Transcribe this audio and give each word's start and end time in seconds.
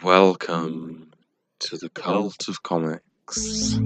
Welcome 0.00 1.12
to 1.60 1.76
the 1.76 1.90
cult 1.90 2.48
of 2.48 2.62
comics. 2.62 3.78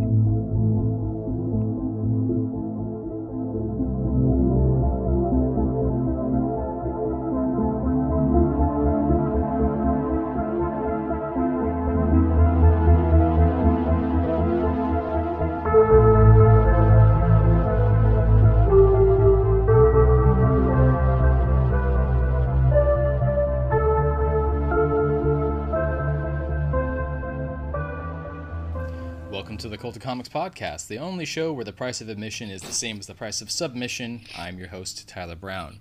To 29.96 30.00
the 30.00 30.04
Comics 30.04 30.28
podcast, 30.28 30.88
the 30.88 30.98
only 30.98 31.24
show 31.24 31.54
where 31.54 31.64
the 31.64 31.72
price 31.72 32.02
of 32.02 32.10
admission 32.10 32.50
is 32.50 32.60
the 32.60 32.72
same 32.72 32.98
as 32.98 33.06
the 33.06 33.14
price 33.14 33.40
of 33.40 33.50
submission. 33.50 34.20
I'm 34.36 34.58
your 34.58 34.68
host, 34.68 35.08
Tyler 35.08 35.36
Brown. 35.36 35.78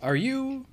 Are 0.00 0.14
you 0.14 0.66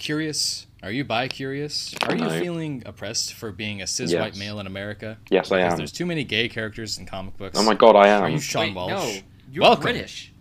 curious? 0.00 0.66
Are 0.82 0.90
you 0.90 1.04
bi 1.04 1.28
curious? 1.28 1.94
Are 2.02 2.16
you 2.16 2.24
No. 2.24 2.40
feeling 2.40 2.82
oppressed 2.84 3.34
for 3.34 3.52
being 3.52 3.80
a 3.80 3.86
cis 3.86 4.12
white 4.12 4.36
male 4.36 4.58
in 4.58 4.66
America? 4.66 5.18
Yes, 5.30 5.52
I 5.52 5.58
Because 5.58 5.72
am. 5.74 5.76
there's 5.78 5.92
too 5.92 6.04
many 6.04 6.24
gay 6.24 6.48
characters 6.48 6.98
in 6.98 7.06
comic 7.06 7.36
books. 7.36 7.56
Oh 7.56 7.62
my 7.62 7.74
god, 7.74 7.94
I 7.94 8.08
am. 8.08 8.22
Are 8.24 8.28
you 8.28 8.40
Sean 8.40 8.66
Wait, 8.66 8.74
Walsh? 8.74 8.90
no, 8.90 9.20
you're 9.52 9.62
Welcome. 9.62 9.82
British. 9.82 10.32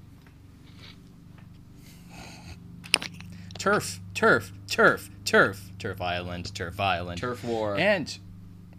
Turf, 3.59 3.99
turf, 4.15 4.52
turf, 4.67 5.11
turf, 5.23 5.69
turf 5.77 6.02
island, 6.02 6.55
turf 6.55 6.79
island. 6.79 7.19
Turf 7.21 7.43
war. 7.43 7.77
And 7.77 8.17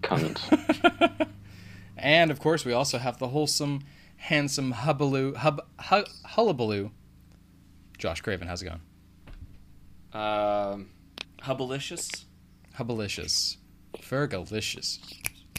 Cunt. 0.03 1.29
and 2.03 2.31
of 2.31 2.39
course 2.41 2.65
we 2.65 2.73
also 2.73 2.99
have 2.99 3.19
the 3.19 3.29
wholesome, 3.29 3.81
handsome 4.17 4.73
hubbaloo 4.75 5.37
hub 5.37 5.61
hu, 5.89 6.05
hullabaloo. 6.27 6.91
Josh 7.99 8.21
Craven, 8.21 8.49
how's 8.49 8.63
it 8.63 8.67
going? 8.67 8.81
um, 10.13 10.91
Hubbalicious. 11.43 12.25
Hubbalicious. 12.79 13.57
Fergalicious. 13.99 14.99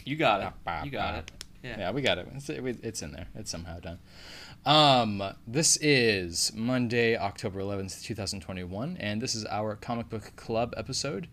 You 0.04 0.16
got 0.16 0.40
it. 0.42 0.84
You 0.84 0.90
got 0.90 1.14
it. 1.16 1.30
Yeah. 1.62 1.78
Yeah, 1.78 1.90
we 1.92 2.02
got 2.02 2.18
it. 2.18 2.28
It's, 2.34 2.48
it- 2.50 2.80
it's 2.82 3.02
in 3.02 3.12
there. 3.12 3.26
It's 3.34 3.50
somehow 3.50 3.80
done. 3.80 3.98
Um, 4.66 5.22
this 5.46 5.76
is 5.78 6.52
Monday, 6.54 7.16
October 7.16 7.60
11th, 7.60 8.02
2021, 8.02 8.96
and 8.98 9.20
this 9.20 9.34
is 9.34 9.44
our 9.46 9.76
comic 9.76 10.08
book 10.08 10.32
club 10.36 10.72
episode. 10.76 11.28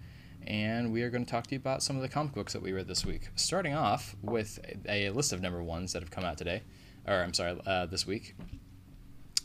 And 0.47 0.91
we 0.91 1.03
are 1.03 1.09
going 1.09 1.23
to 1.23 1.29
talk 1.31 1.45
to 1.47 1.51
you 1.55 1.59
about 1.59 1.83
some 1.83 1.95
of 1.95 2.01
the 2.01 2.09
comic 2.09 2.33
books 2.33 2.53
that 2.53 2.61
we 2.61 2.71
read 2.73 2.87
this 2.87 3.05
week. 3.05 3.29
Starting 3.35 3.73
off 3.73 4.15
with 4.21 4.59
a, 4.87 5.07
a 5.07 5.11
list 5.11 5.33
of 5.33 5.41
number 5.41 5.61
ones 5.61 5.93
that 5.93 6.01
have 6.01 6.11
come 6.11 6.23
out 6.23 6.37
today, 6.37 6.63
or 7.07 7.15
I'm 7.15 7.33
sorry, 7.33 7.59
uh, 7.65 7.85
this 7.85 8.07
week. 8.07 8.35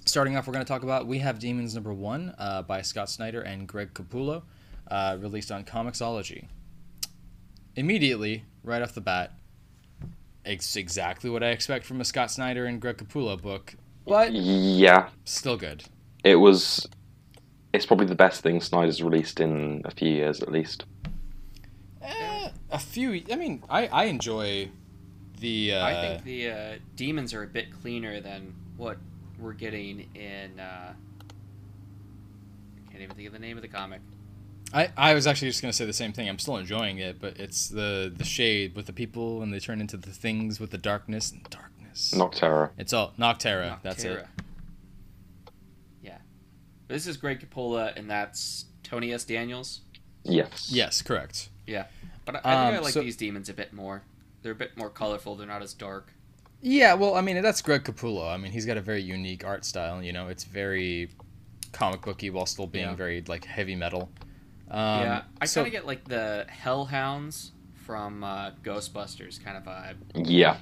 Starting 0.06 0.36
off, 0.36 0.46
we're 0.46 0.52
going 0.52 0.64
to 0.64 0.68
talk 0.68 0.82
about 0.84 1.06
We 1.06 1.18
Have 1.18 1.38
Demons 1.38 1.74
number 1.74 1.92
one 1.92 2.34
uh, 2.38 2.62
by 2.62 2.80
Scott 2.82 3.10
Snyder 3.10 3.40
and 3.42 3.66
Greg 3.68 3.92
Capullo, 3.92 4.42
uh, 4.90 5.16
released 5.20 5.50
on 5.52 5.64
Comixology. 5.64 6.46
Immediately, 7.74 8.44
right 8.62 8.80
off 8.82 8.94
the 8.94 9.00
bat, 9.00 9.32
it's 10.44 10.76
exactly 10.76 11.28
what 11.28 11.42
I 11.42 11.48
expect 11.48 11.84
from 11.84 12.00
a 12.00 12.04
Scott 12.04 12.30
Snyder 12.30 12.64
and 12.64 12.80
Greg 12.80 12.96
Capullo 12.96 13.40
book, 13.40 13.74
but 14.06 14.32
Yeah, 14.32 15.08
still 15.24 15.56
good. 15.56 15.84
it 16.24 16.36
was. 16.36 16.86
It's 17.76 17.86
probably 17.86 18.06
the 18.06 18.14
best 18.14 18.40
thing 18.40 18.60
Snyder's 18.60 19.02
released 19.02 19.38
in 19.38 19.82
a 19.84 19.90
few 19.90 20.08
years, 20.08 20.42
at 20.42 20.50
least. 20.50 20.86
Eh, 22.00 22.48
a 22.70 22.78
few. 22.78 23.22
I 23.30 23.36
mean, 23.36 23.62
I 23.68 23.86
I 23.88 24.04
enjoy 24.04 24.70
the. 25.40 25.74
Uh, 25.74 25.84
I 25.84 25.92
think 25.92 26.24
the 26.24 26.50
uh, 26.50 26.74
demons 26.96 27.34
are 27.34 27.42
a 27.42 27.46
bit 27.46 27.70
cleaner 27.82 28.20
than 28.20 28.54
what 28.78 28.96
we're 29.38 29.52
getting 29.52 30.08
in. 30.14 30.58
Uh, 30.58 30.94
I 30.94 32.90
can't 32.90 33.02
even 33.02 33.14
think 33.14 33.26
of 33.26 33.34
the 33.34 33.38
name 33.38 33.58
of 33.58 33.62
the 33.62 33.68
comic. 33.68 34.00
I, 34.72 34.90
I 34.96 35.14
was 35.14 35.26
actually 35.26 35.48
just 35.48 35.60
gonna 35.60 35.74
say 35.74 35.84
the 35.84 35.92
same 35.92 36.14
thing. 36.14 36.28
I'm 36.28 36.38
still 36.38 36.56
enjoying 36.56 36.98
it, 36.98 37.20
but 37.20 37.38
it's 37.38 37.68
the 37.68 38.12
the 38.14 38.24
shade 38.24 38.74
with 38.74 38.86
the 38.86 38.92
people 38.94 39.42
and 39.42 39.52
they 39.52 39.60
turn 39.60 39.80
into 39.82 39.98
the 39.98 40.10
things 40.10 40.58
with 40.58 40.70
the 40.70 40.78
darkness 40.78 41.30
and 41.30 41.42
darkness. 41.50 42.12
Nocterra. 42.16 42.70
It's 42.78 42.92
all 42.94 43.12
Nocterra. 43.18 43.78
That's 43.82 44.02
it. 44.02 44.26
Nocterra. 46.86 46.90
Yeah. 46.90 46.94
This 46.94 47.06
is 47.06 47.16
Greg 47.16 47.40
Capullo, 47.40 47.92
and 47.96 48.10
that's 48.10 48.66
Tony 48.82 49.12
S. 49.12 49.24
Daniels. 49.24 49.80
Yes. 50.24 50.70
Yes, 50.72 51.02
correct. 51.02 51.50
Yeah, 51.66 51.86
but 52.24 52.36
I, 52.36 52.38
I 52.38 52.42
think 52.42 52.74
I 52.74 52.76
Um, 52.78 52.84
like 52.84 52.92
so- 52.94 53.00
these 53.02 53.16
demons 53.16 53.48
a 53.48 53.54
bit 53.54 53.72
more. 53.72 54.02
They're 54.42 54.52
a 54.52 54.56
bit 54.56 54.76
more 54.76 54.90
colorful. 54.90 55.34
They're 55.36 55.46
not 55.46 55.62
as 55.62 55.74
dark. 55.74 56.12
Yeah, 56.62 56.94
well, 56.94 57.14
I 57.16 57.20
mean, 57.20 57.40
that's 57.42 57.60
Greg 57.62 57.84
Capullo. 57.84 58.32
I 58.32 58.36
mean, 58.36 58.52
he's 58.52 58.64
got 58.66 58.76
a 58.76 58.80
very 58.80 59.02
unique 59.02 59.44
art 59.44 59.64
style. 59.64 60.02
You 60.02 60.12
know, 60.12 60.28
it's 60.28 60.44
very 60.44 61.10
comic 61.72 62.02
booky 62.02 62.30
while 62.30 62.46
still 62.46 62.66
being 62.66 62.86
Yeah. 62.86 62.94
very 62.94 63.22
like 63.26 63.44
heavy 63.44 63.74
metal. 63.76 64.08
Um, 64.70 65.00
yeah, 65.02 65.22
I 65.40 65.46
so- 65.46 65.60
kind 65.62 65.66
of 65.68 65.72
get 65.72 65.86
like 65.86 66.04
the 66.08 66.46
Hellhounds 66.48 67.50
from 67.84 68.24
uh, 68.24 68.50
Ghostbusters 68.64 69.42
kind 69.44 69.56
of 69.56 69.64
vibe. 69.64 69.96
Yeah. 70.14 70.56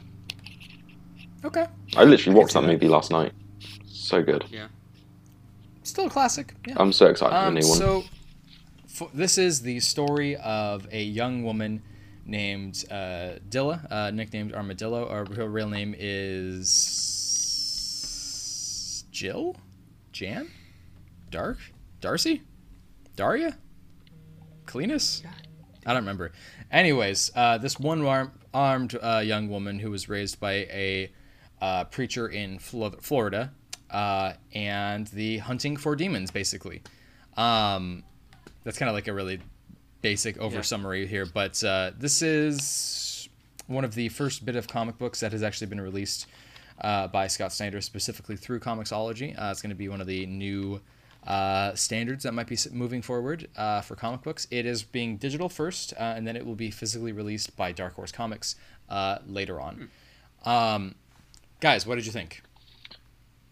okay. 1.45 1.67
I 1.97 2.05
literally 2.05 2.37
I 2.37 2.41
watched 2.41 2.53
can 2.55 2.63
that 2.63 2.67
that. 2.69 2.73
movie 2.75 2.89
last 2.89 3.11
night. 3.11 3.33
So 3.87 4.23
good. 4.23 4.45
Still 5.85 6.07
a 6.07 6.11
classic. 6.11 6.55
Yeah. 6.67 6.75
I'm 6.79 6.93
so 6.93 7.07
excited 7.07 7.31
for 7.33 7.39
Um, 7.39 7.55
the 7.55 7.61
new 7.61 7.69
one. 7.69 7.79
so, 7.79 8.05
for, 8.89 9.09
this 9.15 9.39
is 9.39 9.63
the 9.63 9.79
story 9.81 10.35
of 10.37 10.87
a 10.91 11.03
young 11.03 11.43
woman 11.45 11.83
named 12.27 12.85
uh, 12.91 13.39
Dilla, 13.51 13.87
uh, 13.93 14.11
nicknamed 14.11 14.55
Armadillo. 14.55 15.09
Her, 15.09 15.27
her 15.37 15.49
real 15.49 15.69
name 15.69 15.95
is 17.25 19.05
Jill, 19.11 19.57
Jan, 20.13 20.49
Dark, 21.31 21.59
Darcy, 22.01 22.43
Daria, 23.17 23.57
Cleanus. 24.67 25.23
I 25.87 25.93
don't 25.93 26.03
remember. 26.03 26.33
Anyways, 26.71 27.31
uh, 27.37 27.59
this 27.59 27.79
one 27.79 28.03
arm, 28.07 28.33
armed 28.55 28.99
uh, 29.01 29.23
young 29.25 29.49
woman 29.51 29.79
who 29.81 29.91
was 29.91 30.09
raised 30.09 30.41
by 30.41 30.53
a 30.71 31.13
uh, 31.61 31.85
preacher 31.85 32.27
in 32.29 32.59
Flo- 32.59 32.97
Florida, 33.01 33.53
uh, 33.95 34.33
and 34.55 35.07
the 35.09 35.39
hunting 35.39 35.77
for 35.77 35.95
demons, 35.97 36.31
basically. 36.31 36.83
Um, 37.37 38.03
that's 38.65 38.79
kind 38.79 38.89
of 38.89 38.95
like 38.95 39.09
a 39.09 39.13
really 39.15 39.41
basic 40.03 40.37
over 40.39 40.57
Yeah. 40.57 40.63
summary 40.63 41.07
here, 41.07 41.27
but 41.27 41.63
uh, 41.65 41.93
this 41.99 42.21
is 42.23 43.29
one 43.67 43.85
of 43.85 43.95
the 43.95 44.09
first 44.11 44.45
bit 44.45 44.57
of 44.57 44.69
comic 44.69 44.99
books 44.99 45.21
that 45.21 45.33
has 45.33 45.43
actually 45.43 45.69
been 45.69 45.81
released 45.81 46.27
uh, 46.81 47.07
by 47.09 47.27
Scott 47.29 47.53
Snyder 47.53 47.81
specifically 47.81 48.37
through 48.37 48.61
Comixology. 48.61 49.35
Uh, 49.41 49.51
it's 49.51 49.63
going 49.63 49.71
to 49.71 49.77
be 49.77 49.89
one 49.89 50.01
of 50.01 50.07
the 50.07 50.27
new 50.27 50.81
uh, 51.27 51.75
standards 51.75 52.25
that 52.25 52.33
might 52.35 52.47
be 52.49 52.59
moving 52.73 53.01
forward 53.01 53.49
uh, 53.57 53.81
for 53.81 53.95
comic 53.97 54.23
books. 54.23 54.47
It 54.51 54.67
is 54.67 54.83
being 54.83 55.17
digital 55.17 55.49
first, 55.49 55.95
uh, 55.95 56.03
and 56.17 56.27
then 56.27 56.37
it 56.37 56.45
will 56.45 56.57
be 56.57 56.71
physically 56.71 57.13
released 57.13 57.57
by 57.57 57.73
Dark 57.73 57.95
Horse 57.95 58.13
Comics 58.13 58.57
uh, 58.91 59.19
later 59.27 59.61
on. 59.61 59.89
Um, 60.45 60.95
guys, 61.61 61.87
what 61.87 61.95
did 61.95 62.05
you 62.05 62.13
think? 62.13 62.43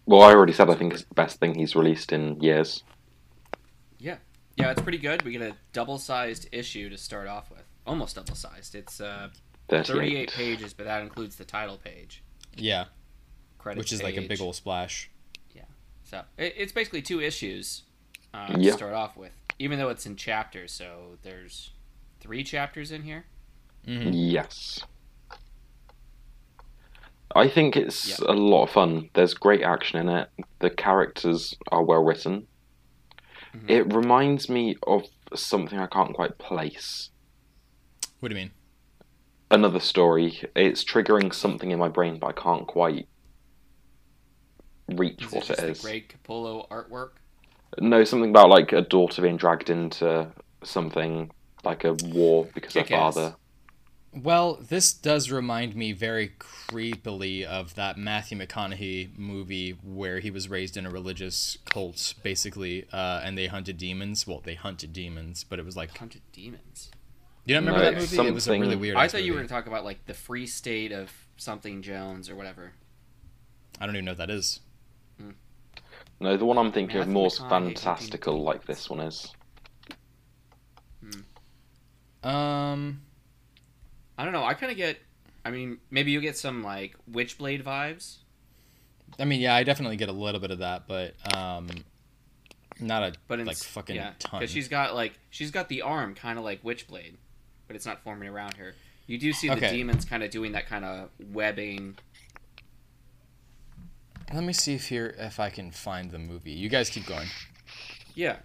Well, 0.06 0.22
I 0.22 0.32
already 0.34 0.52
said 0.52 0.68
I 0.70 0.74
think 0.74 0.94
it's 0.94 1.04
the 1.04 1.14
best 1.14 1.38
thing 1.40 1.54
he's 1.54 1.74
released 1.76 2.12
in 2.12 2.40
years. 2.40 2.82
Yeah, 3.98 4.16
yeah, 4.56 4.70
it's 4.70 4.82
pretty 4.82 4.98
good. 4.98 5.22
We 5.22 5.32
get 5.32 5.42
a 5.42 5.54
double-sized 5.72 6.48
issue 6.52 6.88
to 6.90 6.96
start 6.98 7.28
off 7.28 7.50
with, 7.50 7.62
almost 7.86 8.16
double-sized. 8.16 8.74
It's 8.74 9.00
uh, 9.00 9.28
38. 9.68 10.30
38 10.30 10.32
pages, 10.32 10.72
but 10.74 10.86
that 10.86 11.02
includes 11.02 11.36
the 11.36 11.44
title 11.44 11.78
page, 11.82 12.22
Yeah, 12.56 12.86
credit 13.58 13.78
which 13.78 13.92
is 13.92 14.02
like 14.02 14.16
a 14.16 14.26
big 14.26 14.40
old 14.40 14.56
splash. 14.56 15.08
Yeah, 15.54 15.62
so 16.02 16.22
it, 16.36 16.54
it's 16.56 16.72
basically 16.72 17.02
two 17.02 17.20
issues 17.20 17.82
uh, 18.34 18.56
Yeah. 18.58 18.72
to 18.72 18.76
start 18.76 18.94
off 18.94 19.16
with, 19.16 19.32
even 19.60 19.78
though 19.78 19.88
it's 19.88 20.04
in 20.04 20.16
chapters. 20.16 20.72
So 20.72 21.16
there's 21.22 21.70
three 22.20 22.42
chapters 22.42 22.90
in 22.90 23.02
here. 23.02 23.24
hmm 23.86 24.10
Yes. 24.12 24.80
I 27.34 27.48
think 27.48 27.76
it's 27.76 28.18
a 28.18 28.32
lot 28.32 28.64
of 28.64 28.70
fun. 28.70 29.10
There's 29.14 29.34
great 29.34 29.62
action 29.62 29.98
in 29.98 30.08
it. 30.08 30.28
The 30.58 30.70
characters 30.70 31.54
are 31.70 31.82
well 31.82 32.02
written. 32.04 32.46
Mhm. 33.54 33.70
It 33.70 33.94
reminds 33.94 34.48
me 34.48 34.76
of 34.86 35.04
something 35.34 35.78
I 35.78 35.86
can't 35.86 36.14
quite 36.14 36.38
place. 36.38 37.10
What 38.20 38.28
do 38.30 38.34
you 38.34 38.42
mean? 38.42 38.52
Another 39.50 39.80
story. 39.80 40.40
It's 40.54 40.84
triggering 40.84 41.32
something 41.34 41.70
in 41.70 41.78
my 41.78 41.88
brain, 41.88 42.18
but 42.18 42.28
I 42.28 42.32
can't 42.32 42.66
quite 42.66 43.08
reach 44.88 45.22
Is 45.24 45.32
what 45.32 45.50
it 45.50 45.56
the. 45.58 45.82
Greg 45.82 46.14
Capullo 46.24 46.68
artwork? 46.68 47.10
No, 47.78 48.04
something 48.04 48.30
about 48.30 48.50
like 48.50 48.72
a 48.72 48.82
daughter 48.82 49.22
being 49.22 49.36
dragged 49.36 49.70
into 49.70 50.30
something 50.62 51.30
like 51.64 51.84
a 51.84 51.94
war 51.94 52.48
because 52.54 52.74
her 52.74 52.82
Kick-Ass. 52.82 53.14
father. 53.14 53.36
Well, 54.14 54.54
this 54.68 54.92
does 54.92 55.30
remind 55.30 55.74
me 55.74 55.92
very 55.92 56.32
creepily 56.38 57.44
of 57.44 57.74
that 57.76 57.96
Matthew 57.96 58.36
McConaughey 58.38 59.16
movie 59.18 59.70
where 59.82 60.20
he 60.20 60.30
was 60.30 60.50
raised 60.50 60.76
in 60.76 60.84
a 60.84 60.90
religious 60.90 61.56
cult, 61.64 62.12
basically, 62.22 62.86
uh, 62.92 63.22
and 63.24 63.38
they 63.38 63.46
hunted 63.46 63.78
demons. 63.78 64.26
Well, 64.26 64.40
they 64.44 64.54
hunted 64.54 64.92
demons, 64.92 65.44
but 65.44 65.58
it 65.58 65.64
was 65.64 65.76
like 65.78 65.96
Hunted 65.96 66.20
demons. 66.32 66.90
Do 67.46 67.54
you 67.54 67.60
not 67.60 67.66
remember 67.66 67.78
No, 67.78 67.84
that 67.86 67.94
movie? 67.94 68.04
it's 68.04 68.12
It 68.28 68.34
was 68.34 68.48
a 68.48 68.50
really 68.60 68.76
weird. 68.76 68.96
I 68.96 69.04
ass 69.06 69.12
thought 69.12 69.24
you 69.24 69.32
were 69.32 69.38
movie. 69.38 69.48
going 69.48 69.62
to 69.62 69.64
talk 69.64 69.66
about 69.66 69.84
like 69.84 70.04
the 70.04 70.14
free 70.14 70.46
state 70.46 70.92
of 70.92 71.10
something 71.38 71.80
Jones 71.80 72.28
or 72.28 72.36
whatever. 72.36 72.72
I 73.80 73.86
don't 73.86 73.96
even 73.96 74.04
know 74.04 74.12
what 74.12 74.18
that 74.18 74.30
is. 74.30 74.60
No, 76.20 76.36
the 76.36 76.44
one 76.44 76.58
I'm 76.58 76.70
thinking 76.70 76.98
of 76.98 77.08
Matthew 77.08 77.14
more 77.14 77.30
McConaughey, 77.30 77.48
fantastical, 77.48 78.42
like 78.42 78.64
this 78.66 78.88
one 78.90 79.00
is. 79.00 79.32
Um, 82.22 83.02
I 84.22 84.24
don't 84.24 84.32
know. 84.34 84.44
I 84.44 84.54
kind 84.54 84.70
of 84.70 84.76
get. 84.78 84.98
I 85.44 85.50
mean, 85.50 85.78
maybe 85.90 86.12
you 86.12 86.20
get 86.20 86.36
some 86.36 86.62
like 86.62 86.94
Witchblade 87.10 87.64
vibes. 87.64 88.18
I 89.18 89.24
mean, 89.24 89.40
yeah, 89.40 89.52
I 89.56 89.64
definitely 89.64 89.96
get 89.96 90.08
a 90.08 90.12
little 90.12 90.40
bit 90.40 90.52
of 90.52 90.60
that, 90.60 90.86
but 90.86 91.14
um, 91.36 91.68
not 92.78 93.02
a 93.02 93.14
But 93.26 93.40
in, 93.40 93.46
like 93.46 93.56
fucking 93.56 93.96
yeah, 93.96 94.12
ton. 94.20 94.38
because 94.38 94.52
she's 94.52 94.68
got 94.68 94.94
like 94.94 95.18
she's 95.30 95.50
got 95.50 95.68
the 95.68 95.82
arm 95.82 96.14
kind 96.14 96.38
of 96.38 96.44
like 96.44 96.62
Witchblade, 96.62 97.16
but 97.66 97.74
it's 97.74 97.84
not 97.84 98.04
forming 98.04 98.28
around 98.28 98.54
her. 98.58 98.74
You 99.08 99.18
do 99.18 99.32
see 99.32 99.48
the 99.48 99.54
Okay. 99.56 99.72
demons 99.72 100.04
kind 100.04 100.22
of 100.22 100.30
doing 100.30 100.52
that 100.52 100.68
kind 100.68 100.84
of 100.84 101.08
webbing. 101.32 101.96
Let 104.32 104.44
me 104.44 104.52
see 104.52 104.74
if 104.74 104.86
here 104.88 105.16
if 105.18 105.40
I 105.40 105.50
can 105.50 105.72
find 105.72 106.12
the 106.12 106.20
movie. 106.20 106.52
You 106.52 106.68
guys 106.68 106.88
keep 106.88 107.06
going. 107.06 107.26
Yeah. 108.14 108.36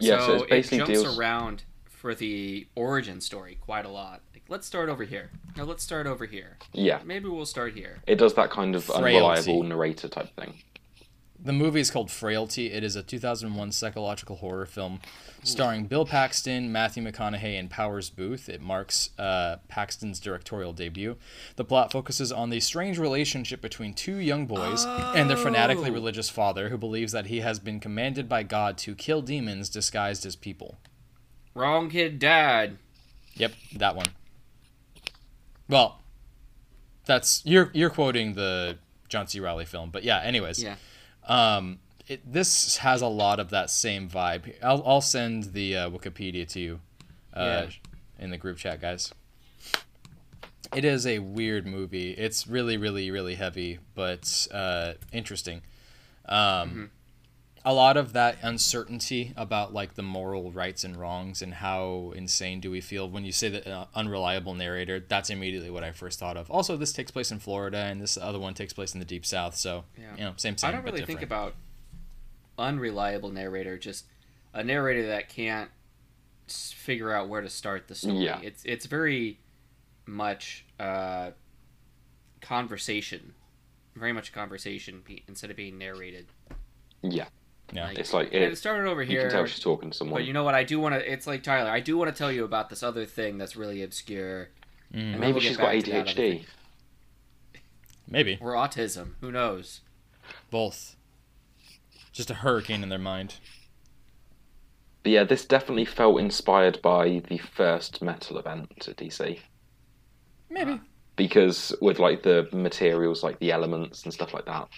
Yeah, 0.00 0.18
so, 0.18 0.26
so 0.26 0.34
it's 0.42 0.50
basically 0.50 0.78
it 0.78 0.80
jumps 0.80 1.02
deals. 1.02 1.18
around 1.18 1.62
for 1.84 2.14
the 2.14 2.66
origin 2.74 3.20
story 3.20 3.58
quite 3.60 3.84
a 3.84 3.88
lot. 3.90 4.22
Like, 4.50 4.58
let's 4.58 4.66
start 4.66 4.88
over 4.88 5.04
here. 5.04 5.30
No, 5.56 5.64
let's 5.64 5.82
start 5.82 6.06
over 6.06 6.26
here. 6.26 6.56
Yeah, 6.72 7.00
Maybe 7.04 7.28
we'll 7.28 7.46
start 7.46 7.74
here. 7.74 7.98
it 8.06 8.16
does 8.16 8.34
that 8.34 8.50
kind 8.50 8.74
of 8.74 8.84
Frailty. 8.84 9.04
unreliable 9.16 9.62
narrator 9.62 10.08
type 10.08 10.34
thing. 10.36 10.54
The 11.42 11.52
movie 11.54 11.80
is 11.80 11.90
called 11.90 12.10
Frailty. 12.10 12.70
It 12.70 12.84
is 12.84 12.96
a 12.96 13.02
2001 13.02 13.72
psychological 13.72 14.36
horror 14.36 14.66
film 14.66 15.00
starring 15.42 15.86
Bill 15.86 16.04
Paxton, 16.04 16.70
Matthew 16.70 17.02
McConaughey, 17.02 17.58
and 17.58 17.70
Powers 17.70 18.10
Boothe. 18.10 18.46
It 18.50 18.60
marks 18.60 19.08
uh, 19.18 19.56
Paxton's 19.68 20.20
directorial 20.20 20.74
debut. 20.74 21.16
The 21.56 21.64
plot 21.64 21.92
focuses 21.92 22.30
on 22.30 22.50
the 22.50 22.60
strange 22.60 22.98
relationship 22.98 23.62
between 23.62 23.94
two 23.94 24.16
young 24.16 24.44
boys 24.46 24.84
and 24.86 25.30
their 25.30 25.36
fanatically 25.38 25.88
Oh. 25.88 25.94
religious 25.94 26.28
father, 26.28 26.68
who 26.68 26.76
believes 26.76 27.12
that 27.12 27.26
he 27.26 27.40
has 27.40 27.58
been 27.58 27.80
commanded 27.80 28.28
by 28.28 28.42
God 28.42 28.76
to 28.78 28.94
kill 28.94 29.22
demons 29.22 29.70
disguised 29.70 30.26
as 30.26 30.36
people. 30.36 30.76
Wrong 31.54 31.88
kid, 31.88 32.18
dad. 32.18 32.76
Yep, 33.34 33.52
that 33.76 33.96
one. 33.96 34.06
Well, 35.70 36.00
that's 37.06 37.42
you're 37.44 37.70
you're 37.72 37.90
quoting 37.90 38.34
the 38.34 38.78
John 39.08 39.26
C. 39.26 39.40
Reilly 39.40 39.64
film, 39.64 39.90
but 39.90 40.02
yeah. 40.04 40.20
Anyways, 40.20 40.62
Yeah. 40.62 40.76
um, 41.26 41.78
it, 42.08 42.20
this 42.30 42.78
has 42.78 43.02
a 43.02 43.06
lot 43.06 43.38
of 43.40 43.50
that 43.50 43.70
same 43.70 44.08
vibe. 44.08 44.52
I'll 44.62 44.82
I'll 44.84 45.00
send 45.00 45.52
the 45.52 45.76
uh, 45.76 45.90
Wikipedia 45.90 46.46
to 46.48 46.60
you, 46.60 46.80
uh, 47.32 47.66
in 48.18 48.30
the 48.30 48.36
group 48.36 48.58
chat, 48.58 48.80
guys. 48.80 49.12
It 50.74 50.84
is 50.84 51.06
a 51.06 51.18
weird 51.18 51.66
movie. 51.66 52.10
It's 52.12 52.46
really, 52.46 52.76
really, 52.76 53.10
really 53.10 53.34
heavy, 53.34 53.78
but 53.94 54.46
uh, 54.52 54.92
interesting. 55.12 55.62
Um, 56.28 56.90
A 57.62 57.74
lot 57.74 57.98
of 57.98 58.14
that 58.14 58.38
uncertainty 58.42 59.34
about 59.36 59.74
like 59.74 59.94
the 59.94 60.02
moral 60.02 60.50
rights 60.50 60.82
and 60.82 60.96
wrongs 60.96 61.42
and 61.42 61.52
how 61.52 62.12
insane 62.16 62.58
do 62.60 62.70
we 62.70 62.80
feel 62.80 63.08
when 63.08 63.24
you 63.24 63.32
say 63.32 63.50
that 63.50 63.66
uh, 63.66 63.84
unreliable 63.94 64.54
narrator. 64.54 64.98
That's 65.06 65.28
immediately 65.28 65.68
what 65.68 65.84
I 65.84 65.92
first 65.92 66.18
thought 66.18 66.38
of. 66.38 66.50
Also, 66.50 66.76
this 66.78 66.92
takes 66.92 67.10
place 67.10 67.30
in 67.30 67.38
Florida, 67.38 67.76
and 67.78 68.00
this 68.00 68.16
other 68.16 68.38
one 68.38 68.54
takes 68.54 68.72
place 68.72 68.94
in 68.94 68.98
the 68.98 69.04
deep 69.04 69.26
south. 69.26 69.56
So 69.56 69.84
Yeah. 69.98 70.16
you 70.16 70.24
know, 70.24 70.32
same, 70.36 70.56
same. 70.56 70.68
I 70.68 70.72
don't 70.72 70.84
but 70.84 70.94
really 70.94 71.04
think 71.04 71.20
about 71.22 71.54
unreliable 72.58 73.30
narrator, 73.30 73.76
just 73.78 74.06
a 74.54 74.64
narrator 74.64 75.06
that 75.08 75.28
can't 75.28 75.70
figure 76.48 77.12
out 77.12 77.28
where 77.28 77.42
to 77.42 77.50
start 77.50 77.88
the 77.88 77.94
story. 77.94 78.24
Yeah. 78.24 78.40
It's 78.42 78.64
it's 78.64 78.86
very 78.86 79.38
much 80.06 80.64
uh, 80.78 81.32
conversation, 82.40 83.34
very 83.94 84.12
much 84.12 84.32
conversation 84.32 85.02
instead 85.28 85.50
of 85.50 85.56
being 85.56 85.78
narrated. 85.78 86.26
Yeah, 87.02 87.28
Yeah. 87.72 87.90
it's 87.96 88.12
like 88.12 88.32
And 88.32 88.42
it, 88.42 88.52
it 88.52 88.56
started 88.56 88.88
over 88.88 89.02
here. 89.04 89.16
you 89.16 89.20
can 89.28 89.30
tell 89.30 89.46
she's 89.46 89.62
talking 89.62 89.90
to 89.90 89.96
someone. 89.96 90.20
but 90.20 90.26
you 90.26 90.32
know 90.32 90.42
what? 90.44 90.54
I 90.54 90.64
do 90.64 90.80
want 90.80 90.94
to. 90.94 91.12
It's 91.12 91.26
like 91.26 91.42
Tyler. 91.42 91.70
I 91.70 91.80
do 91.80 91.96
want 91.96 92.14
to 92.14 92.18
tell 92.18 92.32
you 92.32 92.44
about 92.44 92.68
this 92.70 92.82
other 92.82 93.06
thing 93.06 93.38
that's 93.38 93.56
really 93.56 93.82
obscure. 93.82 94.48
Mm, 94.94 95.18
Maybe 95.18 95.32
we'll 95.32 95.40
she's 95.40 95.56
get 95.56 95.62
got 95.62 95.72
back 95.72 95.84
to 95.84 95.90
that 95.92 96.00
other 96.08 96.10
ADHD. 96.20 96.44
maybe 98.08 98.38
or 98.40 98.52
autism. 98.54 99.12
Who 99.20 99.30
knows? 99.32 99.80
both. 100.50 100.96
Just 102.12 102.30
a 102.30 102.34
hurricane 102.34 102.82
in 102.82 102.88
their 102.88 102.98
mind. 102.98 103.34
But 105.02 105.12
yeah, 105.12 105.24
this 105.24 105.44
definitely 105.44 105.84
felt 105.84 106.20
inspired 106.20 106.82
by 106.82 107.22
the 107.28 107.38
first 107.38 108.02
metal 108.02 108.36
event 108.38 108.88
at 108.88 108.96
DC. 108.96 109.38
Maybe. 110.50 110.80
Because 111.16 111.74
with 111.80 111.98
like 111.98 112.22
the 112.22 112.48
materials, 112.52 113.22
like 113.22 113.38
the 113.38 113.52
elements 113.52 114.02
and 114.04 114.12
stuff 114.12 114.34
like 114.34 114.44
that. 114.46 114.68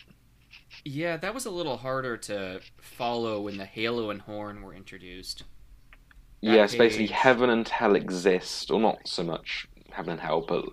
Yeah, 0.85 1.17
that 1.17 1.33
was 1.33 1.47
a 1.47 1.51
little 1.51 1.77
harder 1.77 2.17
to 2.17 2.61
follow 2.81 3.41
when 3.43 3.57
the 3.57 3.65
Halo 3.65 4.11
and 4.11 4.21
Horn 4.21 4.63
were 4.63 4.75
introduced. 4.75 5.45
That 6.43 6.55
yeah, 6.57 6.65
it's 6.65 6.75
basically 6.75 7.07
heaven 7.07 7.51
and 7.51 7.69
hell 7.69 7.95
exist, 7.95 8.71
or 8.71 8.81
not 8.81 9.07
so 9.07 9.23
much 9.23 9.69
heaven 9.91 10.13
and 10.13 10.21
hell, 10.21 10.41
but 10.41 10.65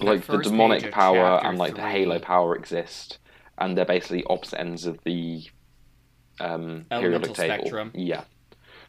like 0.00 0.20
the 0.20 0.26
first 0.26 0.50
demonic 0.50 0.90
power 0.92 1.40
and 1.44 1.56
like 1.58 1.74
the 1.74 1.88
halo 1.88 2.18
power 2.18 2.54
exist, 2.54 3.18
and 3.58 3.78
they're 3.78 3.84
basically 3.84 4.24
opposite 4.28 4.60
ends 4.60 4.84
of 4.86 4.98
the 5.04 5.44
um, 6.40 6.86
periodic 6.90 7.32
table. 7.32 7.54
spectrum. 7.54 7.90
Yeah. 7.94 8.24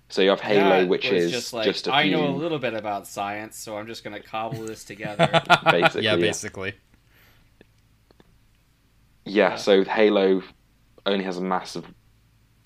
So 0.09 0.21
you 0.21 0.29
have 0.29 0.41
Halo, 0.41 0.81
That 0.81 0.87
which 0.87 1.05
is 1.05 1.31
just 1.31 1.51
like 1.51 1.65
just 1.65 1.87
a 1.87 1.93
I 1.93 2.03
few, 2.03 2.11
know 2.11 2.27
a 2.27 2.35
little 2.35 2.59
bit 2.59 2.73
about 2.75 3.07
science, 3.07 3.57
so 3.57 3.77
I'm 3.77 3.87
just 3.87 4.03
gonna 4.03 4.19
cobble 4.19 4.63
this 4.63 4.83
together. 4.83 5.27
basically. 5.71 6.03
yeah, 6.03 6.11
yeah. 6.11 6.15
basically. 6.17 6.73
Yeah, 9.25 9.49
Yeah. 9.51 9.55
so 9.55 9.83
Halo 9.83 10.43
only 11.05 11.23
has 11.23 11.37
a 11.37 11.41
mass 11.41 11.75
of 11.75 11.85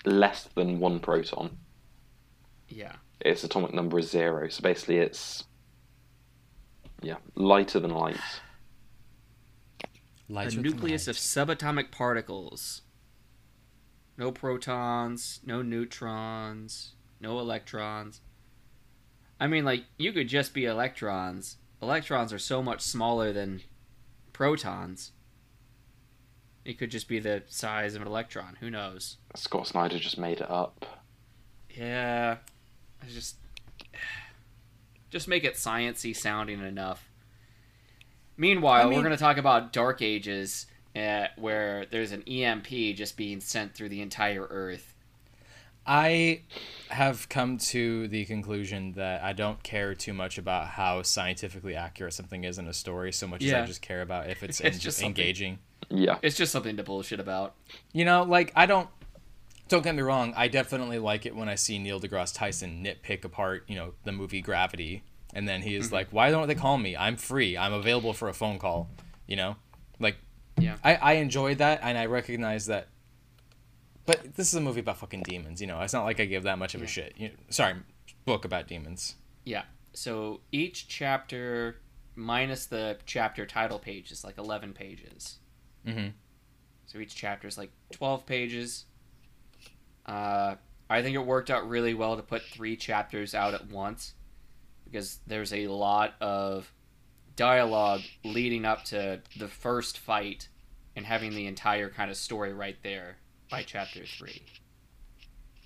less 0.04 0.44
than 0.54 0.78
one 0.80 1.00
proton. 1.00 1.58
yeah, 2.68 2.96
Its 3.20 3.44
atomic 3.44 3.74
number 3.74 3.98
is 3.98 4.10
zero, 4.10 4.48
so 4.48 4.62
basically 4.62 4.98
it's 4.98 5.44
yeah 7.02 7.16
lighter 7.34 7.80
than 7.80 7.90
light. 7.90 8.18
Lighter 10.28 10.60
a 10.60 10.62
than 10.62 10.62
nucleus 10.62 11.06
light. 11.06 11.16
of 11.16 11.16
subatomic 11.16 11.90
particles. 11.90 12.82
No 14.16 14.30
protons, 14.30 15.40
no 15.44 15.62
neutrons, 15.62 16.94
no 17.20 17.38
electrons. 17.40 18.20
I 19.40 19.46
mean, 19.46 19.64
like 19.64 19.84
you 19.98 20.12
could 20.12 20.28
just 20.28 20.52
be 20.54 20.64
electrons. 20.66 21.56
Electrons 21.82 22.32
are 22.32 22.38
so 22.38 22.62
much 22.62 22.80
smaller 22.82 23.32
than 23.32 23.62
protons. 24.32 25.12
It 26.70 26.78
could 26.78 26.92
just 26.92 27.08
be 27.08 27.18
the 27.18 27.42
size 27.48 27.96
of 27.96 28.02
an 28.02 28.06
electron. 28.06 28.56
Who 28.60 28.70
knows? 28.70 29.16
Scott 29.34 29.66
Snyder 29.66 29.98
just 29.98 30.16
made 30.18 30.40
it 30.40 30.48
up. 30.48 30.86
Yeah, 31.76 32.36
I 33.02 33.06
just 33.08 33.34
just 35.10 35.26
make 35.26 35.42
it 35.42 35.54
sciency 35.54 36.14
sounding 36.14 36.60
enough. 36.60 37.08
Meanwhile, 38.36 38.82
I 38.82 38.84
mean- 38.84 38.96
we're 38.98 39.02
going 39.04 39.16
to 39.16 39.20
talk 39.20 39.36
about 39.36 39.72
Dark 39.72 40.00
Ages, 40.00 40.66
uh, 40.94 41.26
where 41.36 41.86
there's 41.90 42.12
an 42.12 42.22
EMP 42.22 42.68
just 42.94 43.16
being 43.16 43.40
sent 43.40 43.74
through 43.74 43.88
the 43.88 44.00
entire 44.00 44.46
Earth. 44.48 44.94
I 45.84 46.42
have 46.88 47.28
come 47.28 47.58
to 47.58 48.06
the 48.06 48.26
conclusion 48.26 48.92
that 48.92 49.24
I 49.24 49.32
don't 49.32 49.60
care 49.64 49.96
too 49.96 50.12
much 50.12 50.38
about 50.38 50.68
how 50.68 51.02
scientifically 51.02 51.74
accurate 51.74 52.14
something 52.14 52.44
is 52.44 52.58
in 52.58 52.68
a 52.68 52.72
story, 52.72 53.12
so 53.12 53.26
much 53.26 53.42
as 53.42 53.52
I 53.52 53.66
just 53.66 53.82
care 53.82 54.02
about 54.02 54.30
if 54.30 54.44
it's, 54.44 54.60
It's 54.60 54.76
en- 54.76 54.80
just 54.80 54.98
something. 54.98 55.08
engaging. 55.20 55.58
Yeah, 55.88 56.18
It's 56.22 56.36
just 56.36 56.52
something 56.52 56.76
to 56.76 56.82
bullshit 56.82 57.18
about. 57.20 57.54
You 57.92 58.04
know, 58.04 58.22
like 58.22 58.52
I 58.54 58.66
don't. 58.66 58.88
Don't 59.68 59.82
get 59.84 59.94
me 59.94 60.02
wrong. 60.02 60.34
I 60.36 60.48
definitely 60.48 60.98
like 60.98 61.26
it 61.26 61.34
when 61.36 61.48
I 61.48 61.54
see 61.54 61.78
Neil 61.78 62.00
deGrasse 62.00 62.34
Tyson 62.34 62.84
nitpick 62.84 63.24
apart, 63.24 63.64
you 63.68 63.76
know, 63.76 63.94
the 64.02 64.10
movie 64.10 64.40
Gravity, 64.40 65.04
and 65.32 65.48
then 65.48 65.62
he 65.62 65.76
is 65.76 65.86
Mm-hmm. 65.86 65.94
like, 65.94 66.08
"Why 66.12 66.30
don't 66.32 66.48
they 66.48 66.56
call 66.56 66.76
me? 66.76 66.96
I'm 66.96 67.16
free. 67.16 67.56
I'm 67.56 67.72
available 67.72 68.12
for 68.12 68.28
a 68.28 68.32
phone 68.34 68.58
call." 68.58 68.88
You 69.28 69.36
know, 69.36 69.56
like, 70.00 70.16
Yeah. 70.58 70.76
I 70.82 70.94
I 70.96 71.12
enjoyed 71.14 71.58
that, 71.58 71.80
and 71.82 71.96
I 71.96 72.06
recognize 72.06 72.66
that. 72.66 72.88
But 74.06 74.34
this 74.34 74.48
is 74.48 74.54
a 74.54 74.60
movie 74.60 74.80
about 74.80 74.96
fucking 74.98 75.22
demons. 75.22 75.60
You 75.60 75.66
know, 75.68 75.80
it's 75.82 75.92
not 75.92 76.04
like 76.04 76.18
I 76.20 76.24
give 76.24 76.42
that 76.44 76.58
much 76.58 76.74
of 76.74 76.82
a 76.82 76.86
shit. 76.86 77.14
You 77.16 77.30
sorry, 77.48 77.74
book 78.24 78.44
about 78.44 78.66
demons. 78.66 79.14
Yeah. 79.44 79.62
So 79.92 80.40
each 80.52 80.88
chapter, 80.88 81.76
minus 82.16 82.66
the 82.66 82.98
chapter 83.06 83.46
title 83.46 83.78
page, 83.78 84.10
is 84.10 84.24
like 84.24 84.36
11 84.38 84.72
pages. 84.72 85.38
Mm-hmm. 85.86 86.08
So 86.86 86.98
each 86.98 87.14
chapter 87.14 87.46
is 87.48 87.56
like 87.56 87.70
12 87.92 88.26
pages. 88.26 88.84
Uh, 90.06 90.56
I 90.88 91.02
think 91.02 91.14
it 91.14 91.24
worked 91.24 91.50
out 91.50 91.68
really 91.68 91.94
well 91.94 92.16
to 92.16 92.22
put 92.22 92.42
three 92.42 92.76
chapters 92.76 93.34
out 93.34 93.54
at 93.54 93.70
once 93.70 94.14
because 94.84 95.20
there's 95.26 95.52
a 95.52 95.68
lot 95.68 96.14
of 96.20 96.72
dialogue 97.36 98.00
leading 98.24 98.64
up 98.64 98.84
to 98.86 99.20
the 99.38 99.48
first 99.48 99.98
fight 99.98 100.48
and 100.96 101.06
having 101.06 101.30
the 101.30 101.46
entire 101.46 101.88
kind 101.88 102.10
of 102.10 102.16
story 102.16 102.52
right 102.52 102.76
there 102.82 103.18
by 103.50 103.62
chapter 103.62 104.04
three. 104.04 104.42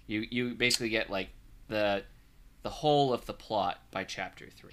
You 0.06 0.26
you 0.30 0.54
basically 0.54 0.90
get 0.90 1.09
like 1.09 1.30
the 1.68 2.04
the 2.64 2.71
whole 2.71 3.12
of 3.12 3.25
the 3.26 3.33
plot 3.33 3.78
by 3.92 4.02
chapter 4.02 4.49
3. 4.56 4.73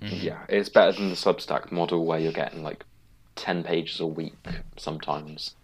Yeah, 0.00 0.40
it's 0.48 0.68
better 0.68 0.92
than 0.92 1.10
the 1.10 1.14
Substack 1.14 1.70
model 1.70 2.04
where 2.04 2.18
you're 2.18 2.32
getting 2.32 2.62
like 2.62 2.84
ten 3.36 3.62
pages 3.62 4.00
a 4.00 4.06
week 4.06 4.34
sometimes. 4.76 5.54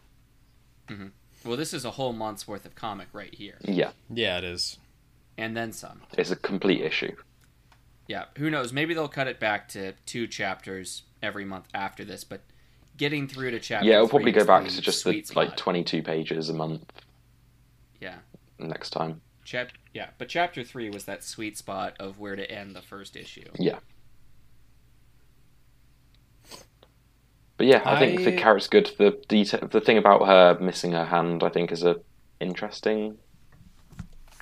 Mm-hmm. 0.89 1.09
Well, 1.45 1.57
this 1.57 1.75
is 1.75 1.85
a 1.85 1.93
whole 1.93 2.13
month's 2.13 2.47
worth 2.47 2.65
of 2.65 2.75
comic 2.77 3.09
right 3.13 3.35
here, 3.35 3.59
Yeah, 3.63 3.91
Yeah, 4.13 4.39
it 4.39 4.45
is. 4.45 4.79
and 5.37 5.57
then 5.57 5.73
some. 5.73 6.03
it's 6.17 6.31
a 6.31 6.37
complete 6.37 6.83
issue. 6.83 7.17
Yeah, 8.07 8.27
who 8.39 8.51
knows? 8.51 8.73
Maybe 8.73 8.95
they'll 8.95 9.09
cut 9.09 9.27
it 9.27 9.41
back 9.41 9.69
to 9.71 9.93
two 10.07 10.27
chapters 10.27 11.03
every 11.23 11.45
month 11.45 11.67
after 11.75 12.05
this, 12.05 12.23
but 12.25 12.43
getting 12.97 13.27
through 13.27 13.51
to 13.53 13.59
chapter 13.61 13.89
yeah, 13.89 13.95
it'll 13.97 14.07
three 14.09 14.19
probably 14.19 14.33
go 14.33 14.45
back 14.45 14.65
to 14.69 14.81
just 14.81 15.03
the 15.05 15.23
sweet 15.23 15.35
like 15.35 15.57
twenty-two 15.57 16.03
pages 16.03 16.49
a 16.49 16.53
month 16.55 16.83
Yeah. 18.01 18.19
next 18.59 18.91
time. 18.91 19.21
Chap- 19.45 19.73
yeah, 19.95 20.11
but 20.19 20.29
chapter 20.29 20.63
three 20.63 20.91
was 20.91 21.05
that 21.07 21.25
sweet 21.25 21.57
spot 21.59 21.95
of 21.99 22.19
where 22.19 22.37
to 22.37 22.49
end 22.51 22.77
the 22.77 22.83
first 22.83 23.17
issue. 23.17 23.49
Yeah. 23.59 23.79
But 27.63 27.69
yeah, 27.69 27.83
I, 27.85 27.97
think 27.97 28.25
the 28.25 28.35
I- 28.35 28.37
carrot's 28.37 28.67
good. 28.67 28.91
The 28.99 29.17
detail, 29.29 29.69
the 29.71 29.81
thing 29.81 29.97
about 29.97 30.27
her 30.27 30.59
missing 30.61 30.91
her 30.91 31.05
hand, 31.05 31.45
I 31.45 31.49
think, 31.49 31.71
is 31.71 31.85
a 31.85 31.95
interesting 32.41 33.19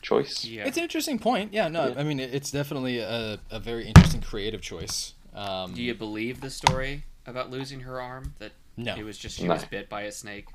choice. 0.00 0.42
Yeah. 0.42 0.66
It's 0.66 0.78
an 0.78 0.84
interesting 0.84 1.18
point. 1.18 1.52
Yeah, 1.52 1.68
no, 1.68 1.88
Yeah. 1.88 2.00
I 2.00 2.02
mean, 2.02 2.18
it's 2.18 2.50
definitely 2.50 2.98
a, 3.00 3.38
a 3.50 3.60
very 3.60 3.86
interesting 3.86 4.22
creative 4.22 4.62
choice. 4.62 5.12
Um, 5.34 5.74
Do 5.74 5.82
you 5.82 5.92
believe 5.94 6.40
the 6.40 6.48
story 6.48 7.04
about 7.26 7.50
losing 7.50 7.80
her 7.80 8.00
arm? 8.00 8.32
That 8.38 8.52
No. 8.78 8.94
it 8.96 9.02
was 9.02 9.18
just 9.18 9.36
she 9.36 9.44
No. 9.46 9.52
was 9.52 9.66
bit 9.66 9.90
by 9.90 10.04
a 10.04 10.12
snake. 10.12 10.46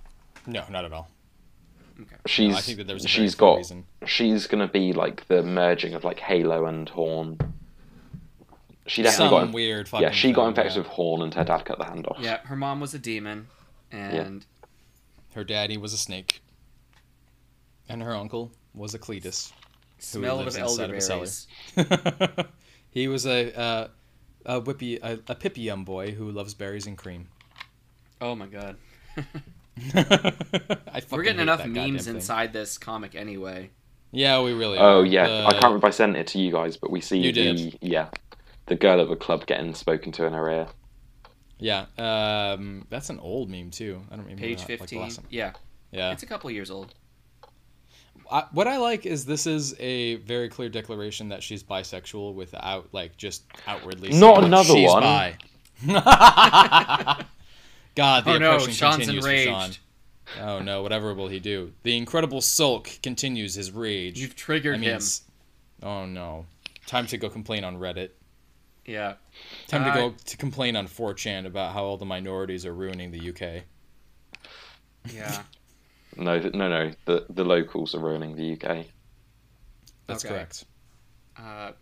No, 0.47 0.63
not 0.71 0.85
at 0.85 0.91
all. 0.91 1.09
Okay. 2.01 2.15
She's 2.25 2.49
No, 2.49 2.57
I 2.57 2.61
think 2.61 2.79
that 2.79 2.87
there 2.87 2.95
was 2.95 3.05
a 3.05 3.07
she's 3.07 3.35
very 3.35 3.37
clear 3.37 3.51
got 3.51 3.57
reason. 3.57 3.85
she's 4.07 4.47
gonna 4.47 4.67
be 4.67 4.91
like 4.91 5.27
the 5.27 5.43
merging 5.43 5.93
of 5.93 6.03
like 6.03 6.19
Halo 6.19 6.65
and 6.65 6.89
Horn. 6.89 7.37
She 8.87 9.01
definitely 9.01 9.25
Some 9.25 9.29
got 9.31 9.47
in- 9.47 9.51
weird 9.51 9.87
fucking 9.89 10.03
yeah. 10.07 10.11
She 10.11 10.31
got 10.31 10.41
thing, 10.43 10.49
infected 10.49 10.73
yeah. 10.73 10.79
with 10.79 10.87
Horn, 10.87 11.21
and 11.23 11.33
her 11.33 11.43
dad 11.43 11.65
cut 11.65 11.77
the 11.79 11.85
hand 11.85 12.05
off. 12.07 12.17
Yeah, 12.19 12.37
her 12.45 12.55
mom 12.55 12.79
was 12.79 12.93
a 12.93 12.99
demon, 12.99 13.47
and 13.91 14.45
Her 15.33 15.43
daddy 15.43 15.77
was 15.77 15.91
a 15.93 15.97
snake, 15.97 16.41
and 17.89 18.01
her 18.03 18.15
uncle 18.15 18.51
was 18.73 18.93
a 18.93 18.99
Cletus. 18.99 19.51
smelled 19.97 20.41
lives 20.41 20.55
of 20.55 20.63
inside 20.63 20.89
of 20.91 20.95
a 20.97 21.01
cellar. 21.01 21.25
elderberries. 21.77 22.45
he 22.91 23.07
was 23.07 23.25
a 23.25 23.57
uh, 23.59 23.87
a 24.45 24.61
whippy 24.61 24.99
a, 25.01 25.13
a 25.31 25.35
pippy 25.35 25.63
young 25.63 25.83
boy 25.83 26.11
who 26.11 26.29
loves 26.31 26.53
berries 26.53 26.85
and 26.87 26.97
cream. 26.97 27.27
Oh 28.21 28.35
my 28.35 28.45
god. 28.47 28.75
I 29.95 31.01
We're 31.09 31.23
getting 31.23 31.41
enough 31.41 31.65
memes 31.65 32.07
inside 32.07 32.53
this 32.53 32.77
comic 32.77 33.15
anyway. 33.15 33.71
Yeah, 34.11 34.41
we 34.41 34.53
really. 34.53 34.77
Oh 34.77 35.01
are. 35.01 35.05
yeah, 35.05 35.27
The- 35.27 35.45
I 35.47 35.51
can't 35.51 35.63
remember 35.65 35.77
if 35.79 35.83
I 35.85 35.89
sent 35.89 36.15
it 36.15 36.27
to 36.27 36.39
you 36.39 36.51
guys, 36.51 36.77
but 36.77 36.91
we 36.91 37.01
see 37.01 37.17
You 37.17 37.31
the 37.33 37.53
did. 37.53 37.77
yeah, 37.81 38.07
the 38.67 38.75
girl 38.75 38.99
at 39.01 39.09
the 39.09 39.15
club 39.15 39.45
getting 39.45 39.73
spoken 39.75 40.11
to 40.13 40.25
in 40.25 40.33
her 40.33 40.49
ear. 40.49 40.67
Yeah, 41.59 41.85
um, 41.97 42.85
that's 42.89 43.09
an 43.09 43.19
old 43.19 43.49
meme 43.49 43.71
too. 43.71 44.01
I 44.11 44.15
don't 44.15 44.25
remember 44.25 44.41
Page 44.41 44.59
that, 44.59 44.67
fifteen. 44.67 45.01
last 45.01 45.15
time. 45.17 45.25
yeah, 45.29 45.53
Yeah. 45.91 46.11
it's 46.11 46.23
a 46.23 46.25
couple 46.25 46.51
years 46.51 46.69
old. 46.69 46.93
I, 48.31 48.45
what 48.51 48.67
I 48.67 48.77
like 48.77 49.05
is 49.05 49.25
this 49.25 49.45
is 49.47 49.75
a 49.79 50.15
very 50.15 50.49
clear 50.49 50.67
declaration 50.67 51.29
that 51.29 51.43
she's 51.43 51.63
bisexual 51.63 52.33
without 52.33 52.89
like 52.91 53.15
just 53.17 53.43
outwardly. 53.67 54.09
Not 54.09 54.35
saying, 54.37 54.45
another 54.45 54.73
she's 54.73 54.89
one." 54.91 55.03
Bi. 55.03 55.37
God, 57.95 58.25
the 58.25 58.35
impression 58.35 58.35
continues. 58.35 58.35
oh 58.35 58.37
no, 58.39 58.49
oppression 58.51 58.73
Sean's 58.73 58.95
continues 58.97 59.23
for 59.25 59.31
enraged. 59.31 59.79
Sean. 60.37 60.49
Oh 60.49 60.59
no, 60.59 60.81
whatever 60.81 61.13
will 61.13 61.27
he 61.27 61.39
do? 61.39 61.71
The 61.83 61.95
incredible 61.95 62.41
sulk 62.41 62.89
continues 63.03 63.53
his 63.53 63.71
rage. 63.71 64.19
You've 64.19 64.35
triggered 64.35 64.73
I 64.75 64.77
him. 64.77 64.81
mean, 64.81 64.95
s- 64.95 65.21
oh 65.83 66.05
no, 66.05 66.45
time 66.87 67.05
to 67.07 67.17
go 67.17 67.29
complain 67.29 67.63
on 67.63 67.77
Reddit. 67.77 68.09
Yeah. 68.85 69.15
Time 69.67 69.83
to 69.83 69.91
Uh, 69.91 69.91
go 69.91 70.11
to 70.25 70.37
complain 70.37 70.75
on 70.75 70.87
4chan 70.87 71.45
about 71.45 71.73
how 71.73 71.83
all 71.83 71.97
the 71.97 72.05
minorities 72.05 72.65
are 72.65 72.73
ruining 72.73 73.11
the 73.11 73.19
UK. 73.19 73.65
Yeah. 75.05 75.43
No, 76.17 76.39
no, 76.39 76.67
no. 76.69 76.91
The 77.05 77.25
the 77.29 77.45
locals 77.45 77.93
are 77.95 77.99
ruining 77.99 78.35
the 78.35 78.43
UK. 78.43 78.87
That's 80.07 80.23
Okay. 80.23 80.29
correct. 80.29 80.65
Uh, 81.37 81.73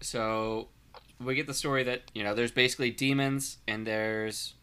so 0.00 0.68
we 1.20 1.34
get 1.34 1.46
the 1.46 1.54
story 1.54 1.82
that 1.84 2.10
you 2.14 2.22
know 2.24 2.34
there's 2.34 2.52
basically 2.52 2.90
demons 2.90 3.58
and 3.68 3.86
there's, 3.86 4.54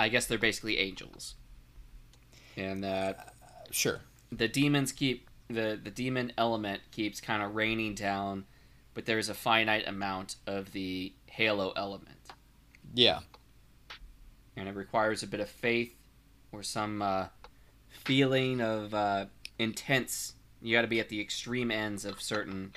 I 0.00 0.08
guess 0.08 0.26
they're 0.26 0.38
basically 0.38 0.78
angels, 0.78 1.36
and 2.56 2.82
that 2.84 3.34
Sure. 3.70 4.00
the 4.32 4.48
demons 4.48 4.92
keep 4.92 5.30
the 5.48 5.78
the 5.82 5.90
demon 5.90 6.32
element 6.38 6.82
keeps 6.90 7.20
kind 7.20 7.42
of 7.42 7.54
raining 7.54 7.94
down, 7.94 8.46
but 8.94 9.06
there's 9.06 9.28
a 9.28 9.34
finite 9.34 9.86
amount 9.86 10.36
of 10.46 10.72
the 10.72 11.12
halo 11.26 11.72
element, 11.76 12.18
Yeah. 12.94 13.20
and 14.56 14.68
it 14.68 14.74
requires 14.74 15.22
a 15.22 15.26
bit 15.26 15.40
of 15.40 15.48
faith 15.48 15.94
or 16.52 16.62
some 16.62 17.00
uh, 17.02 17.26
feeling 17.88 18.60
of 18.60 18.92
uh, 18.94 19.26
intense. 19.58 20.34
You 20.60 20.76
got 20.76 20.82
to 20.82 20.88
be 20.88 21.00
at 21.00 21.08
the 21.08 21.20
extreme 21.20 21.70
ends 21.70 22.04
of 22.04 22.20
certain 22.20 22.72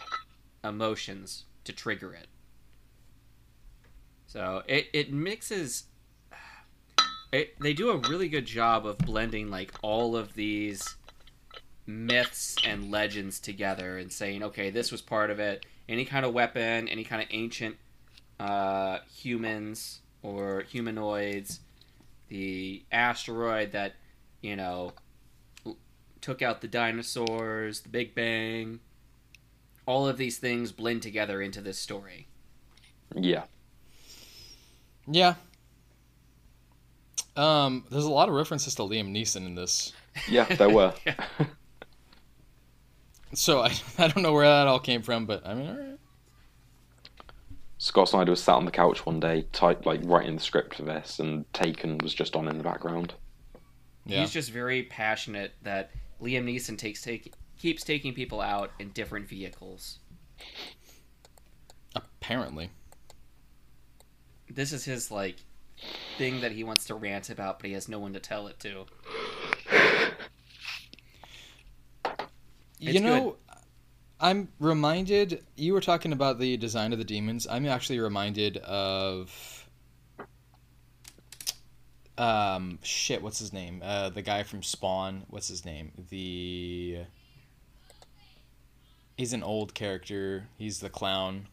emotions 0.63 1.45
to 1.65 1.73
trigger 1.73 2.13
it. 2.13 2.27
So 4.27 4.63
it 4.67 4.87
it 4.93 5.11
mixes. 5.13 5.85
It, 7.31 7.59
they 7.59 7.73
do 7.73 7.89
a 7.89 7.97
really 7.97 8.29
good 8.29 8.45
job 8.45 8.85
of 8.85 8.99
blending 8.99 9.49
like 9.49 9.71
all 9.81 10.15
of 10.15 10.35
these 10.35 10.97
myths 11.87 12.55
and 12.63 12.91
legends 12.91 13.39
together 13.39 13.97
and 13.97 14.11
saying, 14.11 14.43
okay, 14.43 14.69
this 14.69 14.91
was 14.91 15.01
part 15.01 15.31
of 15.31 15.39
it. 15.39 15.65
Any 15.87 16.05
kind 16.05 16.25
of 16.25 16.33
weapon, 16.33 16.87
any 16.87 17.03
kind 17.03 17.21
of 17.21 17.27
ancient 17.31 17.75
uh, 18.39 18.99
humans 19.13 19.99
or 20.21 20.61
humanoids, 20.61 21.59
the 22.29 22.83
asteroid 22.91 23.71
that 23.73 23.93
you 24.41 24.55
know 24.55 24.93
took 26.21 26.41
out 26.41 26.61
the 26.61 26.67
dinosaurs, 26.67 27.81
the 27.81 27.89
Big 27.89 28.15
Bang. 28.15 28.79
All 29.85 30.07
of 30.07 30.17
these 30.17 30.37
things 30.37 30.71
blend 30.71 31.01
together 31.01 31.41
into 31.41 31.59
this 31.59 31.77
story. 31.77 32.27
Yeah, 33.13 33.43
Yeah. 35.07 35.35
Um, 37.35 37.85
there's 37.89 38.05
a 38.05 38.11
lot 38.11 38.29
of 38.29 38.35
references 38.35 38.75
to 38.75 38.83
Liam 38.83 39.11
Neeson 39.11 39.45
in 39.45 39.55
this. 39.55 39.91
yeah, 40.29 40.45
there 40.45 40.69
were. 40.69 40.93
So 43.33 43.59
I, 43.63 43.73
I 43.97 44.07
don't 44.07 44.23
know 44.23 44.33
where 44.33 44.47
that 44.47 44.67
all 44.67 44.79
came 44.79 45.01
from, 45.01 45.25
but 45.25 45.45
I 45.45 45.53
mean, 45.53 45.69
all 45.69 45.75
right. 45.75 45.99
Scott 47.77 48.07
Snyder 48.07 48.31
was 48.31 48.41
sat 48.41 48.55
on 48.55 48.65
the 48.65 48.71
couch 48.71 49.05
one 49.05 49.19
day, 49.19 49.45
type 49.51 49.85
like 49.85 49.99
writing 50.05 50.35
the 50.35 50.41
script 50.41 50.75
for 50.75 50.83
this, 50.83 51.19
and 51.19 51.51
Taken 51.53 51.97
was 51.97 52.13
just 52.13 52.35
on 52.35 52.47
in 52.47 52.57
the 52.57 52.63
background. 52.63 53.13
Yeah. 54.05 54.21
He's 54.21 54.31
just 54.31 54.51
very 54.51 54.83
passionate 54.83 55.53
that 55.63 55.91
Liam 56.21 56.45
Neeson 56.45 56.77
takes 56.77 57.01
take 57.01 57.33
keeps 57.59 57.83
taking 57.83 58.13
people 58.13 58.41
out 58.41 58.71
in 58.79 58.89
different 58.89 59.27
vehicles. 59.27 59.99
Apparently. 61.95 62.69
This 64.49 64.71
is 64.71 64.85
his 64.85 65.11
like 65.11 65.37
thing 66.17 66.41
that 66.41 66.51
he 66.51 66.63
wants 66.63 66.85
to 66.85 66.95
rant 66.95 67.29
about, 67.29 67.59
but 67.59 67.67
he 67.67 67.73
has 67.73 67.89
no 67.89 67.99
one 67.99 68.13
to 68.13 68.19
tell 68.19 68.47
it 68.47 68.59
to. 68.61 68.85
You 72.91 72.99
know, 72.99 73.37
I'm 74.19 74.49
reminded. 74.59 75.43
You 75.55 75.73
were 75.73 75.81
talking 75.81 76.13
about 76.13 76.39
the 76.39 76.57
design 76.57 76.93
of 76.93 76.99
the 76.99 77.05
demons. 77.05 77.47
I'm 77.49 77.65
actually 77.65 77.99
reminded 77.99 78.57
of. 78.57 79.67
Um, 82.17 82.79
shit. 82.83 83.21
What's 83.21 83.39
his 83.39 83.51
name? 83.51 83.81
Uh, 83.83 84.09
the 84.09 84.21
guy 84.21 84.43
from 84.43 84.63
Spawn. 84.63 85.23
What's 85.29 85.47
his 85.47 85.65
name? 85.65 85.91
The. 86.09 86.99
He's 89.17 89.33
an 89.33 89.43
old 89.43 89.73
character. 89.73 90.47
He's 90.57 90.79
the 90.79 90.89
clown. 90.89 91.47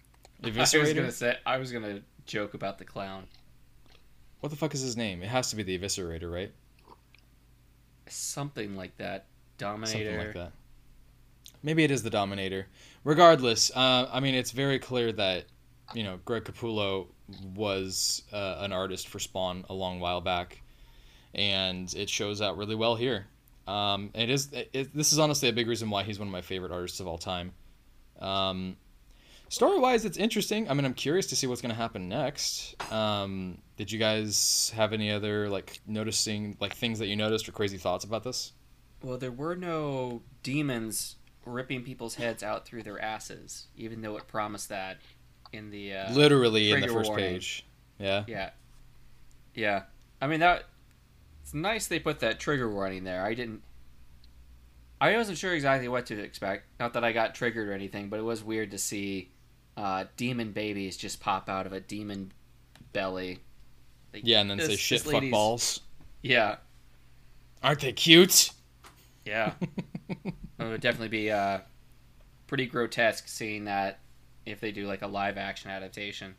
I 0.44 0.50
was 0.50 0.72
gonna 0.72 1.12
say 1.12 1.36
I 1.44 1.58
was 1.58 1.72
gonna 1.72 2.00
joke 2.26 2.54
about 2.54 2.78
the 2.78 2.84
clown. 2.84 3.24
What 4.40 4.50
the 4.50 4.56
fuck 4.56 4.74
is 4.74 4.80
his 4.80 4.96
name? 4.96 5.22
It 5.22 5.28
has 5.28 5.50
to 5.50 5.56
be 5.56 5.62
the 5.62 5.78
Eviscerator, 5.78 6.32
right? 6.32 6.52
Something 8.08 8.76
like 8.76 8.96
that. 8.98 9.26
Dominator. 9.56 9.92
Something 9.92 10.18
like 10.18 10.34
that. 10.34 10.52
Maybe 11.62 11.84
it 11.84 11.90
is 11.90 12.02
the 12.02 12.10
Dominator. 12.10 12.68
Regardless, 13.04 13.70
uh, 13.74 14.08
I 14.12 14.20
mean, 14.20 14.34
it's 14.34 14.50
very 14.50 14.78
clear 14.78 15.12
that 15.12 15.46
you 15.94 16.04
know 16.04 16.18
Greg 16.24 16.44
Capullo 16.44 17.08
was 17.54 18.22
uh, 18.32 18.56
an 18.60 18.72
artist 18.72 19.08
for 19.08 19.18
Spawn 19.18 19.64
a 19.68 19.74
long 19.74 20.00
while 20.00 20.20
back, 20.20 20.62
and 21.34 21.92
it 21.94 22.08
shows 22.08 22.40
out 22.40 22.56
really 22.56 22.74
well 22.74 22.96
here. 22.96 23.26
Um, 23.66 24.10
it 24.14 24.30
is. 24.30 24.50
It, 24.52 24.94
this 24.94 25.12
is 25.12 25.18
honestly 25.18 25.48
a 25.48 25.52
big 25.52 25.68
reason 25.68 25.90
why 25.90 26.02
he's 26.02 26.18
one 26.18 26.28
of 26.28 26.32
my 26.32 26.40
favorite 26.40 26.72
artists 26.72 27.00
of 27.00 27.06
all 27.06 27.18
time. 27.18 27.52
Um, 28.18 28.76
story 29.48 29.78
wise, 29.78 30.04
it's 30.04 30.16
interesting. 30.16 30.70
I 30.70 30.74
mean, 30.74 30.84
I'm 30.84 30.94
curious 30.94 31.26
to 31.26 31.36
see 31.36 31.46
what's 31.46 31.60
going 31.60 31.74
to 31.74 31.80
happen 31.80 32.08
next. 32.08 32.76
Um, 32.92 33.58
did 33.76 33.92
you 33.92 33.98
guys 33.98 34.72
have 34.74 34.92
any 34.92 35.10
other 35.10 35.48
like 35.48 35.80
noticing 35.86 36.56
like 36.60 36.74
things 36.74 36.98
that 36.98 37.06
you 37.06 37.16
noticed 37.16 37.48
or 37.48 37.52
crazy 37.52 37.78
thoughts 37.78 38.04
about 38.04 38.24
this? 38.24 38.52
Well, 39.02 39.18
there 39.18 39.30
were 39.30 39.54
no 39.54 40.22
demons 40.42 41.16
ripping 41.48 41.82
people's 41.82 42.14
heads 42.14 42.42
out 42.42 42.66
through 42.66 42.82
their 42.82 43.00
asses, 43.00 43.66
even 43.76 44.00
though 44.00 44.16
it 44.16 44.26
promised 44.28 44.68
that 44.68 44.98
in 45.52 45.70
the 45.70 45.94
uh, 45.94 46.12
Literally 46.12 46.70
in 46.70 46.80
the 46.80 46.88
first 46.88 47.08
warning. 47.08 47.34
page. 47.34 47.66
Yeah. 47.98 48.24
Yeah. 48.26 48.50
Yeah. 49.54 49.82
I 50.20 50.26
mean 50.26 50.40
that 50.40 50.64
it's 51.42 51.54
nice 51.54 51.86
they 51.86 51.98
put 51.98 52.20
that 52.20 52.38
trigger 52.38 52.70
warning 52.70 53.04
there. 53.04 53.24
I 53.24 53.34
didn't 53.34 53.62
I 55.00 55.16
wasn't 55.16 55.38
sure 55.38 55.54
exactly 55.54 55.88
what 55.88 56.06
to 56.06 56.18
expect. 56.18 56.64
Not 56.80 56.92
that 56.94 57.04
I 57.04 57.12
got 57.12 57.34
triggered 57.34 57.68
or 57.68 57.72
anything, 57.72 58.08
but 58.08 58.18
it 58.18 58.24
was 58.24 58.42
weird 58.42 58.72
to 58.72 58.78
see 58.78 59.30
uh, 59.76 60.04
demon 60.16 60.52
babies 60.52 60.96
just 60.96 61.20
pop 61.20 61.48
out 61.48 61.66
of 61.66 61.72
a 61.72 61.80
demon 61.80 62.32
belly. 62.92 63.38
Like, 64.12 64.22
Yeah, 64.24 64.40
and 64.40 64.50
then 64.50 64.58
say 64.60 64.76
shit 64.76 65.04
this 65.04 65.12
fuck 65.12 65.30
balls. 65.30 65.80
Yeah. 66.22 66.56
Aren't 67.62 67.80
they 67.80 67.92
cute? 67.92 68.50
Yeah. 69.24 69.52
it 70.08 70.24
would 70.58 70.80
definitely 70.80 71.08
be 71.08 71.30
uh, 71.30 71.60
pretty 72.46 72.66
grotesque 72.66 73.28
seeing 73.28 73.64
that 73.64 74.00
if 74.46 74.60
they 74.60 74.72
do 74.72 74.86
like 74.86 75.02
a 75.02 75.06
live 75.06 75.36
action 75.38 75.70
adaptation. 75.70 76.34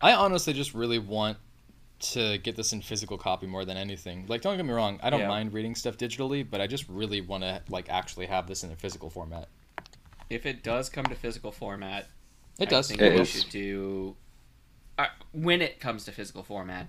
I 0.00 0.12
honestly 0.12 0.52
just 0.52 0.74
really 0.74 0.98
want 0.98 1.38
to 1.98 2.38
get 2.38 2.56
this 2.56 2.72
in 2.72 2.82
physical 2.82 3.16
copy 3.16 3.46
more 3.46 3.64
than 3.64 3.76
anything. 3.76 4.26
Like, 4.28 4.42
don't 4.42 4.56
get 4.56 4.66
me 4.66 4.72
wrong, 4.72 5.00
I 5.02 5.10
don't 5.10 5.20
Yeah. 5.20 5.28
mind 5.28 5.52
reading 5.54 5.74
stuff 5.74 5.96
digitally, 5.96 6.48
but 6.48 6.60
I 6.60 6.66
just 6.66 6.86
really 6.88 7.20
want 7.20 7.42
to 7.42 7.62
like 7.68 7.88
actually 7.88 8.26
have 8.26 8.46
this 8.46 8.62
in 8.64 8.70
a 8.70 8.76
physical 8.76 9.08
format. 9.08 9.48
If 10.28 10.44
it 10.44 10.62
does 10.62 10.88
come 10.88 11.04
to 11.04 11.14
physical 11.14 11.52
format, 11.52 12.08
It 12.58 12.68
I 12.68 12.70
does. 12.70 12.88
think 12.88 13.00
It 13.00 13.12
they 13.12 13.20
is. 13.20 13.30
should 13.30 13.50
do 13.50 14.16
uh, 14.98 15.06
when 15.32 15.62
it 15.62 15.80
comes 15.80 16.04
to 16.04 16.12
physical 16.12 16.42
format. 16.42 16.88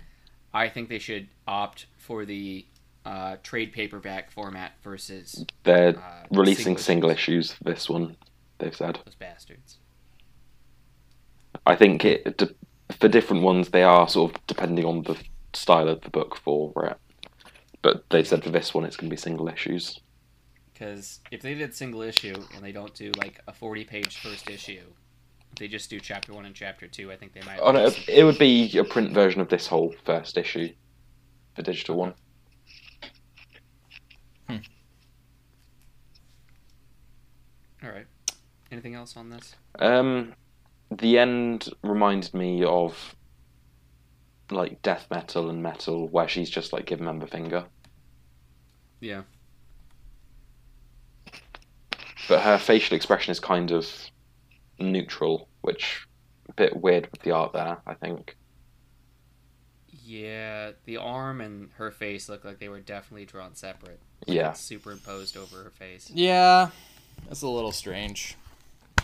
I 0.54 0.70
think 0.70 0.90
they 0.90 1.00
should 1.00 1.28
opt 1.48 1.86
for 1.98 2.26
the 2.26 2.66
uh, 3.08 3.38
trade 3.42 3.72
paperback 3.72 4.30
format 4.30 4.74
versus 4.84 5.46
They're 5.64 5.98
uh, 5.98 6.26
releasing 6.30 6.78
single 6.78 6.84
single 6.84 7.10
issues. 7.10 7.56
this 7.64 7.90
one. 7.90 8.18
They've 8.60 8.76
said. 8.76 9.00
Those 9.06 9.16
bastards. 9.16 9.78
I 11.66 11.76
think 11.76 12.04
it 12.04 12.42
for 13.00 13.08
different 13.08 13.44
ones 13.44 13.70
they 13.70 13.84
are 13.84 14.08
sort 14.10 14.36
of 14.36 14.48
depending 14.48 14.86
on 14.86 15.04
the 15.04 15.18
style 15.54 15.88
of 15.88 16.02
the 16.02 16.10
book 16.10 16.36
for 16.36 16.74
it. 16.86 16.98
But 17.82 18.04
they 18.10 18.24
said 18.24 18.44
for 18.44 18.50
this 18.50 18.74
one 18.74 18.84
it's 18.84 18.98
going 18.98 19.10
to 19.10 19.16
be 19.16 19.22
single 19.22 19.48
issues. 19.48 20.02
Because 20.74 21.22
if 21.32 21.42
they 21.42 21.54
did 21.54 21.74
single 21.74 22.02
issue 22.02 22.36
and 22.56 22.64
they 22.64 22.74
don't 22.74 22.94
do 22.94 23.12
like 23.18 23.42
a 23.48 23.54
forty-page 23.54 24.18
first 24.18 24.50
issue, 24.50 24.84
they 25.58 25.70
just 25.70 25.90
do 25.90 26.00
chapter 26.00 26.34
one 26.34 26.46
and 26.46 26.54
chapter 26.54 26.88
two. 26.88 27.10
I 27.10 27.16
think 27.16 27.34
they 27.34 27.42
might. 27.42 27.60
Oh 27.60 27.72
no, 27.72 27.90
it 28.08 28.24
would 28.26 28.38
be 28.38 28.78
a 28.78 28.84
print 28.84 29.14
version 29.14 29.40
of 29.40 29.48
this 29.48 29.68
whole 29.68 29.96
first 30.04 30.38
issue, 30.38 30.74
the 31.56 31.64
digital 31.64 31.96
one. 31.96 32.14
All 37.84 37.90
right. 37.90 38.08
Anything 38.72 38.96
else 38.96 39.16
on 39.16 39.30
this? 39.30 39.56
Um, 39.80 40.34
the 40.92 41.18
end 41.20 41.70
reminded 41.84 42.34
me 42.34 42.64
of 42.64 43.16
like 44.50 44.82
death 44.82 45.08
metal 45.12 45.50
and 45.50 45.62
metal, 45.62 46.08
where 46.08 46.28
she's 46.28 46.50
just 46.50 46.74
like 46.74 46.86
giving 46.86 47.06
them 47.06 47.20
the 47.20 47.28
finger, 47.28 47.66
Yeah. 49.02 49.24
but 52.30 52.42
her 52.42 52.58
facial 52.58 52.96
expression 52.96 53.32
is 53.32 53.40
kind 53.40 53.72
of 53.72 53.88
neutral, 54.80 55.48
which 55.62 56.06
a 56.50 56.54
bit 56.54 56.76
weird 56.78 57.10
with 57.12 57.22
the 57.22 57.32
art 57.32 57.54
there. 57.54 57.78
I 57.86 57.94
think. 57.94 58.36
Yeah, 59.90 60.72
the 60.86 60.98
arm 60.98 61.42
and 61.42 61.70
her 61.76 61.92
face 61.92 62.30
look 62.30 62.46
like 62.46 62.60
they 62.60 62.70
were 62.70 62.80
definitely 62.80 63.26
drawn 63.26 63.56
separate. 63.56 64.00
Yeah. 64.26 64.54
Superimposed 64.54 65.36
over 65.36 65.64
her 65.64 65.70
face. 65.72 66.10
Yeah, 66.14 66.70
that's 67.28 67.42
a 67.42 67.48
little 67.48 67.72
strange. 67.72 68.36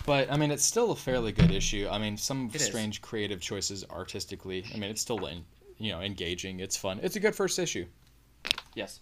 But 0.06 0.30
I 0.30 0.36
mean, 0.36 0.50
it's 0.50 0.64
still 0.64 0.90
a 0.92 0.96
fairly 0.96 1.32
good 1.32 1.50
issue. 1.50 1.88
I 1.90 1.98
mean, 1.98 2.16
some 2.16 2.50
It 2.52 2.56
is. 2.60 2.64
strange 2.66 3.00
creative 3.02 3.40
choices 3.40 3.84
artistically. 3.90 4.64
I 4.74 4.78
mean, 4.78 4.90
it's 4.90 5.00
still 5.00 5.26
en- 5.26 5.44
you 5.78 5.92
know 5.92 6.00
engaging. 6.00 6.60
It's 6.60 6.76
fun. 6.76 7.00
It's 7.02 7.16
a 7.16 7.20
good 7.20 7.34
first 7.34 7.58
issue. 7.58 7.86
Yes. 8.74 9.00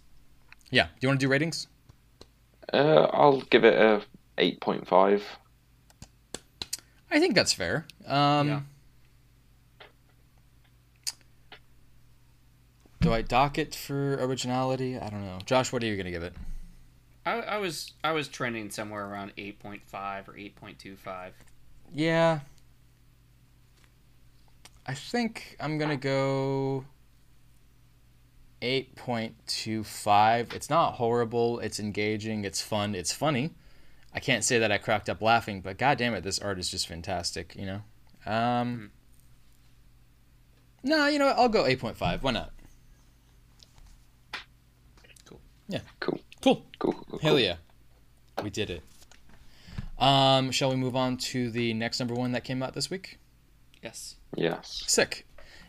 Yeah. 0.71 0.85
Do 0.85 0.91
you 1.01 1.07
want 1.09 1.19
to 1.19 1.25
do 1.25 1.29
ratings? 1.29 1.67
Uh, 2.71 3.07
I'll 3.11 3.41
give 3.41 3.65
it 3.65 3.73
a 3.73 4.01
eight 4.37 4.61
point 4.61 4.87
five. 4.87 5.23
I 7.11 7.19
think 7.19 7.35
that's 7.35 7.53
fair. 7.53 7.85
Um, 8.07 8.47
Yeah. 8.47 8.61
Do 13.01 13.11
I 13.13 13.21
dock 13.21 13.57
it 13.57 13.75
for 13.75 14.13
originality? 14.15 14.97
I 14.97 15.09
don't 15.09 15.25
know. 15.25 15.39
Josh, 15.45 15.73
what 15.73 15.83
are 15.83 15.85
you 15.85 15.97
gonna 15.97 16.09
give 16.11 16.23
it? 16.23 16.33
I, 17.25 17.39
I 17.39 17.57
was 17.57 17.93
I 18.03 18.11
was 18.11 18.27
trending 18.27 18.69
somewhere 18.69 19.05
around 19.05 19.33
eight 19.37 19.59
point 19.59 19.81
five 19.85 20.27
or 20.27 20.37
eight 20.37 20.55
point 20.55 20.79
two 20.79 20.95
five. 20.95 21.33
Yeah. 21.93 22.39
I 24.85 24.93
think 24.93 25.55
I'm 25.61 25.77
going 25.77 25.91
to 25.91 25.95
go 25.95 26.83
8.25. 28.61 30.53
It's 30.53 30.69
not 30.69 30.95
horrible. 30.95 31.59
It's 31.59 31.79
engaging. 31.79 32.43
It's 32.45 32.61
fun. 32.61 32.95
It's 32.95 33.13
funny. 33.13 33.51
I 34.13 34.19
can't 34.19 34.43
say 34.43 34.59
that 34.59 34.71
I 34.71 34.77
cracked 34.77 35.09
up 35.09 35.21
laughing, 35.21 35.61
but 35.61 35.77
god 35.77 35.97
damn 35.97 36.13
it, 36.13 36.23
this 36.23 36.39
art 36.39 36.59
is 36.59 36.69
just 36.69 36.87
fantastic, 36.87 37.55
you 37.57 37.65
know? 37.65 37.81
Um, 38.31 38.91
No, 40.83 41.07
you 41.07 41.17
know 41.17 41.27
what? 41.27 41.37
I'll 41.37 41.49
go 41.49 41.63
8.5. 41.63 42.21
Why 42.21 42.31
not? 42.31 42.51
Cool. 45.25 45.41
Yeah. 45.67 45.79
Cool. 45.99 46.19
Cool. 46.43 46.61
Cool. 46.79 46.91
cool, 46.93 47.05
cool, 47.09 47.19
Hell 47.19 47.33
cool. 47.33 47.39
yeah. 47.39 47.55
We 48.43 48.49
did 48.49 48.69
it. 48.69 48.81
Um, 49.97 50.51
shall 50.51 50.69
we 50.69 50.75
move 50.75 50.95
on 50.95 51.17
to 51.17 51.49
the 51.49 51.73
next 51.73 51.99
number 51.99 52.13
one 52.13 52.31
that 52.33 52.43
came 52.43 52.61
out 52.61 52.73
this 52.73 52.89
week? 52.89 53.17
Yes. 53.81 54.15
Yes. 54.35 54.83
Sick. 54.87 55.25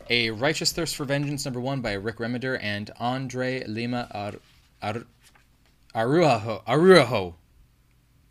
A 0.09 0.31
Righteous 0.31 0.71
Thirst 0.73 0.95
for 0.95 1.05
Vengeance, 1.05 1.45
number 1.45 1.59
one 1.59 1.81
by 1.81 1.93
Rick 1.93 2.17
Remender 2.17 2.59
and 2.61 2.91
Andre 2.99 3.63
Lima 3.65 4.07
Ar- 4.11 4.33
Ar- 4.81 5.05
Aruaho. 5.95 6.63
Aruaho. 6.65 7.33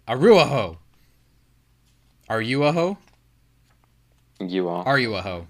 Aruaho. 0.07 0.76
Are 2.28 2.42
you 2.42 2.62
a 2.64 2.72
hoe? 2.72 2.98
You 4.40 4.68
are. 4.68 4.85
Are 4.87 4.98
you 4.98 5.14
a 5.14 5.22
hoe? 5.22 5.46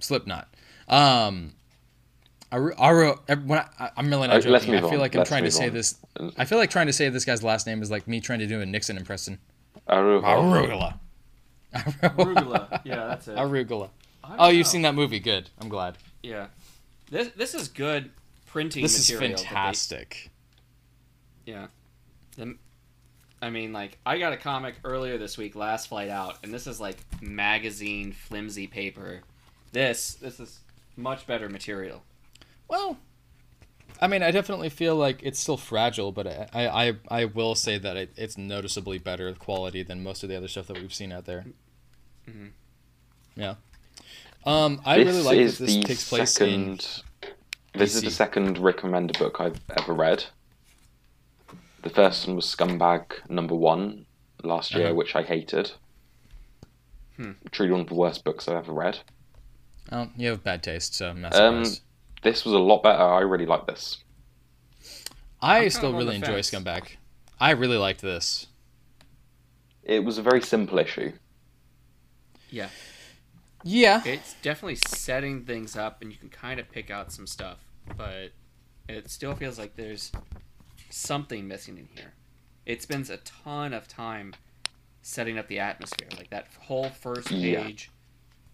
Slipknot. 0.00 0.48
Um, 0.88 1.54
Aru, 2.50 2.72
Aru, 2.78 3.14
when 3.44 3.58
I, 3.78 3.90
I'm 3.96 4.08
really 4.08 4.28
not 4.28 4.44
Uh, 4.44 4.48
let's 4.50 4.64
joking. 4.64 4.78
I 4.78 4.80
move 4.80 4.90
feel 4.90 4.98
on. 4.98 5.02
like 5.02 5.14
I'm 5.14 5.18
Let's 5.18 5.28
trying 5.30 5.44
to 5.44 5.50
say 5.50 5.68
on. 5.68 5.74
this. 5.74 5.96
I 6.38 6.44
feel 6.46 6.56
like 6.58 6.70
trying 6.70 6.86
to 6.86 6.92
say 6.92 7.08
this 7.10 7.24
guy's 7.26 7.42
last 7.42 7.66
name 7.66 7.82
is 7.82 7.90
like 7.90 8.08
me 8.08 8.20
trying 8.20 8.38
to 8.38 8.46
do 8.46 8.60
a 8.60 8.66
Nixon 8.66 8.96
impression. 8.96 9.38
Aruho. 9.88 10.22
Arugula. 10.22 10.98
Arugula. 11.74 12.80
Yeah, 12.84 13.06
that's 13.06 13.28
it. 13.28 13.36
Arugula. 13.36 13.90
I 14.24 14.28
don't 14.30 14.40
Oh, 14.40 14.48
you've 14.48 14.66
know. 14.66 14.70
seen 14.70 14.82
that 14.82 14.94
movie? 14.94 15.20
Good. 15.20 15.50
I'm 15.60 15.68
glad. 15.68 15.98
Yeah. 16.22 16.46
This 17.10 17.28
this 17.36 17.54
is 17.54 17.68
good 17.68 18.10
printing 18.46 18.82
This 18.82 18.98
is 18.98 19.10
material. 19.10 19.36
that 19.36 19.42
they- 19.42 19.44
fantastic. 19.48 20.30
Yeah. 21.46 21.66
The, 22.36 22.56
I 23.40 23.50
mean, 23.50 23.72
like, 23.72 23.98
I 24.04 24.18
got 24.18 24.32
a 24.32 24.36
comic 24.36 24.74
earlier 24.84 25.16
this 25.16 25.38
week, 25.38 25.54
Last 25.54 25.88
Flight 25.88 26.08
Out, 26.08 26.38
and 26.42 26.52
this 26.52 26.66
is 26.66 26.80
like 26.80 26.96
magazine 27.22 28.12
flimsy 28.12 28.66
paper. 28.66 29.20
This 29.72 30.14
this 30.14 30.40
is 30.40 30.60
much 30.96 31.26
better 31.26 31.48
material. 31.48 32.02
Well, 32.68 32.98
I 34.00 34.06
mean, 34.06 34.22
I 34.22 34.30
definitely 34.30 34.68
feel 34.68 34.94
like 34.96 35.20
it's 35.22 35.40
still 35.40 35.56
fragile, 35.56 36.12
but 36.12 36.26
I 36.26 36.48
I, 36.52 36.88
I, 36.88 36.94
I 37.10 37.24
will 37.24 37.54
say 37.54 37.78
that 37.78 37.96
it, 37.96 38.12
it's 38.16 38.36
noticeably 38.38 38.98
better 38.98 39.32
quality 39.34 39.82
than 39.82 40.02
most 40.02 40.22
of 40.22 40.28
the 40.28 40.36
other 40.36 40.48
stuff 40.48 40.66
that 40.68 40.78
we've 40.78 40.94
seen 40.94 41.12
out 41.12 41.24
there. 41.24 41.46
Mhm. 42.28 42.50
Yeah. 43.36 43.54
Um, 44.44 44.80
I 44.84 44.98
this 45.02 45.06
really 45.08 45.22
like 45.22 45.38
is 45.38 45.58
that 45.58 45.64
this 45.66 45.74
the 45.76 45.82
takes 45.82 46.08
place 46.08 46.40
in. 46.40 46.78
second. 46.78 47.02
This 47.74 47.94
is 47.94 48.02
the 48.02 48.10
second 48.10 48.58
Rick 48.58 48.78
Remender 48.78 49.16
book 49.18 49.40
I've 49.40 49.60
ever 49.76 49.92
read. 49.92 50.24
The 51.82 51.90
first 51.90 52.26
one 52.26 52.36
was 52.36 52.46
Scumbag 52.46 53.28
Number 53.30 53.54
One 53.54 54.06
last 54.42 54.74
year, 54.74 54.86
Uh-huh. 54.86 54.94
which 54.94 55.14
I 55.14 55.22
hated. 55.22 55.72
Hmm. 57.16 57.32
Truly 57.50 57.72
one 57.72 57.80
of 57.82 57.88
the 57.88 57.94
worst 57.94 58.24
books 58.24 58.48
I've 58.48 58.56
ever 58.56 58.72
read. 58.72 58.98
Oh, 59.92 60.08
you 60.16 60.28
have 60.30 60.42
bad 60.42 60.62
taste, 60.62 60.94
so 60.94 61.10
I'm 61.10 61.20
not 61.20 61.34
Um, 61.36 61.64
surprised. 61.64 61.82
This 62.22 62.44
was 62.44 62.54
a 62.54 62.58
lot 62.58 62.82
better. 62.82 63.02
I 63.02 63.20
really 63.20 63.46
like 63.46 63.66
this. 63.66 63.98
I 65.40 65.60
I'm 65.64 65.70
still 65.70 65.92
kind 65.92 65.94
of 65.94 65.94
on 65.94 65.98
really 65.98 66.16
enjoy 66.16 66.42
fence. 66.42 66.50
Scumbag. 66.50 66.96
I 67.40 67.52
really 67.52 67.76
liked 67.76 68.00
this. 68.02 68.48
It 69.84 70.04
was 70.04 70.18
a 70.18 70.22
very 70.22 70.42
simple 70.42 70.78
issue. 70.78 71.12
Yeah. 72.50 72.68
Yeah. 73.62 74.02
It's 74.04 74.34
definitely 74.42 74.76
setting 74.76 75.44
things 75.44 75.76
up, 75.76 76.02
and 76.02 76.10
you 76.10 76.18
can 76.18 76.28
kind 76.28 76.58
of 76.58 76.70
pick 76.70 76.90
out 76.90 77.12
some 77.12 77.26
stuff, 77.26 77.58
but 77.96 78.32
it 78.88 79.10
still 79.10 79.34
feels 79.34 79.58
like 79.58 79.76
there's 79.76 80.10
something 80.90 81.46
missing 81.46 81.78
in 81.78 81.88
here. 81.94 82.14
It 82.66 82.82
spends 82.82 83.08
a 83.10 83.18
ton 83.18 83.72
of 83.72 83.86
time 83.88 84.34
setting 85.02 85.38
up 85.38 85.48
the 85.48 85.58
atmosphere, 85.58 86.08
like 86.16 86.30
that 86.30 86.48
whole 86.62 86.90
first 86.90 87.30
Yeah. 87.30 87.62
page 87.62 87.90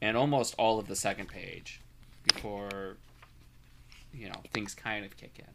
and 0.01 0.17
almost 0.17 0.55
all 0.59 0.79
of 0.79 0.87
the 0.87 0.97
second 0.97 1.29
page 1.29 1.81
before 2.23 2.97
you 4.15 4.29
know 4.29 4.43
things 4.53 4.75
kind 4.75 5.05
of 5.05 5.17
kick 5.17 5.39
in. 5.39 5.47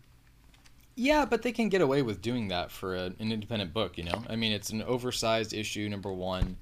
Yeah, 0.96 1.26
but 1.26 1.44
they 1.44 1.52
can 1.54 1.70
get 1.70 1.82
away 1.82 2.02
with 2.02 2.22
doing 2.22 2.50
that 2.50 2.72
for 2.72 2.96
a, 2.96 3.06
an 3.20 3.32
independent 3.32 3.74
book. 3.74 3.98
You 3.98 4.04
know, 4.06 4.24
I 4.30 4.36
mean, 4.36 4.52
it's 4.52 4.70
an 4.70 4.82
oversized 4.84 5.54
issue 5.54 5.88
number 5.90 6.12
one 6.12 6.58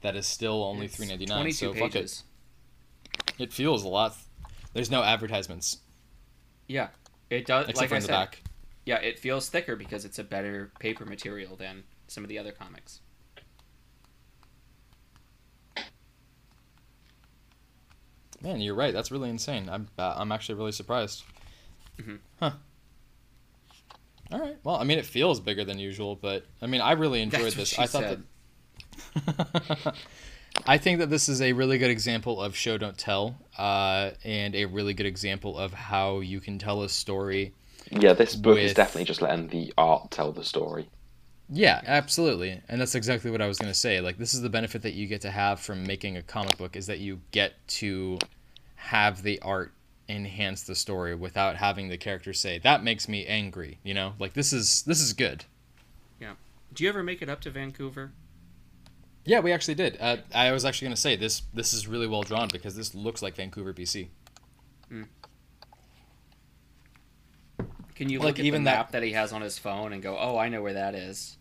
that 0.00 0.16
is 0.16 0.26
still 0.26 0.62
only 0.64 0.88
three 0.88 1.06
ninety 1.06 1.26
nine. 1.26 1.42
22 1.42 1.52
So 1.52 1.74
fuck 1.74 1.94
it. 1.96 2.08
pages. 2.08 2.24
It 3.38 3.52
feels 3.52 3.84
a 3.84 3.88
lot. 3.88 4.16
There's 4.72 4.90
no 4.90 5.02
advertisements 5.02 5.78
Yeah, 6.68 6.88
it 7.30 7.46
does. 7.46 7.68
except 7.68 7.76
like 7.76 7.88
for 7.90 7.96
I 7.96 8.00
the 8.00 8.06
said, 8.06 8.12
back. 8.12 8.42
yeah, 8.86 8.96
it 8.96 9.18
feels 9.18 9.48
thicker 9.48 9.76
because 9.76 10.04
it's 10.04 10.18
a 10.18 10.24
better 10.24 10.72
paper 10.78 11.04
material 11.04 11.56
than 11.56 11.84
some 12.08 12.24
of 12.24 12.28
the 12.28 12.38
other 12.38 12.52
comics. 12.52 13.00
Man, 18.40 18.60
you're 18.60 18.74
right. 18.74 18.92
That's 18.92 19.10
really 19.10 19.30
insane. 19.30 19.68
I'm 19.70 19.88
uh, 19.98 20.14
I'm 20.16 20.30
actually 20.32 20.56
really 20.56 20.72
surprised. 20.72 21.24
Mhm. 21.98 22.18
Huh. 22.40 22.52
All 24.32 24.40
right. 24.40 24.56
Well, 24.64 24.76
I 24.76 24.84
mean, 24.84 24.98
it 24.98 25.06
feels 25.06 25.38
bigger 25.40 25.64
than 25.64 25.78
usual, 25.78 26.16
but 26.16 26.44
I 26.60 26.66
mean, 26.66 26.80
I 26.80 26.92
really 26.92 27.22
enjoyed 27.22 27.42
That's 27.42 27.56
what 27.56 27.60
this. 27.60 27.68
she 27.70 27.82
I 27.82 27.86
thought 27.86 28.02
said. 28.02 28.22
that. 29.84 29.94
I 30.66 30.78
think 30.78 31.00
that 31.00 31.10
this 31.10 31.28
is 31.28 31.42
a 31.42 31.52
really 31.52 31.78
good 31.78 31.90
example 31.90 32.40
of 32.40 32.56
show 32.56 32.78
don't 32.78 32.96
tell, 32.96 33.36
uh, 33.58 34.12
and 34.24 34.54
a 34.54 34.64
really 34.66 34.94
good 34.94 35.06
example 35.06 35.58
of 35.58 35.72
how 35.72 36.20
you 36.20 36.40
can 36.40 36.58
tell 36.58 36.82
a 36.82 36.88
story. 36.88 37.52
Yeah, 37.90 38.12
this 38.12 38.34
book 38.34 38.58
is 38.58 38.72
definitely 38.72 39.04
just 39.04 39.20
letting 39.20 39.48
the 39.48 39.74
art 39.76 40.10
tell 40.10 40.32
the 40.32 40.44
story. 40.44 40.88
Yeah, 41.50 41.82
absolutely, 41.86 42.60
and 42.68 42.80
that's 42.80 42.94
exactly 42.94 43.30
what 43.30 43.42
I 43.42 43.46
was 43.48 43.58
gonna 43.58 43.74
say. 43.74 44.00
Like, 44.00 44.16
this 44.16 44.32
is 44.32 44.40
the 44.42 44.48
benefit 44.48 44.82
that 44.82 44.94
you 44.94 45.06
get 45.06 45.20
to 45.22 45.30
have 45.30 45.60
from 45.60 45.84
making 45.84 46.16
a 46.16 46.22
comic 46.22 46.56
book 46.56 46.76
is 46.76 46.86
that 46.86 46.98
you 47.00 47.20
get 47.32 47.54
to 47.68 48.18
have 48.76 49.22
the 49.22 49.40
art 49.42 49.72
enhance 50.08 50.62
the 50.62 50.74
story 50.74 51.14
without 51.14 51.56
having 51.56 51.88
the 51.88 51.96
character 51.96 52.32
say 52.34 52.58
that 52.58 52.82
makes 52.84 53.08
me 53.08 53.24
angry. 53.26 53.78
You 53.82 53.94
know, 53.94 54.14
like 54.18 54.34
this 54.34 54.52
is 54.52 54.82
this 54.82 55.00
is 55.00 55.12
good. 55.12 55.44
Yeah. 56.20 56.34
Do 56.74 56.82
you 56.84 56.90
ever 56.90 57.02
make 57.02 57.22
it 57.22 57.28
up 57.28 57.40
to 57.42 57.50
Vancouver? 57.50 58.12
Yeah, 59.24 59.40
we 59.40 59.52
actually 59.52 59.76
did. 59.76 59.96
Uh, 60.00 60.18
I 60.34 60.52
was 60.52 60.64
actually 60.66 60.86
gonna 60.86 60.96
say 60.96 61.16
this 61.16 61.42
this 61.54 61.72
is 61.72 61.86
really 61.88 62.06
well 62.06 62.22
drawn 62.22 62.48
because 62.52 62.76
this 62.76 62.94
looks 62.94 63.22
like 63.22 63.34
Vancouver, 63.36 63.72
BC. 63.72 64.08
Can 67.94 68.08
you 68.10 68.18
Like, 68.18 68.26
look 68.26 68.38
at 68.40 68.44
even 68.44 68.64
the 68.64 68.70
that- 68.70 68.76
map 68.76 68.90
that 68.92 69.02
he 69.02 69.12
has 69.12 69.32
on 69.32 69.40
his 69.40 69.56
phone 69.58 69.92
and 69.92 70.02
go, 70.02 70.18
"Oh, 70.18 70.36
I 70.36 70.48
know 70.48 70.62
where 70.62 70.72
that 70.72 70.94
is." 70.94 71.36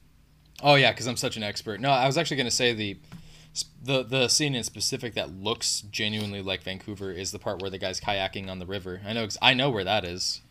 Oh 0.62 0.76
yeah, 0.76 0.92
because 0.92 1.08
I'm 1.08 1.18
such 1.18 1.36
an 1.36 1.44
expert. 1.44 1.82
No, 1.82 1.90
I 1.90 2.06
was 2.06 2.18
actually 2.18 2.38
gonna 2.38 2.52
say 2.52 2.74
the 2.74 2.98
the 3.84 4.04
the 4.04 4.28
scene 4.30 4.56
in 4.56 4.64
specific 4.64 5.14
that 5.16 5.32
looks 5.32 5.82
genuinely 5.82 6.42
like 6.42 6.64
Vancouver 6.64 7.12
is 7.12 7.32
the 7.32 7.40
part 7.40 7.62
where 7.62 7.70
the 7.70 7.78
guy's 7.78 8.00
kayaking 8.00 8.50
on 8.50 8.60
the 8.60 8.66
river. 8.66 9.02
I 9.06 9.14
know 9.14 9.28
I 9.42 9.54
know 9.54 9.70
where 9.70 9.84
that 9.84 10.04
is. 10.06 10.42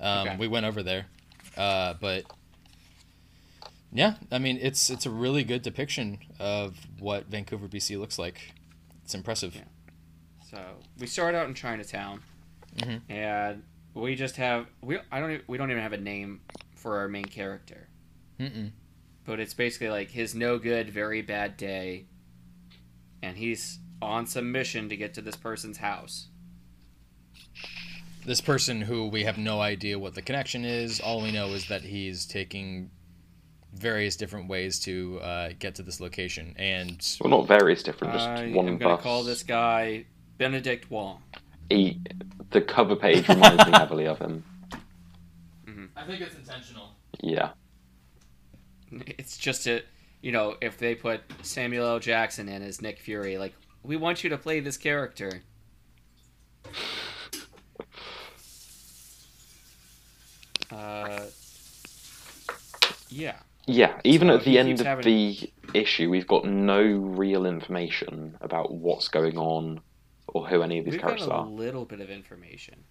Um, 0.00 0.28
Okay. 0.28 0.36
We 0.38 0.48
went 0.48 0.66
over 0.66 0.82
there, 0.82 1.06
uh, 1.56 1.94
but 2.00 2.24
yeah, 3.92 4.14
I 4.30 4.38
mean 4.38 4.58
it's 4.60 4.90
it's 4.90 5.06
a 5.06 5.10
really 5.10 5.44
good 5.44 5.62
depiction 5.62 6.18
of 6.38 6.76
what 6.98 7.26
Vancouver, 7.26 7.68
BC 7.68 7.98
looks 7.98 8.18
like. 8.18 8.52
It's 9.04 9.14
impressive. 9.14 9.54
Yeah. 9.54 9.62
So 10.50 10.58
we 10.98 11.06
start 11.06 11.34
out 11.34 11.48
in 11.48 11.54
Chinatown, 11.54 12.20
Mhm. 12.76 13.00
and 13.08 13.62
we 13.94 14.14
just 14.14 14.36
have 14.36 14.66
we 14.80 14.98
I 15.10 15.20
don't 15.20 15.30
e- 15.32 15.40
we 15.46 15.56
don't 15.58 15.70
even 15.70 15.82
have 15.82 15.92
a 15.92 15.98
name 16.00 16.40
for 16.74 16.98
our 16.98 17.08
main 17.08 17.24
character, 17.24 17.88
Mm-mm. 18.38 18.70
but 19.24 19.40
it's 19.40 19.54
basically 19.54 19.88
like 19.88 20.10
his 20.10 20.34
no 20.34 20.58
good, 20.58 20.90
very 20.90 21.22
bad 21.22 21.56
day, 21.56 22.06
and 23.22 23.36
he's 23.36 23.78
on 24.02 24.26
some 24.26 24.52
mission 24.52 24.88
to 24.88 24.96
get 24.96 25.14
to 25.14 25.20
this 25.20 25.36
person's 25.36 25.78
house. 25.78 26.28
This 28.24 28.40
person 28.40 28.80
who 28.82 29.06
we 29.06 29.24
have 29.24 29.38
no 29.38 29.60
idea 29.60 29.98
what 29.98 30.14
the 30.14 30.22
connection 30.22 30.64
is. 30.64 31.00
All 31.00 31.22
we 31.22 31.30
know 31.30 31.48
is 31.48 31.68
that 31.68 31.82
he's 31.82 32.26
taking 32.26 32.90
various 33.72 34.16
different 34.16 34.48
ways 34.48 34.80
to 34.80 35.20
uh, 35.20 35.50
get 35.58 35.74
to 35.76 35.82
this 35.82 36.00
location, 36.00 36.54
and 36.58 37.06
Well, 37.20 37.30
not 37.30 37.46
various 37.46 37.82
different, 37.82 38.14
just 38.14 38.26
I 38.28 38.50
one 38.50 38.68
am 38.68 38.78
gonna 38.78 38.98
call 38.98 39.22
this 39.22 39.42
guy 39.42 40.06
Benedict 40.38 40.90
Wong. 40.90 41.22
He, 41.70 42.00
the 42.50 42.60
cover 42.60 42.96
page 42.96 43.28
reminds 43.28 43.64
me 43.66 43.72
heavily 43.78 44.06
of 44.06 44.18
him. 44.18 44.44
I 45.96 46.04
think 46.04 46.20
it's 46.20 46.34
intentional. 46.34 46.90
Yeah. 47.20 47.50
It's 48.92 49.36
just 49.36 49.66
a, 49.66 49.82
you 50.26 50.32
know, 50.32 50.56
if 50.60 50.76
they 50.76 50.96
put 50.96 51.20
Samuel 51.42 51.86
L. 51.86 52.00
Jackson 52.00 52.48
in 52.48 52.60
as 52.60 52.82
Nick 52.82 52.98
Fury, 52.98 53.38
like 53.38 53.54
we 53.84 53.96
want 53.96 54.24
you 54.24 54.30
to 54.30 54.36
play 54.36 54.58
this 54.58 54.76
character. 54.76 55.44
Uh, 60.70 61.26
yeah. 63.08 63.36
Yeah, 63.68 64.00
even 64.02 64.28
So 64.28 64.34
at 64.36 64.44
the 64.44 64.58
end 64.58 64.68
keeps 64.70 64.80
of 64.80 64.86
having- 64.86 65.04
the 65.04 65.52
issue, 65.74 66.10
we've 66.10 66.26
got 66.26 66.44
no 66.44 66.82
real 66.82 67.46
information 67.46 68.36
about 68.40 68.72
what's 68.74 69.06
going 69.08 69.38
on 69.38 69.80
or 70.26 70.48
who 70.48 70.62
any 70.62 70.78
of 70.78 70.84
these 70.84 70.92
We've 70.94 71.00
got 71.00 71.06
characters 71.08 71.28
a 71.28 71.32
are. 71.34 71.46
little 71.46 71.84
bit 71.84 72.00
of 72.00 72.10
information. 72.10 72.84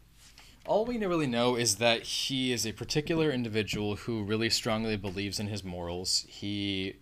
All 0.65 0.85
we 0.85 0.97
really 1.05 1.27
know 1.27 1.55
is 1.55 1.75
that 1.75 2.03
he 2.03 2.51
is 2.53 2.65
a 2.65 2.71
particular 2.71 3.29
individual 3.29 3.97
who 3.97 4.23
really 4.23 4.49
strongly 4.49 4.95
believes 4.95 5.37
in 5.39 5.47
his 5.47 5.63
morals. 5.65 6.25
He 6.27 6.95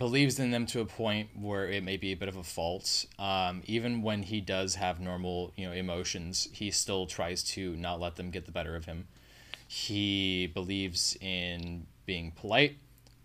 believes 0.00 0.38
in 0.38 0.50
them 0.50 0.64
to 0.64 0.80
a 0.80 0.86
point 0.86 1.28
where 1.38 1.68
it 1.68 1.84
may 1.84 1.98
be 1.98 2.10
a 2.10 2.16
bit 2.16 2.26
of 2.26 2.34
a 2.34 2.42
fault. 2.42 3.04
Um, 3.18 3.62
even 3.66 4.00
when 4.00 4.22
he 4.22 4.40
does 4.40 4.76
have 4.76 4.98
normal, 4.98 5.52
you 5.56 5.66
know, 5.66 5.72
emotions, 5.72 6.48
he 6.52 6.70
still 6.70 7.06
tries 7.06 7.44
to 7.54 7.76
not 7.76 8.00
let 8.00 8.16
them 8.16 8.30
get 8.30 8.46
the 8.46 8.50
better 8.50 8.74
of 8.74 8.86
him. 8.86 9.06
He 9.68 10.48
believes 10.48 11.18
in 11.20 11.86
being 12.06 12.32
polite, 12.32 12.78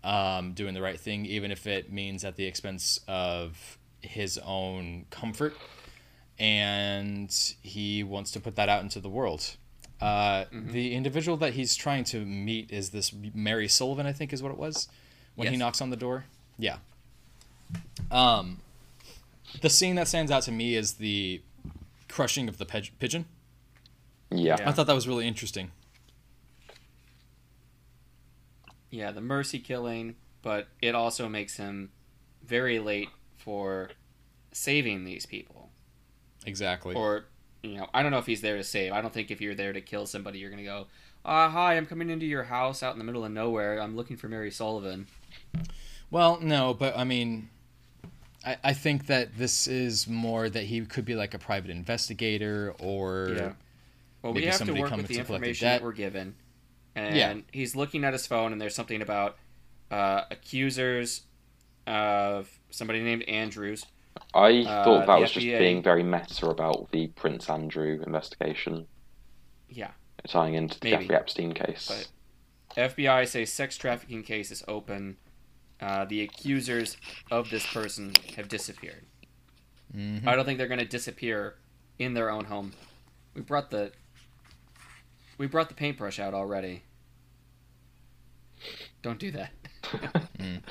um, 0.04 0.52
doing 0.52 0.74
the 0.74 0.82
right 0.82 1.00
thing, 1.00 1.24
even 1.24 1.50
if 1.50 1.66
it 1.66 1.90
means 1.90 2.24
at 2.26 2.36
the 2.36 2.44
expense 2.44 3.00
of 3.08 3.78
his 4.02 4.38
own 4.44 5.06
comfort 5.10 5.56
and 6.38 7.34
he 7.62 8.04
wants 8.04 8.30
to 8.32 8.38
put 8.40 8.54
that 8.56 8.68
out 8.68 8.82
into 8.82 9.00
the 9.00 9.08
world. 9.08 9.56
Uh, 9.98 10.44
The 10.52 10.94
individual 10.94 11.38
that 11.38 11.54
he's 11.54 11.74
trying 11.74 12.04
to 12.04 12.22
meet 12.26 12.70
is 12.70 12.90
this 12.90 13.14
Mary 13.34 13.66
Sullivan, 13.66 14.06
I 14.06 14.12
think, 14.12 14.34
is 14.34 14.42
what 14.42 14.52
it 14.52 14.58
was 14.58 14.88
when 15.36 15.46
he 15.52 15.56
knocks 15.56 15.80
on 15.80 15.88
the 15.88 15.96
door. 15.96 16.26
Yeah. 16.58 16.78
Um, 18.10 18.60
the 19.60 19.70
scene 19.70 19.96
that 19.96 20.08
stands 20.08 20.30
out 20.30 20.42
to 20.44 20.52
me 20.52 20.74
is 20.74 20.94
the 20.94 21.42
crushing 22.08 22.48
of 22.48 22.58
the 22.58 22.66
pig- 22.66 22.92
pigeon. 22.98 23.26
Yeah. 24.30 24.56
Yeah. 24.58 24.68
I 24.68 24.72
thought 24.72 24.86
that 24.86 24.94
was 24.94 25.08
really 25.08 25.26
interesting. 25.26 25.70
Yeah, 28.90 29.10
the 29.10 29.20
mercy 29.20 29.58
killing, 29.58 30.16
but 30.42 30.68
it 30.80 30.94
also 30.94 31.28
makes 31.28 31.56
him 31.56 31.90
very 32.44 32.78
late 32.78 33.08
for 33.36 33.90
saving 34.52 35.04
these 35.04 35.26
people. 35.26 35.70
Exactly. 36.46 36.94
Or, 36.94 37.24
you 37.62 37.76
know, 37.76 37.88
I 37.92 38.02
don't 38.02 38.12
know 38.12 38.18
if 38.18 38.26
he's 38.26 38.40
there 38.40 38.56
to 38.56 38.64
save. 38.64 38.92
I 38.92 39.00
don't 39.00 39.12
think 39.12 39.30
if 39.30 39.40
you're 39.40 39.54
there 39.54 39.72
to 39.72 39.80
kill 39.80 40.06
somebody, 40.06 40.38
you're 40.38 40.50
going 40.50 40.62
to 40.62 40.64
go, 40.64 40.86
uh, 41.24 41.48
hi, 41.48 41.76
I'm 41.76 41.86
coming 41.86 42.08
into 42.08 42.24
your 42.24 42.44
house 42.44 42.82
out 42.82 42.92
in 42.92 42.98
the 42.98 43.04
middle 43.04 43.24
of 43.24 43.32
nowhere. 43.32 43.80
I'm 43.80 43.96
looking 43.96 44.16
for 44.16 44.28
Mary 44.28 44.50
Sullivan. 44.50 45.08
Well, 46.10 46.38
no, 46.40 46.72
but 46.74 46.96
I 46.96 47.04
mean, 47.04 47.48
I, 48.44 48.56
I 48.62 48.72
think 48.72 49.06
that 49.06 49.36
this 49.36 49.66
is 49.66 50.06
more 50.08 50.48
that 50.48 50.64
he 50.64 50.80
could 50.86 51.04
be 51.04 51.14
like 51.14 51.34
a 51.34 51.38
private 51.38 51.70
investigator 51.70 52.74
or 52.78 53.30
Yeah. 53.36 53.52
Well, 54.22 54.32
we 54.32 54.40
Maybe 54.40 54.50
have 54.50 54.64
to 54.64 54.72
work 54.72 54.90
with 54.96 55.06
the 55.08 55.14
to 55.14 55.24
collect 55.24 55.42
the 55.42 55.48
information 55.50 55.66
debt. 55.68 55.80
that 55.80 55.84
we're 55.84 55.92
given. 55.92 56.34
And 56.96 57.16
Yeah. 57.16 57.34
he's 57.52 57.76
looking 57.76 58.02
at 58.04 58.12
his 58.12 58.26
phone, 58.26 58.50
and 58.52 58.60
there's 58.60 58.74
something 58.74 59.02
about 59.02 59.36
uh, 59.90 60.24
accusers 60.32 61.22
of 61.86 62.50
somebody 62.70 63.00
named 63.04 63.22
Andrews. 63.24 63.86
I 64.34 64.62
Uh, 64.62 64.84
thought 64.84 65.06
that 65.06 65.14
the 65.14 65.20
was 65.20 65.30
just 65.30 65.46
being 65.46 65.80
very 65.82 66.02
meta 66.02 66.46
about 66.48 66.90
the 66.90 67.06
Prince 67.08 67.48
Andrew 67.48 68.02
investigation, 68.04 68.88
Yeah. 69.68 69.92
tying 70.26 70.54
into 70.54 70.80
the 70.80 70.90
Maybe. 70.90 71.02
Jeffrey 71.04 71.16
Epstein 71.16 71.52
case. 71.54 72.08
But- 72.74 72.90
FBI 72.90 73.24
say 73.26 73.44
sex 73.44 73.76
trafficking 73.76 74.24
case 74.24 74.50
is 74.50 74.64
open. 74.66 75.18
Uh, 75.80 76.04
the 76.06 76.22
accusers 76.22 76.96
of 77.30 77.50
this 77.50 77.66
person 77.66 78.12
have 78.36 78.48
disappeared. 78.48 79.04
Mhm. 79.94 80.26
I 80.26 80.34
don't 80.34 80.44
think 80.44 80.58
they're 80.58 80.68
going 80.68 80.80
to 80.80 80.84
disappear 80.86 81.56
in 81.98 82.14
their 82.14 82.30
own 82.30 82.46
home. 82.46 82.72
We 83.34 83.42
brought 83.42 83.70
the 83.70 83.92
we 85.38 85.46
brought 85.46 85.68
the 85.68 85.74
paintbrush 85.74 86.18
out 86.18 86.32
already. 86.34 86.82
Don't 89.02 89.18
do 89.18 89.30
that. 89.32 89.50
Mm. 90.38 90.62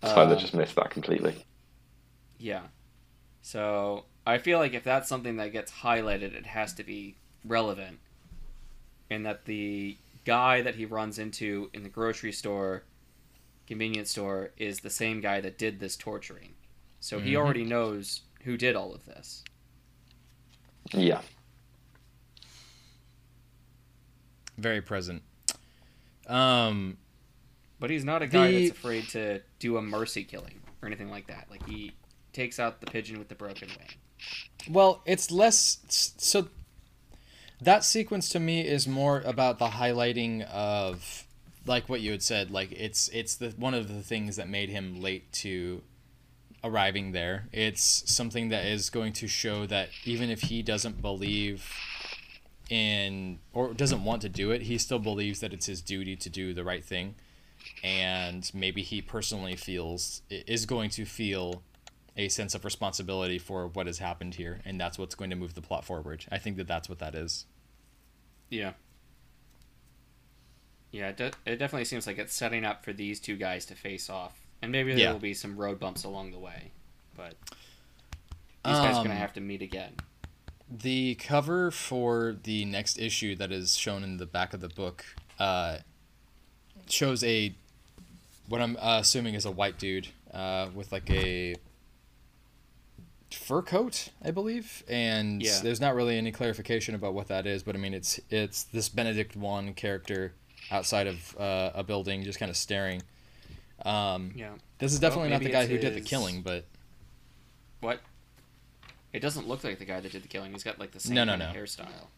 Tyler 0.00 0.34
Um, 0.34 0.38
just 0.38 0.54
missed 0.54 0.76
that 0.76 0.90
completely. 0.90 1.44
Yeah. 2.38 2.62
So 3.42 4.04
I 4.26 4.38
feel 4.38 4.58
like 4.58 4.74
if 4.74 4.84
that's 4.84 5.08
something 5.08 5.36
that 5.36 5.52
gets 5.52 5.70
highlighted, 5.72 6.34
it 6.34 6.46
has 6.46 6.72
to 6.74 6.84
be 6.84 7.16
relevant. 7.44 7.98
And 9.10 9.26
that 9.26 9.44
the 9.44 9.96
guy 10.24 10.62
that 10.62 10.76
he 10.76 10.84
runs 10.84 11.18
into 11.18 11.70
in 11.72 11.82
the 11.82 11.88
grocery 11.88 12.32
store, 12.32 12.84
convenience 13.66 14.10
store, 14.10 14.50
is 14.56 14.80
the 14.80 14.90
same 14.90 15.20
guy 15.20 15.40
that 15.40 15.58
did 15.58 15.80
this 15.80 15.96
torturing. 15.96 16.54
So 17.00 17.20
he 17.20 17.32
Mhm. 17.32 17.36
already 17.36 17.64
knows 17.64 18.22
who 18.44 18.56
did 18.56 18.76
all 18.76 18.94
of 18.94 19.04
this. 19.06 19.42
Yeah. 20.92 21.22
very 24.58 24.80
present. 24.80 25.22
Um, 26.26 26.96
But 27.78 27.90
he's 27.90 28.04
not 28.04 28.22
a 28.22 28.26
guy 28.26 28.50
The- 28.50 28.68
that's 28.68 28.78
afraid 28.78 29.06
to 29.10 29.42
do 29.58 29.76
a 29.76 29.82
mercy 29.82 30.24
killing 30.24 30.62
or 30.80 30.86
anything 30.86 31.10
like 31.10 31.26
that. 31.26 31.50
Like 31.50 31.66
he 31.68 31.92
takes 32.32 32.58
out 32.58 32.80
the 32.80 32.86
pigeon 32.86 33.18
with 33.18 33.28
the 33.28 33.34
broken 33.34 33.68
wing. 33.68 33.88
Well, 34.70 35.02
it's 35.04 35.30
less 35.30 35.80
so. 36.16 36.48
That 37.60 37.84
sequence 37.84 38.30
to 38.30 38.40
me 38.40 38.66
is 38.66 38.88
more 38.88 39.20
about 39.20 39.58
the 39.58 39.68
highlighting 39.68 40.42
of, 40.48 41.26
like 41.66 41.88
what 41.88 42.00
you 42.00 42.12
had 42.12 42.22
said. 42.22 42.50
Like 42.50 42.72
it's 42.72 43.08
it's 43.08 43.36
the 43.36 43.50
one 43.50 43.74
of 43.74 43.88
the 43.88 44.02
things 44.02 44.36
that 44.36 44.48
made 44.48 44.70
him 44.70 45.00
late 45.00 45.32
to 45.34 45.82
arriving 46.64 47.12
there. 47.12 47.48
It's 47.52 48.02
something 48.12 48.48
that 48.48 48.64
is 48.66 48.90
going 48.90 49.12
to 49.14 49.28
show 49.28 49.66
that 49.66 49.90
even 50.04 50.30
if 50.30 50.42
he 50.42 50.62
doesn't 50.62 51.00
believe 51.00 51.70
in 52.68 53.38
or 53.52 53.72
doesn't 53.72 54.04
want 54.04 54.22
to 54.22 54.28
do 54.28 54.50
it, 54.50 54.62
he 54.62 54.78
still 54.78 54.98
believes 54.98 55.40
that 55.40 55.52
it's 55.52 55.66
his 55.66 55.80
duty 55.80 56.16
to 56.16 56.28
do 56.28 56.52
the 56.52 56.64
right 56.64 56.84
thing, 56.84 57.14
and 57.82 58.50
maybe 58.52 58.82
he 58.82 59.00
personally 59.00 59.56
feels 59.56 60.22
is 60.30 60.66
going 60.66 60.90
to 60.90 61.04
feel 61.04 61.62
a 62.16 62.28
sense 62.28 62.54
of 62.54 62.64
responsibility 62.64 63.38
for 63.38 63.66
what 63.68 63.86
has 63.86 63.98
happened 63.98 64.34
here, 64.36 64.60
and 64.64 64.80
that's 64.80 64.98
what's 64.98 65.14
going 65.14 65.30
to 65.30 65.36
move 65.36 65.54
the 65.54 65.60
plot 65.60 65.84
forward. 65.84 66.24
I 66.30 66.38
think 66.38 66.56
that 66.56 66.66
that's 66.66 66.88
what 66.88 66.98
that 66.98 67.14
is. 67.14 67.46
Yeah. 68.48 68.72
Yeah, 70.96 71.08
it, 71.10 71.16
de- 71.18 71.32
it 71.44 71.56
definitely 71.56 71.84
seems 71.84 72.06
like 72.06 72.16
it's 72.16 72.32
setting 72.32 72.64
up 72.64 72.82
for 72.84 72.92
these 72.94 73.20
two 73.20 73.36
guys 73.36 73.66
to 73.66 73.74
face 73.74 74.08
off, 74.08 74.38
and 74.62 74.72
maybe 74.72 74.92
there 74.92 75.00
Yeah. 75.00 75.12
will 75.12 75.18
be 75.18 75.34
some 75.34 75.56
road 75.58 75.78
bumps 75.78 76.04
along 76.04 76.30
the 76.30 76.38
way, 76.38 76.70
but 77.14 77.34
these 78.64 78.76
guys 78.78 78.94
are 78.96 79.00
Um, 79.00 79.06
gonna 79.08 79.18
have 79.18 79.34
to 79.34 79.40
meet 79.40 79.60
again. 79.60 79.92
The 80.70 81.14
cover 81.16 81.70
for 81.70 82.34
the 82.44 82.64
next 82.64 82.98
issue 82.98 83.36
that 83.36 83.52
is 83.52 83.76
shown 83.76 84.02
in 84.02 84.16
the 84.16 84.26
back 84.26 84.54
of 84.54 84.60
the 84.62 84.68
book 84.70 85.04
uh, 85.38 85.78
shows 86.88 87.22
a 87.24 87.54
what 88.48 88.62
I'm 88.62 88.76
uh, 88.78 89.00
assuming 89.00 89.34
is 89.34 89.44
a 89.44 89.50
white 89.50 89.76
dude 89.78 90.08
uh, 90.32 90.70
with 90.74 90.92
like 90.92 91.10
a 91.10 91.56
fur 93.30 93.60
coat, 93.62 94.08
I 94.24 94.30
believe, 94.30 94.82
and 94.88 95.42
Yeah. 95.42 95.60
there's 95.62 95.80
not 95.80 95.94
really 95.94 96.16
any 96.16 96.32
clarification 96.32 96.94
about 96.94 97.12
what 97.12 97.28
that 97.28 97.46
is. 97.46 97.62
But 97.62 97.76
I 97.76 97.78
mean, 97.78 97.92
it's 97.94 98.18
it's 98.30 98.62
this 98.64 98.88
Benedict 98.88 99.36
Wong 99.36 99.74
character 99.74 100.32
outside 100.70 101.06
of 101.06 101.36
uh, 101.38 101.70
a 101.74 101.82
building, 101.84 102.22
just 102.24 102.38
kind 102.38 102.50
of 102.50 102.56
staring. 102.56 103.02
Um, 103.84 104.32
Yeah. 104.34 104.54
this 104.78 104.92
is 104.92 104.98
definitely 105.00 105.30
not 105.30 105.42
the 105.42 105.50
guy 105.50 105.66
who 105.66 105.78
did 105.78 105.94
the 105.94 106.00
killing, 106.00 106.42
but 106.42 106.64
What? 107.80 108.00
It 109.12 109.20
doesn't 109.20 109.46
look 109.48 109.64
like 109.64 109.78
the 109.78 109.84
guy 109.84 110.00
that 110.00 110.12
did 110.12 110.22
the 110.22 110.28
killing. 110.28 110.52
He's 110.52 110.64
got 110.64 110.78
like 110.78 110.92
the 110.92 111.00
same 111.00 111.14
No, 111.14 111.24
no, 111.24 111.36
no. 111.36 111.46
hairstyle. 111.46 112.08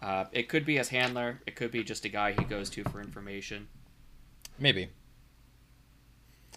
Uh, 0.00 0.24
it 0.32 0.48
could 0.48 0.64
be 0.64 0.76
his 0.76 0.88
handler. 0.90 1.40
It 1.46 1.56
could 1.56 1.70
be 1.72 1.82
just 1.82 2.04
a 2.04 2.08
guy 2.08 2.32
he 2.32 2.44
goes 2.44 2.70
to 2.70 2.84
for 2.84 3.00
information. 3.00 3.68
Maybe. 4.58 4.88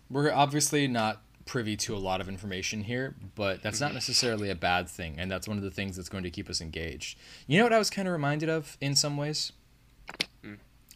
We're 0.09 0.31
obviously 0.31 0.87
not 0.87 1.21
privy 1.45 1.75
to 1.77 1.95
a 1.95 1.97
lot 1.97 2.21
of 2.21 2.27
information 2.29 2.83
here, 2.83 3.15
but 3.35 3.63
that's 3.63 3.79
not 3.81 3.93
necessarily 3.93 4.49
a 4.49 4.55
bad 4.55 4.87
thing, 4.89 5.15
and 5.17 5.31
that's 5.31 5.47
one 5.47 5.57
of 5.57 5.63
the 5.63 5.71
things 5.71 5.95
that's 5.95 6.09
going 6.09 6.23
to 6.23 6.29
keep 6.29 6.49
us 6.49 6.61
engaged. 6.61 7.17
You 7.47 7.57
know 7.57 7.63
what 7.63 7.73
I 7.73 7.79
was 7.79 7.89
kind 7.89 8.07
of 8.07 8.11
reminded 8.11 8.49
of 8.49 8.77
in 8.81 8.95
some 8.95 9.17
ways? 9.17 9.51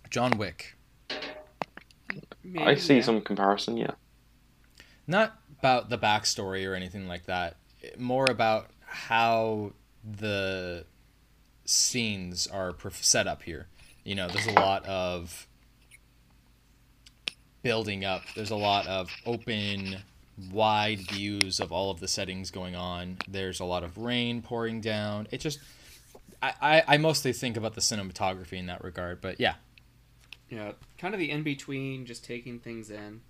John 0.09 0.37
Wick. 0.37 0.75
Maybe, 2.43 2.65
I 2.65 2.75
see 2.75 2.97
yeah. 2.97 3.01
some 3.01 3.21
comparison. 3.21 3.77
Yeah, 3.77 3.91
Not 5.07 5.37
about 5.59 5.89
the 5.89 5.97
backstory 5.97 6.69
or 6.69 6.75
anything 6.75 7.07
like 7.07 7.25
that, 7.25 7.57
more 7.97 8.25
about 8.29 8.69
how 8.85 9.73
the 10.03 10.85
scenes 11.65 12.47
are 12.47 12.75
set 12.91 13.27
up 13.27 13.43
here. 13.43 13.67
You 14.03 14.15
know, 14.15 14.27
there's 14.27 14.47
a 14.47 14.53
lot 14.53 14.85
of 14.85 15.47
building 17.63 18.05
up. 18.05 18.21
There's 18.35 18.51
a 18.51 18.55
lot 18.55 18.85
of 18.85 19.09
open, 19.25 19.97
wide 20.51 20.99
views 20.99 21.59
of 21.59 21.71
all 21.71 21.89
of 21.89 21.99
the 21.99 22.07
settings 22.07 22.51
going 22.51 22.75
on. 22.75 23.17
There's 23.27 23.59
a 23.59 23.65
lot 23.65 23.83
of 23.83 23.97
rain 23.97 24.43
pouring 24.43 24.81
down. 24.81 25.27
It 25.31 25.39
just, 25.39 25.59
I, 26.43 26.53
I, 26.61 26.83
I 26.87 26.97
mostly 26.97 27.33
think 27.33 27.57
about 27.57 27.73
the 27.73 27.81
cinematography 27.81 28.59
in 28.59 28.67
that 28.67 28.83
regard. 28.83 29.19
But 29.19 29.39
yeah, 29.39 29.55
Yeah, 30.49 30.73
kind 30.97 31.13
of 31.13 31.19
the 31.19 31.31
in 31.31 31.43
between, 31.43 32.05
just 32.05 32.23
taking 32.23 32.59
things 32.59 32.89
in. 32.89 33.21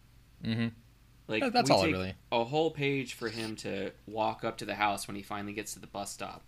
hmm 0.44 0.68
Like 1.28 1.52
that's 1.52 1.70
all 1.70 1.86
really. 1.86 2.14
A 2.32 2.44
whole 2.44 2.72
page 2.72 3.14
for 3.14 3.30
him 3.30 3.56
to 3.58 3.92
walk 4.06 4.44
up 4.44 4.58
to 4.58 4.66
the 4.66 4.76
house 4.76 5.08
when 5.08 5.16
he 5.16 5.24
finally 5.24 5.54
gets 5.54 5.74
to 5.74 5.80
the 5.80 5.88
bus 5.88 6.12
stop, 6.12 6.44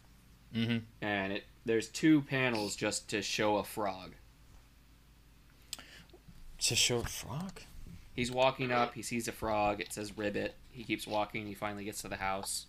hmm 0.54 0.78
and 1.02 1.34
it 1.34 1.44
there's 1.66 1.90
two 1.90 2.22
panels 2.22 2.76
just 2.76 3.10
to 3.10 3.22
show 3.22 3.58
a 3.58 3.64
frog. 3.64 4.14
To 6.60 6.76
show 6.76 7.00
a 7.00 7.04
frog. 7.04 7.62
He's 8.14 8.32
walking 8.32 8.72
up, 8.72 8.94
he 8.96 9.02
sees 9.04 9.28
a 9.28 9.32
frog. 9.32 9.80
It 9.80 9.94
says 9.94 10.18
ribbit. 10.18 10.56
He 10.72 10.84
keeps 10.84 11.06
walking. 11.06 11.46
He 11.46 11.54
finally 11.54 11.86
gets 11.86 12.02
to 12.02 12.08
the 12.08 12.16
house. 12.18 12.66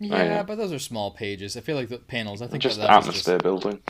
Yeah, 0.00 0.22
yeah. 0.24 0.42
but 0.42 0.56
those 0.56 0.72
are 0.72 0.78
small 0.78 1.10
pages. 1.10 1.56
I 1.56 1.60
feel 1.60 1.76
like 1.76 1.88
the 1.88 1.98
panels. 1.98 2.42
I 2.42 2.46
think 2.46 2.62
just 2.62 2.78
that, 2.78 2.88
that 2.88 2.96
was 2.96 3.08
atmosphere 3.08 3.38
building. 3.38 3.80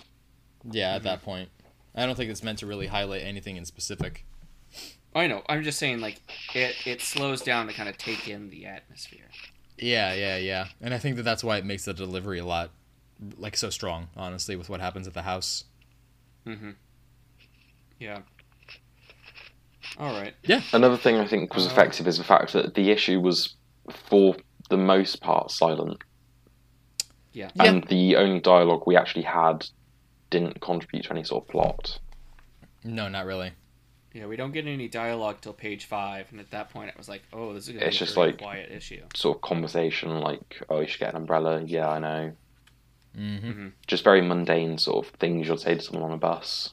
yeah, 0.71 0.95
at 0.95 1.03
that 1.05 1.23
point, 1.23 1.49
I 1.95 2.07
don't 2.07 2.14
think 2.16 2.31
it's 2.31 2.42
meant 2.42 2.59
to 2.61 2.66
really 2.66 2.87
highlight 2.87 3.23
anything 3.23 3.57
in 3.57 3.64
specific. 3.64 4.25
I 5.14 5.27
know. 5.27 5.42
I'm 5.49 5.62
just 5.62 5.79
saying, 5.79 6.01
like 6.01 6.21
it 6.55 6.77
it 6.87 7.01
slows 7.01 7.40
down 7.42 7.66
to 7.69 7.73
kind 7.73 7.88
of 7.88 7.97
take 7.99 8.29
in 8.29 8.51
the 8.51 8.66
atmosphere. 8.66 9.29
Yeah, 9.79 10.14
yeah, 10.14 10.37
yeah, 10.37 10.66
and 10.81 10.92
I 10.95 10.99
think 10.99 11.16
that 11.16 11.23
that's 11.23 11.45
why 11.45 11.57
it 11.59 11.64
makes 11.64 11.85
the 11.85 11.95
delivery 11.95 12.38
a 12.38 12.45
lot 12.47 12.71
like 13.38 13.57
so 13.57 13.71
strong. 13.71 14.09
Honestly, 14.16 14.57
with 14.57 14.69
what 14.69 14.81
happens 14.81 15.07
at 15.07 15.14
the 15.14 15.23
house. 15.23 15.64
Mm-hmm. 16.47 16.71
Yeah. 17.99 18.21
All 19.99 20.12
right. 20.21 20.35
Yeah. 20.45 20.61
Another 20.73 20.97
thing 20.97 21.16
I 21.16 21.27
think 21.27 21.55
was 21.55 21.66
Uh, 21.66 21.71
effective 21.71 22.07
is 22.07 22.19
the 22.19 22.25
fact 22.25 22.53
that 22.53 22.75
the 22.75 22.90
issue 22.90 23.21
was, 23.21 23.55
for 24.09 24.37
the 24.68 24.76
most 24.76 25.20
part, 25.20 25.50
silent, 25.50 26.02
Yeah. 27.33 27.50
Yeah. 27.55 27.64
and 27.64 27.85
the 27.85 28.16
only 28.16 28.40
dialogue 28.40 28.85
we 28.87 28.96
actually 28.96 29.22
had 29.24 29.66
didn't 30.31 30.61
contribute 30.61 31.05
to 31.05 31.11
any 31.12 31.24
sort 31.24 31.44
of 31.44 31.48
plot. 31.48 31.98
No, 32.85 33.09
not 33.09 33.26
really. 33.26 33.52
Yeah, 34.12 34.26
we 34.26 34.37
don't 34.37 34.52
get 34.52 34.66
any 34.66 34.88
dialogue 34.88 35.42
till 35.42 35.52
page 35.52 35.85
five, 35.85 36.26
and 36.31 36.40
at 36.40 36.50
that 36.52 36.70
point, 36.70 36.88
it 36.88 36.96
was 36.96 37.09
like, 37.09 37.22
oh, 37.33 37.52
this 37.52 37.68
is 37.68 37.74
gonna 37.74 37.85
It's 37.87 37.98
be 37.98 38.05
a 38.05 38.07
just 38.07 38.14
very 38.14 38.29
like- 38.29 38.38
quiet 38.38 38.70
issue. 38.72 39.02
Sort 39.14 39.37
of 39.37 39.42
conversation 39.42 40.20
like, 40.20 40.62
"Oh, 40.70 40.81
you 40.81 40.87
should 40.87 41.00
get 41.00 41.11
an 41.11 41.16
umbrella." 41.16 41.62
Yeah, 41.62 41.88
I 41.88 41.98
know. 41.98 42.33
hmm 43.14 43.68
Just 43.87 44.05
very 44.05 44.20
mundane 44.22 44.79
sort 44.79 45.07
of 45.07 45.12
things 45.14 45.46
you'll 45.46 45.57
say 45.59 45.74
to 45.74 45.81
someone 45.81 46.05
on 46.11 46.12
a 46.14 46.18
bus. 46.18 46.72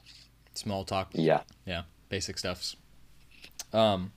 Small 0.54 0.84
talk, 0.84 1.08
Yeah. 1.12 1.42
Yeah, 1.66 1.82
basic 2.08 2.38
stuffs. 2.38 2.76
Um. 3.72 4.12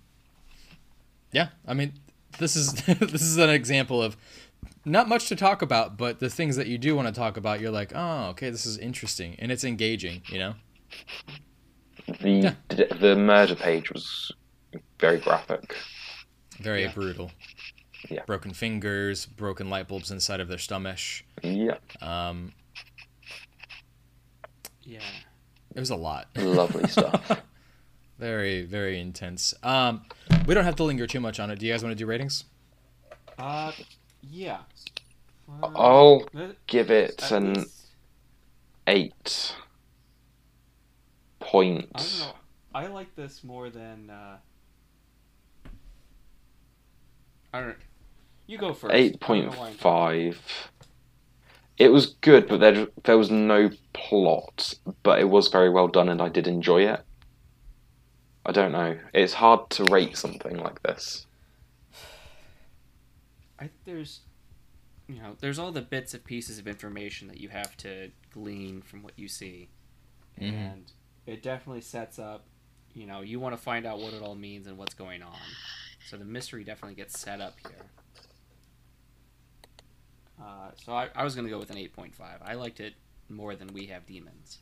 Yeah, 1.33 1.49
I 1.67 1.73
mean, 1.73 1.93
this 2.39 2.55
is 2.55 2.73
this 2.83 3.21
is 3.21 3.37
an 3.37 3.49
example 3.49 4.01
of 4.01 4.17
not 4.85 5.07
much 5.09 5.27
to 5.29 5.35
talk 5.35 5.61
about, 5.61 5.97
but 5.97 6.19
the 6.19 6.29
things 6.29 6.55
that 6.55 6.67
you 6.67 6.77
do 6.77 6.95
want 6.95 7.07
to 7.07 7.13
talk 7.13 7.37
about, 7.37 7.59
you're 7.59 7.71
like, 7.71 7.91
oh, 7.93 8.27
okay, 8.29 8.49
this 8.49 8.65
is 8.65 8.77
interesting, 8.77 9.35
and 9.39 9.51
it's 9.51 9.63
engaging. 9.63 10.21
You 10.29 10.39
know. 10.39 10.53
the 12.21 12.29
Yeah. 12.29 12.53
the 12.99 13.15
murder 13.15 13.55
page 13.55 13.91
was 13.91 14.31
very 14.99 15.17
graphic. 15.19 15.75
Very 16.59 16.83
Yeah. 16.83 16.93
brutal. 16.93 17.31
Yeah. 18.09 18.23
Broken 18.25 18.53
fingers, 18.53 19.25
broken 19.25 19.69
light 19.69 19.87
bulbs 19.87 20.11
inside 20.11 20.39
of 20.39 20.47
their 20.47 20.57
stomach. 20.59 20.99
Yeah, 21.43 21.77
Um, 22.01 22.53
Yeah. 24.83 24.99
it 25.75 25.79
was 25.79 25.89
a 25.89 25.95
lot. 25.95 26.27
lovely 26.35 26.87
stuff. 26.87 27.41
very, 28.17 28.63
very 28.63 28.99
intense. 28.99 29.53
Um, 29.63 30.05
we 30.45 30.53
don't 30.53 30.63
have 30.65 30.75
to 30.77 30.83
linger 30.83 31.07
too 31.07 31.19
much 31.19 31.39
on 31.39 31.49
it. 31.51 31.59
Do 31.59 31.65
you 31.65 31.73
guys 31.73 31.83
want 31.83 31.91
to 31.91 31.97
do 31.97 32.05
ratings? 32.05 32.45
Uh, 33.37 33.71
yeah. 34.21 34.59
I'll 35.63 36.27
give 36.67 36.91
it 36.91 37.31
an 37.31 37.53
least- 37.53 37.85
eight 38.87 39.55
point. 41.39 41.89
I 41.95 41.99
don't 41.99 42.19
know. 42.19 42.33
I 42.75 42.87
like 42.87 43.15
this 43.15 43.43
more 43.43 43.69
than. 43.69 44.09
Uh, 44.09 44.37
I 47.53 47.61
don't. 47.61 47.77
You 48.45 48.57
go 48.57 48.73
first. 48.73 48.93
Eight 48.93 49.17
I 49.21 49.25
point 49.25 49.45
don't 49.45 49.53
know 49.55 49.59
why 49.61 49.67
I'm- 49.67 49.75
five. 49.77 50.71
It 51.77 51.91
was 51.91 52.07
good, 52.21 52.47
but 52.47 52.59
there 52.59 52.87
there 53.03 53.17
was 53.17 53.29
no 53.29 53.69
plot. 53.93 54.73
But 55.03 55.19
it 55.19 55.29
was 55.29 55.47
very 55.47 55.69
well 55.69 55.87
done, 55.87 56.09
and 56.09 56.21
I 56.21 56.27
did 56.29 56.47
enjoy 56.47 56.81
it. 56.87 57.01
I 58.47 58.51
don't 58.53 58.71
know. 58.71 58.97
It's 59.13 59.33
hard 59.33 59.69
to 59.71 59.83
rate 59.85 60.15
something 60.15 60.57
like 60.57 60.81
this. 60.81 61.25
I 63.59 63.63
think 63.63 63.73
there's, 63.85 64.21
you 65.07 65.15
know, 65.15 65.35
there's 65.41 65.59
all 65.59 65.71
the 65.73 65.81
bits 65.81 66.13
and 66.13 66.23
pieces 66.23 66.57
of 66.57 66.65
information 66.67 67.27
that 67.27 67.41
you 67.41 67.49
have 67.49 67.75
to 67.77 68.11
glean 68.31 68.81
from 68.81 69.03
what 69.03 69.13
you 69.17 69.27
see, 69.27 69.67
Mhm. 70.39 70.53
and 70.53 70.91
it 71.25 71.43
definitely 71.43 71.81
sets 71.81 72.17
up. 72.19 72.45
You 72.93 73.05
know, 73.05 73.19
you 73.21 73.39
want 73.39 73.53
to 73.53 73.61
find 73.61 73.85
out 73.85 73.99
what 73.99 74.13
it 74.13 74.21
all 74.21 74.35
means 74.35 74.65
and 74.65 74.77
what's 74.77 74.93
going 74.93 75.21
on, 75.21 75.37
so 76.07 76.15
the 76.17 76.23
mystery 76.25 76.63
definitely 76.63 76.95
gets 76.95 77.19
set 77.19 77.41
up 77.41 77.59
here. 77.59 77.85
Uh, 80.41 80.71
so 80.75 80.93
I, 80.93 81.09
I 81.15 81.23
was 81.23 81.35
gonna 81.35 81.49
go 81.49 81.59
with 81.59 81.71
an 81.71 81.77
eight 81.77 81.93
point 81.93 82.15
five. 82.15 82.39
I 82.43 82.53
liked 82.53 82.79
it 82.79 82.93
more 83.27 83.55
than 83.55 83.67
We 83.73 83.87
Have 83.87 84.05
Demons. 84.05 84.59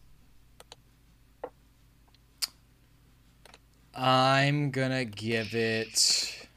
I'm 3.96 4.72
gonna 4.72 5.06
give 5.06 5.56
it 5.56 6.48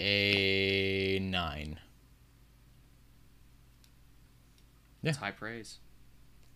a 0.00 1.18
nine. 1.20 1.78
Yeah. 5.02 5.10
It's 5.10 5.18
high 5.18 5.32
praise. 5.32 5.78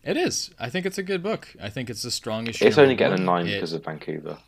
It 0.02 0.16
is. 0.16 0.50
I 0.58 0.70
think 0.70 0.86
it's 0.86 0.98
a 0.98 1.02
good 1.02 1.22
book. 1.22 1.48
I 1.60 1.68
think 1.68 1.90
it's 1.90 2.02
the 2.02 2.10
strongest. 2.12 2.62
It's 2.62 2.78
only 2.78 2.94
getting 2.94 3.20
a 3.20 3.22
nine 3.22 3.46
It- 3.46 3.54
because 3.54 3.72
of 3.72 3.84
Vancouver. 3.84 4.38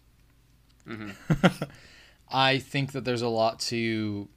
hmm 0.87 1.11
I 2.31 2.59
think 2.59 2.93
that 2.93 3.05
there's 3.05 3.23
a 3.23 3.29
lot 3.29 3.59
to 3.61 4.29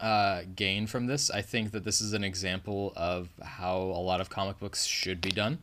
uh, 0.00 0.42
gain 0.56 0.86
from 0.88 1.06
this. 1.06 1.30
I 1.30 1.40
think 1.40 1.70
that 1.70 1.84
this 1.84 2.00
is 2.00 2.12
an 2.12 2.24
example 2.24 2.92
of 2.96 3.28
how 3.42 3.78
a 3.78 4.02
lot 4.02 4.20
of 4.20 4.28
comic 4.28 4.58
books 4.58 4.84
should 4.84 5.20
be 5.20 5.30
done. 5.30 5.58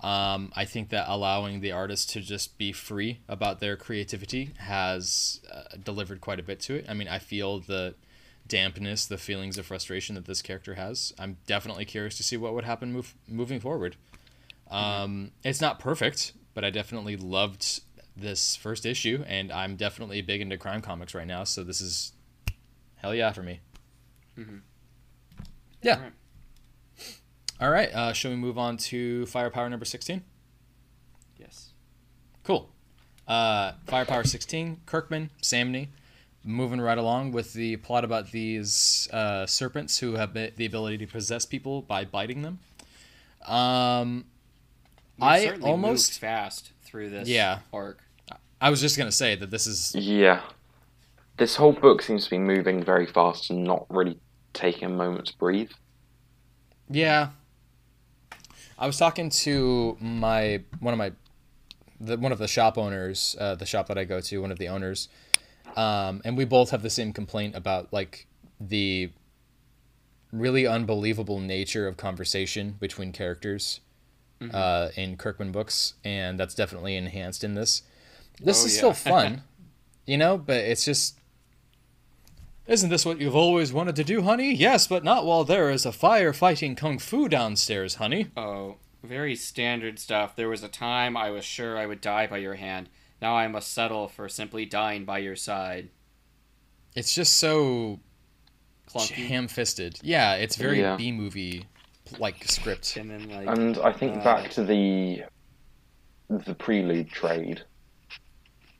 Um, 0.00 0.50
I 0.56 0.64
think 0.64 0.88
that 0.90 1.04
allowing 1.08 1.60
the 1.60 1.72
artist 1.72 2.10
to 2.10 2.20
just 2.20 2.56
be 2.56 2.72
free 2.72 3.20
about 3.28 3.60
their 3.60 3.76
creativity 3.76 4.50
has 4.56 5.40
uh, 5.52 5.76
delivered 5.82 6.20
quite 6.22 6.40
a 6.40 6.42
bit 6.42 6.58
to 6.60 6.76
it. 6.76 6.86
I 6.88 6.94
mean, 6.94 7.06
I 7.08 7.18
feel 7.18 7.60
the 7.60 7.94
dampness, 8.48 9.06
the 9.06 9.18
feelings 9.18 9.58
of 9.58 9.66
frustration 9.66 10.14
that 10.14 10.24
this 10.24 10.40
character 10.40 10.74
has. 10.74 11.12
I'm 11.18 11.36
definitely 11.46 11.84
curious 11.84 12.16
to 12.16 12.22
see 12.22 12.36
what 12.38 12.54
would 12.54 12.64
happen 12.64 12.92
move, 12.92 13.14
moving 13.28 13.60
forward. 13.60 13.96
Um, 14.70 15.32
it's 15.44 15.60
not 15.60 15.78
perfect, 15.78 16.32
but 16.54 16.64
I 16.64 16.70
definitely 16.70 17.16
loved 17.16 17.82
this 18.16 18.56
first 18.56 18.86
issue, 18.86 19.24
and 19.26 19.52
I'm 19.52 19.76
definitely 19.76 20.22
big 20.22 20.40
into 20.40 20.56
crime 20.56 20.80
comics 20.80 21.14
right 21.14 21.26
now. 21.26 21.44
So 21.44 21.62
this 21.62 21.80
is 21.80 22.12
hell 22.96 23.14
yeah 23.14 23.32
for 23.32 23.42
me. 23.42 23.60
Mhm. 24.38 24.60
Yeah. 25.82 25.96
Alright. 25.96 26.12
All 27.60 27.70
right. 27.70 27.92
Uh, 27.94 28.12
shall 28.12 28.30
we 28.30 28.36
move 28.36 28.58
on 28.58 28.76
to 28.78 29.26
Firepower 29.26 29.68
number 29.68 29.84
sixteen? 29.84 30.22
Yes. 31.38 31.70
Cool. 32.44 32.70
Uh, 33.28 33.72
Firepower 33.86 34.24
16, 34.24 34.80
Kirkman, 34.86 35.30
Samnee, 35.40 35.88
moving 36.42 36.80
right 36.80 36.98
along 36.98 37.30
with 37.30 37.52
the 37.52 37.76
plot 37.76 38.02
about 38.04 38.32
these 38.32 39.08
uh, 39.12 39.46
serpents 39.46 39.98
who 39.98 40.14
have 40.14 40.34
the 40.34 40.66
ability 40.66 40.98
to 40.98 41.06
possess 41.06 41.46
people 41.46 41.80
by 41.82 42.04
biting 42.04 42.42
them. 42.42 42.58
Um, 43.46 44.24
We've 45.16 45.24
I 45.28 45.48
almost- 45.60 46.10
moved 46.10 46.20
fast 46.20 46.72
through 46.82 47.10
this 47.10 47.28
Yeah. 47.28 47.60
arc. 47.72 48.02
I 48.60 48.68
was 48.68 48.80
just 48.80 48.98
gonna 48.98 49.12
say 49.12 49.36
that 49.36 49.50
this 49.50 49.66
is 49.66 49.94
Yeah. 49.94 50.42
This 51.36 51.56
whole 51.56 51.72
book 51.72 52.02
seems 52.02 52.24
to 52.24 52.30
be 52.30 52.38
moving 52.38 52.82
very 52.82 53.06
fast 53.06 53.48
and 53.50 53.62
not 53.64 53.86
really 53.88 54.18
taking 54.52 54.84
a 54.84 54.88
moment 54.90 55.26
to 55.28 55.38
breathe. 55.38 55.70
Yeah. 56.90 57.30
I 58.80 58.86
was 58.86 58.96
talking 58.96 59.28
to 59.30 59.96
my 60.00 60.62
one 60.80 60.94
of 60.94 60.98
my 60.98 61.12
the 62.00 62.16
one 62.16 62.32
of 62.32 62.38
the 62.38 62.48
shop 62.48 62.78
owners, 62.78 63.36
uh, 63.38 63.54
the 63.54 63.66
shop 63.66 63.88
that 63.88 63.98
I 63.98 64.04
go 64.04 64.20
to, 64.20 64.40
one 64.40 64.50
of 64.50 64.58
the 64.58 64.68
owners, 64.68 65.08
um, 65.76 66.22
and 66.24 66.36
we 66.36 66.44
both 66.46 66.70
have 66.70 66.82
the 66.82 66.88
same 66.90 67.12
complaint 67.12 67.54
about 67.54 67.92
like 67.92 68.26
the 68.58 69.10
really 70.32 70.66
unbelievable 70.66 71.40
nature 71.40 71.86
of 71.86 71.96
conversation 71.96 72.76
between 72.80 73.12
characters 73.12 73.80
Mhm. 74.40 74.54
uh, 74.54 74.88
in 74.96 75.18
Kirkman 75.18 75.52
books, 75.52 75.94
and 76.02 76.40
that's 76.40 76.54
definitely 76.54 76.96
enhanced 76.96 77.44
in 77.44 77.54
this. 77.54 77.82
This 78.40 78.62
Oh, 78.62 78.66
is 78.66 78.72
yeah. 78.72 78.78
still 78.78 78.92
fun, 79.12 79.42
you 80.06 80.16
know, 80.16 80.38
but 80.38 80.56
it's 80.56 80.84
just. 80.86 81.19
Isn't 82.70 82.88
this 82.88 83.04
what 83.04 83.20
you've 83.20 83.34
always 83.34 83.72
wanted 83.72 83.96
to 83.96 84.04
do, 84.04 84.22
honey? 84.22 84.54
Yes, 84.54 84.86
but 84.86 85.02
not 85.02 85.26
while 85.26 85.42
there 85.42 85.70
is 85.70 85.84
a 85.84 85.90
firefighting 85.90 86.76
kung 86.76 87.00
fu 87.00 87.28
downstairs, 87.28 87.96
honey. 87.96 88.28
Oh, 88.36 88.76
very 89.02 89.34
standard 89.34 89.98
stuff. 89.98 90.36
There 90.36 90.48
was 90.48 90.62
a 90.62 90.68
time 90.68 91.16
I 91.16 91.30
was 91.30 91.44
sure 91.44 91.76
I 91.76 91.86
would 91.86 92.00
die 92.00 92.28
by 92.28 92.36
your 92.36 92.54
hand. 92.54 92.88
Now 93.20 93.34
I 93.34 93.48
must 93.48 93.72
settle 93.72 94.06
for 94.06 94.28
simply 94.28 94.66
dying 94.66 95.04
by 95.04 95.18
your 95.18 95.34
side. 95.34 95.88
It's 96.94 97.12
just 97.12 97.38
so 97.38 97.98
Clunky. 98.88 99.26
ham-fisted. 99.26 99.98
Yeah, 100.02 100.34
it's 100.34 100.54
very 100.54 100.78
Yeah. 100.78 100.94
B 100.94 101.10
movie 101.10 101.66
like 102.20 102.44
script. 102.48 102.96
And 102.96 103.10
then 103.10 103.28
like 103.30 103.48
And 103.48 103.78
I 103.78 103.92
think 103.92 104.18
Uh, 104.18 104.22
back 104.22 104.48
to 104.52 104.62
the 104.62 105.24
the 106.28 106.54
prelude 106.54 107.10
trade, 107.10 107.64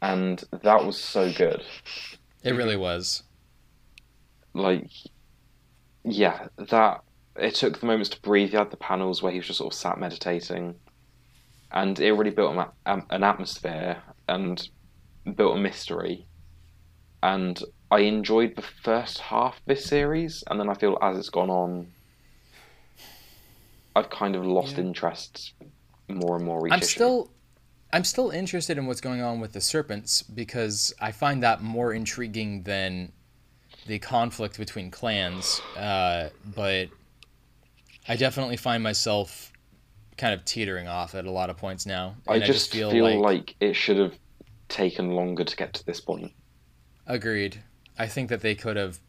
and 0.01 0.45
that 0.63 0.85
was 0.85 0.97
so 0.97 1.33
good. 1.33 1.65
It 2.45 2.53
really 2.53 2.77
was. 2.77 3.25
Like, 4.55 4.91
yeah, 6.05 6.49
that 6.59 7.01
it 7.37 7.55
took 7.55 7.81
the 7.81 7.87
moments 7.87 8.11
to 8.11 8.21
breathe. 8.23 8.53
You 8.53 8.59
had 8.59 8.71
the 8.71 8.77
panels 8.77 9.23
where 9.23 9.33
he 9.33 9.39
was 9.39 9.47
just 9.47 9.59
sort 9.59 9.73
of 9.73 9.79
sat 9.79 9.99
meditating, 9.99 10.81
and 11.73 11.99
it 12.01 12.13
really 12.13 12.31
built 12.31 12.57
an, 12.57 12.67
um, 12.87 13.07
an 13.11 13.25
atmosphere 13.25 14.03
and 14.29 14.69
built 15.37 15.57
a 15.59 15.61
mystery. 15.61 16.29
And 17.23 17.63
I 17.91 18.01
enjoyed 18.01 18.57
the 18.57 18.63
first 18.63 19.21
half 19.21 19.59
of 19.59 19.63
this 19.67 19.87
series, 19.87 20.45
and 20.51 20.61
then 20.61 20.69
I 20.71 20.75
feel 20.75 20.99
as 21.03 21.19
it's 21.19 21.31
gone 21.31 21.51
on, 21.51 21.95
I've 23.95 24.11
kind 24.11 24.35
of 24.37 24.45
lost 24.45 24.79
Yeah. 24.79 24.85
interest 24.85 25.55
more 26.09 26.37
and 26.37 26.45
more. 26.45 26.67
Each 26.67 26.75
I'm 26.75 26.83
issue. 26.83 26.89
still 26.97 27.31
I'm 27.93 28.05
still 28.05 28.31
interested 28.31 28.79
in 28.79 28.87
what's 28.87 29.01
going 29.01 29.21
on 29.21 29.41
with 29.41 29.53
the 29.53 29.61
serpents 29.61 30.23
because 30.23 30.95
I 31.01 31.13
find 31.13 31.43
that 31.43 31.63
more 31.63 31.93
intriguing 31.93 32.63
than 32.65 33.13
the 33.87 33.99
conflict 33.99 34.59
between 34.59 34.91
clans. 34.91 35.61
Uh, 35.77 36.31
but 36.55 36.89
I 38.09 38.17
definitely 38.17 38.57
find 38.57 38.83
myself 38.83 39.53
kind 40.17 40.35
of 40.35 40.45
teetering 40.45 40.87
off 40.87 41.15
at 41.15 41.25
a 41.25 41.31
lot 41.31 41.51
of 41.51 41.57
points 41.57 41.87
now. 41.87 42.17
I 42.29 42.37
And 42.37 42.45
just, 42.45 42.73
feel, 42.73 43.21
like... 43.21 43.57
it 43.61 43.75
should 43.75 43.97
have 43.97 44.15
taken 44.69 45.13
longer 45.13 45.45
to 45.45 45.57
get 45.57 45.73
to 45.75 45.87
this 45.87 46.01
point. 46.01 46.33
agreed. 47.07 47.63
I 47.99 48.07
think 48.07 48.29
that 48.31 48.41
they 48.41 48.55
could 48.55 48.77
have 48.77 49.01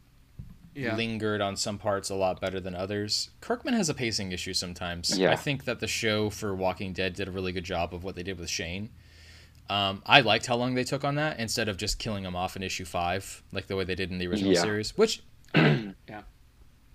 yeah. 0.74 0.96
lingered 0.96 1.40
on 1.40 1.56
some 1.56 1.78
parts 1.78 2.10
a 2.10 2.14
lot 2.14 2.40
better 2.40 2.60
than 2.60 2.74
others. 2.74 3.30
Kirkman 3.40 3.74
has 3.74 3.88
a 3.88 3.94
pacing 3.94 4.32
issue 4.32 4.54
sometimes. 4.54 5.18
Yeah. 5.18 5.32
I 5.32 5.36
think 5.36 5.64
that 5.64 5.80
the 5.80 5.86
show 5.86 6.30
for 6.30 6.54
Walking 6.54 6.92
Dead 6.92 7.14
did 7.14 7.28
a 7.28 7.30
really 7.30 7.52
good 7.52 7.64
job 7.64 7.94
of 7.94 8.04
what 8.04 8.14
they 8.16 8.22
did 8.22 8.38
with 8.38 8.48
Shane. 8.48 8.90
Um, 9.70 10.02
I 10.04 10.20
liked 10.20 10.46
how 10.46 10.56
long 10.56 10.74
they 10.74 10.84
took 10.84 11.04
on 11.04 11.14
that 11.14 11.38
instead 11.38 11.68
of 11.68 11.76
just 11.76 11.98
killing 11.98 12.24
him 12.24 12.36
off 12.36 12.56
in 12.56 12.62
issue 12.62 12.84
five, 12.84 13.42
like 13.52 13.66
the 13.68 13.76
way 13.76 13.84
they 13.84 13.94
did 13.94 14.10
in 14.10 14.18
the 14.18 14.26
original 14.26 14.52
Yeah. 14.52 14.60
series, 14.60 14.96
which 14.98 15.22
Yeah. 15.54 16.22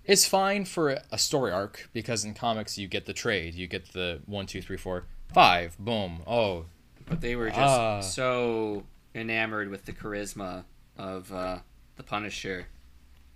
is 0.04 0.26
fine 0.26 0.64
for 0.64 0.98
a 1.10 1.18
story 1.18 1.50
arc 1.52 1.88
because 1.92 2.24
in 2.24 2.34
comics 2.34 2.78
you 2.78 2.86
get 2.88 3.06
the 3.06 3.12
trade, 3.12 3.54
you 3.54 3.66
get 3.66 3.92
the 3.92 4.20
one, 4.26 4.46
two, 4.46 4.62
three, 4.62 4.76
four, 4.76 5.04
five, 5.32 5.76
boom. 5.78 6.22
Oh, 6.26 6.66
But 7.06 7.20
they 7.20 7.34
were 7.36 7.48
just 7.48 7.58
Ah. 7.58 8.00
so 8.00 8.84
enamored 9.14 9.68
with 9.70 9.84
the 9.86 9.92
charisma 9.92 10.64
of 10.96 11.32
uh, 11.32 11.60
the 11.96 12.02
Punisher. 12.02 12.66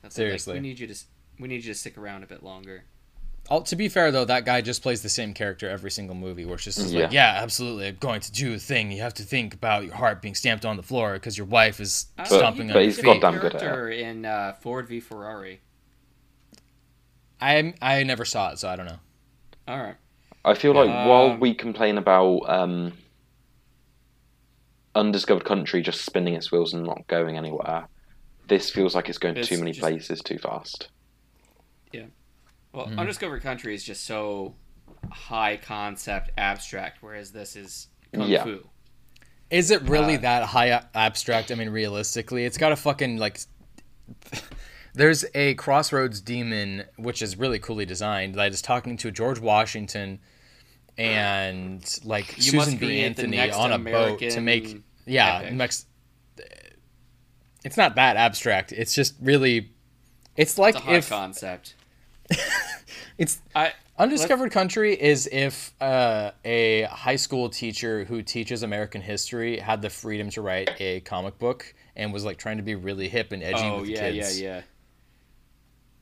That's 0.02 0.16
like, 0.16 0.24
Seriously. 0.24 0.54
we 0.54 0.60
need 0.60 0.78
you 0.78 0.86
to 0.86 0.94
we 1.38 1.48
need 1.48 1.64
you 1.64 1.72
to 1.72 1.78
stick 1.78 1.96
around 1.98 2.22
a 2.22 2.26
bit 2.26 2.42
longer. 2.42 2.84
Oh, 3.50 3.60
to 3.62 3.76
be 3.76 3.88
fair 3.88 4.10
though, 4.12 4.24
that 4.24 4.44
guy 4.46 4.60
just 4.62 4.82
plays 4.82 5.02
the 5.02 5.08
same 5.08 5.34
character 5.34 5.68
every 5.68 5.90
single 5.90 6.14
movie, 6.14 6.44
where 6.44 6.54
it's 6.54 6.64
just 6.64 6.78
Yeah. 6.90 7.02
like, 7.04 7.12
yeah, 7.12 7.40
absolutely, 7.42 7.88
I'm 7.88 7.96
going 7.96 8.20
to 8.20 8.32
do 8.32 8.54
a 8.54 8.58
thing. 8.58 8.90
You 8.92 9.02
have 9.02 9.14
to 9.14 9.24
think 9.24 9.52
about 9.52 9.84
your 9.84 9.94
heart 9.94 10.22
being 10.22 10.34
stamped 10.34 10.64
on 10.64 10.76
the 10.76 10.82
floor 10.82 11.14
because 11.14 11.36
your 11.36 11.46
wife 11.46 11.80
is 11.80 12.06
Uh, 12.18 12.24
stomping 12.24 12.68
but 12.68 12.76
on 12.76 12.82
your 12.82 12.86
he's 12.90 12.96
feet. 12.96 13.04
goddamn 13.20 13.40
good 13.40 13.54
at 13.54 13.60
character 13.60 13.90
in 13.90 14.24
uh, 14.24 14.54
Ford 14.60 14.88
v 14.88 15.00
Ferrari. 15.00 15.60
I 17.40 17.74
I 17.82 18.04
never 18.04 18.24
saw 18.24 18.52
it, 18.52 18.58
so 18.58 18.68
I 18.68 18.76
don't 18.76 18.86
know. 18.86 19.00
All 19.68 19.78
right. 19.78 19.96
I 20.44 20.54
feel 20.54 20.72
like 20.72 20.88
Um, 20.90 21.08
while 21.08 21.36
we 21.36 21.52
complain 21.54 21.98
about 21.98 22.40
um, 22.48 22.92
undiscovered 24.94 25.44
country 25.44 25.82
just 25.82 26.02
spinning 26.04 26.34
its 26.34 26.50
wheels 26.52 26.72
and 26.74 26.84
not 26.84 27.06
going 27.08 27.36
anywhere, 27.36 27.88
this 28.48 28.70
feels 28.70 28.94
like 28.94 29.08
it's 29.08 29.18
going 29.18 29.34
to 29.34 29.40
It's 29.40 29.48
too 29.48 29.58
many 29.58 29.72
just- 29.72 29.80
places 29.82 30.20
too 30.22 30.38
fast. 30.38 30.88
Well, 32.72 32.86
Mhm. 32.86 32.98
Undiscovered 32.98 33.42
Country 33.42 33.74
is 33.74 33.84
just 33.84 34.04
so 34.04 34.54
high 35.10 35.56
concept, 35.58 36.30
abstract, 36.38 37.02
whereas 37.02 37.32
this 37.32 37.54
is 37.56 37.88
kung 38.14 38.28
Yeah. 38.28 38.44
fu. 38.44 38.68
Is 39.50 39.70
it 39.70 39.82
really 39.82 40.14
Uh, 40.16 40.20
that 40.20 40.44
high 40.44 40.66
a- 40.66 40.84
abstract? 40.94 41.50
I 41.52 41.54
mean, 41.56 41.68
realistically, 41.70 42.44
it's 42.46 42.56
got 42.56 42.72
a 42.72 42.76
fucking 42.76 43.18
like. 43.18 43.40
There's 44.94 45.24
a 45.34 45.54
crossroads 45.54 46.20
demon 46.20 46.84
which 46.96 47.22
is 47.22 47.36
really 47.36 47.58
coolly 47.58 47.86
designed 47.86 48.34
that 48.34 48.52
is 48.52 48.60
talking 48.60 48.96
to 48.98 49.10
George 49.10 49.38
Washington 49.38 50.20
and 50.98 51.82
like 52.04 52.28
You 52.36 52.52
must 52.58 52.70
Susan 52.72 52.78
B. 52.78 53.00
Anthony 53.00 53.50
on 53.50 53.72
a 53.72 53.78
boat 53.78 54.18
to 54.20 54.40
make 54.40 54.82
yeah 55.06 55.38
epic. 55.38 55.54
Mex- 55.54 55.86
It's 57.64 57.76
not 57.76 57.94
that 57.94 58.16
abstract. 58.16 58.72
It's 58.72 58.94
just 58.94 59.14
really. 59.20 59.72
It's 60.36 60.58
like 60.58 60.74
It's 60.74 60.84
a 60.84 60.86
high 60.86 60.96
if 60.96 61.08
concept. 61.08 61.74
It's 63.18 63.40
I 63.54 63.72
Undiscovered 63.98 64.50
Country 64.50 64.94
is 65.00 65.28
if 65.30 65.72
uh, 65.80 66.32
a 66.44 66.82
high 66.84 67.16
school 67.16 67.48
teacher 67.50 68.04
who 68.04 68.22
teaches 68.22 68.62
American 68.62 69.00
history 69.00 69.58
had 69.58 69.82
the 69.82 69.90
freedom 69.90 70.30
to 70.30 70.42
write 70.42 70.70
a 70.80 71.00
comic 71.00 71.38
book 71.38 71.74
and 71.94 72.12
was 72.12 72.24
like 72.24 72.38
trying 72.38 72.56
to 72.56 72.62
be 72.62 72.74
really 72.74 73.08
hip 73.08 73.32
and 73.32 73.42
edgy 73.42 73.62
oh 73.64 73.80
with 73.80 73.90
yeah, 73.90 74.10
kids. 74.10 74.40
yeah, 74.40 74.62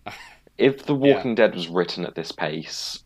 yeah. 0.07 0.13
If 0.57 0.85
The 0.85 0.95
Walking 0.95 1.35
Dead 1.35 1.55
was 1.55 1.69
written 1.69 2.05
at 2.05 2.15
this 2.15 2.33
pace, 2.33 3.03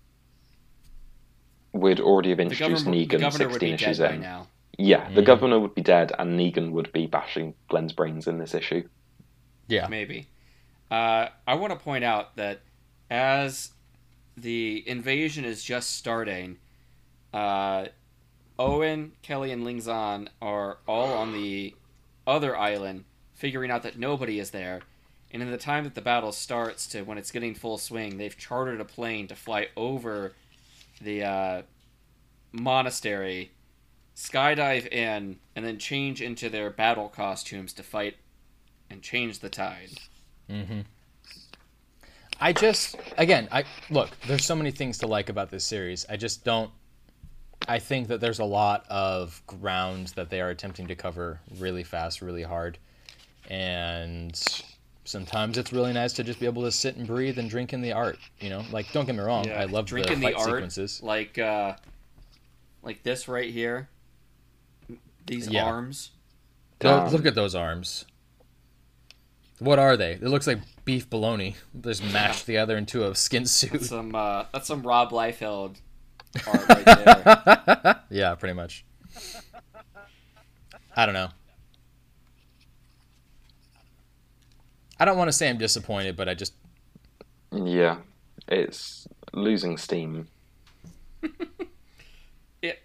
we'd 1.73 2.01
already 2.01 2.31
have 2.31 2.41
introduced 2.41 2.85
the 2.85 2.91
Negan 2.91 3.21
governor 3.21 3.47
would 3.47 3.61
16 3.61 3.69
be 3.69 3.75
issues 3.75 3.99
dead 3.99 4.09
by 4.09 4.15
in. 4.17 4.21
now. 4.21 4.49
Yeah, 4.77 5.09
the 5.15 5.23
Mhm. 5.23 5.27
governor 5.27 5.61
would 5.61 5.75
be 5.75 5.83
dead, 5.83 6.13
and 6.19 6.39
Negan 6.39 6.73
would 6.73 6.93
be 6.93 7.07
bashing 7.07 7.55
Glenn's 7.69 7.93
brains 7.93 8.27
in 8.27 8.39
this 8.39 8.55
issue. 8.55 8.89
Yeah. 9.69 9.87
Maybe. 9.89 10.27
Uh, 10.91 11.29
I 11.47 11.55
want 11.55 11.73
to 11.73 11.79
point 11.79 12.03
out 12.05 12.35
that 12.37 12.61
as 13.11 13.73
the 14.37 14.83
invasion 14.89 15.45
is 15.45 15.63
just 15.63 15.97
starting, 15.97 16.59
uh, 17.33 17.87
Owen, 18.59 19.13
Kelly, 19.23 19.51
and 19.51 19.65
Ling 19.65 19.81
Zan 19.81 20.29
are 20.41 20.79
all 20.87 21.13
on 21.13 21.33
the 21.33 21.75
other 22.27 22.57
island, 22.57 23.05
figuring 23.35 23.71
out 23.71 23.83
that 23.83 23.99
nobody 23.99 24.39
is 24.39 24.51
there. 24.51 24.81
And 25.33 25.43
in 25.43 25.51
the 25.51 25.59
time 25.59 25.83
that 25.85 25.97
the 25.97 26.01
battle 26.01 26.31
starts 26.31 26.87
to 26.89 27.03
when 27.03 27.19
it's 27.19 27.33
getting 27.33 27.55
full 27.55 27.79
swing, 27.79 28.19
they've 28.19 28.37
chartered 28.37 28.81
a 28.81 28.85
plane 28.85 29.27
to 29.29 29.35
fly 29.35 29.69
over 29.77 30.33
the 31.01 31.25
uh, 31.25 31.63
monastery, 32.53 33.51
skydive 34.15 34.87
in, 34.93 35.41
and 35.57 35.65
then 35.65 35.79
change 35.79 36.23
into 36.23 36.49
their 36.49 36.71
battle 36.71 37.09
costumes 37.09 37.73
to 37.73 37.83
fight 37.83 38.17
and 38.89 39.03
change 39.03 39.41
the 39.41 39.49
tide. 39.49 39.91
Mm-hmm. 40.49 40.81
I 42.45 42.53
just, 42.53 42.97
again, 43.17 43.49
I 43.51 43.65
look. 43.89 44.11
There's 44.27 44.45
so 44.45 44.55
many 44.55 44.71
things 44.71 44.99
to 44.99 45.07
like 45.07 45.31
about 45.31 45.51
this 45.51 45.65
series. 45.65 46.05
I 46.11 46.17
just 46.19 46.45
don't. 46.45 46.71
I 47.67 47.79
think 47.79 48.09
that 48.09 48.21
there's 48.21 48.41
a 48.41 48.45
lot 48.45 48.85
of 48.91 49.41
ground 49.47 50.09
that 50.09 50.29
they 50.29 50.43
are 50.43 50.51
attempting 50.51 50.87
to 50.89 50.95
cover 50.95 51.41
really 51.59 51.83
fast, 51.83 52.21
really 52.21 52.43
hard, 52.43 52.77
and 53.49 54.39
sometimes 55.07 55.57
it's 55.57 55.73
really 55.73 55.95
nice 55.95 56.13
to 56.15 56.23
just 56.25 56.39
be 56.39 56.45
able 56.45 56.63
to 56.65 56.71
sit 56.71 56.97
and 56.97 57.07
breathe 57.07 57.39
and 57.39 57.49
drink 57.49 57.73
in 57.73 57.81
the 57.81 57.93
art. 57.93 58.19
You 58.41 58.51
know, 58.51 58.63
like 58.71 58.93
don't 58.93 59.07
get 59.07 59.15
me 59.15 59.23
wrong, 59.23 59.47
Yeah, 59.47 59.61
I 59.63 59.65
love 59.65 59.87
drink 59.87 60.09
the 60.09 60.13
in 60.13 60.21
fight 60.21 60.35
the 60.35 60.41
art, 60.41 60.49
sequences. 60.51 61.03
like 61.03 61.39
uh, 61.39 61.77
like 62.83 63.03
this 63.05 63.27
right 63.27 63.51
here. 63.51 63.89
These 65.27 65.49
Yeah. 65.49 65.65
arms. 65.65 66.11
Look- 66.83 67.13
Look 67.13 67.25
at 67.25 67.35
those 67.35 67.55
arms. 67.55 68.05
What 69.59 69.79
are 69.79 69.97
they? 69.97 70.13
It 70.13 70.23
looks 70.23 70.47
like 70.47 70.59
beef 70.85 71.09
bologna, 71.09 71.57
just 71.81 72.03
mashed 72.13 72.47
together 72.47 72.77
into 72.77 73.09
a 73.09 73.15
skin 73.15 73.47
suit. 73.47 73.73
That's 73.73 73.89
some 73.89 74.15
uh, 74.15 74.45
that's 74.53 74.67
some 74.67 74.83
Rob 74.83 75.11
Liefeld 75.11 75.77
art 76.47 76.69
right 76.69 76.85
there. 76.85 78.01
yeah, 78.11 78.35
pretty 78.35 78.55
much. 78.55 78.85
I 80.97 81.07
don't 81.07 81.15
know. 81.15 81.29
I 84.99 85.05
don't 85.05 85.19
want 85.19 85.29
to 85.29 85.33
say 85.33 85.49
I'm 85.49 85.59
disappointed, 85.59 86.17
but 86.17 86.29
I 86.29 86.35
just 86.35 86.55
Yeah, 87.53 87.99
it's 88.49 89.09
losing 89.33 89.77
steam. 89.77 90.29
it, 92.63 92.83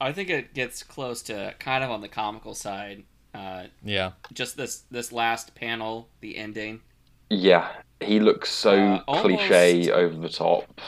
I 0.00 0.12
think 0.12 0.30
it 0.30 0.54
gets 0.54 0.82
close 0.82 1.22
to 1.24 1.54
kind 1.58 1.82
of 1.82 1.90
on 1.90 2.00
the 2.00 2.08
comical 2.08 2.54
side. 2.54 3.04
Uh, 3.36 3.66
yeah. 3.84 4.12
just 4.32 4.56
this 4.56 4.84
this 4.90 5.12
last 5.12 5.54
panel, 5.54 6.08
the 6.20 6.36
ending. 6.36 6.80
Yeah, 7.28 7.68
he 8.00 8.18
looks 8.20 8.50
so 8.50 8.72
Uh, 8.78 9.02
almost- 9.06 9.24
cliche 9.46 9.90
over 9.90 10.16
the 10.16 10.28
top. 10.28 10.80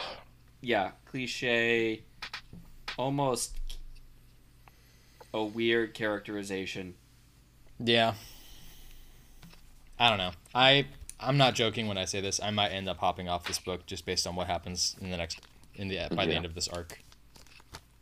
Yeah, 0.60 0.92
cliche, 1.06 2.02
almost 2.96 3.56
a 5.34 5.44
weird 5.44 5.94
characterization. 5.94 6.94
Yeah. 7.78 8.14
I 9.98 10.08
don't 10.08 10.18
know. 10.18 10.32
I 10.54 10.86
I'm 11.20 11.36
not 11.36 11.54
joking 11.54 11.88
when 11.88 11.98
I 11.98 12.04
say 12.04 12.20
this. 12.20 12.40
I 12.40 12.50
might 12.50 12.68
end 12.70 12.88
up 12.88 12.98
hopping 12.98 13.28
off 13.28 13.46
this 13.46 13.58
book 13.58 13.84
just 13.86 14.06
based 14.06 14.26
on 14.26 14.36
what 14.36 14.46
happens 14.46 14.96
in 15.00 15.10
the 15.10 15.16
next 15.16 15.40
in 15.74 15.88
the 15.88 16.08
by 16.14 16.24
the 16.26 16.34
end 16.34 16.44
of 16.46 16.54
this 16.54 16.68
arc. 16.68 16.98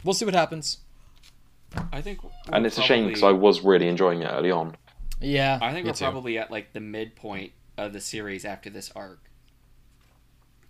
We'll 0.05 0.15
see 0.15 0.25
what 0.27 0.35
happens. 0.35 0.79
I 1.93 2.01
think, 2.03 2.23
we're 2.23 2.31
And 2.53 2.67
it's 2.67 2.79
a 2.79 2.83
shame 2.83 3.07
because 3.07 3.23
I 3.23 3.33
was 3.33 3.63
really 3.63 3.89
enjoying 3.89 4.23
it 4.23 4.27
early 4.31 4.51
on. 4.51 4.77
Yeah. 5.21 5.59
I 5.63 5.73
think 5.73 5.85
me 5.85 5.91
we're 5.91 5.95
too. 5.95 6.05
probably 6.05 6.39
at 6.39 6.51
like 6.51 6.73
the 6.73 6.81
midpoint 6.81 7.53
of 7.77 7.93
the 7.93 8.01
series 8.01 8.45
after 8.45 8.71
this 8.71 8.91
arc. 8.95 9.21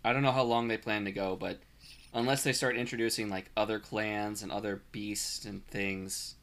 I 0.05 0.13
don't 0.13 0.23
know 0.23 0.33
how 0.33 0.45
long 0.45 0.69
they 0.69 0.77
plan 0.77 1.05
to 1.05 1.13
go, 1.13 1.35
but 1.37 1.59
unless 2.15 2.43
they 2.45 2.53
start 2.53 2.77
introducing 2.77 3.29
like 3.29 3.51
other 3.57 3.79
clans 3.79 4.43
and 4.43 4.53
other 4.53 4.83
beasts 4.93 5.45
and 5.45 5.67
things, 5.67 6.37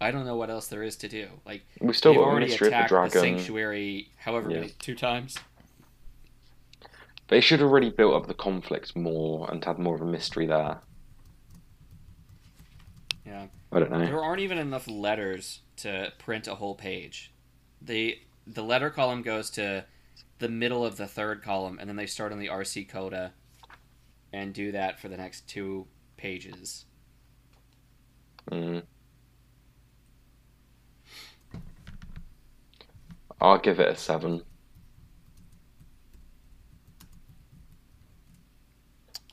I 0.00 0.10
don't 0.10 0.26
know 0.26 0.36
what 0.36 0.50
else 0.50 0.66
there 0.66 0.82
is 0.82 0.96
to 0.96 1.08
do. 1.08 1.28
Like 1.44 1.62
We 1.80 1.92
still 1.92 2.12
they've 2.12 2.20
got 2.20 2.28
already 2.28 2.46
Mystery 2.46 2.68
of 2.68 2.72
the 2.72 2.84
attacked 2.84 3.12
the, 3.12 3.20
sanctuary, 3.20 4.08
however 4.18 4.50
Yeah. 4.50 4.60
many 4.60 4.72
two 4.78 4.94
times. 4.94 5.38
They 7.28 7.40
should 7.40 7.60
have 7.60 7.70
really 7.70 7.90
built 7.90 8.14
up 8.14 8.26
the 8.28 8.34
conflict 8.34 8.94
more 8.94 9.50
and 9.50 9.64
had 9.64 9.78
more 9.78 9.94
of 9.96 10.02
a 10.02 10.06
mystery 10.06 10.46
there. 10.46 10.78
Yeah. 13.78 13.86
I 13.86 13.88
don't 13.88 14.00
know. 14.00 14.06
There 14.06 14.22
aren't 14.22 14.40
even 14.40 14.58
enough 14.58 14.88
letters 14.88 15.60
to 15.78 16.12
print 16.18 16.46
a 16.46 16.54
whole 16.54 16.74
page. 16.74 17.32
The 17.80 18.18
the 18.46 18.62
letter 18.62 18.90
column 18.90 19.22
goes 19.22 19.50
to 19.50 19.84
the 20.38 20.48
middle 20.48 20.84
of 20.84 20.96
the 20.96 21.06
third 21.06 21.42
column, 21.42 21.78
and 21.78 21.88
then 21.88 21.96
they 21.96 22.06
start 22.06 22.32
on 22.32 22.38
the 22.38 22.48
RC 22.48 22.88
coda 22.88 23.32
and 24.32 24.52
do 24.52 24.72
that 24.72 25.00
for 25.00 25.08
the 25.08 25.16
next 25.16 25.48
two 25.48 25.86
pages. 26.16 26.84
Mm. 28.50 28.82
I'll 33.40 33.58
give 33.58 33.80
it 33.80 33.88
a 33.88 33.96
seven. 33.96 34.42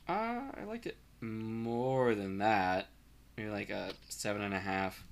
Uh, 0.07 0.51
I 0.53 0.63
liked 0.67 0.87
it 0.87 0.97
more 1.21 2.13
than 2.15 2.39
that. 2.39 2.87
Maybe 3.37 3.49
like 3.49 3.69
a 3.69 3.91
seven 4.09 4.41
and 4.41 4.53
a 4.53 4.59
half. 4.59 5.03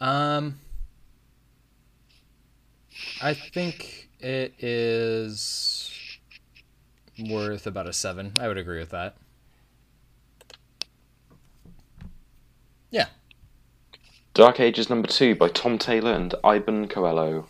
Um, 0.00 0.58
I 3.22 3.34
think 3.34 4.08
it 4.20 4.54
is 4.58 5.92
worth 7.30 7.66
about 7.66 7.86
a 7.86 7.92
seven. 7.92 8.32
I 8.40 8.48
would 8.48 8.58
agree 8.58 8.78
with 8.78 8.90
that. 8.90 9.16
Yeah. 12.90 13.06
Dark 14.34 14.60
Ages 14.60 14.90
number 14.90 15.08
two 15.08 15.34
by 15.34 15.48
Tom 15.48 15.78
Taylor 15.78 16.12
and 16.12 16.34
Iban 16.42 16.88
Coello. 16.88 17.46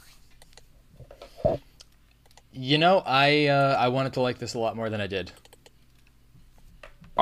You 2.53 2.76
know, 2.76 3.03
I 3.07 3.47
uh, 3.47 3.76
I 3.78 3.88
wanted 3.88 4.12
to 4.14 4.20
like 4.20 4.38
this 4.38 4.53
a 4.53 4.59
lot 4.59 4.76
more 4.76 4.90
than 4.90 5.01
I 5.01 5.07
did. 5.07 5.32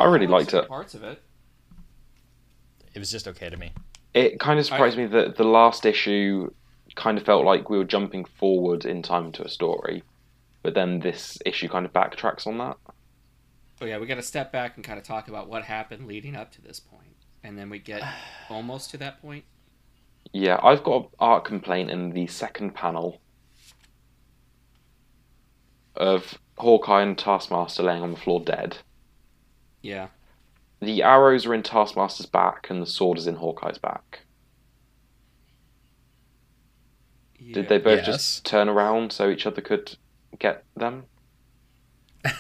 I 0.01 0.07
really 0.07 0.27
liked 0.27 0.53
liked 0.53 0.65
it. 0.65 0.69
Parts 0.69 0.95
of 0.95 1.03
it. 1.05 1.23
It 2.95 2.99
was 2.99 3.11
just 3.11 3.29
okay 3.29 3.51
to 3.51 3.57
me. 3.57 3.73
It 4.15 4.41
kind 4.41 4.59
of 4.59 4.67
surprised 4.67 4.99
me 4.99 5.07
that 5.07 5.37
the 5.37 5.45
last 5.45 5.87
issue 5.87 6.53
kind 6.97 7.17
of 7.19 7.25
felt 7.25 7.45
like 7.45 7.71
we 7.71 7.79
were 7.79 7.85
jumping 7.85 8.25
forward 8.25 8.85
in 8.85 9.03
time 9.03 9.31
to 9.33 9.45
a 9.45 9.49
story, 9.49 10.03
but 10.63 10.75
then 10.75 11.01
this 11.01 11.39
issue 11.47 11.69
kind 11.69 11.87
of 11.87 11.93
backtracks 11.93 12.47
on 12.47 12.59
that. 12.59 12.77
Oh 13.81 13.87
yeah, 13.87 13.99
we 13.99 14.07
got 14.07 14.17
to 14.17 14.23
step 14.23 14.53
back 14.53 14.77
and 14.77 14.85
kind 14.85 14.99
of 14.99 15.05
talk 15.05 15.29
about 15.29 15.49
what 15.49 15.63
happened 15.65 16.07
leading 16.07 16.35
up 16.35 16.51
to 16.53 16.63
this 16.63 16.81
point, 16.81 17.15
and 17.43 17.57
then 17.57 17.71
we 17.71 17.79
get 17.79 18.03
almost 18.51 18.91
to 18.91 18.97
that 18.99 19.23
point. 19.23 19.45
Yeah, 20.33 20.59
I've 20.63 20.83
got 20.83 21.05
an 21.05 21.09
art 21.19 21.45
complaint 21.45 21.91
in 21.91 22.11
the 22.11 22.27
second 22.27 22.75
panel 22.75 23.21
of 25.97 26.39
Hawkeye 26.59 27.03
and 27.03 27.17
Taskmaster 27.17 27.83
laying 27.83 28.03
on 28.03 28.13
the 28.13 28.21
floor 28.21 28.41
dead. 28.41 28.79
Yeah. 29.83 30.09
The 30.81 31.03
arrows 31.03 31.45
are 31.47 31.55
in 31.55 31.63
Taskmaster's 31.63 32.27
back 32.27 32.69
and 32.71 32.81
the 32.83 32.87
sword 32.87 33.19
is 33.19 33.27
in 33.27 33.37
Hawkeye's 33.37 33.79
back. 33.79 34.21
yeah. 37.39 37.55
Did 37.55 37.69
they 37.69 37.79
both 37.79 37.99
Yes. 37.99 38.07
just 38.07 38.45
turn 38.47 38.69
around 38.69 39.13
so 39.13 39.31
each 39.31 39.47
other 39.47 39.61
could 39.61 39.97
get 40.39 40.65
them? 40.77 41.05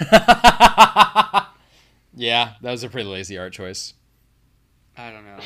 yeah, 2.14 2.54
that 2.60 2.70
was 2.70 2.82
a 2.82 2.88
pretty 2.88 3.08
lazy 3.08 3.38
art 3.38 3.52
choice. 3.52 3.94
I 4.96 5.10
don't 5.10 5.24
know. 5.24 5.38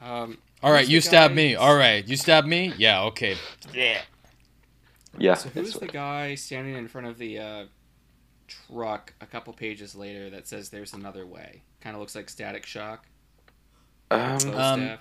Um, 0.00 0.38
All 0.62 0.72
right, 0.72 0.86
you 0.88 0.98
the 0.98 1.02
stab 1.06 1.32
me. 1.32 1.54
All 1.54 1.76
right, 1.76 2.06
you 2.06 2.16
stab 2.16 2.44
me. 2.44 2.72
Yeah, 2.76 3.02
okay. 3.04 3.36
Yeah. 3.72 4.00
Yeah. 5.18 5.34
so 5.34 5.48
who's 5.50 5.74
the 5.74 5.86
guy 5.86 6.34
standing 6.34 6.74
in 6.74 6.88
front 6.88 7.06
of 7.06 7.18
the 7.18 7.38
uh, 7.38 7.64
truck 8.46 9.12
a 9.20 9.26
couple 9.26 9.52
pages 9.52 9.94
later 9.94 10.30
that 10.30 10.46
says 10.48 10.68
"There's 10.70 10.92
another 10.94 11.26
way"? 11.26 11.62
Kind 11.80 11.94
of 11.96 12.00
looks 12.00 12.14
like 12.14 12.28
Static 12.28 12.64
Shock. 12.66 13.06
um, 14.10 14.38
Um. 14.54 14.98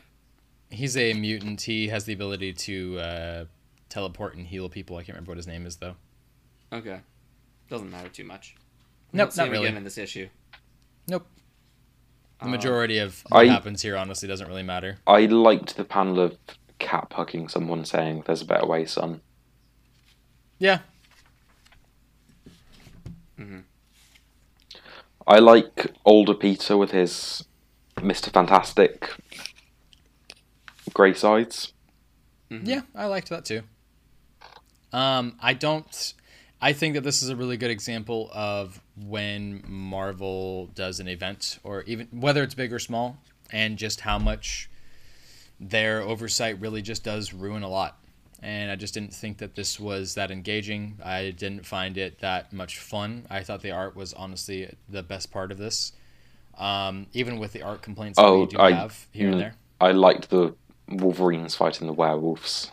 He's 0.71 0.97
a 0.97 1.13
mutant. 1.13 1.61
He 1.61 1.89
has 1.89 2.05
the 2.05 2.13
ability 2.13 2.51
to 2.53 2.99
uh, 2.99 3.45
teleport 3.87 4.35
and 4.35 4.47
heal 4.47 4.67
people. 4.67 4.97
I 4.97 5.01
can't 5.03 5.09
remember 5.15 5.31
what 5.31 5.37
his 5.37 5.47
name 5.47 5.65
is 5.65 5.75
though. 5.77 5.95
Okay, 6.73 6.99
doesn't 7.69 7.91
matter 7.91 8.09
too 8.09 8.23
much. 8.23 8.55
We 9.11 9.17
Nope, 9.17 9.27
don't 9.27 9.33
see 9.33 9.41
not 9.41 9.47
him 9.47 9.51
really. 9.53 9.65
Again 9.67 9.77
in 9.77 9.83
this 9.83 9.97
issue. 9.99 10.27
Nope. 11.07 11.27
The 12.39 12.45
Uh, 12.47 12.49
majority 12.49 12.97
of 12.97 13.21
what 13.29 13.45
I- 13.45 13.49
happens 13.49 13.83
here 13.83 13.95
honestly 13.95 14.27
doesn't 14.27 14.47
really 14.47 14.63
matter. 14.63 14.97
I 15.07 15.27
liked 15.27 15.77
the 15.77 15.85
panel 15.85 16.19
of 16.19 16.37
Cap 16.79 17.13
hugging 17.13 17.47
someone 17.47 17.85
saying, 17.85 18.23
"There's 18.25 18.41
a 18.41 18.45
better 18.45 18.65
way, 18.65 18.85
son." 18.85 19.21
Yeah, 20.57 20.79
I 25.27 25.39
like 25.39 25.91
older 26.05 26.33
Peter 26.33 26.77
with 26.77 26.91
his 26.91 27.45
Mister 28.01 28.29
Fantastic 28.29 29.09
grey 30.93 31.13
sides. 31.13 31.73
Yeah, 32.49 32.81
I 32.93 33.05
liked 33.07 33.29
that 33.29 33.45
too. 33.45 33.63
Um, 34.93 35.35
I 35.41 35.53
don't. 35.53 36.13
I 36.61 36.73
think 36.73 36.93
that 36.93 37.01
this 37.01 37.21
is 37.21 37.29
a 37.29 37.35
really 37.35 37.57
good 37.57 37.71
example 37.71 38.29
of 38.33 38.79
when 38.95 39.63
Marvel 39.67 40.67
does 40.67 40.99
an 40.99 41.07
event, 41.07 41.59
or 41.63 41.83
even 41.83 42.07
whether 42.11 42.43
it's 42.43 42.53
big 42.53 42.71
or 42.71 42.79
small, 42.79 43.17
and 43.51 43.77
just 43.77 44.01
how 44.01 44.17
much 44.17 44.69
their 45.59 46.01
oversight 46.01 46.59
really 46.61 46.81
just 46.81 47.03
does 47.03 47.33
ruin 47.33 47.63
a 47.63 47.69
lot. 47.69 47.99
And 48.45 48.69
I 48.69 48.75
just 48.75 48.93
didn't 48.93 49.11
think 49.11 49.39
that 49.39 49.55
this 49.55 49.79
was 49.79 50.13
that 50.13 50.29
engaging. 50.29 50.99
I 51.03 51.31
didn't 51.31 51.65
find 51.65 51.97
it 51.97 52.19
that 52.19 52.53
much 52.53 52.77
fun. 52.77 53.25
I 53.27 53.41
thought 53.41 53.63
the 53.63 53.71
art 53.71 53.95
was 53.95 54.13
honestly 54.13 54.71
the 54.87 55.01
best 55.01 55.31
part 55.31 55.51
of 55.51 55.57
this. 55.57 55.93
Um, 56.59 57.07
even 57.13 57.39
with 57.39 57.53
the 57.53 57.63
art 57.63 57.81
complaints 57.81 58.17
that 58.19 58.25
Oh, 58.25 58.41
we 58.41 58.45
do 58.45 58.59
I- 58.59 58.71
have 58.71 59.07
here 59.11 59.29
mm. 59.29 59.31
and 59.31 59.41
there. 59.41 59.55
I 59.81 59.93
liked 59.93 60.29
the 60.29 60.53
Wolverines 60.87 61.55
fighting 61.55 61.87
the 61.87 61.93
werewolves. 61.93 62.71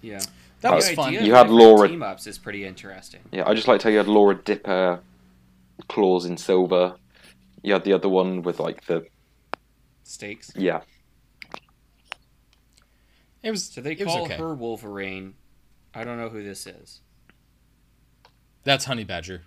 Yeah. 0.00 0.20
That 0.60 0.72
Oh, 0.72 0.76
was 0.76 0.88
fun. 0.92 1.12
You 1.12 1.34
had 1.34 1.50
Laura- 1.50 1.88
team 1.88 2.04
ups 2.04 2.28
is 2.28 2.38
pretty 2.38 2.64
interesting. 2.64 3.20
Yeah, 3.32 3.48
I 3.48 3.54
just 3.54 3.66
liked 3.66 3.82
how 3.82 3.90
you 3.90 3.96
had 3.96 4.06
Laura 4.06 4.36
Dipper 4.36 5.00
claws 5.88 6.24
in 6.24 6.36
silver. 6.36 6.94
You 7.62 7.72
had 7.72 7.82
the 7.82 7.94
other 7.94 8.08
one 8.08 8.42
with 8.42 8.60
like 8.60 8.86
the 8.86 9.04
Stakes. 10.04 10.52
yeah. 10.54 10.82
It 13.44 13.50
was. 13.50 13.64
So 13.64 13.80
they 13.80 13.92
it 13.92 14.04
call 14.04 14.24
okay. 14.24 14.36
her 14.36 14.54
Wolverine. 14.54 15.34
I 15.94 16.02
don't 16.02 16.18
know 16.18 16.28
who 16.28 16.42
this 16.42 16.66
is. 16.66 17.00
That's 18.64 18.86
Honey 18.86 19.04
Badger. 19.04 19.42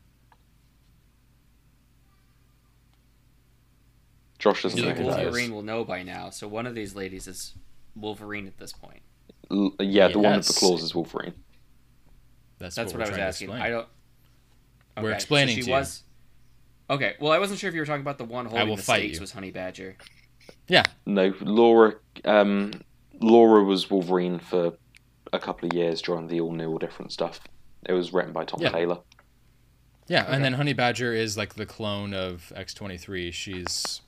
Josh 4.39 4.61
doesn't 4.63 4.77
You 4.77 4.83
know 4.85 4.89
look 4.89 4.97
who 4.99 5.09
at 5.09 5.17
that 5.17 5.23
Wolverine 5.25 5.45
is. 5.45 5.51
will 5.51 5.63
know 5.63 5.83
by 5.83 6.03
now. 6.03 6.29
So 6.29 6.47
one 6.47 6.67
of 6.67 6.75
these 6.75 6.95
ladies 6.95 7.27
is 7.27 7.53
Wolverine 7.95 8.45
at 8.47 8.57
this 8.57 8.71
point. 8.71 9.01
L- 9.49 9.73
yeah, 9.79 10.07
the 10.09 10.19
one 10.19 10.37
with 10.37 10.47
the 10.47 10.53
claws 10.53 10.83
is 10.83 10.93
Wolverine. 10.93 11.33
That's, 12.59 12.75
That's 12.75 12.93
what, 12.93 12.99
we're 12.99 13.07
I 13.07 13.09
was 13.09 13.17
asking. 13.17 13.51
I 13.51 13.69
don't. 13.69 13.87
We're 15.01 15.11
explaining 15.11 15.55
so 15.55 15.59
to 15.59 15.63
she 15.63 15.69
you. 15.69 15.75
was. 15.75 16.03
Okay, 16.89 17.15
well, 17.19 17.31
I 17.31 17.39
wasn't 17.39 17.59
sure 17.59 17.67
if 17.67 17.73
you 17.73 17.81
were 17.81 17.85
talking 17.85 18.01
about 18.01 18.17
the 18.17 18.23
one 18.25 18.45
holding 18.45 18.75
the 18.75 18.81
fight 18.81 18.99
stakes 18.99 19.15
you. 19.15 19.21
was 19.21 19.31
Honey 19.31 19.51
Badger. 19.51 19.95
Yeah. 20.67 20.83
No, 21.05 21.33
Laura. 21.41 21.95
Um, 22.23 22.71
Laura 23.19 23.63
was 23.63 23.89
Wolverine 23.89 24.39
for 24.39 24.73
a 25.33 25.39
couple 25.39 25.67
of 25.67 25.73
years 25.73 26.01
during 26.01 26.27
the 26.27 26.39
all 26.41 26.51
new, 26.53 26.69
all 26.71 26.77
different 26.77 27.11
stuff. 27.11 27.39
It 27.87 27.93
was 27.93 28.13
written 28.13 28.33
by 28.33 28.45
Tom 28.45 28.61
Yeah. 28.61 28.69
Taylor. 28.69 28.99
Yeah, 30.07 30.23
Okay. 30.23 30.31
and 30.33 30.43
then 30.43 30.53
Honey 30.53 30.73
Badger 30.73 31.13
is 31.13 31.35
like 31.37 31.55
the 31.55 31.65
clone 31.65 32.13
of 32.13 32.51
X 32.55 32.73
twenty 32.73 32.97
three. 32.97 33.31
She's 33.31 34.01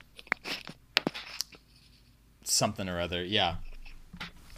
something 2.44 2.88
or 2.88 3.00
other. 3.00 3.24
Yeah, 3.24 3.56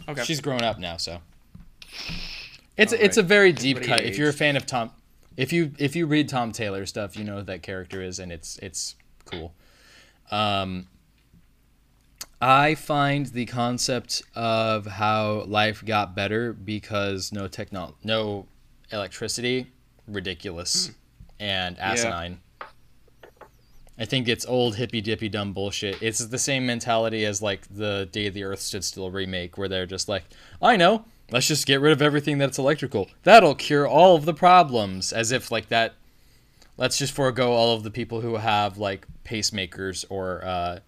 Okay. 0.08 0.24
she's 0.24 0.40
grown 0.40 0.62
up 0.62 0.78
now, 0.78 0.96
so 0.96 1.20
it's 2.76 2.92
All 2.92 2.98
it's 3.00 3.16
a 3.16 3.22
very 3.22 3.52
deep 3.52 3.78
Everybody 3.78 4.02
cut. 4.02 4.08
If 4.10 4.18
you're 4.18 4.28
a 4.28 4.32
fan 4.34 4.56
of 4.56 4.66
Tom, 4.66 4.92
if 5.36 5.52
you 5.52 5.72
if 5.78 5.96
you 5.96 6.06
read 6.06 6.28
Tom 6.28 6.52
Taylor 6.52 6.86
stuff, 6.86 7.16
you 7.16 7.24
know 7.24 7.36
who 7.38 7.42
that 7.42 7.62
character 7.62 8.00
is, 8.02 8.18
and 8.18 8.30
it's 8.32 8.56
it's 8.58 8.94
cool. 9.24 9.52
Um, 10.30 10.86
I 12.42 12.74
find 12.74 13.26
the 13.26 13.46
concept 13.46 14.22
of 14.34 14.84
how 14.84 15.44
life 15.46 15.84
got 15.84 16.16
better 16.16 16.52
because 16.52 17.30
no 17.30 17.46
techno 17.46 17.94
no 18.02 18.46
electricity 18.90 19.68
ridiculous 20.08 20.90
and 21.38 21.78
asinine. 21.78 22.40
I 23.96 24.06
think 24.06 24.26
it's 24.26 24.44
old 24.44 24.74
hippy 24.74 25.00
dippy 25.00 25.28
dumb 25.28 25.52
bullshit. 25.52 26.02
It's 26.02 26.18
the 26.18 26.38
same 26.38 26.66
mentality 26.66 27.24
as 27.24 27.40
like 27.40 27.62
the 27.70 28.08
Day 28.10 28.28
the 28.28 28.42
Earth 28.42 28.58
Stood 28.58 28.82
Still 28.82 29.12
remake, 29.12 29.56
where 29.56 29.68
they're 29.68 29.86
just 29.86 30.08
like, 30.08 30.24
I 30.60 30.76
know, 30.76 31.04
let's 31.30 31.46
just 31.46 31.64
get 31.64 31.80
rid 31.80 31.92
of 31.92 32.02
everything 32.02 32.38
that's 32.38 32.58
electrical. 32.58 33.08
That'll 33.22 33.54
cure 33.54 33.86
all 33.86 34.16
of 34.16 34.24
the 34.24 34.34
problems. 34.34 35.12
As 35.12 35.30
if 35.30 35.52
like 35.52 35.68
that, 35.68 35.94
let's 36.76 36.98
just 36.98 37.12
forego 37.12 37.52
all 37.52 37.76
of 37.76 37.84
the 37.84 37.90
people 37.92 38.20
who 38.20 38.36
have 38.36 38.78
like 38.78 39.06
pacemakers 39.24 40.04
or, 40.10 40.44
uh, 40.44 40.80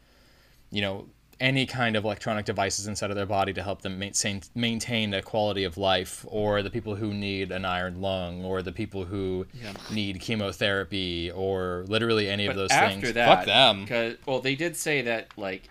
you 0.72 0.82
know, 0.82 1.06
any 1.44 1.66
kind 1.66 1.94
of 1.94 2.04
electronic 2.04 2.46
devices 2.46 2.86
inside 2.86 3.10
of 3.10 3.16
their 3.16 3.26
body 3.26 3.52
to 3.52 3.62
help 3.62 3.82
them 3.82 3.98
maintain 3.98 4.40
maintain 4.54 5.12
a 5.12 5.20
quality 5.20 5.62
of 5.64 5.76
life, 5.76 6.24
or 6.26 6.62
the 6.62 6.70
people 6.70 6.94
who 6.96 7.12
need 7.12 7.52
an 7.52 7.66
iron 7.66 8.00
lung, 8.00 8.42
or 8.44 8.62
the 8.62 8.72
people 8.72 9.04
who 9.04 9.46
Yeah. 9.52 9.74
need 9.92 10.20
chemotherapy, 10.20 11.30
or 11.30 11.84
literally 11.86 12.30
any 12.30 12.46
of 12.46 12.56
those 12.56 12.70
after 12.70 13.00
things. 13.00 13.12
that, 13.12 13.28
Fuck 13.28 13.46
them. 13.46 14.16
Well, 14.24 14.40
they 14.40 14.54
did 14.54 14.74
say 14.74 15.02
that 15.02 15.28
like, 15.36 15.64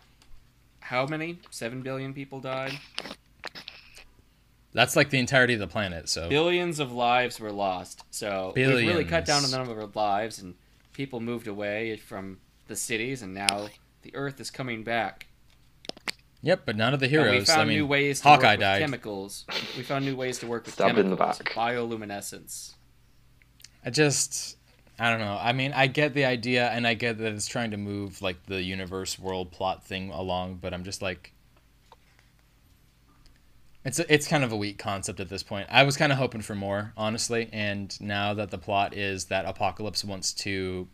how 0.80 1.07
many? 1.07 1.39
Seven 1.49 1.82
billion 1.82 2.13
people 2.13 2.39
died. 2.39 2.74
That's 4.74 4.95
like 4.95 5.09
the 5.09 5.17
entirety 5.19 5.55
of 5.55 5.59
the 5.59 5.67
planet. 5.67 6.07
So 6.07 6.30
Billions 6.30 6.80
of 6.80 6.91
lives 6.91 7.39
were 7.39 7.51
lost. 7.51 8.03
So 8.11 8.53
we've 8.55 8.67
really 8.67 9.05
cut 9.05 9.26
down 9.26 9.43
on 9.43 9.49
the 9.49 9.57
number 9.57 9.80
of 9.82 9.95
lives, 9.95 10.39
and 10.39 10.53
people 10.93 11.19
moved 11.19 11.47
away 11.47 11.97
from 11.97 12.39
the 12.67 12.76
cities, 12.76 13.24
and 13.24 13.34
now 13.34 13.69
the 14.03 14.15
Earth 14.15 14.39
is 14.39 14.51
coming 14.51 14.84
back. 14.84 15.28
Yep, 16.44 16.62
but 16.66 16.76
none 16.76 16.94
of 16.94 17.00
the 17.00 17.06
And 17.08 17.12
heroes. 17.12 17.39
we 17.39 17.46
found 17.46 17.62
I 17.62 17.66
mean, 17.66 17.78
new 17.78 17.88
ways 17.88 18.22
to 18.22 18.28
Hawkeye 18.28 18.44
work 18.52 18.52
with 18.52 18.60
died. 18.60 18.82
chemicals. 18.82 19.46
We 19.76 19.82
found 19.84 20.06
new 20.06 20.16
ways 20.16 20.38
to 20.39 20.48
work 20.48 20.66
with 20.66 20.76
Stabbed 20.76 21.00
in 21.00 21.10
the 21.10 21.16
chemicals, 21.18 21.39
back. 21.39 21.54
bioluminescence. 21.54 22.74
I 23.86 23.89
just 23.89 24.58
I 25.00 25.10
don't 25.10 25.20
know. 25.20 25.39
I 25.41 25.54
mean, 25.54 25.74
I 25.74 25.88
get 25.88 26.14
the 26.14 26.26
idea 26.26 26.70
and 26.70 26.86
I 26.86 26.94
get 26.94 27.18
that 27.18 27.34
it's 27.34 27.48
trying 27.48 27.72
to 27.72 27.78
move 27.78 28.22
like 28.22 28.46
the 28.46 28.62
universe 28.62 29.18
world 29.18 29.52
plot 29.52 29.84
thing 29.84 30.12
along, 30.12 30.60
but 30.62 30.74
I'm 30.74 30.84
just 30.84 31.02
like 31.02 31.34
it's 33.86 34.00
a, 34.00 34.14
it's 34.14 34.28
kind 34.28 34.44
of 34.46 34.52
a 34.52 34.56
weak 34.56 34.78
concept 34.78 35.20
at 35.20 35.28
this 35.30 35.44
point. 35.44 35.68
I 35.70 35.84
was 35.84 35.98
kind 35.98 36.12
of 36.12 36.18
hoping 36.18 36.41
for 36.41 36.56
more, 36.56 36.94
honestly, 36.96 37.50
and 37.52 38.00
now 38.00 38.34
that 38.34 38.50
the 38.50 38.58
plot 38.58 38.96
is 38.96 39.26
that 39.26 39.46
Apocalypse 39.46 40.06
wants 40.06 40.32
to 40.36 40.88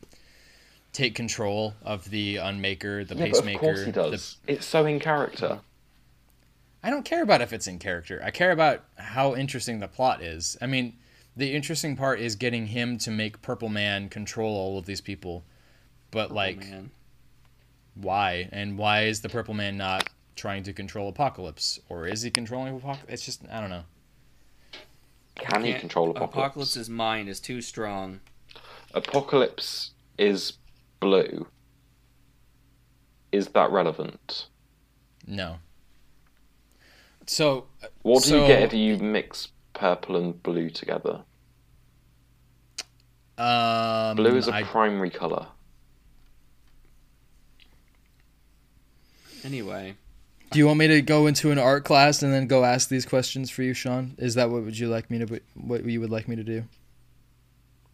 take 0.93 1.15
control 1.15 1.75
of 1.81 2.09
the 2.09 2.37
Unmaker, 2.37 3.07
the 3.07 3.15
yeah, 3.15 3.25
but 3.25 3.29
of 3.29 3.33
pacemaker, 3.33 3.59
course 3.59 3.79
he 3.79 3.91
the 3.91 4.09
does. 4.09 4.37
It's 4.47 4.65
so 4.65 4.85
in 4.85 4.99
character. 4.99 5.59
I 6.83 6.89
don't 6.89 7.03
care 7.03 7.23
about 7.23 7.41
if 7.41 7.51
it's 7.51 7.67
in 7.67 7.79
character. 7.79 8.21
I 8.23 8.31
care 8.31 8.51
about 8.51 8.85
how 8.97 9.35
interesting 9.35 9.79
the 9.79 9.87
plot 9.87 10.21
is. 10.21 10.57
I 10.61 10.65
mean, 10.65 10.95
the 11.35 11.53
interesting 11.53 11.95
part 11.95 12.19
is 12.19 12.35
getting 12.35 12.67
him 12.67 12.97
to 12.99 13.11
make 13.11 13.41
Purple 13.41 13.69
Man 13.69 14.09
control 14.09 14.55
all 14.55 14.77
of 14.77 14.85
these 14.85 15.01
people. 15.01 15.43
But 16.11 16.31
like, 16.31 16.57
oh, 16.61 16.71
man. 16.71 16.91
why? 17.95 18.49
And 18.51 18.77
why 18.77 19.03
is 19.03 19.21
the 19.21 19.29
Purple 19.29 19.53
Man 19.53 19.77
not 19.77 20.09
trying 20.35 20.63
to 20.63 20.73
control 20.73 21.09
Apocalypse? 21.09 21.79
Or 21.89 22.07
is 22.07 22.21
he 22.21 22.31
controlling 22.31 22.77
Apocalypse? 22.77 23.13
It's 23.13 23.25
just 23.25 23.43
I 23.51 23.59
don't 23.59 23.69
know. 23.69 23.83
Can 25.35 25.63
he 25.63 25.73
control 25.73 26.09
Apocalypse? 26.11 26.33
Apocalypse's 26.33 26.89
mind 26.89 27.29
is 27.29 27.39
too 27.39 27.61
strong. 27.61 28.21
Apocalypse 28.93 29.91
is 30.17 30.53
blue. 30.99 31.47
Is 33.31 33.47
that 33.49 33.71
relevant? 33.71 34.47
No. 35.27 35.57
So 37.27 37.67
What 38.01 38.23
do 38.23 38.29
So- 38.29 38.41
you 38.41 38.47
get 38.47 38.63
if 38.63 38.73
you 38.73 38.97
mix 38.97 39.49
purple 39.73 40.15
and 40.15 40.41
blue 40.41 40.69
together? 40.69 41.23
um, 43.37 44.15
Blue 44.17 44.35
is 44.35 44.47
a 44.47 44.53
I- 44.55 44.63
primary 44.63 45.09
color. 45.09 45.47
Anyway, 49.43 49.95
Do 50.51 50.57
you 50.59 50.65
want 50.65 50.79
me 50.79 50.87
to 50.87 51.01
go 51.01 51.27
into 51.27 51.51
an 51.51 51.59
art 51.59 51.85
class 51.85 52.23
and 52.23 52.33
then 52.33 52.47
go 52.47 52.65
ask 52.65 52.89
these 52.89 53.05
questions 53.05 53.49
for 53.51 53.61
you, 53.63 53.73
Sean? 53.73 54.15
Is 54.17 54.33
that 54.35 54.49
what 54.49 54.63
would 54.63 54.77
you 54.77 54.87
like 54.89 55.09
me 55.11 55.19
to 55.23 55.41
what 55.53 55.85
you 55.85 56.01
would 56.01 56.09
like 56.09 56.27
me 56.27 56.35
to 56.35 56.43
do? 56.43 56.63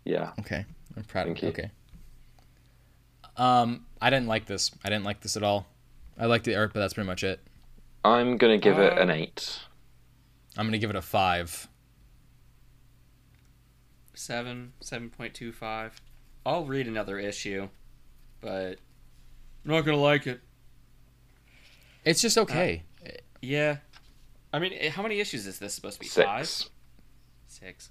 Yeah. 0.06 0.32
Okay, 0.40 0.66
I'm 0.96 1.04
proud 1.04 1.26
Thank 1.26 1.38
of 1.40 1.44
you. 1.44 1.50
Okay. 1.50 1.72
Um, 3.38 3.86
I 4.02 4.10
didn't 4.10 4.28
like 4.28 4.46
this. 4.46 4.72
I 4.84 4.90
didn't 4.90 5.04
like 5.06 5.22
this 5.22 5.36
at 5.38 5.44
all. 5.44 5.68
I 6.18 6.26
liked 6.26 6.46
the 6.46 6.56
art, 6.56 6.74
but 6.74 6.80
that's 6.80 6.94
pretty 6.94 7.08
much 7.08 7.24
it. 7.24 7.40
I'm 8.04 8.38
gonna 8.38 8.58
give 8.58 8.78
it 8.80 8.94
Uh, 8.98 9.02
an 9.02 9.10
eight. 9.10 9.60
I'm 10.58 10.66
gonna 10.68 10.78
give 10.78 10.90
it 10.90 10.96
a 10.96 11.02
five. 11.02 11.68
seven, 14.14 14.72
seven 14.80 15.10
point 15.10 15.34
two 15.34 15.52
five. 15.52 16.00
I'll 16.46 16.66
read 16.66 16.88
another 16.88 17.20
issue, 17.20 17.68
but 18.40 18.80
I'm 19.66 19.72
not 19.72 19.82
gonna 19.82 19.98
like 19.98 20.26
it. 20.28 20.40
It's 22.06 22.22
just 22.22 22.38
okay. 22.38 22.84
Yeah, 23.42 23.78
I 24.54 24.60
mean, 24.60 24.72
eh, 24.74 24.90
how 24.90 25.04
many 25.04 25.20
issues 25.20 25.46
is 25.46 25.60
this 25.60 25.74
supposed 25.74 25.96
to 25.96 26.00
be? 26.02 26.08
Six. 26.08 26.26
Five, 26.26 26.70
six. 27.48 27.90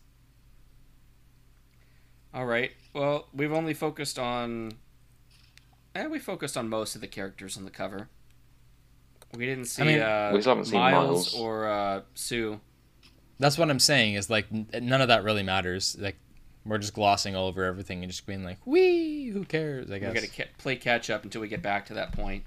All 2.32 2.46
right. 2.46 2.72
Well, 2.92 3.28
we've 3.34 3.52
only 3.52 3.74
focused 3.74 4.18
on. 4.18 4.72
Eh, 5.94 6.06
we 6.06 6.18
focused 6.18 6.56
on 6.56 6.68
most 6.68 6.94
of 6.94 7.00
the 7.00 7.06
characters 7.06 7.56
on 7.56 7.64
the 7.64 7.70
cover. 7.70 8.08
We 9.36 9.46
didn't 9.46 9.66
see 9.66 9.84
mean- 9.84 10.00
uh, 10.00 10.30
We 10.34 10.40
still 10.40 10.52
haven't 10.52 10.66
seen 10.66 10.78
Miles, 10.80 11.32
Miles. 11.32 11.34
or 11.34 11.68
uh, 11.68 12.02
Sue. 12.14 12.60
That's 13.38 13.58
what 13.58 13.68
I'm 13.70 13.80
saying. 13.80 14.14
Is 14.14 14.30
like 14.30 14.46
n- 14.52 14.68
none 14.82 15.00
of 15.00 15.08
that 15.08 15.24
really 15.24 15.42
matters. 15.42 15.96
Like 15.98 16.16
we're 16.64 16.78
just 16.78 16.94
glossing 16.94 17.34
all 17.34 17.46
over 17.48 17.64
everything 17.64 18.02
and 18.02 18.10
just 18.10 18.26
being 18.26 18.44
like, 18.44 18.58
"Wee, 18.64 19.28
who 19.30 19.44
cares?" 19.44 19.90
I 19.90 19.98
guess 19.98 20.08
We 20.14 20.14
guess. 20.20 20.22
got 20.26 20.32
to 20.36 20.42
ca- 20.44 20.50
play 20.58 20.76
catch 20.76 21.10
up 21.10 21.24
until 21.24 21.40
we 21.40 21.48
get 21.48 21.60
back 21.62 21.86
to 21.86 21.94
that 21.94 22.12
point. 22.12 22.44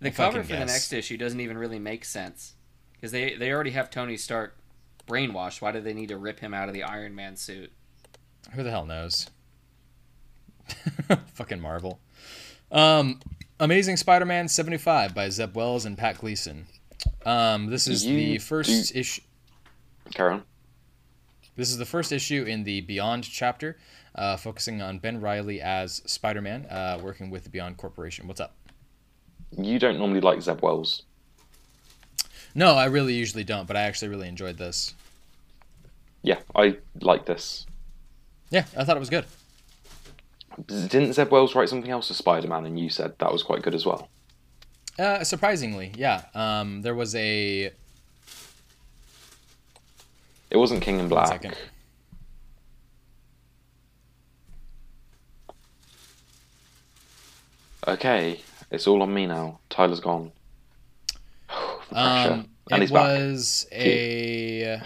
The 0.00 0.08
If 0.08 0.18
I 0.20 0.24
cover 0.24 0.38
can 0.40 0.46
for 0.48 0.52
the 0.54 0.64
next 0.66 0.92
issue 0.92 1.16
doesn't 1.16 1.40
even 1.40 1.56
really 1.56 1.78
make 1.78 2.04
sense 2.04 2.54
because 2.94 3.12
they 3.12 3.34
they 3.36 3.52
already 3.52 3.70
have 3.70 3.90
Tony 3.90 4.16
Stark 4.16 4.56
brainwashed. 5.06 5.60
Why 5.62 5.70
do 5.72 5.80
they 5.80 5.94
need 5.94 6.08
to 6.08 6.16
rip 6.16 6.40
him 6.40 6.52
out 6.52 6.68
of 6.68 6.74
the 6.74 6.82
Iron 6.82 7.14
Man 7.14 7.36
suit? 7.36 7.70
Who 8.54 8.62
the 8.64 8.70
hell 8.70 8.86
knows? 8.86 9.28
Fucking 11.34 11.60
Marvel. 11.60 12.00
Um, 12.70 13.20
Amazing 13.60 13.96
Spider-Man 13.96 14.48
75 14.48 15.14
by 15.14 15.28
Zeb 15.30 15.56
Wells 15.56 15.84
and 15.84 15.96
Pat 15.98 16.18
Gleason. 16.18 16.66
Um, 17.26 17.66
this 17.66 17.88
is 17.88 18.04
You 18.06 18.16
the 18.16 18.38
first 18.38 18.92
do- 18.92 18.98
issue. 18.98 19.22
On. 20.18 20.42
This 21.56 21.70
is 21.70 21.76
the 21.78 21.84
first 21.84 22.12
issue 22.12 22.44
in 22.44 22.64
the 22.64 22.80
Beyond 22.82 23.24
chapter, 23.24 23.76
uh, 24.14 24.36
focusing 24.36 24.80
on 24.80 24.98
Ben 25.00 25.20
Reilly 25.20 25.60
as 25.60 26.02
Spider-Man, 26.06 26.66
uh, 26.66 26.98
working 27.02 27.30
with 27.30 27.44
the 27.44 27.50
Beyond 27.50 27.76
Corporation. 27.76 28.26
What's 28.28 28.40
up? 28.40 28.54
You 29.56 29.78
don't 29.78 29.98
normally 29.98 30.20
like 30.20 30.40
Zeb 30.40 30.60
Wells. 30.62 31.02
No, 32.54 32.74
I 32.74 32.86
really 32.86 33.14
usually 33.14 33.44
don't, 33.44 33.66
but 33.66 33.76
I 33.76 33.82
actually 33.82 34.08
really 34.08 34.28
enjoyed 34.28 34.56
this. 34.56 34.94
Yeah, 36.22 36.38
I 36.54 36.78
like 37.00 37.26
this. 37.26 37.66
Yeah, 38.50 38.64
I 38.76 38.84
thought 38.84 38.96
it 38.96 39.00
was 39.00 39.10
good. 39.10 39.24
Didn't 40.66 41.12
Zeb 41.12 41.30
Wells 41.30 41.54
write 41.54 41.68
something 41.68 41.90
else 41.90 42.08
for 42.08 42.14
Spider 42.14 42.48
Man 42.48 42.66
and 42.66 42.78
you 42.78 42.90
said 42.90 43.14
that 43.18 43.32
was 43.32 43.42
quite 43.42 43.62
good 43.62 43.74
as 43.74 43.86
well? 43.86 44.08
Uh, 44.98 45.22
surprisingly, 45.22 45.92
yeah. 45.96 46.24
Um, 46.34 46.82
there 46.82 46.94
was 46.94 47.14
a 47.14 47.70
It 50.50 50.56
wasn't 50.56 50.82
King 50.82 50.98
in 50.98 51.08
Black. 51.08 51.28
second. 51.28 51.56
Okay, 57.86 58.40
it's 58.70 58.86
all 58.86 59.02
on 59.02 59.12
me 59.14 59.26
now. 59.26 59.60
Tyler's 59.70 60.00
gone. 60.00 60.32
The 61.88 61.94
pressure. 61.94 62.32
Um, 62.32 62.48
and 62.70 62.82
it 62.82 62.86
he's 62.86 62.90
back. 62.90 63.18
was 63.18 63.66
a 63.72 64.82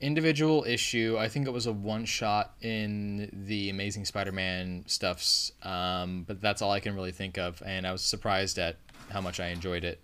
individual 0.00 0.64
issue. 0.66 1.16
I 1.18 1.28
think 1.28 1.46
it 1.46 1.50
was 1.50 1.66
a 1.66 1.72
one 1.72 2.04
shot 2.04 2.54
in 2.60 3.30
the 3.46 3.70
Amazing 3.70 4.06
Spider-Man 4.06 4.84
stuffs, 4.86 5.52
um, 5.62 6.24
but 6.26 6.40
that's 6.40 6.62
all 6.62 6.72
I 6.72 6.80
can 6.80 6.94
really 6.94 7.12
think 7.12 7.38
of. 7.38 7.62
And 7.64 7.86
I 7.86 7.92
was 7.92 8.02
surprised 8.02 8.58
at 8.58 8.76
how 9.10 9.20
much 9.20 9.40
I 9.40 9.48
enjoyed 9.48 9.84
it. 9.84 10.00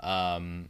Um, 0.00 0.68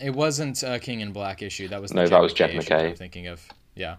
it 0.00 0.14
wasn't 0.14 0.62
a 0.62 0.78
King 0.78 1.00
in 1.00 1.12
Black 1.12 1.42
issue. 1.42 1.68
That 1.68 1.80
was 1.80 1.90
the 1.90 1.96
No, 1.96 2.06
that 2.06 2.22
was 2.22 2.32
Jed 2.32 2.50
issue 2.50 2.58
MacKay. 2.58 2.90
I'm 2.90 2.96
thinking 2.96 3.26
of. 3.26 3.46
Yeah. 3.74 3.96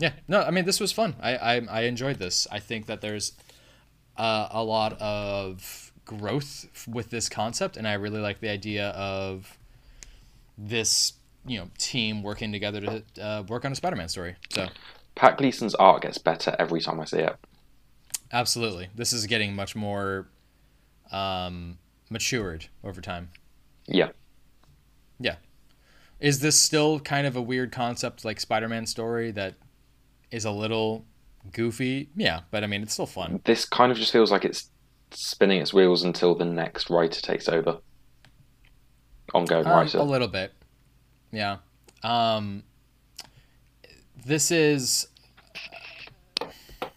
Yeah. 0.00 0.12
No, 0.26 0.42
I 0.42 0.50
mean 0.50 0.64
this 0.64 0.80
was 0.80 0.92
fun. 0.92 1.14
I 1.20 1.36
I, 1.36 1.66
I 1.70 1.80
enjoyed 1.82 2.18
this. 2.18 2.46
I 2.50 2.58
think 2.58 2.86
that 2.86 3.00
there's 3.02 3.32
uh, 4.16 4.48
a 4.50 4.64
lot 4.64 5.00
of 5.00 5.92
growth 6.04 6.66
with 6.88 7.10
this 7.10 7.28
concept, 7.28 7.76
and 7.76 7.86
I 7.86 7.94
really 7.94 8.20
like 8.20 8.40
the 8.40 8.48
idea 8.48 8.88
of 8.90 9.58
this 10.58 11.14
you 11.46 11.58
know 11.58 11.68
team 11.78 12.22
working 12.22 12.52
together 12.52 12.80
to 12.80 13.02
uh, 13.20 13.42
work 13.48 13.64
on 13.64 13.72
a 13.72 13.74
Spider-Man 13.74 14.08
story. 14.08 14.36
So 14.50 14.68
Pat 15.14 15.38
Gleason's 15.38 15.74
art 15.74 16.02
gets 16.02 16.18
better 16.18 16.54
every 16.58 16.80
time 16.80 17.00
I 17.00 17.04
see 17.04 17.18
it. 17.18 17.36
absolutely, 18.32 18.88
this 18.94 19.12
is 19.12 19.26
getting 19.26 19.54
much 19.54 19.76
more 19.76 20.28
um, 21.10 21.78
matured 22.10 22.66
over 22.82 23.00
time. 23.00 23.30
Yeah. 23.86 24.10
Yeah. 25.18 25.36
Is 26.20 26.40
this 26.40 26.58
still 26.58 27.00
kind 27.00 27.26
of 27.26 27.36
a 27.36 27.42
weird 27.42 27.72
concept 27.72 28.24
like 28.24 28.40
Spider-Man 28.40 28.86
story 28.86 29.32
that 29.32 29.54
is 30.30 30.44
a 30.44 30.50
little 30.50 31.04
goofy? 31.52 32.08
Yeah, 32.16 32.40
but 32.50 32.62
I 32.64 32.66
mean 32.68 32.82
it's 32.82 32.92
still 32.92 33.06
fun. 33.06 33.40
This 33.44 33.64
kind 33.64 33.90
of 33.92 33.98
just 33.98 34.12
feels 34.12 34.30
like 34.30 34.44
it's 34.44 34.70
spinning 35.10 35.60
its 35.60 35.74
wheels 35.74 36.04
until 36.04 36.34
the 36.34 36.44
next 36.44 36.88
writer 36.90 37.20
takes 37.20 37.48
over. 37.48 37.78
Ongoing 39.34 39.66
Um, 39.66 39.72
writer. 39.72 39.98
a 39.98 40.02
little 40.02 40.28
bit. 40.28 40.52
Yeah. 41.30 41.58
Um, 42.02 42.64
this 44.24 44.50
is. 44.50 45.08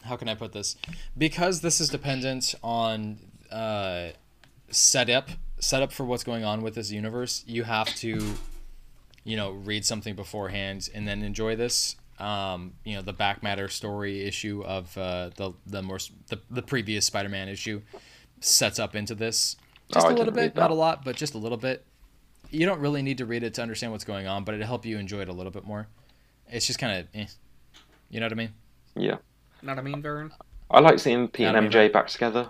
How 0.04 0.16
can 0.16 0.30
I 0.30 0.36
put 0.36 0.54
this? 0.54 0.76
Because 1.18 1.62
this 1.62 1.82
is 1.82 1.90
dependent 1.90 2.54
on 2.64 3.18
uh, 3.52 4.10
setup, 4.70 5.30
setup 5.60 5.92
for 5.92 6.04
what's 6.06 6.24
going 6.24 6.44
on 6.44 6.62
with 6.62 6.76
this 6.76 6.92
universe. 6.92 7.44
You 7.48 7.64
have 7.64 7.88
to, 7.96 8.36
you 9.24 9.36
know, 9.36 9.52
read 9.52 9.84
something 9.86 10.16
beforehand 10.16 10.90
and 10.94 11.08
then 11.08 11.24
enjoy 11.24 11.56
this. 11.56 11.96
Um, 12.20 12.74
you 12.84 12.96
know, 12.96 13.02
the 13.02 13.14
back 13.14 13.42
matter 13.44 13.68
story 13.68 14.26
issue 14.26 14.64
of 14.66 14.96
uh, 14.98 15.32
the 15.36 15.54
the 15.66 15.82
more 15.82 15.98
the, 16.28 16.40
the 16.52 16.62
previous 16.62 17.06
Spider-Man 17.06 17.50
issue 17.50 17.82
sets 18.42 18.78
up 18.80 18.96
into 18.96 19.16
this 19.16 19.56
just 19.92 20.06
Oh, 20.06 20.10
a 20.10 20.14
little 20.14 20.34
bit, 20.34 20.56
not 20.56 20.72
a 20.72 20.76
lot, 20.76 21.04
but 21.04 21.16
just 21.16 21.34
a 21.34 21.38
little 21.38 21.58
bit 21.58 21.84
you 22.56 22.66
don't 22.66 22.80
really 22.80 23.02
need 23.02 23.18
to 23.20 23.26
read 23.26 23.44
it 23.44 23.54
to 23.56 23.62
understand 23.62 23.92
what's 23.92 24.06
going 24.06 24.28
on, 24.28 24.44
but 24.44 24.56
it'll 24.56 24.68
help 24.68 24.86
you 24.86 24.98
enjoy 24.98 25.22
it 25.22 25.30
a 25.30 25.34
little 25.34 25.52
bit 25.52 25.66
more. 25.66 25.88
It's 26.50 26.66
just 26.66 26.80
kind 26.80 27.00
of, 27.00 27.08
eh. 27.14 27.26
you 28.10 28.20
know 28.20 28.26
what 28.26 28.34
I 28.34 28.36
mean? 28.36 28.54
yeah. 28.96 29.18
Not 29.62 29.80
a 29.80 29.84
mean 29.84 30.02
Vern. 30.02 30.32
I 30.70 30.80
like 30.80 31.00
seeing 31.00 31.28
P 31.28 31.44
and 31.44 31.58
me 31.58 31.70
MJ 31.70 31.92
back 31.92 32.08
together. 32.08 32.50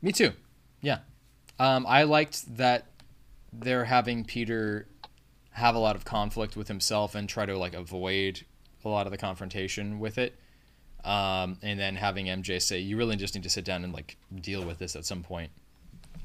Me 0.00 0.12
too. 0.12 0.32
Yeah, 0.80 0.98
um, 1.58 1.84
I 1.88 2.04
liked 2.04 2.56
that 2.56 2.86
they're 3.52 3.84
having 3.84 4.24
Peter 4.24 4.86
have 5.50 5.74
a 5.74 5.78
lot 5.78 5.96
of 5.96 6.04
conflict 6.04 6.56
with 6.56 6.68
himself 6.68 7.14
and 7.14 7.28
try 7.28 7.46
to 7.46 7.56
like 7.56 7.74
avoid 7.74 8.42
a 8.84 8.88
lot 8.88 9.06
of 9.06 9.12
the 9.12 9.18
confrontation 9.18 9.98
with 9.98 10.18
it, 10.18 10.38
um, 11.04 11.58
and 11.62 11.80
then 11.80 11.96
having 11.96 12.26
MJ 12.26 12.60
say, 12.60 12.78
"You 12.78 12.96
really 12.96 13.16
just 13.16 13.34
need 13.34 13.44
to 13.44 13.50
sit 13.50 13.64
down 13.64 13.82
and 13.82 13.92
like 13.92 14.16
deal 14.34 14.64
with 14.64 14.78
this 14.78 14.94
at 14.94 15.04
some 15.04 15.22
point." 15.22 15.50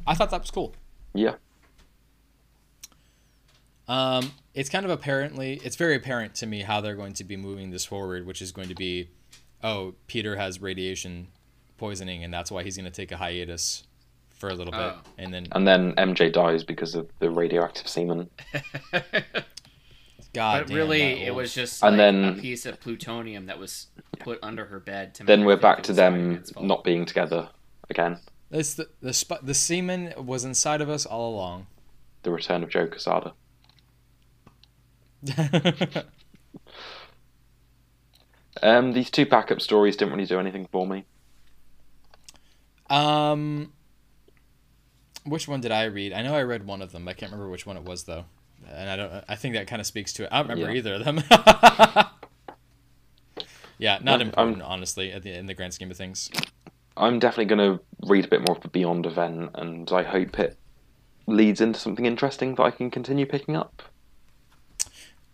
I 0.06 0.14
thought 0.14 0.30
that 0.32 0.42
was 0.42 0.52
cool. 0.52 0.76
Yeah. 1.14 1.36
Um, 3.90 4.32
it's 4.54 4.70
kind 4.70 4.86
of 4.86 4.92
apparently, 4.92 5.60
it's 5.64 5.76
very 5.76 5.96
apparent 5.96 6.36
to 6.36 6.46
me 6.46 6.62
how 6.62 6.80
they're 6.80 6.96
going 6.96 7.14
to 7.14 7.24
be 7.24 7.36
moving 7.36 7.72
this 7.72 7.84
forward, 7.86 8.26
which 8.26 8.42
is 8.42 8.52
going 8.52 8.70
to 8.70 8.76
be, 8.76 9.10
oh, 9.64 9.96
Peter 10.08 10.36
has 10.38 10.62
radiation 10.62 11.28
poisoning, 11.78 12.24
and 12.24 12.32
that's 12.34 12.52
why 12.52 12.62
he's 12.64 12.78
going 12.78 12.86
to 12.86 12.92
take 12.92 13.12
a 13.12 13.18
hiatus 13.18 13.84
for 14.30 14.50
a 14.50 14.54
little 14.54 14.72
bit, 14.72 14.80
Oh. 14.82 15.02
and 15.18 15.34
then 15.34 15.48
And 15.52 15.68
then 15.68 15.94
MJ 15.96 16.32
dies 16.32 16.64
because 16.64 16.94
of 16.96 17.10
the 17.20 17.30
radioactive 17.30 17.88
semen. 17.88 18.30
God, 20.34 20.60
but 20.62 20.68
damn, 20.68 20.76
really, 20.78 21.00
that 21.16 21.28
it 21.28 21.36
was 21.36 21.54
just 21.54 21.84
And 21.84 21.98
like 21.98 21.98
then- 21.98 22.24
a 22.26 22.34
piece 22.42 22.66
of 22.66 22.80
plutonium 22.80 23.48
that 23.48 23.58
was 23.60 23.88
put 24.20 24.38
under 24.44 24.66
her 24.66 24.80
bed 24.80 25.16
to. 25.16 25.24
Then 25.24 25.44
we're 25.46 25.58
back 25.58 25.82
to 25.84 25.94
them 25.94 26.44
not 26.62 26.84
being 26.84 27.06
together 27.06 27.50
again. 27.90 28.20
It's 28.52 28.76
the 28.76 28.90
the 29.02 29.14
sp- 29.14 29.42
the 29.44 29.54
semen 29.54 30.14
was 30.18 30.46
inside 30.46 30.82
of 30.82 30.90
us 30.90 31.06
all 31.06 31.34
along. 31.36 31.68
The 32.24 32.32
return 32.32 32.64
of 32.64 32.70
Joe 32.70 32.88
Quesada. 32.88 33.34
Um, 38.62 38.92
these 38.92 39.10
two 39.10 39.26
backup 39.26 39.62
stories 39.62 39.96
didn't 39.96 40.14
really 40.14 40.26
do 40.26 40.38
anything 40.40 40.68
for 40.70 40.86
me. 40.86 41.06
um, 42.90 43.72
which 45.24 45.48
one 45.48 45.62
did 45.62 45.72
I 45.72 45.86
read? 45.86 46.12
I 46.12 46.24
know 46.24 46.36
I 46.36 46.42
read 46.44 46.66
one 46.68 46.82
of 46.82 46.92
them. 46.92 47.08
I 47.08 47.14
can't 47.14 47.32
remember 47.32 47.50
which 47.50 47.66
one 47.66 47.78
it 47.78 47.84
was 47.84 48.04
though, 48.04 48.26
and 48.70 48.90
I 48.90 48.96
don't. 48.98 49.24
I 49.30 49.36
think 49.36 49.56
that 49.56 49.68
kind 49.68 49.80
of 49.80 49.86
speaks 49.86 50.12
to 50.14 50.24
it. 50.24 50.30
I 50.32 50.40
don't 50.42 50.50
remember 50.50 50.72
Yeah. 50.74 50.78
either 50.78 50.96
of 50.96 51.06
them. 51.06 51.24
yeah, 53.78 54.00
not 54.02 54.20
I'm- 54.20 54.28
important, 54.28 54.62
honestly, 54.62 55.12
at 55.14 55.24
the, 55.24 55.32
in 55.32 55.46
the 55.46 55.54
grand 55.54 55.74
scheme 55.74 55.92
of 55.92 55.96
things. 55.98 56.30
I'm 56.98 57.18
definitely 57.20 57.46
going 57.56 57.78
to 57.78 57.84
read 58.08 58.26
a 58.26 58.28
bit 58.28 58.42
more 58.46 58.58
of 58.58 58.62
the 58.64 58.68
Beyond 58.68 59.06
event, 59.06 59.52
and 59.56 59.90
I 59.90 60.04
hope 60.04 60.38
it 60.38 60.58
leads 61.28 61.62
into 61.62 61.80
something 61.80 62.06
interesting 62.06 62.56
that 62.56 62.64
I 62.64 62.72
can 62.72 62.92
continue 62.92 63.26
picking 63.26 63.56
up. 63.56 63.84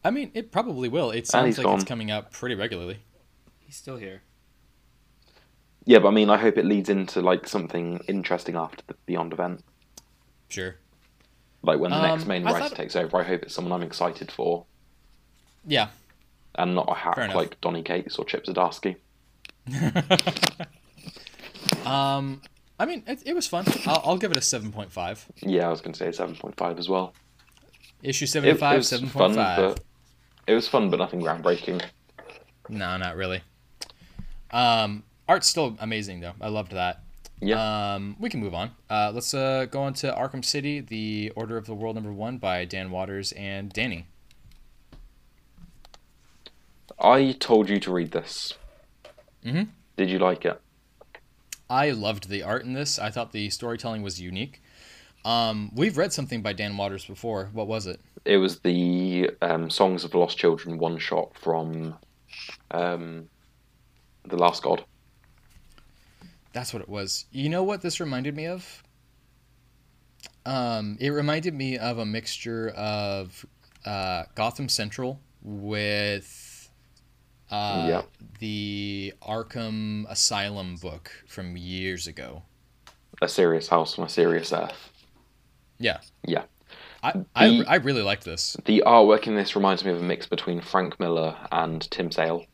I 0.06 0.12
mean, 0.12 0.32
it 0.34 0.52
probably 0.52 0.88
will. 0.88 1.12
It 1.12 1.28
sounds 1.28 1.58
like 1.58 1.66
it's 1.66 1.84
gone. 1.84 1.86
coming 1.86 2.12
out 2.12 2.32
pretty 2.32 2.56
regularly. 2.56 3.00
He's 3.60 3.76
still 3.76 3.98
here. 3.98 4.22
Yeah, 5.84 6.00
but 6.00 6.10
I 6.10 6.12
mean, 6.12 6.30
I 6.30 6.38
hope 6.38 6.58
it 6.58 6.66
leads 6.66 6.90
into 6.90 7.22
like 7.22 7.48
something 7.48 8.00
interesting 8.08 8.56
after 8.56 8.84
the 8.88 8.96
Beyond 9.06 9.34
event. 9.34 9.64
Sure. 10.50 10.76
Like 11.64 11.80
when 11.80 11.92
the 11.92 12.02
next 12.02 12.24
Um, 12.24 12.28
main 12.28 12.48
I 12.48 12.52
writer 12.54 12.70
thought- 12.70 12.78
takes 12.78 12.96
over, 12.96 13.18
I 13.18 13.24
hope 13.24 13.44
it's 13.44 13.54
someone 13.56 13.74
I'm 13.74 13.82
excited 13.86 14.32
for, 14.32 14.66
Yeah. 15.66 15.90
and 16.54 16.76
not 16.76 16.88
a 16.90 16.94
hack 16.94 17.34
like 17.34 17.60
Donny 17.62 17.82
Cates 17.82 18.18
or 18.18 18.26
Chip 18.26 18.46
Zdarsky. 18.46 18.98
um, 21.86 22.42
I 22.80 22.86
mean, 22.86 23.04
it, 23.08 23.24
it 23.26 23.36
was 23.36 23.48
fun. 23.48 23.66
I'll, 23.88 24.02
I'll 24.06 24.18
give 24.18 24.32
it 24.32 24.38
a 24.38 24.42
seven 24.42 24.72
point 24.72 24.92
five. 24.92 25.26
Yeah, 25.42 25.68
I 25.68 25.70
was 25.70 25.82
going 25.82 25.94
to 25.94 26.00
say 26.00 26.12
seven 26.12 26.36
point 26.36 26.56
five 26.58 26.78
as 26.78 26.88
well. 26.90 27.14
Issue 28.04 28.26
It, 28.26 28.28
seventy 28.28 28.52
it 30.48 30.54
was 30.54 30.68
fun, 30.68 30.90
but 30.90 31.00
it 31.00 31.04
was 31.04 31.10
fun, 31.12 31.22
but 31.22 31.22
nothing 31.22 31.22
groundbreaking. 31.22 31.84
No, 32.70 32.98
not 32.98 33.16
really. 33.16 33.42
Um, 34.52 35.04
Art's 35.28 35.48
still 35.48 35.76
amazing 35.80 36.22
though. 36.22 36.34
I 36.42 36.48
loved 36.50 36.72
that. 36.72 37.02
Yeah. 37.42 37.94
Um, 37.96 38.16
we 38.20 38.30
can 38.30 38.40
move 38.40 38.54
on. 38.54 38.72
Uh, 38.90 39.12
let's 39.14 39.34
uh, 39.34 39.66
go 39.70 39.82
on 39.82 39.94
to 39.96 40.12
Arkham 40.12 40.44
City, 40.44 40.80
The 40.80 41.32
Order 41.36 41.58
of 41.58 41.66
the 41.66 41.74
World 41.76 41.96
number 41.96 42.14
one 42.14 42.38
by 42.38 42.64
Dan 42.66 42.92
Watters 42.92 43.34
and 43.34 43.74
Dani. 43.74 44.06
I 47.00 47.36
told 47.40 47.70
you 47.70 47.80
to 47.82 47.92
read 47.92 48.12
this. 48.12 48.54
Mhm. 49.44 49.68
Did 49.98 50.10
you 50.10 50.20
like 50.20 50.46
it? 50.46 50.62
I 51.70 51.92
loved 51.92 52.30
the 52.30 52.44
art 52.44 52.64
in 52.64 52.74
this. 52.74 52.98
I 52.98 53.10
thought 53.10 53.32
the 53.32 53.50
storytelling 53.50 54.02
was 54.02 54.22
unique. 54.22 54.62
Um, 55.26 55.72
we've 55.74 55.98
read 55.98 56.14
something 56.14 56.42
by 56.42 56.54
Dan 56.54 56.78
Watters 56.78 57.04
before. 57.04 57.50
What 57.52 57.68
was 57.68 57.88
it? 57.88 58.00
It 58.26 58.38
was 58.38 58.60
the 58.60 59.32
um, 59.42 59.70
Songs 59.70 60.04
of 60.04 60.14
Lost 60.14 60.38
Children 60.38 60.78
one 60.78 61.00
shot 61.00 61.36
from 61.38 61.96
um, 62.72 63.28
The 64.24 64.38
Last 64.38 64.62
God. 64.64 64.86
That's 66.54 66.72
what 66.74 66.82
it 66.82 66.88
was. 66.90 67.26
You 67.32 67.50
know 67.50 67.64
what 67.64 67.82
this 67.82 68.00
reminded 68.00 68.36
me 68.36 68.46
of? 68.46 68.84
Um, 70.46 70.98
it 71.00 71.10
reminded 71.10 71.56
me 71.56 71.78
of 71.78 71.98
a 71.98 72.06
mixture 72.06 72.70
of 72.70 73.46
uh, 73.84 74.24
Gotham 74.36 74.70
Central 74.70 75.20
with 75.42 76.70
uh, 77.50 77.86
Yeah. 77.90 78.02
the 78.40 79.14
Arkham 79.24 80.06
Asylum 80.10 80.76
book 80.76 81.12
from 81.28 81.58
years 81.58 82.06
ago. 82.06 82.44
A 83.24 83.28
Serious 83.28 83.68
House 83.70 83.98
on 83.98 84.06
a 84.06 84.10
Serious 84.10 84.54
Earth. 84.54 84.92
Yeah. 85.80 86.00
Yeah. 86.26 86.44
I, 87.04 87.24
I, 87.36 87.48
The- 87.50 87.66
I 87.68 87.76
really 87.76 88.02
like 88.02 88.24
this. 88.24 88.58
The 88.66 88.84
artwork 88.86 89.28
in 89.28 89.36
this 89.36 89.56
reminds 89.56 89.84
me 89.86 89.92
of 89.92 90.00
a 90.00 90.04
mix 90.04 90.26
between 90.26 90.62
Frank 90.62 91.00
Miller 91.00 91.36
and 91.52 91.82
Tim 91.92 92.12
Sale. 92.12 92.46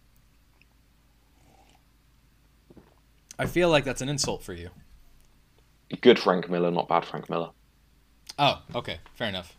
I 3.39 3.45
feel 3.45 3.69
like 3.69 3.85
that's 3.85 4.01
an 4.01 4.09
insult 4.09 4.43
for 4.43 4.53
you. 4.53 4.69
Good 6.01 6.19
Frank 6.19 6.49
Miller, 6.49 6.71
not 6.71 6.87
bad 6.87 7.05
Frank 7.05 7.29
Miller. 7.29 7.49
Oh, 8.37 8.61
okay. 8.75 8.99
Fair 9.15 9.29
enough. 9.29 9.55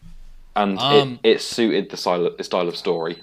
And 0.54 0.78
Um, 0.78 1.18
it, 1.22 1.36
it 1.36 1.40
suited 1.40 1.90
the 1.90 1.96
style, 1.96 2.30
the 2.36 2.44
style 2.44 2.68
of 2.68 2.76
story. 2.76 3.20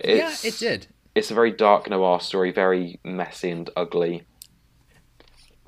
It's, 0.00 0.44
yeah, 0.44 0.48
it 0.48 0.58
did. 0.58 0.86
It's 1.14 1.30
a 1.30 1.34
very 1.34 1.50
dark 1.52 1.88
noir 1.88 2.20
story, 2.20 2.50
very 2.50 2.98
messy 3.04 3.50
and 3.50 3.70
ugly. 3.76 4.24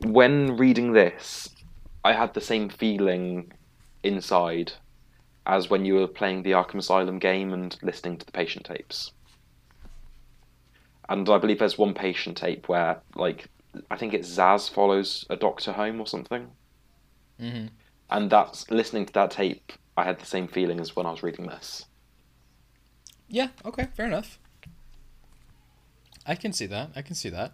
When 0.02 0.56
reading 0.56 0.92
this, 0.92 1.48
I 2.04 2.12
had 2.12 2.34
the 2.34 2.40
same 2.40 2.68
feeling 2.68 3.52
inside 4.02 4.72
as 5.46 5.70
when 5.70 5.84
you 5.84 5.94
were 5.94 6.06
playing 6.06 6.42
the 6.42 6.52
Arkham 6.52 6.78
Asylum 6.78 7.18
game 7.18 7.52
and 7.52 7.76
listening 7.82 8.18
to 8.18 8.26
the 8.26 8.32
patient 8.32 8.66
tapes. 8.66 9.12
And 11.08 11.28
I 11.28 11.38
believe 11.38 11.58
there's 11.58 11.78
one 11.78 11.94
patient 11.94 12.36
tape 12.36 12.68
where, 12.68 13.00
like, 13.14 13.48
I 13.90 13.96
think 13.96 14.14
it's 14.14 14.28
Zsasz 14.28 14.70
follows 14.70 15.26
a 15.28 15.36
doctor 15.36 15.72
home 15.72 16.00
or 16.00 16.06
something. 16.06 16.50
hmm 17.38 17.66
And 18.10 18.30
that's 18.30 18.70
listening 18.70 19.06
to 19.06 19.12
that 19.14 19.30
tape, 19.32 19.72
I 19.96 20.04
had 20.04 20.18
the 20.18 20.26
same 20.26 20.48
feeling 20.48 20.80
as 20.80 20.96
when 20.96 21.06
I 21.06 21.10
was 21.10 21.22
reading 21.22 21.46
this. 21.46 21.86
Yeah, 23.28 23.48
okay, 23.64 23.88
fair 23.94 24.06
enough. 24.06 24.38
I 26.26 26.34
can 26.34 26.52
see 26.52 26.66
that. 26.66 26.90
I 26.96 27.02
can 27.02 27.14
see 27.14 27.28
that. 27.30 27.52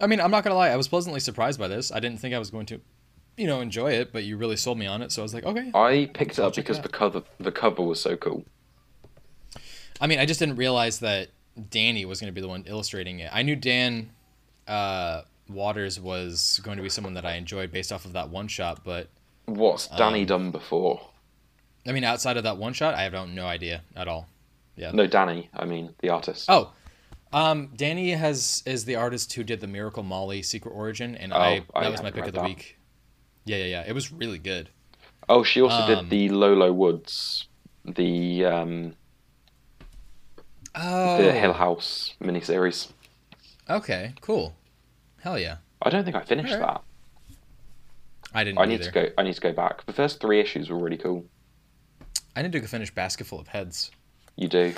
I 0.00 0.06
mean, 0.06 0.20
I'm 0.20 0.30
not 0.30 0.42
gonna 0.42 0.56
lie. 0.56 0.70
I 0.70 0.76
was 0.76 0.88
pleasantly 0.88 1.20
surprised 1.20 1.58
by 1.58 1.68
this. 1.68 1.92
I 1.92 2.00
didn't 2.00 2.18
think 2.18 2.34
I 2.34 2.38
was 2.38 2.50
going 2.50 2.66
to, 2.66 2.80
you 3.36 3.46
know, 3.46 3.60
enjoy 3.60 3.92
it, 3.92 4.12
but 4.12 4.24
you 4.24 4.36
really 4.36 4.56
sold 4.56 4.78
me 4.78 4.86
on 4.86 5.02
it. 5.02 5.12
So 5.12 5.22
I 5.22 5.24
was 5.24 5.34
like, 5.34 5.44
okay. 5.44 5.70
I 5.74 6.10
picked 6.12 6.32
it 6.32 6.38
up 6.40 6.52
check 6.52 6.64
it 6.64 6.68
because 6.68 6.80
the 6.82 6.88
cover 6.88 7.22
the 7.38 7.52
cover 7.52 7.82
was 7.82 8.00
so 8.00 8.16
cool. 8.16 8.44
I 10.00 10.06
mean, 10.06 10.18
I 10.18 10.26
just 10.26 10.40
didn't 10.40 10.56
realize 10.56 10.98
that 11.00 11.28
Dani 11.58 12.04
was 12.06 12.20
going 12.20 12.28
to 12.28 12.34
be 12.34 12.40
the 12.40 12.48
one 12.48 12.64
illustrating 12.66 13.20
it. 13.20 13.30
I 13.32 13.42
knew 13.42 13.54
Dan 13.56 14.10
uh, 14.66 15.22
Watters 15.48 16.00
was 16.00 16.60
going 16.64 16.76
to 16.76 16.82
be 16.82 16.88
someone 16.88 17.14
that 17.14 17.24
I 17.24 17.34
enjoyed 17.34 17.70
based 17.70 17.92
off 17.92 18.04
of 18.04 18.14
that 18.14 18.30
one 18.30 18.48
shot, 18.48 18.82
but 18.84 19.08
What's 19.46 19.88
Dani 19.88 20.20
Um, 20.20 20.26
done 20.26 20.50
before? 20.50 21.08
I 21.86 21.92
mean, 21.92 22.04
outside 22.04 22.36
of 22.36 22.44
that 22.44 22.58
one 22.58 22.72
shot, 22.72 22.94
I 22.94 23.02
have 23.02 23.12
no, 23.12 23.26
no 23.26 23.44
idea 23.46 23.82
at 23.96 24.06
all. 24.08 24.28
Yeah. 24.76 24.92
No, 24.92 25.06
Dani. 25.06 25.48
I 25.54 25.64
mean 25.64 25.94
the 26.00 26.08
artist. 26.10 26.46
Oh, 26.48 26.72
um, 27.32 27.68
Dani 27.76 28.16
has 28.16 28.62
is 28.66 28.84
the 28.84 28.96
artist 28.96 29.32
who 29.34 29.42
did 29.44 29.60
the 29.60 29.66
Miracle 29.66 30.02
Molly 30.02 30.42
Secret 30.42 30.72
Origin, 30.72 31.14
and 31.16 31.32
Oh, 31.32 31.36
I 31.36 31.64
I 31.74 31.82
that 31.82 31.92
was 31.92 32.02
my 32.02 32.10
pick 32.10 32.26
of 32.26 32.32
the 32.32 32.40
that. 32.40 32.44
week. 32.44 32.78
Yeah, 33.44 33.56
yeah, 33.58 33.64
yeah. 33.64 33.84
It 33.86 33.92
was 33.94 34.12
really 34.12 34.38
good. 34.38 34.68
Oh, 35.28 35.42
she 35.42 35.60
also 35.60 35.76
Um, 35.76 35.88
did 35.88 36.10
the 36.10 36.28
Low, 36.34 36.52
Low 36.54 36.72
Woods, 36.72 37.48
the 37.84 38.44
um, 38.44 38.94
Oh, 40.74 41.22
the 41.22 41.32
Hill 41.32 41.52
House 41.52 42.14
miniseries. 42.22 42.92
Okay, 43.68 44.14
cool. 44.20 44.54
Hell 45.20 45.38
yeah. 45.38 45.56
I 45.82 45.90
don't 45.90 46.04
think 46.04 46.16
I 46.16 46.22
finished 46.22 46.52
Alright. 46.54 46.68
that. 47.30 47.38
I 48.34 48.44
didn't 48.44 48.58
I 48.58 48.64
need 48.64 48.80
either. 48.80 48.84
to 48.84 48.90
go. 48.90 49.08
I 49.18 49.22
need 49.22 49.34
to 49.34 49.40
go 49.40 49.52
back. 49.52 49.84
The 49.86 49.92
first 49.92 50.20
three 50.20 50.40
issues 50.40 50.70
were 50.70 50.78
really 50.78 50.96
cool. 50.96 51.24
I 52.34 52.42
need 52.42 52.52
to 52.52 52.60
go 52.60 52.66
finish 52.66 52.90
Basketful 52.94 53.38
of 53.38 53.48
Heads. 53.48 53.90
You 54.36 54.48
do. 54.48 54.72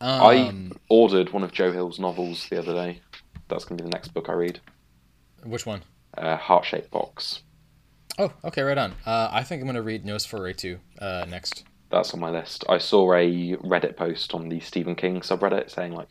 Um, 0.00 0.22
I 0.22 0.70
ordered 0.90 1.32
one 1.32 1.42
of 1.42 1.50
Joe 1.52 1.72
Hill's 1.72 1.98
novels 1.98 2.46
the 2.50 2.58
other 2.58 2.74
day. 2.74 3.00
That's 3.48 3.64
gonna 3.64 3.78
be 3.78 3.84
the 3.84 3.90
next 3.90 4.08
book 4.08 4.28
I 4.28 4.32
read. 4.32 4.60
which 5.42 5.64
one? 5.64 5.82
Uh, 6.16 6.36
Heart 6.36 6.64
shaped 6.64 6.90
box. 6.90 7.42
Oh, 8.18 8.32
okay, 8.44 8.62
right 8.62 8.78
on. 8.78 8.94
Uh, 9.06 9.28
I 9.30 9.44
think 9.44 9.62
I'm 9.62 9.68
gonna 9.68 9.82
read 9.82 10.04
Nosferatu 10.04 10.78
uh, 11.00 11.26
next. 11.28 11.64
That's 11.90 12.12
on 12.12 12.20
my 12.20 12.30
list. 12.30 12.64
I 12.68 12.78
saw 12.78 13.14
a 13.14 13.56
Reddit 13.56 13.96
post 13.96 14.34
on 14.34 14.48
the 14.48 14.60
Stephen 14.60 14.94
King 14.96 15.20
subreddit 15.20 15.70
saying 15.70 15.92
like, 15.92 16.08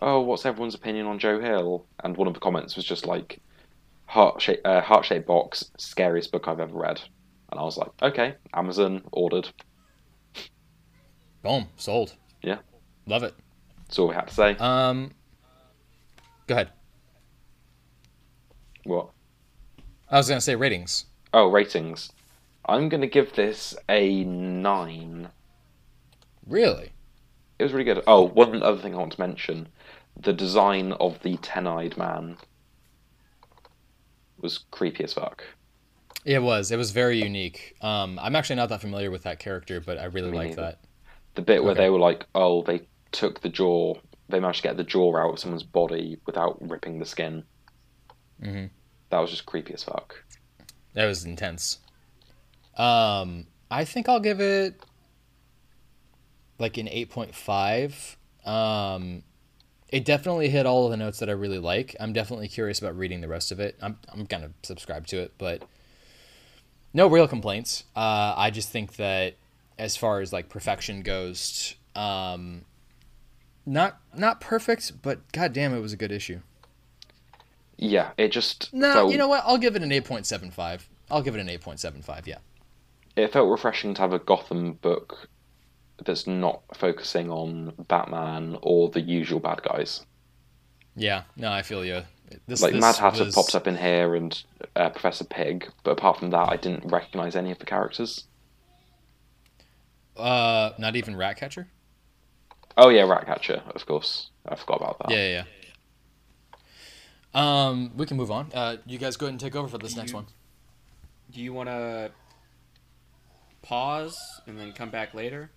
"Oh, 0.00 0.20
what's 0.20 0.46
everyone's 0.46 0.74
opinion 0.74 1.06
on 1.06 1.18
Joe 1.18 1.40
Hill?" 1.40 1.86
And 2.04 2.16
one 2.16 2.28
of 2.28 2.34
the 2.34 2.40
comments 2.40 2.76
was 2.76 2.84
just 2.84 3.06
like, 3.06 3.40
"Heart 4.06 4.40
shape, 4.40 4.60
uh, 4.64 4.80
heart 4.80 5.04
shaped 5.04 5.26
box, 5.26 5.70
scariest 5.76 6.30
book 6.30 6.46
I've 6.46 6.60
ever 6.60 6.78
read." 6.78 7.00
And 7.50 7.58
I 7.58 7.64
was 7.64 7.76
like, 7.76 7.90
"Okay, 8.02 8.36
Amazon 8.54 9.02
ordered." 9.12 9.48
Boom, 11.42 11.68
sold. 11.76 12.14
Yeah. 12.42 12.58
love 13.06 13.22
it. 13.22 13.34
That's 13.86 13.98
all 13.98 14.08
we 14.08 14.14
had 14.14 14.28
to 14.28 14.34
say. 14.34 14.56
Um, 14.56 15.12
go 16.46 16.54
ahead. 16.54 16.70
what? 18.84 19.10
I 20.10 20.18
was 20.18 20.28
gonna 20.28 20.40
say 20.40 20.54
ratings. 20.54 21.06
Oh, 21.32 21.48
ratings. 21.48 22.12
I'm 22.66 22.88
gonna 22.90 23.06
give 23.06 23.32
this 23.34 23.74
a 23.88 24.24
nine. 24.24 25.30
Really? 26.46 26.92
It 27.58 27.62
was 27.62 27.72
really 27.72 27.84
good. 27.84 28.02
Oh, 28.06 28.22
one 28.22 28.62
other 28.62 28.80
thing 28.80 28.94
I 28.94 28.98
want 28.98 29.12
to 29.12 29.20
mention: 29.20 29.68
the 30.16 30.32
design 30.32 30.92
of 30.92 31.20
the 31.22 31.36
ten-eyed 31.38 31.96
man 31.96 32.36
was 34.40 34.58
creepy 34.70 35.04
as 35.04 35.14
fuck. 35.14 35.44
It 36.24 36.42
was. 36.42 36.70
It 36.70 36.76
was 36.76 36.90
very 36.90 37.22
unique. 37.22 37.76
Um, 37.80 38.18
I'm 38.20 38.36
actually 38.36 38.56
not 38.56 38.68
that 38.70 38.80
familiar 38.80 39.10
with 39.10 39.22
that 39.22 39.38
character, 39.38 39.80
but 39.80 39.98
I 39.98 40.04
really 40.04 40.30
like 40.32 40.56
that. 40.56 40.80
The 41.34 41.42
bit 41.42 41.62
where 41.62 41.72
Okay. 41.72 41.82
they 41.84 41.90
were 41.90 41.98
like, 41.98 42.26
oh, 42.34 42.62
they 42.62 42.88
took 43.12 43.40
the 43.40 43.48
jaw, 43.48 43.94
they 44.28 44.40
managed 44.40 44.62
to 44.62 44.68
get 44.68 44.76
the 44.76 44.84
jaw 44.84 45.16
out 45.16 45.32
of 45.32 45.38
someone's 45.38 45.62
body 45.62 46.18
without 46.26 46.58
ripping 46.60 46.98
the 46.98 47.06
skin. 47.06 47.44
hmm 48.42 48.66
That 49.10 49.18
was 49.18 49.30
just 49.30 49.46
creepy 49.46 49.74
as 49.74 49.84
fuck. 49.84 50.24
That 50.94 51.06
was 51.06 51.24
intense. 51.24 51.78
Um, 52.76 53.46
I 53.70 53.84
think 53.84 54.08
I'll 54.08 54.20
give 54.20 54.40
it 54.40 54.80
like 56.58 56.76
an 56.76 56.86
8.5. 56.86 58.16
Um, 58.48 59.22
it 59.88 60.04
definitely 60.04 60.50
hit 60.50 60.66
all 60.66 60.84
of 60.84 60.90
the 60.90 60.96
notes 60.96 61.18
that 61.20 61.28
I 61.28 61.32
really 61.32 61.58
like. 61.58 61.96
I'm 61.98 62.12
definitely 62.12 62.48
curious 62.48 62.78
about 62.78 62.96
reading 62.96 63.20
the 63.20 63.28
rest 63.28 63.52
of 63.52 63.60
it. 63.60 63.76
I'm 63.80 63.98
I'm 64.12 64.24
gonna 64.24 64.50
subscribe 64.62 65.06
to 65.08 65.18
it, 65.18 65.32
but 65.38 65.62
no 66.92 67.06
real 67.06 67.26
complaints. 67.26 67.84
Uh, 67.96 68.34
I 68.36 68.50
just 68.50 68.68
think 68.70 68.96
that 68.96 69.36
as 69.78 69.96
far 69.96 70.20
as 70.20 70.32
like 70.32 70.48
perfection 70.48 71.02
goes, 71.02 71.74
um, 71.94 72.64
not 73.64 74.00
not 74.14 74.40
perfect, 74.40 75.00
but 75.02 75.30
goddamn, 75.32 75.74
it 75.74 75.80
was 75.80 75.92
a 75.92 75.96
good 75.96 76.12
issue. 76.12 76.40
Yeah, 77.78 78.10
it 78.18 78.28
just 78.32 78.72
No, 78.74 78.92
felt, 78.92 79.12
you 79.12 79.18
know 79.18 79.28
what? 79.28 79.44
I'll 79.46 79.56
give 79.58 79.76
it 79.76 79.82
an 79.82 79.90
8.75. 79.90 80.82
I'll 81.10 81.22
give 81.22 81.36
it 81.36 81.40
an 81.40 81.46
8.75. 81.46 82.26
Yeah. 82.26 82.38
it 83.16 83.32
felt 83.32 83.48
refreshing 83.50 83.94
to 83.94 84.00
have 84.02 84.12
a 84.12 84.18
Gotham 84.18 84.72
book 84.74 85.28
that's 86.04 86.26
not 86.26 86.62
focusing 86.74 87.30
on 87.30 87.72
Batman 87.88 88.58
or 88.62 88.88
the 88.88 89.00
usual 89.00 89.40
bad 89.40 89.62
guys. 89.62 90.04
Yeah, 90.96 91.22
no, 91.36 91.50
I 91.52 91.62
feel 91.62 91.84
you. 91.84 92.02
This, 92.46 92.60
like 92.60 92.72
this 92.72 92.80
Mad 92.80 92.96
Hatter 92.96 93.24
was- 93.24 93.34
pops 93.34 93.54
up 93.54 93.66
in 93.66 93.76
here 93.76 94.14
and 94.14 94.42
uh, 94.76 94.90
Professor 94.90 95.24
Pig, 95.24 95.68
but 95.84 95.92
apart 95.92 96.18
from 96.18 96.30
that, 96.30 96.48
I 96.50 96.56
didn't 96.56 96.84
recognize 96.90 97.34
any 97.36 97.50
of 97.52 97.58
the 97.58 97.64
characters. 97.64 98.24
Uh, 100.16 100.70
not 100.78 100.96
even 100.96 101.16
Ratcatcher. 101.16 101.68
Oh 102.76 102.88
yeah, 102.88 103.02
Ratcatcher, 103.02 103.62
of 103.74 103.86
course. 103.86 104.30
I 104.46 104.56
forgot 104.56 104.80
about 104.80 104.98
that. 105.00 105.10
Yeah, 105.10 105.16
yeah, 105.16 105.30
yeah. 105.32 105.44
Um, 107.34 107.92
we 107.96 108.06
can 108.06 108.16
move 108.16 108.30
on. 108.30 108.50
Uh, 108.54 108.76
you 108.86 108.98
guys 108.98 109.16
go 109.16 109.26
ahead 109.26 109.34
and 109.34 109.40
take 109.40 109.54
over 109.54 109.68
for 109.68 109.78
this 109.78 109.92
Do 109.94 110.00
next 110.00 110.10
you- 110.12 110.16
one. 110.16 110.26
Do 111.30 111.40
you 111.42 111.52
want 111.52 111.68
to 111.68 112.10
pause 113.62 114.18
and 114.46 114.58
then 114.58 114.72
come 114.72 114.88
back 114.90 115.12
later? 115.12 115.50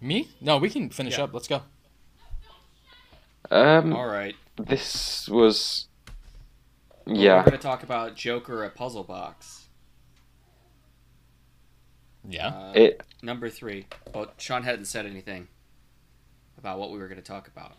Me? 0.00 0.28
No, 0.40 0.56
we 0.58 0.70
can 0.70 0.88
finish 0.90 1.18
Yeah. 1.18 1.24
up. 1.24 1.34
Let's 1.34 1.48
go. 1.48 1.62
Um, 3.50 3.92
All 3.94 4.06
right. 4.06 4.34
this 4.56 5.28
was. 5.28 5.86
Yeah. 7.06 7.36
We're 7.36 7.42
going 7.50 7.52
to 7.52 7.58
talk 7.58 7.82
about 7.82 8.16
Joker: 8.16 8.64
A 8.64 8.70
Puzzle 8.70 9.04
Box. 9.04 9.68
Yeah. 12.26 12.48
Uh, 12.48 12.72
it. 12.74 13.02
number 13.22 13.50
three. 13.50 13.86
Well, 14.14 14.32
Sean 14.38 14.62
hadn't 14.62 14.86
said 14.86 15.04
anything 15.04 15.48
about 16.56 16.78
what 16.78 16.90
we 16.90 16.98
were 16.98 17.08
going 17.08 17.20
to 17.20 17.26
talk 17.26 17.46
about. 17.48 17.72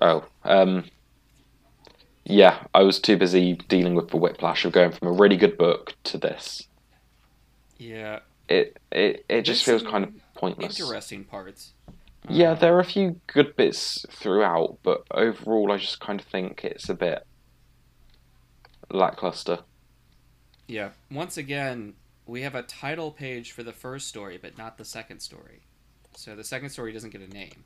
Oh, 0.00 0.28
um, 0.44 0.84
yeah. 2.24 2.66
I 2.74 2.82
was 2.82 2.98
too 3.00 3.16
busy 3.16 3.54
dealing 3.68 3.94
with 3.94 4.08
the 4.08 4.16
whiplash 4.16 4.64
of 4.64 4.72
going 4.72 4.92
from 4.92 5.08
a 5.08 5.12
really 5.12 5.36
good 5.36 5.58
book 5.58 5.94
to 6.04 6.18
this. 6.18 6.66
Yeah. 7.78 8.20
It 8.48 8.78
it 8.92 9.24
it 9.30 9.42
just 9.42 9.64
There's 9.64 9.82
feels 9.82 9.82
kind 9.82 10.04
of 10.04 10.12
pointless. 10.34 10.92
Interesting 10.92 11.24
parts. 11.24 11.72
Yeah, 12.28 12.54
Uh, 12.54 12.54
there 12.54 12.74
are 12.76 12.80
a 12.80 12.84
few 12.84 13.20
good 13.26 13.56
bits 13.56 14.06
throughout, 14.10 14.78
but 14.82 15.04
overall, 15.10 15.70
I 15.72 15.76
just 15.78 16.00
kind 16.00 16.18
of 16.20 16.26
think 16.26 16.64
it's 16.64 16.88
a 16.88 16.94
bit 16.94 17.26
lackluster. 18.90 19.64
Yeah. 20.66 20.90
Once 21.10 21.36
again, 21.36 21.94
we 22.26 22.42
have 22.42 22.54
a 22.54 22.62
title 22.62 23.10
page 23.10 23.52
for 23.52 23.62
the 23.62 23.72
first 23.72 24.08
story, 24.08 24.38
but 24.38 24.56
not 24.56 24.78
the 24.78 24.84
second 24.84 25.20
story. 25.20 25.66
So 26.14 26.34
the 26.36 26.44
second 26.44 26.70
story 26.70 26.92
doesn't 26.92 27.10
get 27.10 27.20
a 27.20 27.26
name. 27.28 27.64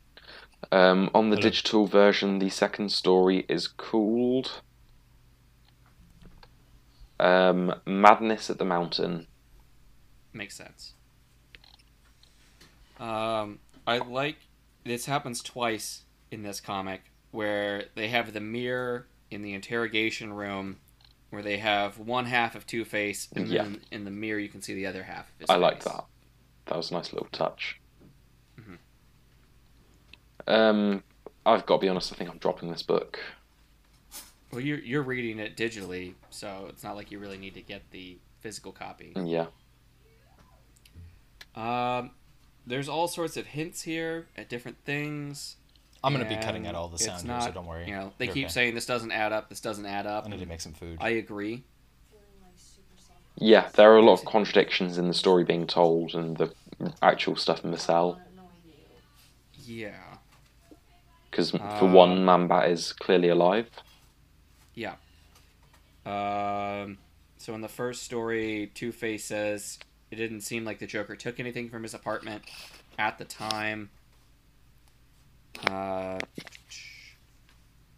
Um, 0.73 1.11
on 1.15 1.31
the 1.31 1.37
Hello. 1.37 1.51
digital 1.51 1.87
version, 1.87 2.39
the 2.39 2.49
second 2.49 2.91
story 2.91 3.45
is 3.49 3.69
called 3.69 4.63
um, 7.21 7.75
"Madness 7.87 8.51
at 8.51 8.59
the 8.59 8.65
Mountain." 8.65 9.27
Makes 10.33 10.57
sense. 10.57 10.95
Um, 12.99 13.59
I 13.87 13.99
like 13.99 14.37
this 14.85 15.07
happens 15.07 15.43
twice 15.43 16.03
in 16.31 16.43
this 16.43 16.61
comic 16.61 17.03
where 17.31 17.85
they 17.95 18.09
have 18.09 18.33
the 18.33 18.41
mirror 18.41 19.07
in 19.31 19.43
the 19.43 19.53
interrogation 19.55 20.33
room 20.33 20.79
where 21.31 21.43
they 21.43 21.59
have 21.59 21.99
one 21.99 22.27
half 22.27 22.55
of 22.55 22.67
Two 22.67 22.85
Face 22.85 23.29
and 23.35 23.49
Yeah. 23.49 23.65
then 23.65 23.81
in 23.91 24.05
the 24.05 24.11
mirror 24.11 24.39
you 24.39 24.49
can 24.49 24.63
see 24.63 24.75
the 24.75 24.87
other 24.87 25.03
half 25.03 25.29
of 25.35 25.41
his 25.41 25.51
I 25.51 25.57
like 25.57 25.83
that. 25.85 26.05
That 26.67 26.77
was 26.77 26.91
a 26.91 26.95
nice 26.95 27.13
little 27.13 27.29
touch. 27.33 27.81
Um, 30.47 31.03
I've 31.47 31.67
got 31.67 31.77
to 31.77 31.81
be 31.81 31.89
honest. 31.89 32.13
I 32.13 32.17
think 32.17 32.31
I'm 32.31 32.39
dropping 32.39 32.71
this 32.71 32.83
book. 32.83 33.19
Well, 34.53 34.61
you're 34.61 34.79
you're 34.79 35.03
reading 35.03 35.39
it 35.41 35.57
digitally, 35.57 36.15
so 36.31 36.67
it's 36.69 36.85
not 36.85 36.95
like 36.97 37.11
you 37.11 37.19
really 37.19 37.39
need 37.39 37.55
to 37.55 37.61
get 37.63 37.83
the 37.91 38.19
physical 38.41 38.73
copy. 38.73 39.13
Yeah, 39.17 39.47
Um, 41.57 42.11
there's 42.67 42.89
all 42.89 43.09
sorts 43.09 43.37
of 43.37 43.47
hints 43.47 43.83
here 43.83 44.27
at 44.37 44.49
different 44.49 44.77
things. 44.85 45.57
I'm 46.03 46.13
gonna 46.13 46.29
be 46.29 46.37
cutting 46.37 46.67
out 46.67 46.75
all 46.75 46.89
the 46.89 46.95
it's 46.97 47.05
sound 47.07 47.23
here, 47.23 47.33
not- 47.33 47.45
so 47.45 47.51
don't 47.53 47.67
worry. 47.67 47.87
You 47.87 47.95
know, 47.95 48.13
they 48.19 48.27
You're 48.27 48.35
keep 48.35 48.45
okay. 48.47 48.53
saying 48.53 48.75
this 48.75 48.87
doesn't 48.87 49.11
add 49.11 49.33
up. 49.33 49.49
This 49.49 49.61
doesn't 49.61 49.87
add 49.87 50.07
up. 50.07 50.27
I 50.27 50.29
need 50.29 50.41
to 50.41 50.47
make 50.47 50.61
some 50.61 50.75
food. 50.75 50.99
I 51.01 51.11
agree. 51.11 51.65
yeah. 53.37 53.69
There 53.75 53.91
are 53.93 53.97
a 53.97 54.03
lot 54.03 54.21
of 54.21 54.25
contradictions 54.27 54.99
in 54.99 55.09
the 55.09 55.15
story 55.15 55.45
being 55.45 55.67
told 55.67 56.15
and 56.15 56.37
the 56.37 56.53
actual 57.03 57.37
stuff 57.37 57.65
in 57.65 57.71
the 57.71 57.79
cell. 57.79 58.21
Yeah. 59.65 60.14
Because 61.35 61.51
for 61.51 61.87
Uh, 61.87 61.93
one, 61.93 62.25
Manbat 62.25 62.71
is 62.71 62.93
clearly 62.93 63.29
alive. 63.29 63.69
Yeah. 64.77 64.95
Um, 66.07 66.99
so 67.39 67.57
in 67.57 67.61
the 67.61 67.69
first 67.69 68.05
story, 68.05 68.71
Two 68.73 68.93
Face 68.93 69.25
says 69.25 69.81
it 70.13 70.17
didn't 70.17 70.43
seem 70.43 70.65
like 70.65 70.79
the 70.79 70.87
Joker 70.87 71.17
took 71.17 71.41
anything 71.41 71.69
from 71.69 71.83
his 71.83 71.93
apartment 71.93 72.45
at 73.01 73.19
the 73.19 73.25
time. 73.25 73.91
Uh, 75.69 76.21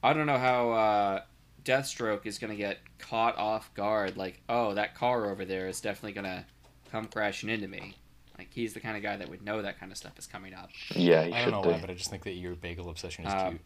I 0.03 0.13
don't 0.15 0.27
know 0.27 0.39
how 0.39 0.71
uh, 0.71 1.21
Deathstroke 1.63 2.25
is 2.25 2.39
going 2.39 2.53
to 2.53 2.57
get 2.57 2.79
caught 2.99 3.37
off 3.37 3.75
guard. 3.75 4.17
Like, 4.17 4.41
oh, 4.49 4.73
that 4.73 4.95
car 4.95 5.29
over 5.31 5.45
there 5.45 5.69
is 5.69 5.83
definitely 5.83 6.13
going 6.13 6.25
to 6.25 6.47
come 6.91 7.05
crashing 7.05 7.51
into 7.51 7.69
me. 7.69 7.97
Like, 8.39 8.49
he's 8.53 8.75
the 8.75 8.81
kind 8.81 8.97
of 8.97 9.03
guy 9.03 9.17
that 9.17 9.29
would 9.31 9.43
know 9.43 9.63
that 9.63 9.81
kind 9.81 9.91
of 9.91 9.97
stuff 9.99 10.19
is 10.19 10.27
coming 10.27 10.53
up. 10.55 10.71
Yeah, 10.95 11.25
he 11.25 11.33
I 11.33 11.43
don't 11.43 11.53
know 11.53 11.63
do. 11.63 11.71
why, 11.71 11.79
but 11.81 11.89
I 11.91 11.95
just 11.95 12.11
think 12.11 12.25
that 12.25 12.33
your 12.35 12.55
bagel 12.55 12.91
obsession 12.91 13.25
is 13.27 13.33
Um, 13.33 13.49
cute. 13.51 13.61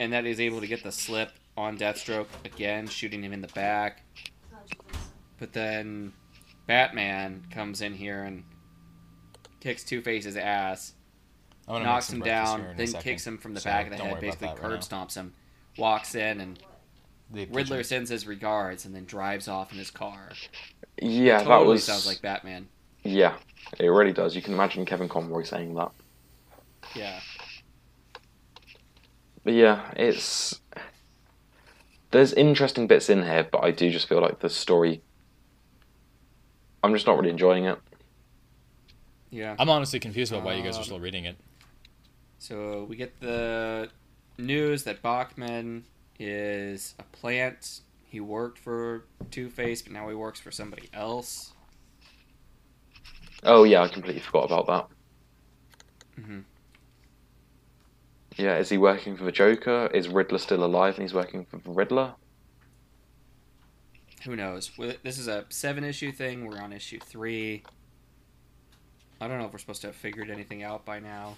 And 0.00 0.12
that 0.12 0.24
he's 0.24 0.40
able 0.40 0.60
to 0.60 0.66
get 0.66 0.82
the 0.82 0.92
slip 0.92 1.30
on 1.56 1.78
Deathstroke 1.78 2.26
again, 2.44 2.86
shooting 2.88 3.22
him 3.22 3.32
in 3.32 3.40
the 3.40 3.48
back. 3.48 4.02
But 5.38 5.52
then 5.52 6.12
Batman 6.66 7.44
comes 7.50 7.80
in 7.80 7.94
here 7.94 8.24
and 8.24 8.44
kicks 9.60 9.84
Two 9.84 10.02
Face's 10.02 10.36
ass, 10.36 10.92
I'm 11.66 11.74
gonna 11.74 11.78
make 11.84 11.86
knocks 11.86 12.12
him 12.12 12.20
down, 12.20 12.60
here 12.60 12.68
in 12.70 12.74
a 12.74 12.78
then 12.78 12.86
second, 12.88 13.02
kicks 13.04 13.26
him 13.26 13.38
from 13.38 13.54
the 13.54 13.60
so 13.60 13.70
back 13.70 13.86
of 13.90 13.96
the 13.96 14.04
head, 14.04 14.20
basically 14.20 14.48
that 14.48 14.60
right 14.62 14.70
curb 14.72 14.80
stomps 14.80 15.14
him, 15.14 15.32
walks 15.78 16.14
in, 16.14 16.40
and 16.40 16.58
The 17.30 17.46
Riddler 17.46 17.78
pigeon. 17.78 17.84
sends 17.84 18.10
his 18.10 18.26
regards 18.26 18.84
and 18.84 18.94
then 18.94 19.04
drives 19.06 19.48
off 19.48 19.72
in 19.72 19.78
his 19.78 19.90
car. 19.90 20.30
Yeah, 21.00 21.38
totally 21.38 21.58
that 21.64 21.66
was. 21.70 21.84
sounds 21.84 22.06
like 22.06 22.20
Batman. 22.20 22.68
Yeah, 23.02 23.36
it 23.78 23.88
really 23.88 24.12
does. 24.12 24.34
You 24.36 24.42
can 24.42 24.54
imagine 24.54 24.84
Kevin 24.84 25.08
Conroy 25.08 25.42
saying 25.42 25.74
that. 25.74 25.90
Yeah. 26.94 27.18
But 29.42 29.54
yeah, 29.54 29.90
it's 29.96 30.60
there's 32.10 32.32
interesting 32.32 32.86
bits 32.86 33.10
in 33.10 33.22
here, 33.22 33.46
but 33.50 33.64
I 33.64 33.70
do 33.70 33.90
just 33.90 34.08
feel 34.08 34.20
like 34.20 34.40
the 34.40 34.48
story. 34.48 35.02
I'm 36.82 36.92
just 36.92 37.06
not 37.06 37.16
really 37.16 37.30
enjoying 37.30 37.64
it. 37.64 37.78
Yeah. 39.30 39.56
I'm 39.58 39.68
honestly 39.68 39.98
confused 39.98 40.32
about 40.32 40.44
why 40.44 40.54
you 40.54 40.62
guys 40.62 40.76
are 40.76 40.80
Um, 40.80 40.84
still 40.84 41.00
reading 41.00 41.24
it. 41.24 41.36
So 42.38 42.84
we 42.88 42.96
get 42.96 43.20
the 43.20 43.88
news 44.38 44.84
that 44.84 45.02
Bachman 45.02 45.84
is 46.18 46.94
a 46.98 47.02
plant. 47.04 47.80
He 48.06 48.20
worked 48.20 48.58
for 48.58 49.04
Two 49.30 49.50
Face, 49.50 49.82
but 49.82 49.92
now 49.92 50.08
he 50.08 50.14
works 50.14 50.38
for 50.38 50.50
somebody 50.52 50.88
else. 50.92 51.52
Oh 53.44 53.64
yeah, 53.64 53.82
I 53.82 53.88
completely 53.88 54.20
forgot 54.20 54.44
about 54.50 54.66
that. 54.66 54.88
hmm 56.16 56.40
Yeah, 58.36 58.58
is 58.58 58.68
he 58.68 58.78
working 58.78 59.16
for 59.16 59.24
the 59.24 59.32
Joker? 59.32 59.88
Is 59.94 60.08
Riddler 60.08 60.38
still 60.38 60.64
alive 60.64 60.94
and 60.94 61.02
he's 61.02 61.14
working 61.14 61.44
for 61.46 61.58
the 61.58 61.70
Riddler? 61.70 62.14
Who 64.24 64.36
knows? 64.36 64.70
This 65.02 65.18
is 65.18 65.28
a 65.28 65.44
seven 65.50 65.84
issue 65.84 66.10
thing. 66.12 66.46
We're 66.46 66.58
on 66.60 66.72
issue 66.72 66.98
three. 66.98 67.64
I 69.20 69.28
don't 69.28 69.38
know 69.38 69.46
if 69.46 69.52
we're 69.52 69.58
supposed 69.58 69.82
to 69.82 69.88
have 69.88 69.96
figured 69.96 70.30
anything 70.30 70.62
out 70.62 70.84
by 70.84 70.98
now. 70.98 71.36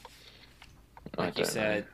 Like 1.17 1.39
you 1.39 1.45
said, 1.45 1.87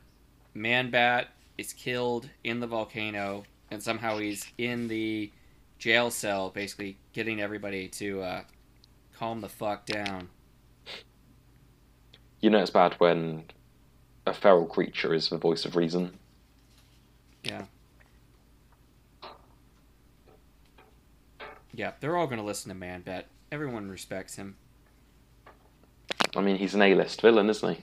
Man 0.54 0.90
Bat 0.90 1.28
is 1.58 1.72
killed 1.72 2.28
in 2.44 2.60
the 2.60 2.66
volcano, 2.66 3.44
and 3.70 3.82
somehow 3.82 4.18
he's 4.18 4.46
in 4.58 4.88
the 4.88 5.32
jail 5.78 6.10
cell, 6.10 6.50
basically 6.50 6.98
getting 7.12 7.40
everybody 7.40 7.88
to 7.88 8.22
uh, 8.22 8.42
calm 9.18 9.40
the 9.40 9.48
fuck 9.48 9.86
down. 9.86 10.28
You 12.40 12.50
know 12.50 12.58
it's 12.58 12.70
bad 12.70 12.94
when 12.94 13.44
a 14.26 14.34
feral 14.34 14.66
creature 14.66 15.14
is 15.14 15.28
the 15.28 15.38
voice 15.38 15.64
of 15.64 15.76
reason. 15.76 16.18
Yeah, 17.44 17.64
Yeah, 21.74 21.92
they're 22.00 22.16
all 22.16 22.26
gonna 22.26 22.44
listen 22.44 22.68
to 22.68 22.74
Man 22.74 23.02
Bat. 23.02 23.26
Everyone 23.50 23.90
respects 23.90 24.36
him. 24.36 24.56
I 26.36 26.40
mean, 26.40 26.56
he's 26.56 26.74
an 26.74 26.82
A-list 26.82 27.20
villain, 27.20 27.48
isn't 27.48 27.76
he? 27.76 27.82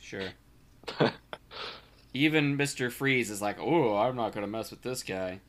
Sure. 0.00 0.28
Even 2.14 2.56
Mister 2.56 2.90
Freeze 2.90 3.30
is 3.30 3.40
like, 3.42 3.58
"Oh, 3.60 3.96
I'm 3.96 4.16
not 4.16 4.32
gonna 4.32 4.46
mess 4.46 4.70
with 4.70 4.82
this 4.82 5.02
guy." 5.02 5.40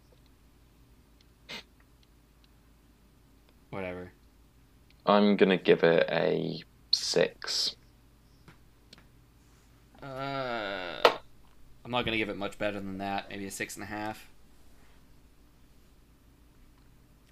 Whatever. 3.72 4.12
I'm 5.10 5.36
gonna 5.38 5.58
give 5.58 5.84
it 5.84 6.08
a 6.12 6.62
six. 6.92 7.76
Uh, 10.04 11.02
I'm 11.84 11.92
not 11.92 12.06
gonna 12.06 12.18
give 12.18 12.30
it 12.30 12.38
much 12.38 12.58
better 12.60 12.80
than 12.80 13.00
that. 13.00 13.30
Maybe 13.30 13.46
a 13.48 13.52
six 13.52 13.76
and 13.76 13.84
a 13.84 13.88
half. 13.88 14.28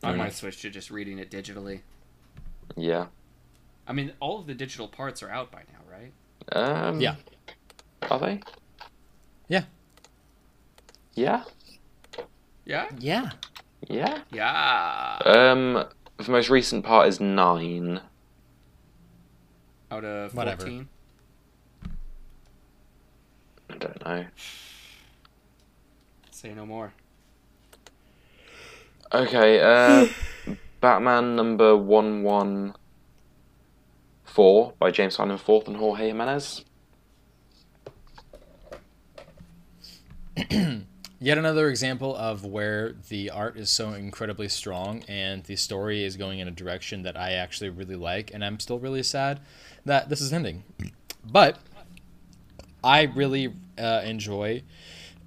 I 0.04 0.12
Mm. 0.12 0.18
might 0.18 0.34
switch 0.34 0.62
to 0.62 0.70
just 0.70 0.90
reading 0.90 1.20
it 1.20 1.30
digitally. 1.30 1.82
Yeah. 2.76 3.08
I 3.88 3.94
mean, 3.94 4.14
all 4.20 4.40
of 4.40 4.48
the 4.48 4.54
digital 4.54 4.88
parts 4.88 5.22
are 5.24 5.30
out 5.30 5.52
by 5.52 5.64
now, 5.72 5.80
right? 5.90 6.12
Um, 6.52 7.00
Yeah. 7.00 7.16
Are 8.10 8.20
they? 8.20 8.42
Yeah. 9.48 9.66
Yeah. 11.14 11.44
Yeah. 12.66 12.90
Yeah. 13.00 13.32
Yeah. 13.88 14.22
Yeah. 14.32 15.18
Um, 15.26 15.86
the 16.26 16.32
most 16.32 16.49
recent 16.49 16.84
part 16.84 17.07
is 17.07 17.20
nine. 17.20 18.01
Out 19.91 20.03
of 20.03 20.34
Whatever. 20.36 20.57
fourteen. 20.61 20.89
I 23.70 23.78
don't 23.78 24.05
know. 24.05 24.26
Say 26.32 26.53
no 26.53 26.65
more. 26.65 26.93
Okay. 29.13 29.59
Uh, 29.61 30.07
Batman 30.82 31.36
number 31.36 31.76
one 31.76 32.24
one 32.24 32.76
four 34.24 34.74
by 34.80 34.91
James 34.91 35.18
Tynion 35.18 35.39
Fourth 35.39 35.68
and 35.68 35.78
Jorge 35.78 36.07
Jimenez. 36.07 36.63
yet 41.20 41.38
another 41.38 41.70
example 41.70 42.15
of 42.15 42.45
where 42.45 42.93
the 43.09 43.30
art 43.30 43.57
is 43.57 43.70
so 43.70 43.93
incredibly 43.93 44.47
strong 44.49 45.03
and 45.07 45.43
the 45.45 45.55
story 45.55 46.03
is 46.03 46.15
going 46.18 46.39
in 46.39 46.47
a 46.47 46.51
direction 46.51 47.03
that 47.03 47.18
I 47.18 47.34
actually 47.34 47.70
really 47.70 47.95
like, 47.95 48.32
and 48.34 48.43
I'm 48.43 48.59
still 48.59 48.80
really 48.80 49.03
sad 49.03 49.39
that 49.86 50.09
this 50.09 50.22
is 50.22 50.32
ending. 50.34 50.63
But 51.24 51.57
I 52.84 53.03
really 53.03 53.53
uh, 53.78 54.01
enjoy 54.05 54.63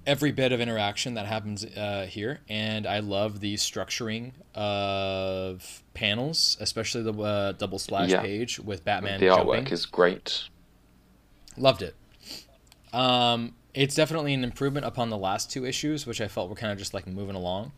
every 0.07 0.31
bit 0.31 0.51
of 0.51 0.59
interaction 0.59 1.13
that 1.13 1.27
happens 1.27 1.63
uh, 1.63 2.07
here, 2.09 2.39
and 2.49 2.87
I 2.87 2.99
love 2.99 3.39
the 3.39 3.55
structuring 3.55 4.31
of 4.55 5.83
panels, 5.93 6.57
especially 6.59 7.03
the 7.03 7.13
uh, 7.21 7.51
double 7.53 7.77
splash 7.77 8.09
Yeah. 8.09 8.21
page 8.21 8.59
with 8.59 8.83
Batman. 8.83 9.19
the 9.19 9.27
jumping. 9.27 9.65
artwork 9.65 9.71
is 9.71 9.85
great. 9.85 10.45
Loved 11.57 11.81
it. 11.83 11.95
Um, 12.93 13.53
it's 13.73 13.95
definitely 13.95 14.33
an 14.33 14.43
improvement 14.43 14.85
upon 14.85 15.09
the 15.09 15.17
last 15.17 15.51
two 15.51 15.65
issues, 15.65 16.05
which 16.05 16.21
I 16.21 16.27
felt 16.27 16.49
were 16.49 16.55
kind 16.55 16.71
of 16.71 16.77
just 16.77 16.93
like 16.93 17.07
moving 17.07 17.35
along. 17.35 17.71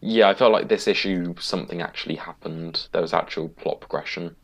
Yeah, 0.00 0.28
I 0.28 0.34
felt 0.34 0.52
like 0.52 0.68
this 0.68 0.86
issue 0.86 1.34
something 1.40 1.82
actually 1.82 2.14
happened. 2.16 2.88
There 2.92 3.02
was 3.02 3.12
actual 3.12 3.48
plot 3.48 3.80
progression. 3.80 4.36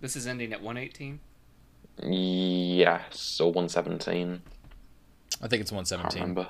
This 0.00 0.16
is 0.16 0.26
ending 0.26 0.52
at 0.52 0.60
118. 0.60 1.18
Yes, 2.02 3.40
or 3.40 3.50
one 3.52 3.68
seventeen. 3.68 4.42
I 5.40 5.48
think 5.48 5.62
it's 5.62 5.70
Can't 5.70 5.88
117. 5.90 6.20
remember. 6.20 6.48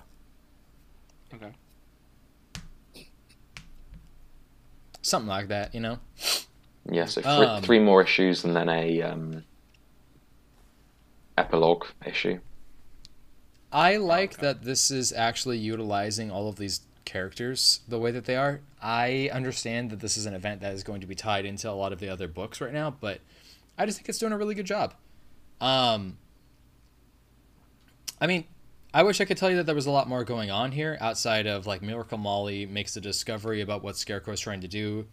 Okay. 1.34 1.52
Something 5.02 5.28
like 5.28 5.48
that, 5.48 5.74
you 5.74 5.80
know? 5.80 5.98
Yeah, 6.90 7.04
so 7.04 7.20
three, 7.22 7.30
Um, 7.30 7.62
three 7.62 7.78
more 7.78 8.02
issues 8.02 8.44
and 8.44 8.56
then 8.56 8.68
a 8.68 9.02
um, 9.02 9.44
epilogue 11.36 11.84
issue. 12.04 12.40
I 13.72 13.96
like 13.96 14.34
okay. 14.34 14.42
that 14.42 14.62
this 14.62 14.90
is 14.90 15.12
actually 15.12 15.58
utilizing 15.58 16.30
all 16.30 16.48
of 16.48 16.56
these 16.56 16.80
characters 17.04 17.80
the 17.88 17.98
way 17.98 18.10
that 18.12 18.24
they 18.24 18.36
are. 18.36 18.60
I 18.80 19.30
understand 19.32 19.90
that 19.90 20.00
this 20.00 20.16
is 20.16 20.26
an 20.26 20.34
event 20.34 20.60
that 20.60 20.72
is 20.72 20.84
going 20.84 21.00
to 21.00 21.06
be 21.06 21.14
tied 21.14 21.44
into 21.44 21.68
a 21.70 21.72
lot 21.72 21.92
of 21.92 21.98
the 21.98 22.08
other 22.08 22.28
books 22.28 22.60
right 22.60 22.72
now, 22.72 22.94
but 23.00 23.20
I 23.76 23.86
just 23.86 23.98
think 23.98 24.08
it's 24.08 24.18
doing 24.18 24.32
a 24.32 24.38
really 24.38 24.54
good 24.54 24.66
job. 24.66 24.94
Um, 25.60 26.18
I 28.20 28.26
mean, 28.26 28.44
I 28.92 29.02
wish 29.02 29.20
I 29.20 29.24
could 29.24 29.36
tell 29.36 29.50
you 29.50 29.56
that 29.56 29.66
there 29.66 29.74
was 29.74 29.86
a 29.86 29.90
lot 29.90 30.08
more 30.08 30.22
going 30.22 30.50
on 30.50 30.70
here 30.70 30.96
outside 31.00 31.46
of 31.46 31.66
like 31.66 31.82
Miracle 31.82 32.18
Molly 32.18 32.66
makes 32.66 32.96
a 32.96 33.00
discovery 33.00 33.60
about 33.60 33.82
what 33.82 33.96
Scarecrow 33.96 34.34
is 34.34 34.40
trying 34.40 34.60
to 34.60 34.68
do. 34.68 35.06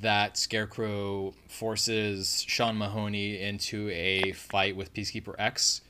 That 0.00 0.36
Scarecrow 0.36 1.34
forces 1.48 2.44
Sean 2.46 2.78
Mahoney 2.78 3.40
into 3.40 3.88
a 3.90 4.32
fight 4.32 4.76
with 4.76 4.94
Peacekeeper 4.94 5.34
X 5.38 5.82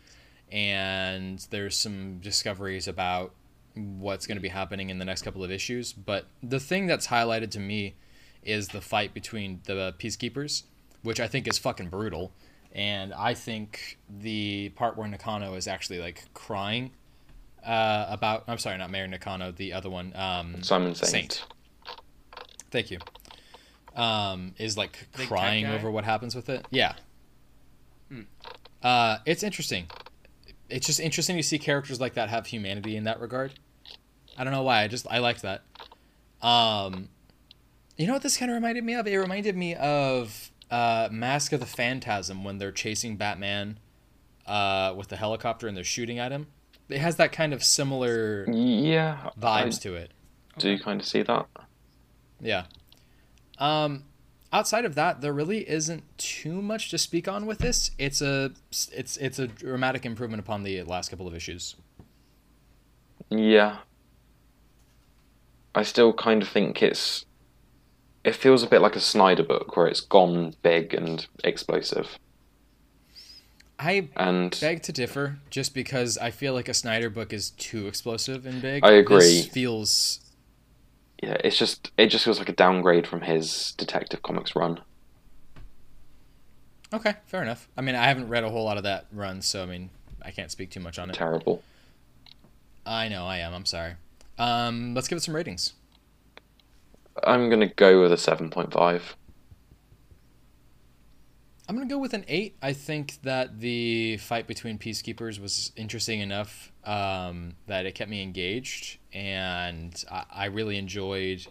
and 0.52 1.46
there's 1.50 1.76
some 1.76 2.18
discoveries 2.18 2.88
about 2.88 3.32
what's 3.74 4.26
going 4.26 4.36
to 4.36 4.42
be 4.42 4.48
happening 4.48 4.90
in 4.90 4.98
the 4.98 5.04
next 5.04 5.22
couple 5.22 5.44
of 5.44 5.50
issues. 5.50 5.92
But 5.92 6.26
the 6.42 6.60
thing 6.60 6.86
that's 6.86 7.06
highlighted 7.06 7.50
to 7.52 7.60
me 7.60 7.94
is 8.42 8.68
the 8.68 8.80
fight 8.80 9.14
between 9.14 9.60
the 9.64 9.94
peacekeepers, 9.98 10.64
which 11.02 11.20
I 11.20 11.28
think 11.28 11.46
is 11.46 11.58
fucking 11.58 11.88
brutal. 11.88 12.32
And 12.72 13.12
I 13.14 13.34
think 13.34 13.98
the 14.08 14.70
part 14.70 14.96
where 14.96 15.06
Nakano 15.06 15.54
is 15.54 15.66
actually 15.68 15.98
like 15.98 16.24
crying 16.34 16.92
uh, 17.64 18.06
about, 18.08 18.44
I'm 18.48 18.58
sorry, 18.58 18.78
not 18.78 18.90
Mayor 18.90 19.06
Nakano, 19.06 19.52
the 19.52 19.72
other 19.72 19.90
one, 19.90 20.12
um, 20.16 20.62
Simon 20.62 20.94
Saint. 20.94 21.10
Saint. 21.10 21.44
Thank 22.70 22.90
you. 22.90 22.98
Um, 24.00 24.54
is 24.58 24.76
like 24.76 25.08
Big 25.16 25.28
crying 25.28 25.66
over 25.66 25.90
what 25.90 26.04
happens 26.04 26.34
with 26.34 26.48
it. 26.48 26.64
Yeah. 26.70 26.94
Hmm. 28.10 28.22
Uh, 28.82 29.18
it's 29.26 29.42
interesting. 29.42 29.86
It's 30.68 30.86
just 30.86 31.00
interesting 31.00 31.36
to 31.36 31.42
see 31.42 31.58
characters 31.58 32.00
like 32.00 32.14
that 32.14 32.30
have 32.30 32.46
humanity 32.46 32.96
in 32.96 33.04
that 33.04 33.20
regard. 33.20 33.58
I 34.38 34.44
don't 34.44 34.52
know 34.52 34.62
why. 34.62 34.82
I 34.82 34.88
just 34.88 35.06
I 35.10 35.18
liked 35.18 35.42
that. 35.42 35.62
Um, 36.40 37.08
you 37.96 38.06
know 38.06 38.14
what 38.14 38.22
this 38.22 38.36
kind 38.38 38.50
of 38.50 38.54
reminded 38.54 38.84
me 38.84 38.94
of? 38.94 39.06
It 39.06 39.16
reminded 39.16 39.56
me 39.56 39.74
of 39.74 40.50
uh, 40.70 41.08
Mask 41.10 41.52
of 41.52 41.60
the 41.60 41.66
Phantasm 41.66 42.44
when 42.44 42.56
they're 42.56 42.72
chasing 42.72 43.16
Batman 43.16 43.78
uh, 44.46 44.94
with 44.96 45.08
the 45.08 45.16
helicopter 45.16 45.68
and 45.68 45.76
they're 45.76 45.84
shooting 45.84 46.18
at 46.18 46.32
him. 46.32 46.46
It 46.88 46.98
has 46.98 47.16
that 47.16 47.32
kind 47.32 47.52
of 47.52 47.62
similar 47.62 48.46
Yeah, 48.50 49.30
vibes 49.38 49.80
to 49.82 49.94
it. 49.94 50.12
Do 50.58 50.70
you 50.70 50.78
kind 50.78 51.00
of 51.00 51.06
see 51.06 51.22
that. 51.22 51.46
Yeah. 52.40 52.64
Um, 53.60 54.04
outside 54.52 54.84
of 54.84 54.94
that, 54.96 55.20
there 55.20 55.32
really 55.32 55.68
isn't 55.68 56.02
too 56.18 56.60
much 56.62 56.90
to 56.90 56.98
speak 56.98 57.28
on 57.28 57.46
with 57.46 57.58
this. 57.58 57.92
It's 57.98 58.20
a 58.20 58.52
it's 58.92 59.18
it's 59.18 59.38
a 59.38 59.46
dramatic 59.46 60.04
improvement 60.04 60.40
upon 60.40 60.62
the 60.64 60.82
last 60.82 61.10
couple 61.10 61.28
of 61.28 61.34
issues. 61.34 61.76
Yeah. 63.28 63.76
I 65.74 65.82
still 65.84 66.12
kind 66.12 66.42
of 66.42 66.48
think 66.48 66.82
it's. 66.82 67.24
It 68.24 68.34
feels 68.34 68.62
a 68.62 68.66
bit 68.66 68.82
like 68.82 68.96
a 68.96 69.00
Snyder 69.00 69.42
book 69.44 69.76
where 69.76 69.86
it's 69.86 70.00
gone 70.00 70.54
big 70.62 70.92
and 70.92 71.26
explosive. 71.44 72.18
I 73.78 74.10
And 74.16 74.56
beg 74.60 74.82
to 74.82 74.92
differ, 74.92 75.38
just 75.48 75.72
because 75.72 76.18
I 76.18 76.30
feel 76.30 76.52
like 76.52 76.68
a 76.68 76.74
Snyder 76.74 77.08
book 77.08 77.32
is 77.32 77.50
too 77.50 77.86
explosive 77.86 78.44
and 78.44 78.60
big. 78.60 78.84
I 78.84 78.92
agree. 78.92 79.18
This 79.18 79.46
feels 79.46 80.20
yeah, 81.22 81.36
it's 81.44 81.58
just 81.58 81.90
it 81.96 82.06
just 82.06 82.24
feels 82.24 82.38
like 82.38 82.48
a 82.48 82.52
downgrade 82.54 83.06
from 83.06 83.22
his 83.22 83.72
Detective 83.76 84.22
Comics 84.22 84.56
run. 84.56 84.80
okay. 86.92 87.14
Fair 87.26 87.42
enough. 87.42 87.68
I 87.76 87.82
mean, 87.82 87.94
I 87.94 88.06
haven't 88.08 88.28
read 88.28 88.44
a 88.44 88.50
whole 88.50 88.64
lot 88.64 88.76
of 88.76 88.82
that 88.84 89.06
run, 89.12 89.42
so 89.42 89.62
I 89.62 89.66
mean, 89.66 89.90
I 90.22 90.30
can't 90.30 90.50
speak 90.50 90.70
too 90.70 90.80
much 90.80 90.98
on 90.98 91.10
it. 91.10 91.14
Terrible. 91.14 91.62
I 92.86 93.08
know 93.08 93.26
I 93.26 93.38
am. 93.38 93.54
I'm 93.54 93.66
sorry. 93.66 93.94
Um, 94.38 94.94
let's 94.94 95.06
give 95.08 95.16
it 95.16 95.20
some 95.22 95.36
ratings. 95.36 95.74
I'm 97.22 97.50
gonna 97.50 97.68
go 97.68 98.00
with 98.00 98.12
a 98.12 98.16
seven 98.16 98.48
point 98.50 98.72
five. 98.72 99.14
I'm 101.70 101.76
gonna 101.76 101.86
go 101.86 101.98
with 101.98 102.14
an 102.14 102.24
eight. 102.26 102.56
I 102.60 102.72
think 102.72 103.22
that 103.22 103.60
the 103.60 104.16
fight 104.16 104.48
between 104.48 104.76
peacekeepers 104.76 105.40
was 105.40 105.70
interesting 105.76 106.18
enough 106.18 106.72
um, 106.84 107.54
that 107.68 107.86
it 107.86 107.94
kept 107.94 108.10
me 108.10 108.24
engaged, 108.24 108.98
and 109.12 109.94
I, 110.10 110.24
I 110.32 110.44
really 110.46 110.76
enjoyed 110.76 111.46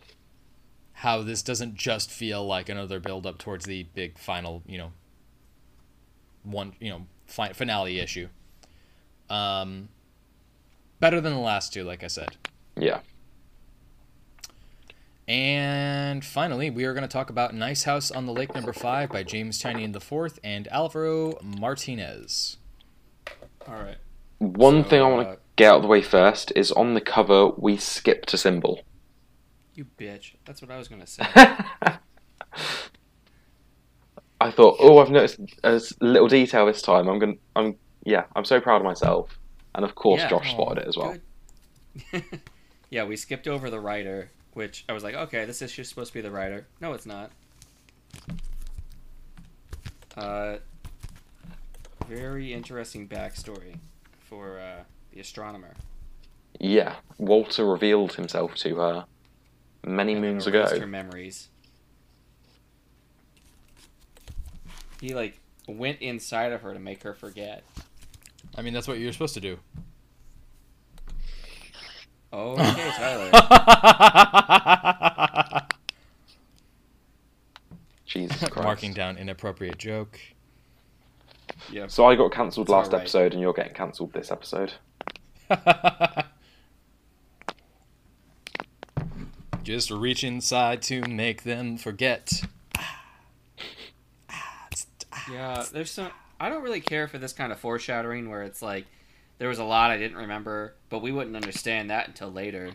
how 0.92 1.22
this 1.24 1.42
doesn't 1.42 1.76
just 1.76 2.12
feel 2.12 2.46
like 2.46 2.68
another 2.68 3.00
build 3.00 3.26
up 3.26 3.38
towards 3.38 3.64
the 3.64 3.84
big 3.96 4.20
final, 4.20 4.62
you 4.68 4.78
know, 4.78 4.92
one, 6.44 6.74
you 6.82 6.90
know, 6.90 7.06
fi- 7.26 7.54
finale 7.54 7.98
issue. 8.02 8.28
Um, 9.30 9.88
better 11.00 11.22
than 11.22 11.32
the 11.32 11.40
last 11.40 11.72
two, 11.72 11.86
like 11.86 12.04
I 12.04 12.08
said. 12.08 12.36
Yeah. 12.76 13.00
And 15.30 16.26
finally, 16.26 16.72
we 16.72 16.86
are 16.86 16.94
going 16.96 17.04
to 17.04 17.08
talk 17.08 17.30
about 17.30 17.54
Nice 17.54 17.84
House 17.84 18.10
on 18.10 18.26
the 18.26 18.34
Lake 18.34 18.56
number 18.56 18.74
5 18.74 19.10
by 19.10 19.22
James 19.22 19.62
Tynion 19.62 19.96
IV 19.96 20.40
and 20.44 20.68
Alvaro 20.70 21.38
Martinez. 21.44 22.58
All 23.68 23.76
right. 23.76 23.98
One 24.40 24.84
So, 24.84 24.90
thing 24.90 25.02
I 25.04 25.08
want 25.08 25.28
to 25.28 25.34
uh, 25.34 25.36
get 25.56 25.70
out 25.70 25.76
of 25.78 25.82
the 25.84 25.88
way 25.88 26.02
first 26.02 26.52
is 26.56 26.72
on 26.72 26.96
the 26.96 27.02
cover 27.02 27.50
we 27.50 27.78
skipped 27.78 28.34
a 28.34 28.38
symbol. 28.38 28.82
You 29.76 29.86
bitch. 30.00 30.34
That's 30.46 30.64
what 30.64 30.72
I 30.72 30.78
was 30.80 30.88
gonna 30.88 31.06
say. 31.08 31.24
I 34.42 34.50
thought, 34.50 34.78
oh, 34.80 34.98
I've 34.98 35.12
noticed 35.12 35.40
a 35.64 35.80
little 36.02 36.28
detail 36.28 36.66
this 36.66 36.82
time. 36.82 37.08
I'm 37.08 37.20
gonna, 37.20 37.34
I'm, 37.56 37.76
yeah, 38.04 38.24
I'm 38.36 38.46
so 38.46 38.60
proud 38.60 38.78
of 38.78 38.84
myself. 38.86 39.38
And 39.76 39.86
of 39.86 39.94
course, 39.94 40.22
Yeah. 40.22 40.30
Josh 40.30 40.48
Aw, 40.48 40.52
spotted 40.54 40.82
it 40.84 40.88
as 40.88 40.98
well. 40.98 41.18
Yeah, 42.92 43.04
we 43.04 43.16
skipped 43.18 43.48
over 43.48 43.70
the 43.70 43.80
writer, 43.80 44.32
which 44.60 44.84
I 44.90 44.92
was 44.92 45.04
like, 45.04 45.16
okay, 45.16 45.46
this 45.46 45.62
issue 45.62 45.84
is 45.84 45.88
supposed 45.88 46.12
to 46.12 46.16
be 46.16 46.22
the 46.22 46.32
writer. 46.32 46.68
No, 46.82 46.92
it's 46.92 47.06
not. 47.06 47.32
Uh, 50.18 50.58
very 52.10 52.52
interesting 52.52 53.08
backstory 53.08 53.78
for 54.20 54.60
uh, 54.60 54.84
the 55.14 55.22
astronomer. 55.22 55.76
Yeah, 56.60 56.96
Walter 57.18 57.66
revealed 57.66 58.16
himself 58.16 58.56
to 58.56 58.76
her 58.76 59.06
many 59.86 60.12
and 60.12 60.22
moons 60.22 60.46
ago. 60.46 60.68
Her 60.78 60.86
memories. 60.86 61.48
He 65.00 65.14
like 65.14 65.40
went 65.70 66.02
inside 66.02 66.52
of 66.52 66.64
her 66.64 66.74
to 66.74 66.80
make 66.82 67.04
her 67.04 67.14
forget. 67.14 67.64
I 68.58 68.62
mean, 68.62 68.74
that's 68.74 68.90
what 68.90 69.00
you're 69.00 69.14
supposed 69.14 69.36
to 69.36 69.40
do. 69.40 69.58
Oh, 72.32 72.52
okay, 72.60 72.92
Tyler. 72.98 73.32
Jesus 78.06 78.38
Christ. 78.50 78.64
Marking 78.64 78.94
down 78.94 79.18
inappropriate 79.18 79.78
joke. 79.78 80.20
yep. 81.72 81.92
So 81.92 82.06
I 82.06 82.16
got 82.16 82.32
cancelled 82.32 82.70
last 82.70 82.88
alright. 82.88 83.02
episode, 83.02 83.34
and 83.34 83.42
you're 83.42 83.54
getting 83.54 83.74
cancelled 83.74 84.14
this 84.14 84.32
episode. 84.32 84.74
Just 89.64 89.92
reach 89.92 90.24
inside 90.24 90.82
to 90.84 91.02
make 91.02 91.44
them 91.44 91.78
forget. 91.78 92.42
Yeah, 95.32 95.64
there's 95.72 95.92
some. 95.92 96.10
I 96.40 96.50
don't 96.50 96.64
really 96.64 96.82
care 96.82 97.08
for 97.08 97.18
this 97.20 97.34
kind 97.34 97.52
of 97.52 97.60
foreshadowing 97.60 98.30
where 98.30 98.42
it's 98.44 98.62
like 98.62 98.86
there 99.40 99.50
was 99.50 99.58
a 99.58 99.64
lot 99.64 99.90
I 99.90 99.98
didn't 99.98 100.18
remember, 100.18 100.76
but 100.90 101.02
we 101.02 101.12
wouldn't 101.12 101.36
understand 101.36 101.90
that 101.90 102.08
until 102.08 102.30
later. 102.30 102.74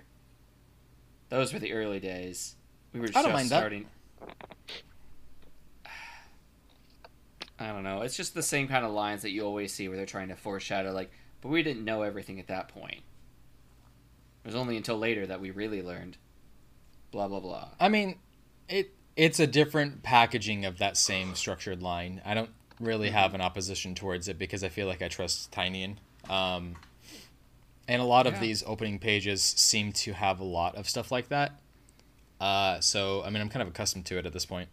Those 1.28 1.52
were 1.52 1.58
the 1.60 1.72
early 1.72 2.00
days. 2.00 2.56
We 2.92 3.00
were 3.00 3.08
I 3.08 3.22
don't 3.22 3.24
just 3.24 3.32
mind 3.34 3.50
that. 3.50 3.58
starting. 3.58 3.86
I 7.60 7.68
don't 7.68 7.84
know. 7.84 8.00
It's 8.00 8.16
just 8.16 8.34
the 8.34 8.42
same 8.42 8.66
kind 8.66 8.84
of 8.84 8.92
lines 8.92 9.22
that 9.22 9.30
you 9.30 9.42
always 9.42 9.72
see 9.72 9.88
where 9.88 9.96
they're 9.96 10.06
trying 10.06 10.28
to 10.28 10.36
foreshadow, 10.36 10.92
like, 10.92 11.12
but 11.40 11.50
we 11.50 11.62
didn't 11.62 11.84
know 11.84 12.02
everything 12.02 12.40
at 12.40 12.48
that 12.48 12.68
point. 12.68 13.02
It 14.44 14.48
was 14.48 14.54
only 14.54 14.76
until 14.76 14.98
later 14.98 15.26
that 15.26 15.40
we 15.40 15.50
really 15.50 15.82
learned. 15.82 16.16
Blah 17.10 17.28
blah 17.28 17.40
blah. 17.40 17.68
I 17.78 17.88
mean, 17.88 18.18
it 18.68 18.92
it's 19.16 19.38
a 19.38 19.46
different 19.46 20.02
packaging 20.02 20.64
of 20.64 20.78
that 20.78 20.96
same 20.96 21.34
structured 21.34 21.82
line. 21.82 22.22
I 22.24 22.34
don't 22.34 22.50
really 22.80 23.10
have 23.10 23.34
an 23.34 23.40
opposition 23.40 23.94
towards 23.94 24.28
it 24.28 24.38
because 24.38 24.64
I 24.64 24.68
feel 24.68 24.86
like 24.86 25.02
I 25.02 25.08
trust 25.08 25.52
Tynion. 25.52 25.96
Um, 26.30 26.76
and 27.86 28.00
a 28.00 28.04
lot 28.04 28.26
of 28.26 28.40
these 28.40 28.62
opening 28.66 28.98
pages 28.98 29.42
seem 29.42 29.92
to 29.92 30.12
have 30.14 30.40
a 30.40 30.44
lot 30.44 30.74
of 30.76 30.88
stuff 30.88 31.12
like 31.12 31.28
that. 31.28 31.60
Uh, 32.40 32.80
so 32.80 33.22
I 33.22 33.30
mean, 33.30 33.40
I'm 33.40 33.48
kind 33.48 33.62
of 33.62 33.68
accustomed 33.68 34.06
to 34.06 34.18
it 34.18 34.26
at 34.26 34.32
this 34.32 34.46
point. 34.46 34.68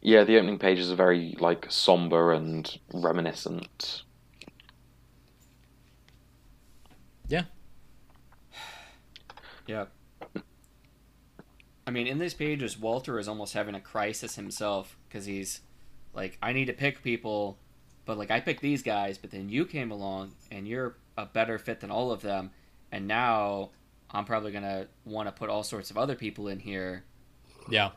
Yeah, 0.00 0.24
the 0.24 0.36
opening 0.36 0.58
pages 0.58 0.90
are 0.90 0.96
very 0.96 1.36
like 1.38 1.66
somber 1.70 2.32
and 2.32 2.78
reminiscent. 2.92 4.02
Yeah. 7.28 7.44
yeah. 9.66 9.86
I 11.86 11.90
mean, 11.90 12.06
in 12.06 12.18
these 12.18 12.34
pages, 12.34 12.78
Walter 12.78 13.18
is 13.18 13.28
almost 13.28 13.54
having 13.54 13.74
a 13.74 13.80
crisis 13.80 14.36
himself 14.36 14.96
because 15.08 15.26
he's 15.26 15.60
like, 16.14 16.38
I 16.42 16.52
need 16.52 16.66
to 16.66 16.72
pick 16.72 17.02
people, 17.02 17.58
but 18.04 18.18
like, 18.18 18.30
I 18.30 18.40
picked 18.40 18.60
these 18.60 18.82
guys, 18.82 19.18
but 19.18 19.30
then 19.30 19.48
you 19.48 19.64
came 19.64 19.90
along 19.90 20.32
and 20.50 20.66
you're 20.66 20.96
a 21.16 21.26
better 21.26 21.58
fit 21.58 21.80
than 21.80 21.90
all 21.90 22.10
of 22.10 22.22
them, 22.22 22.50
and 22.90 23.06
now 23.06 23.70
I'm 24.10 24.24
probably 24.24 24.52
gonna 24.52 24.86
want 25.04 25.28
to 25.28 25.32
put 25.32 25.48
all 25.48 25.62
sorts 25.62 25.90
of 25.90 25.98
other 25.98 26.14
people 26.14 26.48
in 26.48 26.58
here. 26.58 27.04
Yeah. 27.68 27.90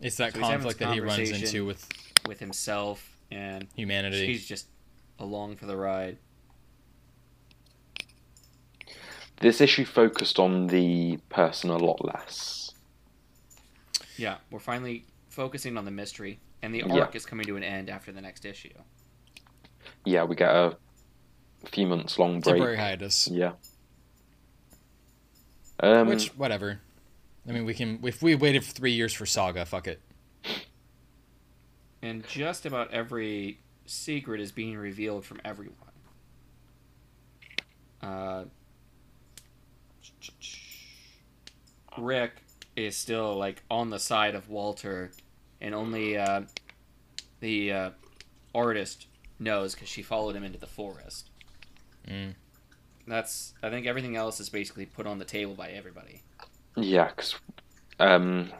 It's 0.00 0.16
that 0.16 0.34
So 0.34 0.40
conflict 0.40 0.78
that 0.80 0.92
he 0.92 1.00
runs 1.00 1.30
into 1.30 1.64
with 1.64 1.88
with 2.26 2.40
himself, 2.40 3.16
and 3.30 3.66
humanity. 3.74 4.26
he's 4.26 4.46
just 4.46 4.66
along 5.18 5.56
for 5.56 5.66
the 5.66 5.76
ride. 5.76 6.18
This 9.40 9.60
issue 9.60 9.84
focused 9.84 10.38
on 10.38 10.68
the 10.68 11.18
person 11.28 11.70
a 11.70 11.76
lot 11.76 12.04
less. 12.04 12.72
Yeah, 14.16 14.36
we're 14.50 14.60
finally 14.60 15.04
focusing 15.34 15.76
on 15.76 15.84
the 15.84 15.90
mystery, 15.90 16.40
and 16.62 16.74
the 16.74 16.78
Yeah. 16.86 17.00
arc 17.00 17.14
is 17.14 17.26
coming 17.26 17.44
to 17.46 17.56
an 17.56 17.62
end 17.64 17.90
after 17.90 18.12
the 18.12 18.20
next 18.20 18.44
issue. 18.44 18.72
Yeah, 20.04 20.24
we 20.24 20.36
get 20.36 20.50
a 20.54 20.76
few 21.66 21.86
months 21.86 22.18
long 22.18 22.40
break. 22.40 22.54
Temporary 22.56 22.76
hiatus. 22.76 23.28
Yeah. 23.28 23.52
Um, 25.80 26.08
Which, 26.08 26.28
whatever. 26.36 26.80
I 27.46 27.52
mean, 27.52 27.64
we 27.64 27.74
can. 27.74 28.00
If 28.04 28.22
we 28.22 28.34
waited 28.34 28.64
three 28.64 28.92
years 28.92 29.12
for 29.12 29.26
Saga, 29.26 29.66
fuck 29.66 29.86
it. 29.86 30.00
And 32.00 32.26
just 32.26 32.64
about 32.64 32.90
every 32.92 33.60
secret 33.86 34.40
is 34.40 34.52
being 34.52 34.76
revealed 34.76 35.24
from 35.26 35.40
everyone. 35.44 35.76
Uh, 38.00 38.44
Rick 41.98 42.32
is 42.76 42.96
still 42.96 43.36
like 43.36 43.62
on 43.70 43.90
the 43.90 43.98
side 43.98 44.34
of 44.34 44.48
Walter, 44.48 45.12
and 45.64 45.74
only 45.74 46.16
uh, 46.16 46.42
the 47.40 47.72
uh, 47.72 47.90
artist 48.54 49.06
knows 49.38 49.74
because 49.74 49.88
she 49.88 50.02
followed 50.02 50.36
him 50.36 50.44
into 50.44 50.58
the 50.58 50.66
forest. 50.66 51.30
Mm. 52.06 52.34
That's 53.06 53.54
I 53.62 53.70
think 53.70 53.86
everything 53.86 54.14
else 54.14 54.38
is 54.40 54.50
basically 54.50 54.86
put 54.86 55.06
on 55.06 55.18
the 55.18 55.24
table 55.24 55.54
by 55.54 55.70
everybody. 55.70 56.22
yeah, 56.76 57.10
'cause, 57.10 57.34
um, 57.98 58.52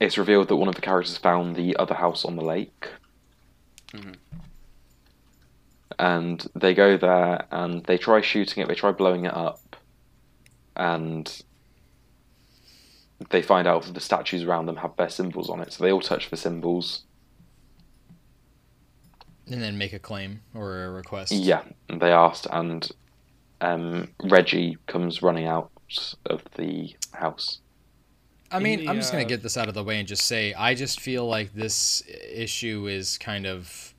it's 0.00 0.18
revealed 0.18 0.48
that 0.48 0.56
one 0.56 0.68
of 0.68 0.74
the 0.74 0.80
characters 0.80 1.16
found 1.16 1.54
the 1.56 1.76
other 1.76 1.94
house 1.94 2.24
on 2.24 2.36
the 2.36 2.42
lake. 2.44 2.88
Mhm. 3.92 4.16
And 5.98 6.46
they 6.56 6.74
go 6.74 6.96
there 6.96 7.46
and 7.52 7.84
they 7.84 7.96
try 7.98 8.20
shooting 8.20 8.62
it, 8.62 8.68
they 8.68 8.74
try 8.74 8.90
blowing 8.90 9.24
it 9.26 9.34
up, 9.34 9.76
and 10.74 11.42
they 13.30 13.42
find 13.42 13.66
out 13.66 13.84
that 13.84 13.94
the 13.94 14.00
statues 14.00 14.42
around 14.42 14.66
them 14.66 14.76
have 14.76 14.96
their 14.96 15.08
symbols 15.08 15.50
on 15.50 15.60
it, 15.60 15.72
so 15.72 15.84
they 15.84 15.92
all 15.92 16.00
touch 16.00 16.30
the 16.30 16.36
symbols. 16.36 17.04
And 19.46 19.62
then 19.62 19.76
make 19.76 19.92
a 19.92 19.98
claim 19.98 20.40
or 20.54 20.84
a 20.84 20.90
request. 20.90 21.32
Yeah, 21.32 21.62
they 21.88 22.12
asked, 22.12 22.46
and 22.50 22.90
um, 23.60 24.08
Reggie 24.22 24.78
comes 24.86 25.22
running 25.22 25.46
out 25.46 25.70
of 26.26 26.42
the 26.56 26.94
house. 27.12 27.60
I 28.50 28.58
mean, 28.58 28.80
the, 28.80 28.88
I'm 28.88 28.96
just 28.96 29.12
gonna 29.12 29.24
uh, 29.24 29.28
get 29.28 29.42
this 29.42 29.56
out 29.56 29.68
of 29.68 29.74
the 29.74 29.82
way 29.82 29.98
and 29.98 30.06
just 30.06 30.26
say 30.26 30.54
I 30.54 30.74
just 30.74 31.00
feel 31.00 31.26
like 31.26 31.52
this 31.54 32.02
issue 32.30 32.86
is 32.86 33.18
kind 33.18 33.46
of 33.46 33.94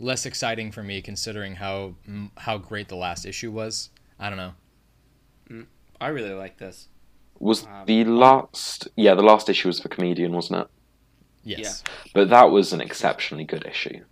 less 0.00 0.26
exciting 0.26 0.72
for 0.72 0.82
me 0.82 1.00
considering 1.00 1.54
how 1.54 1.94
how 2.36 2.58
great 2.58 2.88
the 2.88 2.96
last 2.96 3.24
issue 3.24 3.50
was. 3.50 3.90
I 4.18 4.28
don't 4.28 4.38
know. 4.38 4.54
I 6.04 6.08
really 6.08 6.34
like 6.34 6.58
this. 6.58 6.88
Was 7.40 7.66
Um, 7.66 7.86
the 7.86 8.04
last? 8.04 8.88
Yeah, 8.96 9.14
the 9.14 9.22
last 9.22 9.48
issue 9.48 9.68
was 9.68 9.80
the 9.80 9.88
comedian, 9.88 10.32
wasn't 10.32 10.60
it? 10.60 10.68
Yes, 11.42 11.82
But 12.14 12.30
that 12.30 12.50
was 12.50 12.72
an 12.72 12.80
exceptionally 12.80 13.44
good 13.44 13.66
issue. 13.66 14.04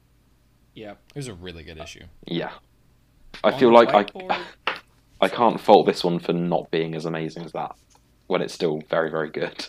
Yeah. 0.75 0.93
it 0.93 1.17
was 1.17 1.29
a 1.29 1.35
really 1.35 1.63
good 1.65 1.79
issue. 1.79 2.05
Yeah, 2.27 2.53
I 3.45 3.53
On 3.53 3.59
feel 3.59 3.71
the 3.71 3.75
like 3.75 3.95
I 3.95 4.05
I 5.21 5.29
can't 5.29 5.61
fault 5.61 5.87
this 5.87 6.03
one 6.05 6.19
for 6.19 6.33
not 6.33 6.71
being 6.71 6.95
as 6.95 7.05
amazing 7.05 7.45
as 7.45 7.53
that 7.53 7.77
when 8.27 8.43
it's 8.43 8.55
still 8.55 8.83
very 8.89 9.11
very 9.11 9.31
good. 9.31 9.67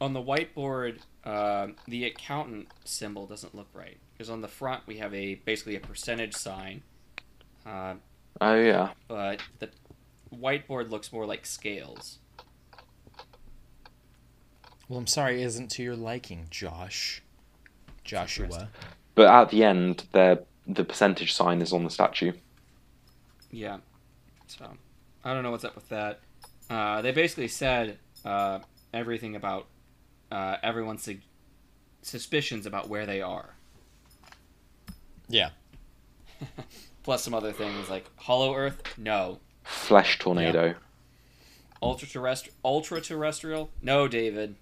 on 0.00 0.12
the 0.12 0.22
whiteboard, 0.22 0.98
uh, 1.24 1.68
the 1.88 2.04
accountant 2.04 2.68
symbol 2.84 3.26
doesn't 3.26 3.54
look 3.54 3.68
right 3.74 3.98
because 4.12 4.28
on 4.30 4.40
the 4.40 4.48
front 4.48 4.86
we 4.86 4.98
have 4.98 5.14
a 5.14 5.36
basically 5.36 5.76
a 5.76 5.80
percentage 5.80 6.34
sign, 6.34 6.82
uh, 7.64 7.94
Oh 8.40 8.54
yeah, 8.56 8.90
but 9.08 9.40
the 9.58 9.70
whiteboard 10.34 10.90
looks 10.90 11.12
more 11.12 11.26
like 11.26 11.46
scales. 11.46 12.18
Well, 14.88 14.98
I'm 14.98 15.06
sorry, 15.06 15.42
it 15.42 15.46
isn't 15.46 15.70
to 15.72 15.82
your 15.82 15.96
liking, 15.96 16.46
Josh. 16.50 17.22
Joshua. 18.04 18.44
Interesting. 18.44 18.68
but 19.16 19.26
at 19.26 19.50
the 19.50 19.64
end, 19.64 20.04
there 20.12 20.40
the 20.66 20.84
percentage 20.84 21.32
sign 21.34 21.60
is 21.60 21.72
on 21.72 21.82
the 21.84 21.90
statue. 21.90 22.32
Yeah, 23.50 23.78
so 24.46 24.66
I 25.24 25.32
don't 25.34 25.42
know 25.42 25.50
what's 25.50 25.64
up 25.64 25.74
with 25.74 25.88
that. 25.88 26.20
Uh, 26.70 27.02
they 27.02 27.12
basically 27.12 27.48
said 27.48 27.98
uh, 28.24 28.60
everything 28.92 29.34
about 29.36 29.66
uh, 30.30 30.56
everyone's 30.62 31.02
su- 31.02 31.18
suspicions 32.02 32.66
about 32.66 32.88
where 32.88 33.06
they 33.06 33.22
are, 33.22 33.54
Yeah. 35.28 35.50
plus 37.02 37.22
some 37.24 37.34
other 37.34 37.52
things 37.52 37.88
like 37.88 38.04
Hollow 38.16 38.54
Earth, 38.54 38.82
no. 38.98 39.38
Flesh 39.66 40.20
tornado. 40.20 40.76
Ultra 41.82 42.08
terrestrial, 42.08 42.54
ultra 42.64 43.00
terrestrial, 43.00 43.70
no, 43.82 44.06
David. 44.06 44.54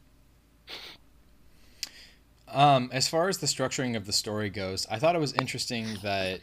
Um, 2.49 2.89
as 2.93 3.07
far 3.07 3.29
as 3.29 3.39
the 3.39 3.47
structuring 3.47 3.97
of 3.97 4.07
the 4.07 4.13
story 4.13 4.49
goes, 4.49 4.87
I 4.91 4.99
thought 4.99 5.15
it 5.15 5.21
was 5.21 5.35
interesting 5.35 5.99
that, 6.03 6.41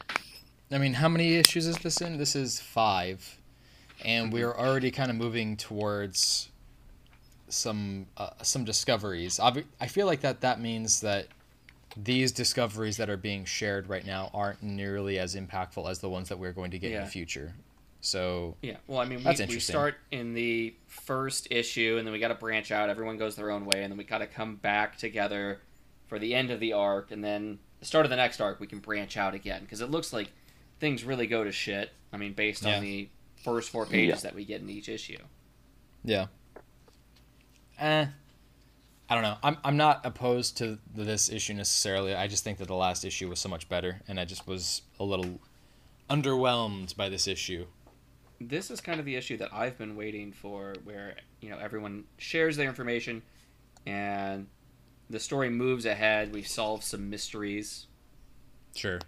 I 0.70 0.78
mean, 0.78 0.94
how 0.94 1.08
many 1.08 1.34
issues 1.34 1.66
is 1.66 1.76
this 1.78 2.00
in? 2.00 2.18
This 2.18 2.36
is 2.36 2.60
five, 2.60 3.36
and 4.04 4.32
we're 4.32 4.52
already 4.52 4.92
kind 4.92 5.10
of 5.10 5.16
moving 5.16 5.56
towards 5.56 6.48
some 7.48 8.06
uh, 8.16 8.30
some 8.42 8.64
discoveries. 8.64 9.38
Obvi- 9.38 9.64
I 9.80 9.88
feel 9.88 10.06
like 10.06 10.20
that 10.20 10.40
that 10.42 10.60
means 10.60 11.00
that 11.00 11.26
these 11.96 12.32
discoveries 12.32 12.96
that 12.96 13.10
are 13.10 13.16
being 13.16 13.44
shared 13.44 13.88
right 13.88 14.06
now 14.06 14.30
aren't 14.32 14.62
nearly 14.62 15.18
as 15.18 15.34
impactful 15.34 15.90
as 15.90 15.98
the 15.98 16.08
ones 16.08 16.28
that 16.28 16.38
we're 16.38 16.52
going 16.52 16.70
to 16.70 16.78
get 16.78 16.92
in 16.92 17.02
the 17.02 17.10
future. 17.10 17.54
So 18.04 18.56
Yeah, 18.62 18.76
well, 18.88 18.98
I 18.98 19.04
mean, 19.04 19.18
we, 19.18 19.24
That's 19.24 19.38
we 19.38 19.44
interesting. 19.44 19.72
start 19.72 19.94
in 20.10 20.34
the 20.34 20.74
first 20.88 21.46
issue, 21.52 21.96
and 21.98 22.06
then 22.06 22.12
we 22.12 22.18
got 22.18 22.28
to 22.28 22.34
branch 22.34 22.70
out. 22.72 22.90
Everyone 22.90 23.16
goes 23.16 23.36
their 23.36 23.50
own 23.50 23.64
way, 23.64 23.82
and 23.84 23.90
then 23.92 23.96
we 23.96 24.02
got 24.04 24.18
to 24.18 24.26
come 24.26 24.56
back 24.56 24.98
together 24.98 25.60
for 26.08 26.18
the 26.18 26.34
end 26.34 26.50
of 26.50 26.58
the 26.60 26.72
arc, 26.72 27.12
and 27.12 27.22
then 27.24 27.60
the 27.78 27.86
start 27.86 28.04
of 28.04 28.10
the 28.10 28.16
next 28.16 28.40
arc, 28.40 28.58
we 28.60 28.66
can 28.66 28.80
branch 28.80 29.16
out 29.16 29.34
again 29.34 29.62
because 29.62 29.80
it 29.80 29.90
looks 29.90 30.12
like 30.12 30.30
things 30.80 31.04
really 31.04 31.26
go 31.28 31.44
to 31.44 31.52
shit. 31.52 31.90
I 32.12 32.16
mean, 32.16 32.32
based 32.32 32.64
Yeah. 32.64 32.76
on 32.76 32.82
the 32.82 33.08
first 33.44 33.70
four 33.70 33.86
pages 33.86 34.16
Yeah. 34.22 34.30
that 34.30 34.34
we 34.34 34.44
get 34.44 34.60
in 34.60 34.68
each 34.68 34.88
issue. 34.88 35.18
Yeah. 36.04 36.26
Eh. 37.78 38.06
I 39.08 39.14
don't 39.14 39.22
know. 39.24 39.36
I'm 39.44 39.58
I'm 39.62 39.76
not 39.76 40.04
opposed 40.04 40.56
to 40.58 40.78
this 40.94 41.28
issue 41.28 41.54
necessarily. 41.54 42.14
I 42.14 42.26
just 42.26 42.42
think 42.44 42.58
that 42.58 42.66
the 42.68 42.74
last 42.74 43.04
issue 43.04 43.28
was 43.28 43.38
so 43.40 43.48
much 43.48 43.68
better, 43.68 44.00
and 44.08 44.18
I 44.18 44.24
just 44.24 44.46
was 44.46 44.82
a 44.98 45.04
little 45.04 45.38
underwhelmed 46.10 46.96
by 46.96 47.08
this 47.08 47.28
issue. 47.28 47.66
This 48.48 48.70
is 48.70 48.80
kind 48.80 48.98
of 49.00 49.06
the 49.06 49.16
issue 49.16 49.36
that 49.38 49.52
I've 49.52 49.78
been 49.78 49.96
waiting 49.96 50.32
for, 50.32 50.74
where 50.84 51.16
you 51.40 51.50
know 51.50 51.58
everyone 51.58 52.04
shares 52.18 52.56
their 52.56 52.68
information, 52.68 53.22
and 53.86 54.46
the 55.10 55.20
story 55.20 55.50
moves 55.50 55.86
ahead. 55.86 56.32
We 56.32 56.42
solve 56.42 56.82
some 56.84 57.10
mysteries. 57.10 57.86
Sure. 58.74 59.00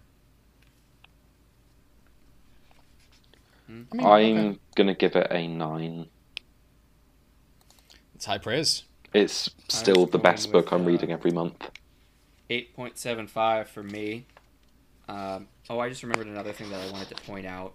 Hmm. 3.67 3.83
I 3.91 3.95
mean, 3.95 4.05
I'm 4.05 4.45
okay. 4.45 4.59
gonna 4.75 4.93
give 4.93 5.15
it 5.15 5.27
a 5.31 5.47
nine. 5.47 6.07
It's 8.13 8.25
high 8.25 8.37
praise. 8.37 8.83
It's 9.13 9.49
still 9.69 10.05
the 10.05 10.17
best 10.17 10.51
book 10.51 10.71
I'm 10.71 10.81
uh, 10.81 10.85
reading 10.85 11.11
every 11.11 11.31
month. 11.31 11.69
8.75 12.49 13.67
for 13.67 13.81
me. 13.81 14.25
Um, 15.07 15.47
oh, 15.69 15.79
I 15.79 15.89
just 15.89 16.03
remembered 16.03 16.27
another 16.27 16.51
thing 16.51 16.69
that 16.69 16.81
I 16.81 16.91
wanted 16.91 17.15
to 17.15 17.23
point 17.23 17.45
out. 17.45 17.73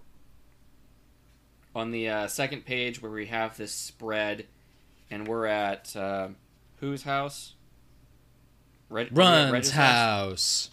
On 1.73 1.91
the 1.91 2.09
uh, 2.09 2.27
second 2.27 2.65
page 2.65 3.01
where 3.01 3.11
we 3.11 3.27
have 3.27 3.55
this 3.55 3.71
spread, 3.71 4.47
and 5.09 5.27
we're 5.27 5.45
at 5.45 5.95
uh, 5.95 6.29
whose 6.79 7.03
house? 7.03 7.53
Red, 8.89 9.15
Run's 9.15 9.53
Reg's 9.53 9.71
house. 9.71 10.69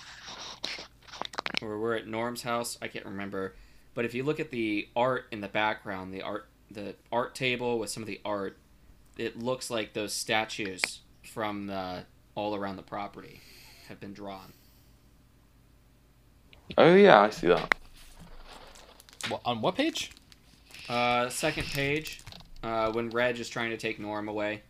Or 1.62 1.78
we're 1.78 1.94
at 1.94 2.06
Norm's 2.08 2.42
house. 2.42 2.76
I 2.82 2.88
can't 2.88 3.04
remember. 3.04 3.54
But 3.94 4.04
if 4.04 4.14
you 4.14 4.24
look 4.24 4.40
at 4.40 4.50
the 4.50 4.88
art 4.96 5.26
in 5.30 5.40
the 5.40 5.48
background, 5.48 6.12
the 6.12 6.22
art, 6.22 6.48
the 6.70 6.94
art 7.12 7.34
table 7.34 7.78
with 7.78 7.90
some 7.90 8.02
of 8.02 8.06
the 8.06 8.20
art, 8.24 8.58
it 9.16 9.38
looks 9.38 9.70
like 9.70 9.92
those 9.92 10.12
statues 10.12 11.00
from 11.22 11.66
the, 11.66 12.04
all 12.34 12.54
around 12.54 12.76
the 12.76 12.82
property 12.82 13.40
have 13.88 14.00
been 14.00 14.12
drawn. 14.12 14.52
Oh 16.76 16.94
yeah, 16.94 17.20
I 17.20 17.30
see 17.30 17.48
that. 17.48 17.74
Wha- 19.30 19.40
on 19.44 19.60
what 19.62 19.74
page? 19.74 20.10
Uh, 20.88 21.28
second 21.28 21.66
page, 21.66 22.20
uh, 22.62 22.90
when 22.92 23.10
Reg 23.10 23.38
is 23.38 23.48
trying 23.48 23.70
to 23.70 23.76
take 23.76 23.98
Norm 23.98 24.28
away. 24.28 24.62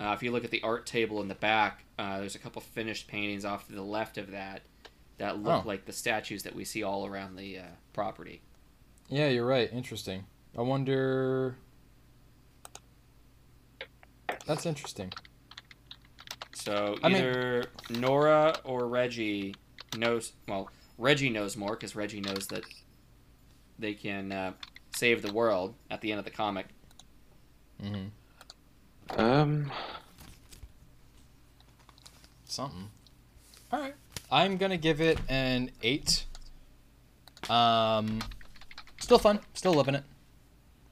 Uh, 0.00 0.12
if 0.14 0.22
you 0.22 0.32
look 0.32 0.44
at 0.44 0.50
the 0.50 0.62
art 0.62 0.86
table 0.86 1.20
in 1.20 1.28
the 1.28 1.34
back, 1.36 1.84
uh, 1.98 2.18
there's 2.18 2.34
a 2.34 2.38
couple 2.38 2.60
finished 2.60 3.06
paintings 3.08 3.44
off 3.44 3.66
to 3.68 3.74
the 3.74 3.82
left 3.82 4.18
of 4.18 4.32
that 4.32 4.62
that 5.18 5.38
look 5.42 5.64
Oh. 5.64 5.68
like 5.68 5.84
the 5.86 5.92
statues 5.92 6.42
that 6.42 6.54
we 6.54 6.64
see 6.64 6.82
all 6.82 7.06
around 7.06 7.36
the 7.36 7.58
uh, 7.58 7.62
property. 7.92 8.42
Yeah, 9.08 9.28
you're 9.28 9.46
right. 9.46 9.72
Interesting. 9.72 10.26
I 10.58 10.62
wonder. 10.62 11.56
That's 14.46 14.66
interesting. 14.66 15.12
So 16.54 16.96
I 17.02 17.08
mean- 17.08 17.16
either 17.18 17.64
Nora 17.90 18.56
or 18.64 18.88
Reggie 18.88 19.54
knows. 19.96 20.32
Well, 20.48 20.68
Reggie 20.98 21.30
knows 21.30 21.56
more 21.56 21.70
because 21.72 21.94
Reggie 21.94 22.20
knows 22.20 22.48
that 22.48 22.64
they 23.78 23.94
can 23.94 24.32
uh, 24.32 24.52
save 24.94 25.22
the 25.22 25.32
world 25.32 25.74
at 25.90 26.00
the 26.00 26.10
end 26.12 26.18
of 26.18 26.24
the 26.24 26.30
comic. 26.30 26.66
hmm 27.80 28.06
Um, 29.10 29.70
Something. 32.46 32.88
All 33.72 33.80
right. 33.80 33.94
I'm 34.30 34.56
gonna 34.56 34.76
give 34.76 35.00
it 35.00 35.18
an 35.28 35.70
eight. 35.82 36.24
Um, 37.50 38.20
still 39.00 39.18
fun. 39.18 39.40
Still 39.54 39.74
loving 39.74 39.96
it. 39.96 40.04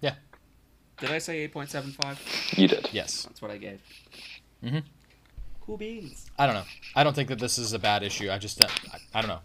Yeah. 0.01 0.15
Did 0.99 1.11
I 1.11 1.19
say 1.19 1.49
8.75? 1.49 2.59
you 2.59 2.69
did. 2.69 2.89
Yes. 2.93 3.24
That's 3.24 3.41
what 3.41 3.51
I 3.51 3.57
gave. 3.59 3.81
Mhm. 4.62 4.83
Cool 5.61 5.77
beans. 5.77 6.27
I 6.39 6.47
don't 6.47 6.55
know. 6.57 6.65
I 6.97 7.05
don't 7.05 7.15
think 7.15 7.29
that 7.29 7.39
this 7.39 7.57
is 7.59 7.73
a 7.73 7.79
bad 7.79 8.03
issue. 8.03 8.31
I 8.31 8.39
just, 8.39 8.62
uh, 8.62 8.69
I, 8.93 8.99
I 9.19 9.23
don't 9.23 9.29
know. 9.29 9.41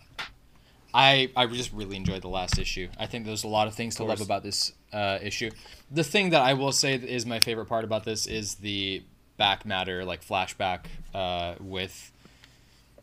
I 0.98 1.30
I 1.36 1.46
just 1.46 1.72
really 1.74 1.96
enjoyed 1.96 2.24
the 2.24 2.28
last 2.28 2.58
issue. 2.58 2.90
I 3.00 3.06
think 3.06 3.28
there's 3.28 3.44
a 3.44 3.48
lot 3.48 3.68
of 3.68 3.76
things 3.76 3.96
to 3.96 4.04
love 4.04 4.20
about 4.20 4.42
this 4.42 4.74
uh, 4.92 5.20
issue. 5.22 5.52
The 5.92 6.04
thing 6.04 6.32
that 6.32 6.42
I 6.42 6.54
will 6.54 6.72
say 6.72 6.96
is 6.96 7.24
my 7.24 7.40
favorite 7.40 7.68
part 7.68 7.84
about 7.84 8.04
this 8.04 8.26
is 8.26 8.56
the 8.56 9.04
back 9.38 9.64
matter, 9.64 10.04
like 10.04 10.26
flashback 10.26 10.86
uh, 11.14 11.54
with 11.60 12.12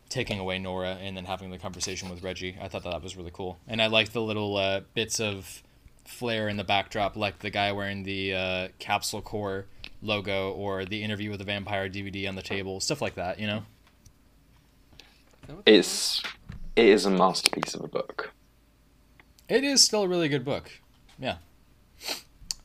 taking 0.09 0.39
away 0.39 0.59
Nora 0.59 0.97
and 1.01 1.15
then 1.15 1.23
having 1.23 1.51
the 1.51 1.57
conversation 1.57 2.09
with 2.09 2.21
Reggie. 2.21 2.57
I 2.61 2.67
thought 2.67 2.83
that, 2.83 2.91
that 2.91 3.01
was 3.01 3.15
really 3.15 3.31
cool, 3.33 3.59
and 3.65 3.81
I 3.81 3.87
like 3.87 4.11
the 4.11 4.21
little 4.21 4.57
uh, 4.57 4.81
bits 4.93 5.21
of 5.21 5.63
flair 6.03 6.49
in 6.49 6.57
the 6.57 6.65
backdrop, 6.65 7.15
like 7.15 7.39
the 7.39 7.49
guy 7.49 7.71
wearing 7.71 8.03
the 8.03 8.33
uh, 8.33 8.67
Capsule 8.77 9.21
Corp 9.21 9.69
logo 10.01 10.51
or 10.51 10.83
the 10.83 11.01
interview 11.01 11.29
with 11.29 11.39
the 11.39 11.45
vampire 11.45 11.89
DVD 11.89 12.27
on 12.27 12.35
the 12.35 12.41
table, 12.41 12.81
stuff 12.81 13.01
like 13.01 13.15
that. 13.15 13.39
You 13.39 13.47
know. 13.47 13.63
Is 15.43 15.47
that 15.47 15.55
what 15.55 15.65
that 15.65 15.73
was? 15.77 15.79
It's 15.79 16.23
it 16.75 16.85
is 16.85 17.05
a 17.05 17.09
masterpiece 17.09 17.73
of 17.73 17.83
a 17.83 17.87
book. 17.87 18.31
It 19.47 19.63
is 19.63 19.83
still 19.83 20.03
a 20.03 20.07
really 20.07 20.27
good 20.29 20.43
book. 20.43 20.71
Yeah. 21.19 21.37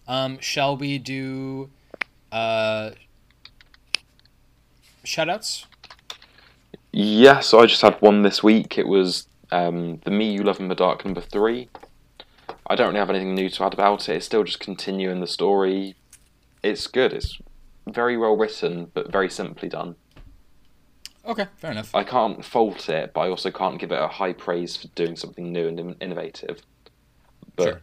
Um, 0.08 0.38
shall 0.40 0.76
we 0.76 0.98
do 0.98 1.70
uh 2.32 2.90
shoutouts? 5.04 5.66
Yeah, 6.92 7.40
so 7.40 7.60
I 7.60 7.66
just 7.66 7.82
had 7.82 8.00
one 8.00 8.22
this 8.22 8.42
week. 8.42 8.76
It 8.76 8.88
was 8.88 9.28
um, 9.52 10.00
the 10.04 10.10
Me 10.10 10.32
You 10.32 10.42
Love 10.42 10.58
in 10.58 10.68
the 10.68 10.74
Dark 10.74 11.04
number 11.04 11.20
three. 11.20 11.68
I 12.66 12.74
don't 12.74 12.88
really 12.88 12.98
have 12.98 13.10
anything 13.10 13.34
new 13.34 13.48
to 13.48 13.64
add 13.64 13.74
about 13.74 14.08
it. 14.08 14.16
It's 14.16 14.26
still 14.26 14.42
just 14.44 14.60
continuing 14.60 15.20
the 15.20 15.26
story. 15.26 15.94
It's 16.62 16.86
good. 16.86 17.12
It's 17.12 17.38
very 17.86 18.16
well 18.16 18.36
written, 18.36 18.90
but 18.92 19.12
very 19.12 19.30
simply 19.30 19.68
done. 19.68 19.96
Okay, 21.30 21.46
fair 21.58 21.70
enough. 21.70 21.94
I 21.94 22.02
can't 22.02 22.44
fault 22.44 22.88
it, 22.88 23.12
but 23.14 23.20
I 23.20 23.28
also 23.28 23.52
can't 23.52 23.78
give 23.78 23.92
it 23.92 24.02
a 24.02 24.08
high 24.08 24.32
praise 24.32 24.76
for 24.76 24.88
doing 24.88 25.14
something 25.14 25.52
new 25.52 25.68
and 25.68 25.96
innovative. 26.00 26.60
But 27.54 27.64
Sure. 27.64 27.80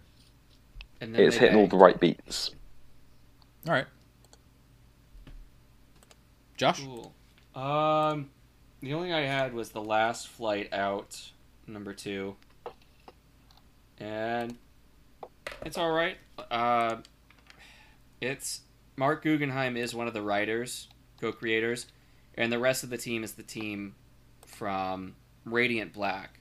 And 1.00 1.16
then 1.16 1.22
it's 1.22 1.38
they 1.38 1.46
hitting 1.46 1.58
all 1.58 1.68
the 1.68 1.78
right 1.78 1.98
beats. 1.98 2.52
All 3.66 3.74
right. 3.74 3.86
Josh? 6.58 6.82
Cool. 6.84 7.14
Um, 7.56 8.32
the 8.82 8.94
only 8.94 9.14
I 9.14 9.22
had 9.22 9.54
was 9.54 9.70
the 9.70 9.82
last 9.82 10.28
flight 10.28 10.74
out, 10.74 11.32
number 11.68 11.94
two, 11.94 12.36
and 13.98 14.58
it's 15.66 15.78
all 15.78 15.92
right. 15.92 16.18
Uh, 16.52 16.98
it's 18.20 18.62
Marc 18.98 19.24
Guggenheim 19.24 19.78
is 19.78 19.96
one 19.96 20.08
of 20.08 20.14
the 20.14 20.22
writers, 20.22 20.90
co-creators, 21.22 21.86
and 22.38 22.52
the 22.52 22.60
rest 22.60 22.84
of 22.84 22.90
the 22.90 22.98
team 22.98 23.24
is 23.24 23.34
the 23.34 23.44
team 23.44 23.96
from 24.46 25.16
Radiant 25.44 25.92
Black. 25.92 26.40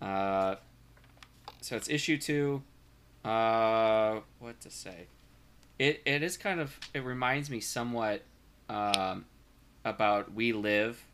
Uh, 0.00 0.56
so 1.60 1.76
it's 1.76 1.88
issue 1.88 2.16
two. 2.18 2.62
Uh, 3.24 4.20
what 4.38 4.60
to 4.60 4.70
say? 4.70 5.06
It 5.78 6.02
it 6.04 6.22
is 6.22 6.36
kind 6.36 6.60
of 6.60 6.78
it 6.92 7.00
reminds 7.00 7.50
me 7.50 7.60
somewhat 7.60 8.22
um, 8.68 9.24
about 9.84 10.32
We 10.32 10.52
Live, 10.52 11.04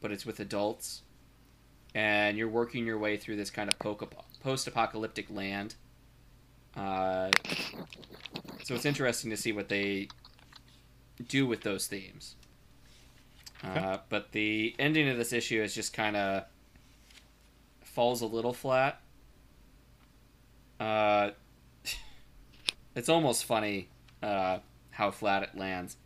but 0.00 0.10
it's 0.10 0.26
with 0.26 0.40
adults, 0.40 1.02
and 1.94 2.36
you're 2.36 2.48
working 2.48 2.84
your 2.86 2.98
way 2.98 3.16
through 3.16 3.36
this 3.36 3.50
kind 3.50 3.70
of 3.70 3.78
post 3.78 4.66
apocalyptic 4.66 5.30
land. 5.30 5.76
Uh, 6.76 7.30
so 8.64 8.74
it's 8.74 8.84
interesting 8.84 9.30
to 9.30 9.36
see 9.36 9.52
what 9.52 9.68
they 9.68 10.08
do 11.28 11.46
with 11.46 11.62
those 11.62 11.86
themes. 11.86 12.36
Uh, 13.62 13.98
but 14.08 14.32
the 14.32 14.74
ending 14.78 15.08
of 15.08 15.18
this 15.18 15.32
issue 15.32 15.62
is 15.62 15.74
just 15.74 15.92
kind 15.92 16.16
of 16.16 16.44
falls 17.82 18.22
a 18.22 18.26
little 18.26 18.52
flat. 18.52 19.00
Uh, 20.78 21.30
it's 22.94 23.08
almost 23.08 23.44
funny 23.44 23.88
uh, 24.22 24.58
how 24.90 25.10
flat 25.10 25.42
it 25.42 25.56
lands, 25.56 25.96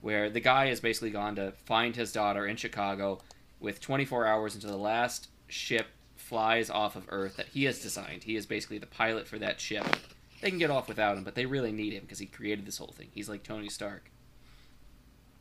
where 0.00 0.28
the 0.28 0.40
guy 0.40 0.66
has 0.66 0.80
basically 0.80 1.10
gone 1.10 1.36
to 1.36 1.52
find 1.64 1.96
his 1.96 2.12
daughter 2.12 2.46
in 2.46 2.56
Chicago 2.56 3.20
with 3.60 3.80
24 3.80 4.26
hours 4.26 4.54
until 4.54 4.70
the 4.70 4.76
last 4.76 5.28
ship 5.48 5.86
flies 6.16 6.70
off 6.70 6.96
of 6.96 7.06
Earth 7.08 7.36
that 7.36 7.48
he 7.48 7.64
has 7.64 7.80
designed. 7.80 8.24
He 8.24 8.36
is 8.36 8.46
basically 8.46 8.78
the 8.78 8.86
pilot 8.86 9.26
for 9.26 9.38
that 9.38 9.60
ship. 9.60 9.84
They 10.40 10.50
can 10.50 10.58
get 10.58 10.70
off 10.70 10.88
without 10.88 11.16
him, 11.16 11.24
but 11.24 11.34
they 11.34 11.46
really 11.46 11.72
need 11.72 11.92
him 11.92 12.02
because 12.02 12.18
he 12.18 12.26
created 12.26 12.66
this 12.66 12.78
whole 12.78 12.94
thing. 12.96 13.08
He's 13.12 13.28
like 13.28 13.42
Tony 13.42 13.68
Stark. 13.68 14.10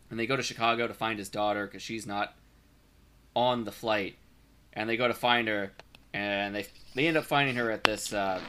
And 0.10 0.20
they 0.20 0.26
go 0.26 0.36
to 0.36 0.44
Chicago 0.44 0.88
to 0.88 0.94
find 0.94 1.20
his 1.20 1.30
daughter 1.30 1.66
because 1.66 1.82
she's 1.82 2.08
not 2.08 2.34
on 3.36 3.64
the 3.64 3.72
flight. 3.72 4.16
And 4.74 4.90
they 4.90 4.98
go 4.98 5.08
to 5.08 5.14
find 5.14 5.48
her, 5.48 5.72
and 6.14 6.54
they 6.56 6.66
they 6.96 7.08
end 7.08 7.18
up 7.18 7.26
finding 7.26 7.56
her 7.56 7.70
at 7.72 7.84
this 7.84 8.14
uh, 8.14 8.40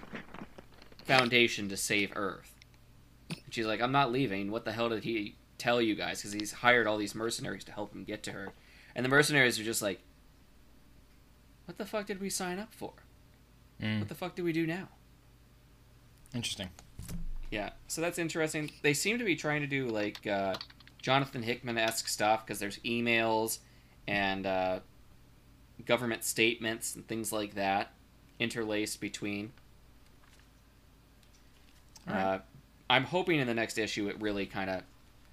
foundation 1.05 1.69
to 1.69 1.77
save 1.77 2.13
Earth. 2.17 2.55
And 3.31 3.39
she's 3.51 3.67
like, 3.67 3.81
"I'm 3.81 3.93
not 3.93 4.13
leaving. 4.13 4.51
What 4.51 4.65
the 4.65 4.73
hell 4.73 4.89
did 4.89 5.05
he 5.05 5.37
tell 5.59 5.81
you 5.83 5.95
guys? 5.95 6.19
Because 6.21 6.33
he's 6.33 6.53
hired 6.53 6.87
all 6.87 6.97
these 6.99 7.15
mercenaries 7.15 7.65
to 7.65 7.73
help 7.73 7.95
him 7.95 8.05
get 8.05 8.23
to 8.25 8.33
her." 8.33 8.49
And 8.95 9.05
the 9.05 9.09
mercenaries 9.11 9.59
are 9.59 9.65
just 9.65 9.83
like, 9.83 10.01
"What 11.67 11.79
the 11.79 11.87
fuck 11.87 12.07
did 12.07 12.21
we 12.21 12.31
sign 12.31 12.59
up 12.59 12.73
for? 12.75 12.93
Mm, 13.83 14.01
What 14.01 14.09
the 14.09 14.15
fuck 14.15 14.35
do 14.35 14.45
we 14.45 14.53
do 14.53 14.67
now?" 14.67 14.89
interesting. 16.35 16.69
Yeah, 17.51 17.71
so 17.89 18.01
that's 18.01 18.19
interesting. 18.19 18.71
They 18.83 18.95
seem 18.95 19.19
to 19.19 19.25
be 19.25 19.35
trying 19.35 19.63
to 19.63 19.67
do 19.67 19.89
like 19.89 20.25
uh, 20.27 20.55
Jonathan 21.03 21.43
Hickman 21.43 21.79
esque 21.79 22.09
stuff 22.09 22.45
because 22.45 22.59
there's 22.59 22.79
emails 22.79 23.59
and 24.07 24.47
uh, 24.47 24.81
government 25.87 26.25
statements 26.25 26.95
and 26.95 27.07
things 27.07 27.33
like 27.33 27.55
that 27.55 27.93
interlaced 28.39 29.01
between. 29.01 29.53
Alright. 32.09 32.25
Uh, 32.25 32.39
I'm 32.89 33.05
hoping 33.05 33.39
in 33.39 33.47
the 33.47 33.55
next 33.55 33.79
issue 33.79 34.09
it 34.09 34.21
really 34.21 34.47
kind 34.47 34.69
of 34.69 34.83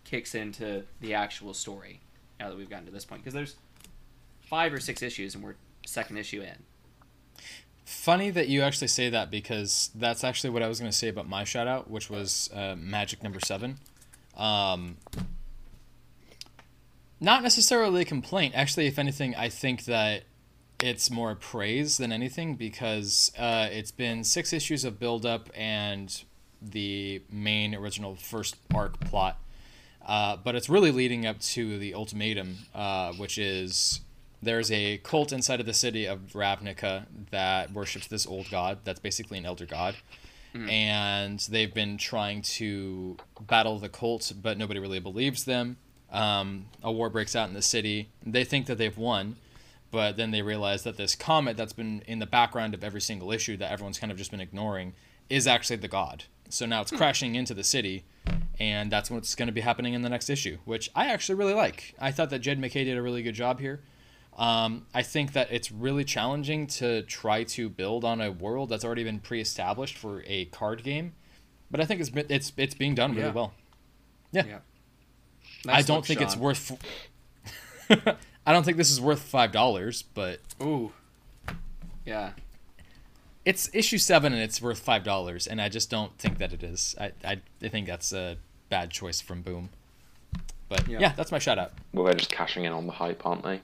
kicks 0.03 0.35
into 0.35 0.83
the 1.01 1.13
actual 1.13 1.53
story 1.53 2.01
now 2.39 2.49
that 2.49 2.57
we've 2.57 2.69
gotten 2.69 2.85
to 2.85 2.91
this 2.91 3.03
point 3.03 3.23
because 3.23 3.33
there's 3.33 3.55
five 4.41 4.73
or 4.73 4.79
six 4.79 5.01
issues 5.01 5.35
and 5.35 5.43
we're 5.43 5.55
second 5.85 6.17
issue 6.17 6.41
in. 6.41 6.63
Funny 7.83 8.29
that 8.29 8.47
you 8.47 8.61
actually 8.61 8.87
say 8.87 9.09
that 9.09 9.31
because 9.31 9.89
that's 9.95 10.23
actually 10.23 10.49
what 10.49 10.61
I 10.61 10.67
was 10.67 10.79
going 10.79 10.91
to 10.91 10.97
say 10.97 11.07
about 11.07 11.27
my 11.27 11.45
shout 11.45 11.67
out, 11.67 11.89
which 11.89 12.09
was 12.09 12.49
uh, 12.53 12.75
Magic 12.77 13.23
number 13.23 13.39
seven. 13.39 13.77
Um, 14.35 14.97
not 17.19 17.43
necessarily 17.43 18.01
a 18.01 18.05
complaint. 18.05 18.53
Actually, 18.55 18.87
if 18.87 18.99
anything, 18.99 19.35
I 19.35 19.49
think 19.49 19.85
that 19.85 20.23
it's 20.79 21.09
more 21.09 21.33
praise 21.35 21.97
than 21.97 22.11
anything 22.11 22.55
because 22.55 23.31
uh, 23.37 23.67
it's 23.71 23.91
been 23.91 24.23
six 24.23 24.53
issues 24.53 24.85
of 24.85 24.99
build 24.99 25.25
up 25.25 25.49
and 25.55 26.23
the 26.61 27.21
main 27.31 27.73
original 27.73 28.15
first 28.15 28.57
arc 28.73 28.99
plot. 28.99 29.39
Uh, 30.05 30.37
but 30.37 30.55
it's 30.55 30.69
really 30.69 30.91
leading 30.91 31.25
up 31.25 31.39
to 31.39 31.77
the 31.79 31.93
ultimatum, 31.93 32.57
uh, 32.73 33.11
which 33.13 33.37
is 33.37 34.01
there's 34.41 34.71
a 34.71 34.99
cult 34.99 35.33
inside 35.33 35.59
of 35.59 35.65
the 35.65 35.73
city 35.73 36.05
of 36.05 36.19
Ravnica 36.33 37.07
that 37.31 37.73
worships 37.73 38.07
this 38.07 38.25
old 38.25 38.49
god 38.49 38.79
that's 38.83 38.99
basically 38.99 39.37
an 39.37 39.45
elder 39.45 39.65
god. 39.65 39.95
And 40.69 41.39
they've 41.51 41.73
been 41.73 41.97
trying 41.97 42.41
to 42.43 43.17
battle 43.41 43.79
the 43.79 43.89
cult, 43.89 44.31
but 44.41 44.57
nobody 44.57 44.79
really 44.79 44.99
believes 44.99 45.43
them. 45.43 45.77
Um, 46.11 46.65
a 46.83 46.91
war 46.91 47.09
breaks 47.09 47.35
out 47.35 47.47
in 47.49 47.53
the 47.53 47.61
city. 47.61 48.09
They 48.25 48.43
think 48.45 48.65
that 48.67 48.77
they've 48.77 48.97
won, 48.97 49.35
but 49.91 50.15
then 50.17 50.31
they 50.31 50.41
realize 50.41 50.83
that 50.83 50.95
this 50.97 51.15
comet 51.15 51.57
that's 51.57 51.73
been 51.73 52.01
in 52.07 52.19
the 52.19 52.25
background 52.25 52.73
of 52.73 52.83
every 52.83 53.01
single 53.01 53.31
issue 53.31 53.57
that 53.57 53.71
everyone's 53.71 53.99
kind 53.99 54.11
of 54.11 54.17
just 54.17 54.31
been 54.31 54.39
ignoring 54.41 54.93
is 55.29 55.47
actually 55.47 55.75
the 55.77 55.87
god. 55.89 56.23
So 56.49 56.65
now 56.65 56.81
it's 56.81 56.91
crashing 56.91 57.35
into 57.35 57.53
the 57.53 57.63
city, 57.63 58.05
and 58.57 58.89
that's 58.89 59.11
what's 59.11 59.35
going 59.35 59.47
to 59.47 59.51
be 59.53 59.59
happening 59.61 59.93
in 59.93 60.01
the 60.01 60.09
next 60.09 60.29
issue, 60.29 60.59
which 60.63 60.89
I 60.95 61.07
actually 61.07 61.35
really 61.35 61.53
like. 61.53 61.93
I 61.99 62.11
thought 62.11 62.29
that 62.29 62.39
Jed 62.39 62.57
MacKay 62.57 62.85
did 62.85 62.97
a 62.97 63.01
really 63.01 63.21
good 63.21 63.35
job 63.35 63.59
here. 63.59 63.81
Um, 64.37 64.85
I 64.93 65.01
think 65.01 65.33
that 65.33 65.51
it's 65.51 65.71
really 65.73 66.05
challenging 66.05 66.67
to 66.67 67.01
try 67.01 67.43
to 67.43 67.67
build 67.69 68.05
on 68.05 68.21
a 68.21 68.31
world 68.31 68.69
that's 68.69 68.85
already 68.85 69.03
been 69.03 69.19
pre-established 69.19 69.97
for 69.97 70.23
a 70.25 70.45
card 70.45 70.83
game, 70.83 71.13
but 71.69 71.81
I 71.81 71.85
think 71.85 71.99
it's 71.99 72.11
it's 72.29 72.53
it's 72.55 72.75
being 72.75 72.95
done 72.95 73.11
really 73.11 73.23
Yeah. 73.27 73.33
well. 73.33 73.53
Yeah. 74.31 74.45
Yeah. 74.45 74.59
I 75.69 75.81
don't 75.81 75.97
look, 75.97 76.05
think 76.05 76.21
it's 76.21 76.35
worth. 76.35 76.77
I 78.45 78.53
don't 78.53 78.63
think 78.63 78.77
this 78.77 78.91
is 78.91 78.99
worth 79.01 79.21
five 79.21 79.51
dollars, 79.51 80.03
but 80.13 80.39
Ooh. 80.61 80.91
Yeah. 82.05 82.31
it's 83.45 83.69
issue 83.73 83.97
seven 83.97 84.33
and 84.33 84.41
it's 84.41 84.61
worth 84.61 84.79
five 84.79 85.03
dollars, 85.03 85.47
and 85.47 85.61
I 85.61 85.69
just 85.69 85.89
don't 85.89 86.17
think 86.17 86.37
that 86.37 86.53
it 86.53 86.63
is. 86.63 86.95
I, 86.99 87.11
I 87.23 87.41
I 87.61 87.67
think 87.67 87.87
that's 87.87 88.13
a 88.13 88.37
bad 88.69 88.91
choice 88.91 89.21
from 89.21 89.41
Boom. 89.41 89.69
But 90.69 90.87
Yeah. 90.87 90.99
yeah, 90.99 91.13
that's 91.15 91.31
my 91.31 91.39
shout 91.39 91.57
out. 91.57 91.71
Well, 91.93 92.05
they're 92.05 92.13
just 92.13 92.31
cashing 92.31 92.65
in 92.65 92.73
on 92.73 92.87
the 92.87 92.93
hype, 92.93 93.25
aren't 93.25 93.43
they? 93.43 93.61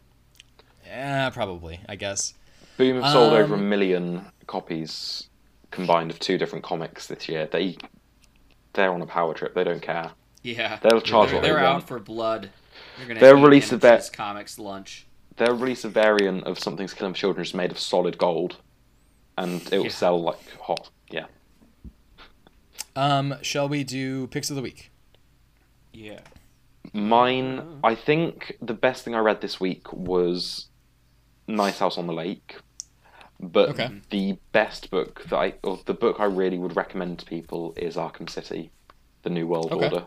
Yeah, 0.86 1.30
probably. 1.32 1.80
I 1.90 1.96
guess. 1.96 2.34
Boom 2.78 3.02
have 3.02 3.12
sold 3.12 3.34
over 3.34 3.54
a 3.56 3.58
Um, 3.58 3.70
million 3.70 4.26
copies 4.48 5.28
combined 5.72 6.12
of 6.12 6.20
two 6.20 6.38
different 6.38 6.64
comics 6.64 7.08
this 7.08 7.28
year. 7.30 7.46
They 7.52 7.78
they're 8.74 8.92
on 8.94 9.02
a 9.02 9.06
power 9.06 9.34
trip. 9.34 9.54
They 9.54 9.64
don't 9.64 9.82
care. 9.82 10.12
Yeah. 10.44 10.78
They'll 10.82 11.02
charge 11.02 11.30
They're, 11.30 11.38
what 11.38 11.42
they 11.42 11.50
they're 11.50 11.60
out 11.60 11.74
want. 11.76 11.88
for 11.88 12.00
blood. 12.00 12.50
They're 12.98 13.08
gonna 13.08 13.20
They'll 13.20 13.42
release 13.42 13.72
a 13.72 13.76
Image's 13.76 14.10
bet- 14.10 14.14
comics 14.18 14.60
lunch. 14.60 15.08
They'll 15.38 15.56
release 15.58 15.84
a 15.84 15.90
variant 15.90 16.44
of 16.44 16.60
Something's 16.60 16.94
Killing 16.94 17.14
Children 17.16 17.44
just 17.44 17.56
made 17.56 17.72
of 17.72 17.80
solid 17.80 18.18
gold, 18.18 18.58
and 19.38 19.62
it 19.72 19.78
will 19.78 19.86
Yeah. 19.86 19.90
sell 19.90 20.22
like 20.22 20.58
hot. 20.60 20.90
Yeah. 21.10 21.26
Um, 22.96 23.36
shall 23.42 23.68
we 23.68 23.84
do 23.84 24.28
picks 24.28 24.50
of 24.50 24.56
the 24.56 24.62
week? 24.62 24.92
Yeah. 25.92 26.20
Mine, 26.94 27.60
Oh. 27.60 27.80
I 27.84 27.96
think 27.96 28.58
the 28.62 28.74
best 28.74 29.04
thing 29.04 29.16
I 29.16 29.20
read 29.20 29.42
this 29.42 29.60
week 29.60 29.92
was 29.92 30.68
Nice 31.48 31.80
House 31.80 31.98
on 31.98 32.08
the 32.08 32.14
Lake. 32.14 32.58
But 33.40 33.70
Okay. 33.70 33.90
the 34.10 34.38
best 34.52 34.90
book 34.92 35.24
that 35.26 35.36
I, 35.38 35.54
or 35.64 35.80
the 35.86 35.94
book 35.94 36.20
I 36.20 36.26
really 36.26 36.58
would 36.58 36.76
recommend 36.76 37.20
to 37.20 37.26
people 37.26 37.74
is 37.76 37.96
Arkham 37.96 38.30
City, 38.30 38.72
The 39.24 39.30
New 39.30 39.48
World 39.48 39.72
Okay. 39.72 39.86
Order. 39.86 40.06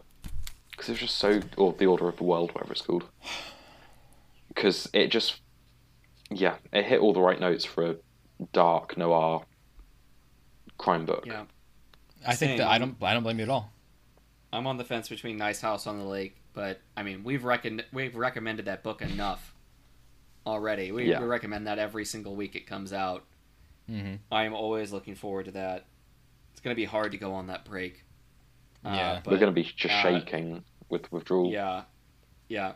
Because 0.77 0.89
it 0.91 0.93
was 0.93 1.01
just 1.01 1.17
so, 1.17 1.41
or 1.57 1.73
The 1.73 1.87
Order 1.87 2.09
of 2.09 2.17
the 2.19 2.25
World, 2.25 2.55
whatever 2.55 2.73
it's 2.73 2.83
called. 2.83 3.05
Because 4.49 4.89
it 4.93 5.09
just, 5.09 5.41
yeah, 6.31 6.57
it 6.73 6.85
hit 6.85 7.01
all 7.01 7.13
the 7.13 7.21
right 7.21 7.41
notes 7.41 7.65
for 7.65 7.91
a 7.91 7.97
dark 8.53 8.97
noir 8.99 9.45
crime 10.79 11.07
book. 11.07 11.25
Yeah. 11.27 11.45
I 12.27 12.35
think 12.35 12.59
that 12.59 12.69
I 12.69 12.79
don't 12.79 12.97
I 13.03 13.15
don't 13.15 13.23
blame 13.23 13.39
you 13.39 13.45
at 13.45 13.49
all. 13.49 13.73
I'm 14.53 14.67
on 14.67 14.77
the 14.79 14.85
fence 14.85 15.09
between 15.09 15.37
Nice 15.37 15.61
House 15.61 15.87
on 15.87 15.99
the 15.99 16.05
Lake, 16.05 16.37
but 16.55 16.81
I 16.97 17.03
mean, 17.03 17.23
we've 17.25 17.45
recon- 17.45 17.83
we've 17.93 18.17
recommended 18.17 18.65
that 18.67 18.83
book 18.83 19.01
enough 19.03 19.55
already. 20.47 20.93
We, 20.93 21.09
Yeah. 21.11 21.21
we 21.21 21.27
recommend 21.27 21.67
that 21.67 21.79
every 21.79 22.05
single 22.05 22.35
week 22.37 22.57
it 22.57 22.67
comes 22.67 22.93
out. 22.93 23.25
Mm-hmm. 23.91 24.15
I 24.33 24.45
am 24.45 24.55
always 24.55 24.93
looking 24.93 25.15
forward 25.15 25.45
to 25.47 25.51
that. 25.53 25.87
It's 26.53 26.61
going 26.61 26.75
to 26.75 26.77
be 26.77 26.85
hard 26.85 27.13
to 27.13 27.19
go 27.19 27.33
on 27.35 27.47
that 27.49 27.65
break. 27.65 28.05
Yeah. 28.95 29.21
but, 29.25 29.33
We're 29.33 29.39
going 29.39 29.55
to 29.55 29.61
be 29.61 29.65
just 29.65 29.95
uh, 29.95 30.03
shaking 30.03 30.65
with 30.89 31.11
withdrawal. 31.13 31.51
Yeah, 31.51 31.83
yeah. 32.49 32.73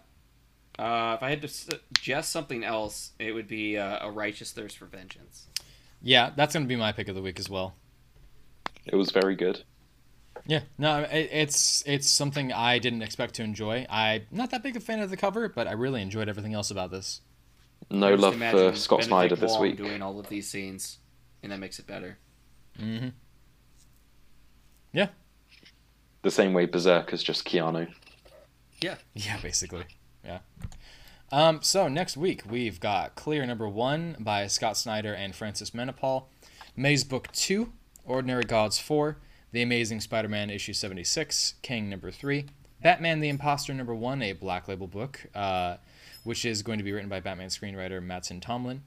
Uh, 0.78 1.14
if 1.16 1.22
I 1.22 1.30
had 1.30 1.42
to 1.42 1.48
suggest 1.48 2.32
something 2.32 2.64
else, 2.64 3.12
it 3.18 3.32
would 3.32 3.46
be 3.46 3.76
uh, 3.76 4.06
a 4.06 4.10
righteous 4.10 4.50
thirst 4.52 4.78
for 4.78 4.86
vengeance. 4.86 5.46
Yeah, 6.00 6.30
that's 6.34 6.54
gonna 6.54 6.64
be 6.64 6.76
my 6.76 6.92
pick 6.92 7.08
of 7.08 7.14
the 7.14 7.20
week 7.20 7.38
as 7.38 7.50
well. 7.50 7.74
It 8.86 8.96
was 8.96 9.10
very 9.10 9.36
good. 9.36 9.62
Yeah, 10.46 10.60
no, 10.78 11.00
it, 11.00 11.28
it's 11.30 11.84
it's 11.86 12.08
something 12.08 12.52
I 12.52 12.78
didn't 12.78 13.02
expect 13.02 13.34
to 13.34 13.42
enjoy. 13.42 13.86
I'm 13.90 14.22
not 14.30 14.50
that 14.52 14.62
big 14.62 14.76
a 14.76 14.80
fan 14.80 15.00
of 15.00 15.10
the 15.10 15.18
cover, 15.18 15.50
but 15.50 15.66
I 15.66 15.72
really 15.72 16.00
enjoyed 16.00 16.30
everything 16.30 16.54
else 16.54 16.70
about 16.70 16.90
this. 16.90 17.20
No 17.90 18.14
love 18.14 18.36
for 18.36 18.74
Scott 18.74 19.00
Benedict 19.00 19.04
Snyder 19.04 19.36
this 19.36 19.52
Wong 19.52 19.62
week. 19.62 19.76
doing 19.76 20.00
all 20.00 20.18
of 20.18 20.28
these 20.30 20.48
scenes, 20.48 20.98
and 21.42 21.52
that 21.52 21.58
makes 21.58 21.78
it 21.78 21.86
better. 21.86 22.16
Mm-hmm. 22.80 23.08
The 26.22 26.30
same 26.30 26.52
way 26.52 26.66
Berserk 26.66 27.12
is 27.12 27.22
just 27.22 27.44
Keanu. 27.46 27.88
Yeah, 28.80 28.96
Yeah, 29.14 29.38
basically. 29.40 29.84
Yeah. 30.24 30.40
Um, 31.32 31.60
so 31.62 31.88
next 31.88 32.16
week 32.16 32.42
we've 32.48 32.80
got 32.80 33.14
Clear 33.14 33.46
number 33.46 33.68
one 33.68 34.16
by 34.18 34.46
Scott 34.48 34.76
Snyder 34.76 35.14
and 35.14 35.34
Francis 35.34 35.70
Manapul, 35.70 36.24
Maze 36.76 37.04
Book 37.04 37.30
two, 37.32 37.72
Ordinary 38.04 38.42
Gods 38.44 38.78
four, 38.78 39.18
The 39.52 39.62
Amazing 39.62 40.00
Spider-Man 40.00 40.50
issue 40.50 40.72
seventy 40.72 41.04
six, 41.04 41.54
King 41.62 41.88
number 41.88 42.10
three, 42.10 42.46
Batman 42.82 43.20
the 43.20 43.28
Imposter 43.28 43.72
number 43.72 43.94
one, 43.94 44.22
a 44.22 44.32
Black 44.32 44.66
Label 44.66 44.88
book, 44.88 45.26
uh, 45.34 45.76
which 46.24 46.44
is 46.44 46.62
going 46.62 46.78
to 46.78 46.84
be 46.84 46.92
written 46.92 47.08
by 47.08 47.20
Batman 47.20 47.48
screenwriter 47.48 48.04
Mattson 48.04 48.42
Tomlin. 48.42 48.82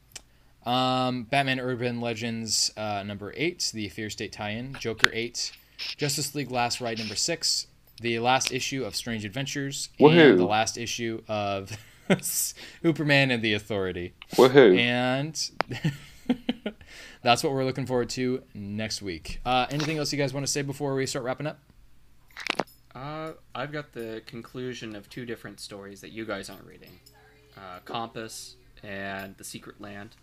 Um, 0.65 1.23
Batman 1.23 1.59
Urban 1.59 1.99
Legends 2.01 2.71
uh, 2.77 3.03
number 3.03 3.33
eight, 3.35 3.71
the 3.73 3.89
Fear 3.89 4.09
State 4.09 4.31
tie-in, 4.31 4.75
Joker 4.79 5.09
eight, 5.13 5.51
Justice 5.97 6.33
League 6.35 6.51
Last 6.51 6.81
Ride 6.81 6.99
number 6.99 7.15
six, 7.15 7.67
the 8.01 8.19
last 8.19 8.51
issue 8.51 8.83
of 8.83 8.95
Strange 8.95 9.25
Adventures, 9.25 9.89
Woohoo. 9.99 10.31
and 10.31 10.39
the 10.39 10.45
last 10.45 10.77
issue 10.77 11.21
of 11.27 11.71
Superman 12.21 13.31
and 13.31 13.43
the 13.43 13.53
Authority. 13.53 14.13
Woohoo! 14.35 14.77
And 14.77 15.39
that's 17.21 17.43
what 17.43 17.53
we're 17.53 17.65
looking 17.65 17.85
forward 17.85 18.09
to 18.11 18.43
next 18.53 19.01
week. 19.01 19.39
Uh, 19.45 19.67
anything 19.69 19.97
else 19.97 20.11
you 20.11 20.17
guys 20.17 20.33
want 20.33 20.45
to 20.45 20.51
say 20.51 20.61
before 20.61 20.95
we 20.95 21.05
start 21.05 21.25
wrapping 21.25 21.47
up? 21.47 21.59
Uh, 22.95 23.31
I've 23.55 23.71
got 23.71 23.93
the 23.93 24.21
conclusion 24.25 24.95
of 24.95 25.09
two 25.09 25.25
different 25.25 25.59
stories 25.59 26.01
that 26.01 26.11
you 26.11 26.25
guys 26.25 26.49
aren't 26.49 26.65
reading 26.65 26.99
uh, 27.57 27.79
Compass 27.85 28.55
and 28.83 29.35
The 29.37 29.43
Secret 29.43 29.81
Land. 29.81 30.15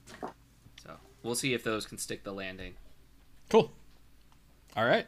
So 0.84 0.92
we'll 1.22 1.34
see 1.34 1.54
if 1.54 1.64
those 1.64 1.86
can 1.86 1.98
stick 1.98 2.22
the 2.24 2.32
landing. 2.32 2.74
Cool. 3.48 3.72
All 4.76 4.84
right. 4.84 5.06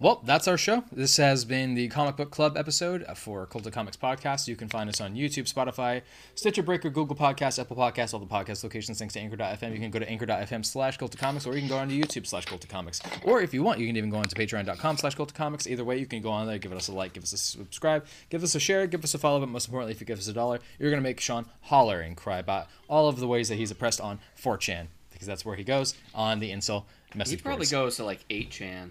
Well, 0.00 0.22
that's 0.24 0.46
our 0.46 0.56
show. 0.56 0.84
This 0.92 1.16
has 1.16 1.44
been 1.44 1.74
the 1.74 1.88
Comic 1.88 2.14
Book 2.14 2.30
Club 2.30 2.56
episode 2.56 3.04
for 3.16 3.46
Cult 3.46 3.66
of 3.66 3.72
Comics 3.72 3.96
podcast. 3.96 4.46
You 4.46 4.54
can 4.54 4.68
find 4.68 4.88
us 4.88 5.00
on 5.00 5.16
YouTube, 5.16 5.52
Spotify, 5.52 6.02
Stitcher 6.36 6.62
Breaker, 6.62 6.88
Google 6.88 7.16
Podcasts, 7.16 7.58
Apple 7.58 7.74
Podcasts, 7.76 8.14
all 8.14 8.20
the 8.20 8.26
podcast 8.26 8.62
locations 8.62 9.00
thanks 9.00 9.14
to 9.14 9.20
Anchor.fm. 9.20 9.72
You 9.72 9.80
can 9.80 9.90
go 9.90 9.98
to 9.98 10.08
Anchor.fm 10.08 10.64
slash 10.64 10.98
Cult 10.98 11.14
of 11.14 11.20
Comics, 11.20 11.46
or 11.48 11.54
you 11.54 11.58
can 11.62 11.68
go 11.68 11.78
on 11.78 11.88
to 11.88 11.98
YouTube 11.98 12.28
slash 12.28 12.44
Cult 12.44 12.62
of 12.62 12.70
Comics. 12.70 13.00
Or 13.24 13.40
if 13.42 13.52
you 13.52 13.64
want, 13.64 13.80
you 13.80 13.88
can 13.88 13.96
even 13.96 14.08
go 14.08 14.18
on 14.18 14.22
to 14.26 14.36
Patreon.com 14.36 14.98
slash 14.98 15.16
Cult 15.16 15.32
of 15.32 15.36
Comics. 15.36 15.66
Either 15.66 15.84
way, 15.84 15.98
you 15.98 16.06
can 16.06 16.22
go 16.22 16.30
on 16.30 16.46
there, 16.46 16.58
give 16.58 16.70
us 16.72 16.86
a 16.86 16.92
like, 16.92 17.12
give 17.12 17.24
us 17.24 17.32
a 17.32 17.38
subscribe, 17.38 18.06
give 18.30 18.44
us 18.44 18.54
a 18.54 18.60
share, 18.60 18.86
give 18.86 19.02
us 19.02 19.14
a 19.14 19.18
follow, 19.18 19.40
but 19.40 19.48
most 19.48 19.66
importantly, 19.66 19.94
if 19.94 20.00
you 20.00 20.06
give 20.06 20.20
us 20.20 20.28
a 20.28 20.32
dollar, 20.32 20.60
you're 20.78 20.90
going 20.90 21.02
to 21.02 21.08
make 21.08 21.18
Sean 21.18 21.44
holler 21.62 21.98
and 22.02 22.16
cry 22.16 22.38
about 22.38 22.68
all 22.88 23.08
of 23.08 23.18
the 23.18 23.26
ways 23.26 23.48
that 23.48 23.56
he's 23.56 23.72
oppressed 23.72 24.00
on 24.00 24.20
4chan, 24.40 24.86
because 25.10 25.26
that's 25.26 25.44
where 25.44 25.56
he 25.56 25.64
goes 25.64 25.96
on 26.14 26.38
the 26.38 26.52
incel 26.52 26.84
He 27.26 27.36
probably 27.36 27.62
boards. 27.62 27.70
goes 27.72 27.96
to 27.96 28.04
like 28.04 28.20
8chan. 28.28 28.90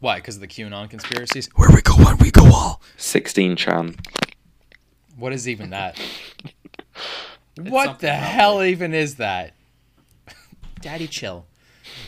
Why? 0.00 0.16
Because 0.16 0.36
of 0.36 0.40
the 0.40 0.48
QAnon 0.48 0.88
conspiracies? 0.90 1.48
Where 1.54 1.70
we 1.74 1.82
go 1.82 1.94
on, 1.94 2.18
we 2.18 2.30
go 2.30 2.46
all. 2.52 2.82
16 2.96 3.56
Chan. 3.56 3.96
What 5.16 5.32
is 5.32 5.48
even 5.48 5.70
that? 5.70 5.98
what 7.56 7.98
the 7.98 8.08
probably. 8.08 8.08
hell 8.08 8.62
even 8.62 8.94
is 8.94 9.16
that? 9.16 9.54
Daddy, 10.80 11.08
chill. 11.08 11.46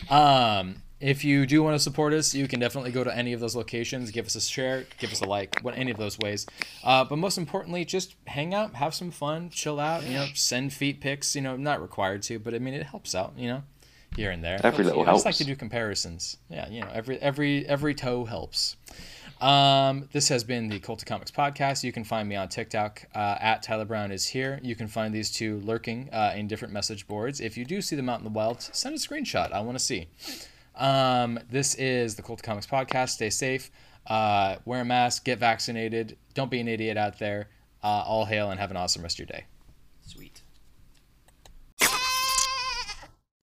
Um. 0.09 0.75
if 1.01 1.25
you 1.25 1.45
do 1.47 1.63
want 1.63 1.75
to 1.75 1.79
support 1.79 2.13
us, 2.13 2.33
you 2.35 2.47
can 2.47 2.59
definitely 2.59 2.91
go 2.91 3.03
to 3.03 3.15
any 3.15 3.33
of 3.33 3.39
those 3.39 3.55
locations, 3.55 4.11
give 4.11 4.27
us 4.27 4.35
a 4.35 4.41
share, 4.41 4.85
give 4.99 5.11
us 5.11 5.19
a 5.19 5.25
like, 5.25 5.59
what 5.61 5.75
any 5.75 5.89
of 5.91 5.97
those 5.97 6.17
ways. 6.19 6.45
Uh, 6.83 7.03
but 7.03 7.17
most 7.17 7.37
importantly, 7.37 7.83
just 7.83 8.15
hang 8.27 8.53
out, 8.53 8.75
have 8.75 8.93
some 8.93 9.09
fun, 9.11 9.49
chill 9.49 9.79
out. 9.79 10.05
You 10.05 10.13
know, 10.13 10.27
send 10.35 10.71
feet 10.73 11.01
pics. 11.01 11.35
You 11.35 11.41
know, 11.41 11.57
not 11.57 11.81
required 11.81 12.21
to, 12.23 12.39
but 12.39 12.53
I 12.53 12.59
mean, 12.59 12.73
it 12.75 12.83
helps 12.85 13.15
out. 13.15 13.33
You 13.35 13.47
know, 13.49 13.63
here 14.15 14.31
and 14.31 14.43
there. 14.43 14.59
Every 14.63 14.83
little 14.83 15.03
helps. 15.03 15.09
I 15.09 15.13
just 15.13 15.25
like 15.25 15.35
to 15.35 15.45
do 15.45 15.55
comparisons. 15.55 16.37
Yeah, 16.49 16.69
you 16.69 16.81
know, 16.81 16.89
every 16.93 17.17
every 17.19 17.65
every 17.67 17.95
toe 17.95 18.25
helps. 18.25 18.75
Um, 19.39 20.07
this 20.11 20.29
has 20.29 20.43
been 20.43 20.67
the 20.67 20.79
Cult 20.79 21.01
of 21.01 21.07
Comics 21.07 21.31
podcast. 21.31 21.83
You 21.83 21.91
can 21.91 22.03
find 22.03 22.29
me 22.29 22.35
on 22.35 22.47
TikTok 22.47 23.07
uh, 23.15 23.37
at 23.39 23.63
Tyler 23.63 23.85
Brown 23.85 24.11
is 24.11 24.27
here. 24.27 24.59
You 24.61 24.75
can 24.75 24.87
find 24.87 25.11
these 25.11 25.31
two 25.31 25.59
lurking 25.61 26.09
uh, 26.13 26.33
in 26.35 26.47
different 26.47 26.73
message 26.73 27.07
boards. 27.07 27.41
If 27.41 27.57
you 27.57 27.65
do 27.65 27.81
see 27.81 27.95
them 27.95 28.07
out 28.07 28.19
in 28.19 28.23
the 28.23 28.29
wild, 28.29 28.61
send 28.61 28.95
a 28.95 28.99
screenshot. 28.99 29.51
I 29.51 29.61
want 29.61 29.79
to 29.79 29.83
see. 29.83 30.09
Um, 30.75 31.39
this 31.49 31.73
is 31.75 32.15
the 32.15 32.21
Cult 32.21 32.39
of 32.39 32.43
Comics 32.43 32.67
podcast. 32.67 33.09
Stay 33.09 33.31
safe. 33.31 33.71
Uh, 34.05 34.57
wear 34.65 34.81
a 34.81 34.85
mask. 34.85 35.25
Get 35.25 35.39
vaccinated. 35.39 36.17
Don't 36.35 36.51
be 36.51 36.59
an 36.59 36.67
idiot 36.67 36.97
out 36.97 37.17
there. 37.17 37.49
Uh, 37.83 38.03
all 38.05 38.25
hail 38.25 38.51
and 38.51 38.59
have 38.59 38.69
an 38.69 38.77
awesome 38.77 39.01
rest 39.01 39.19
of 39.19 39.27
your 39.27 39.37
day. 39.37 39.45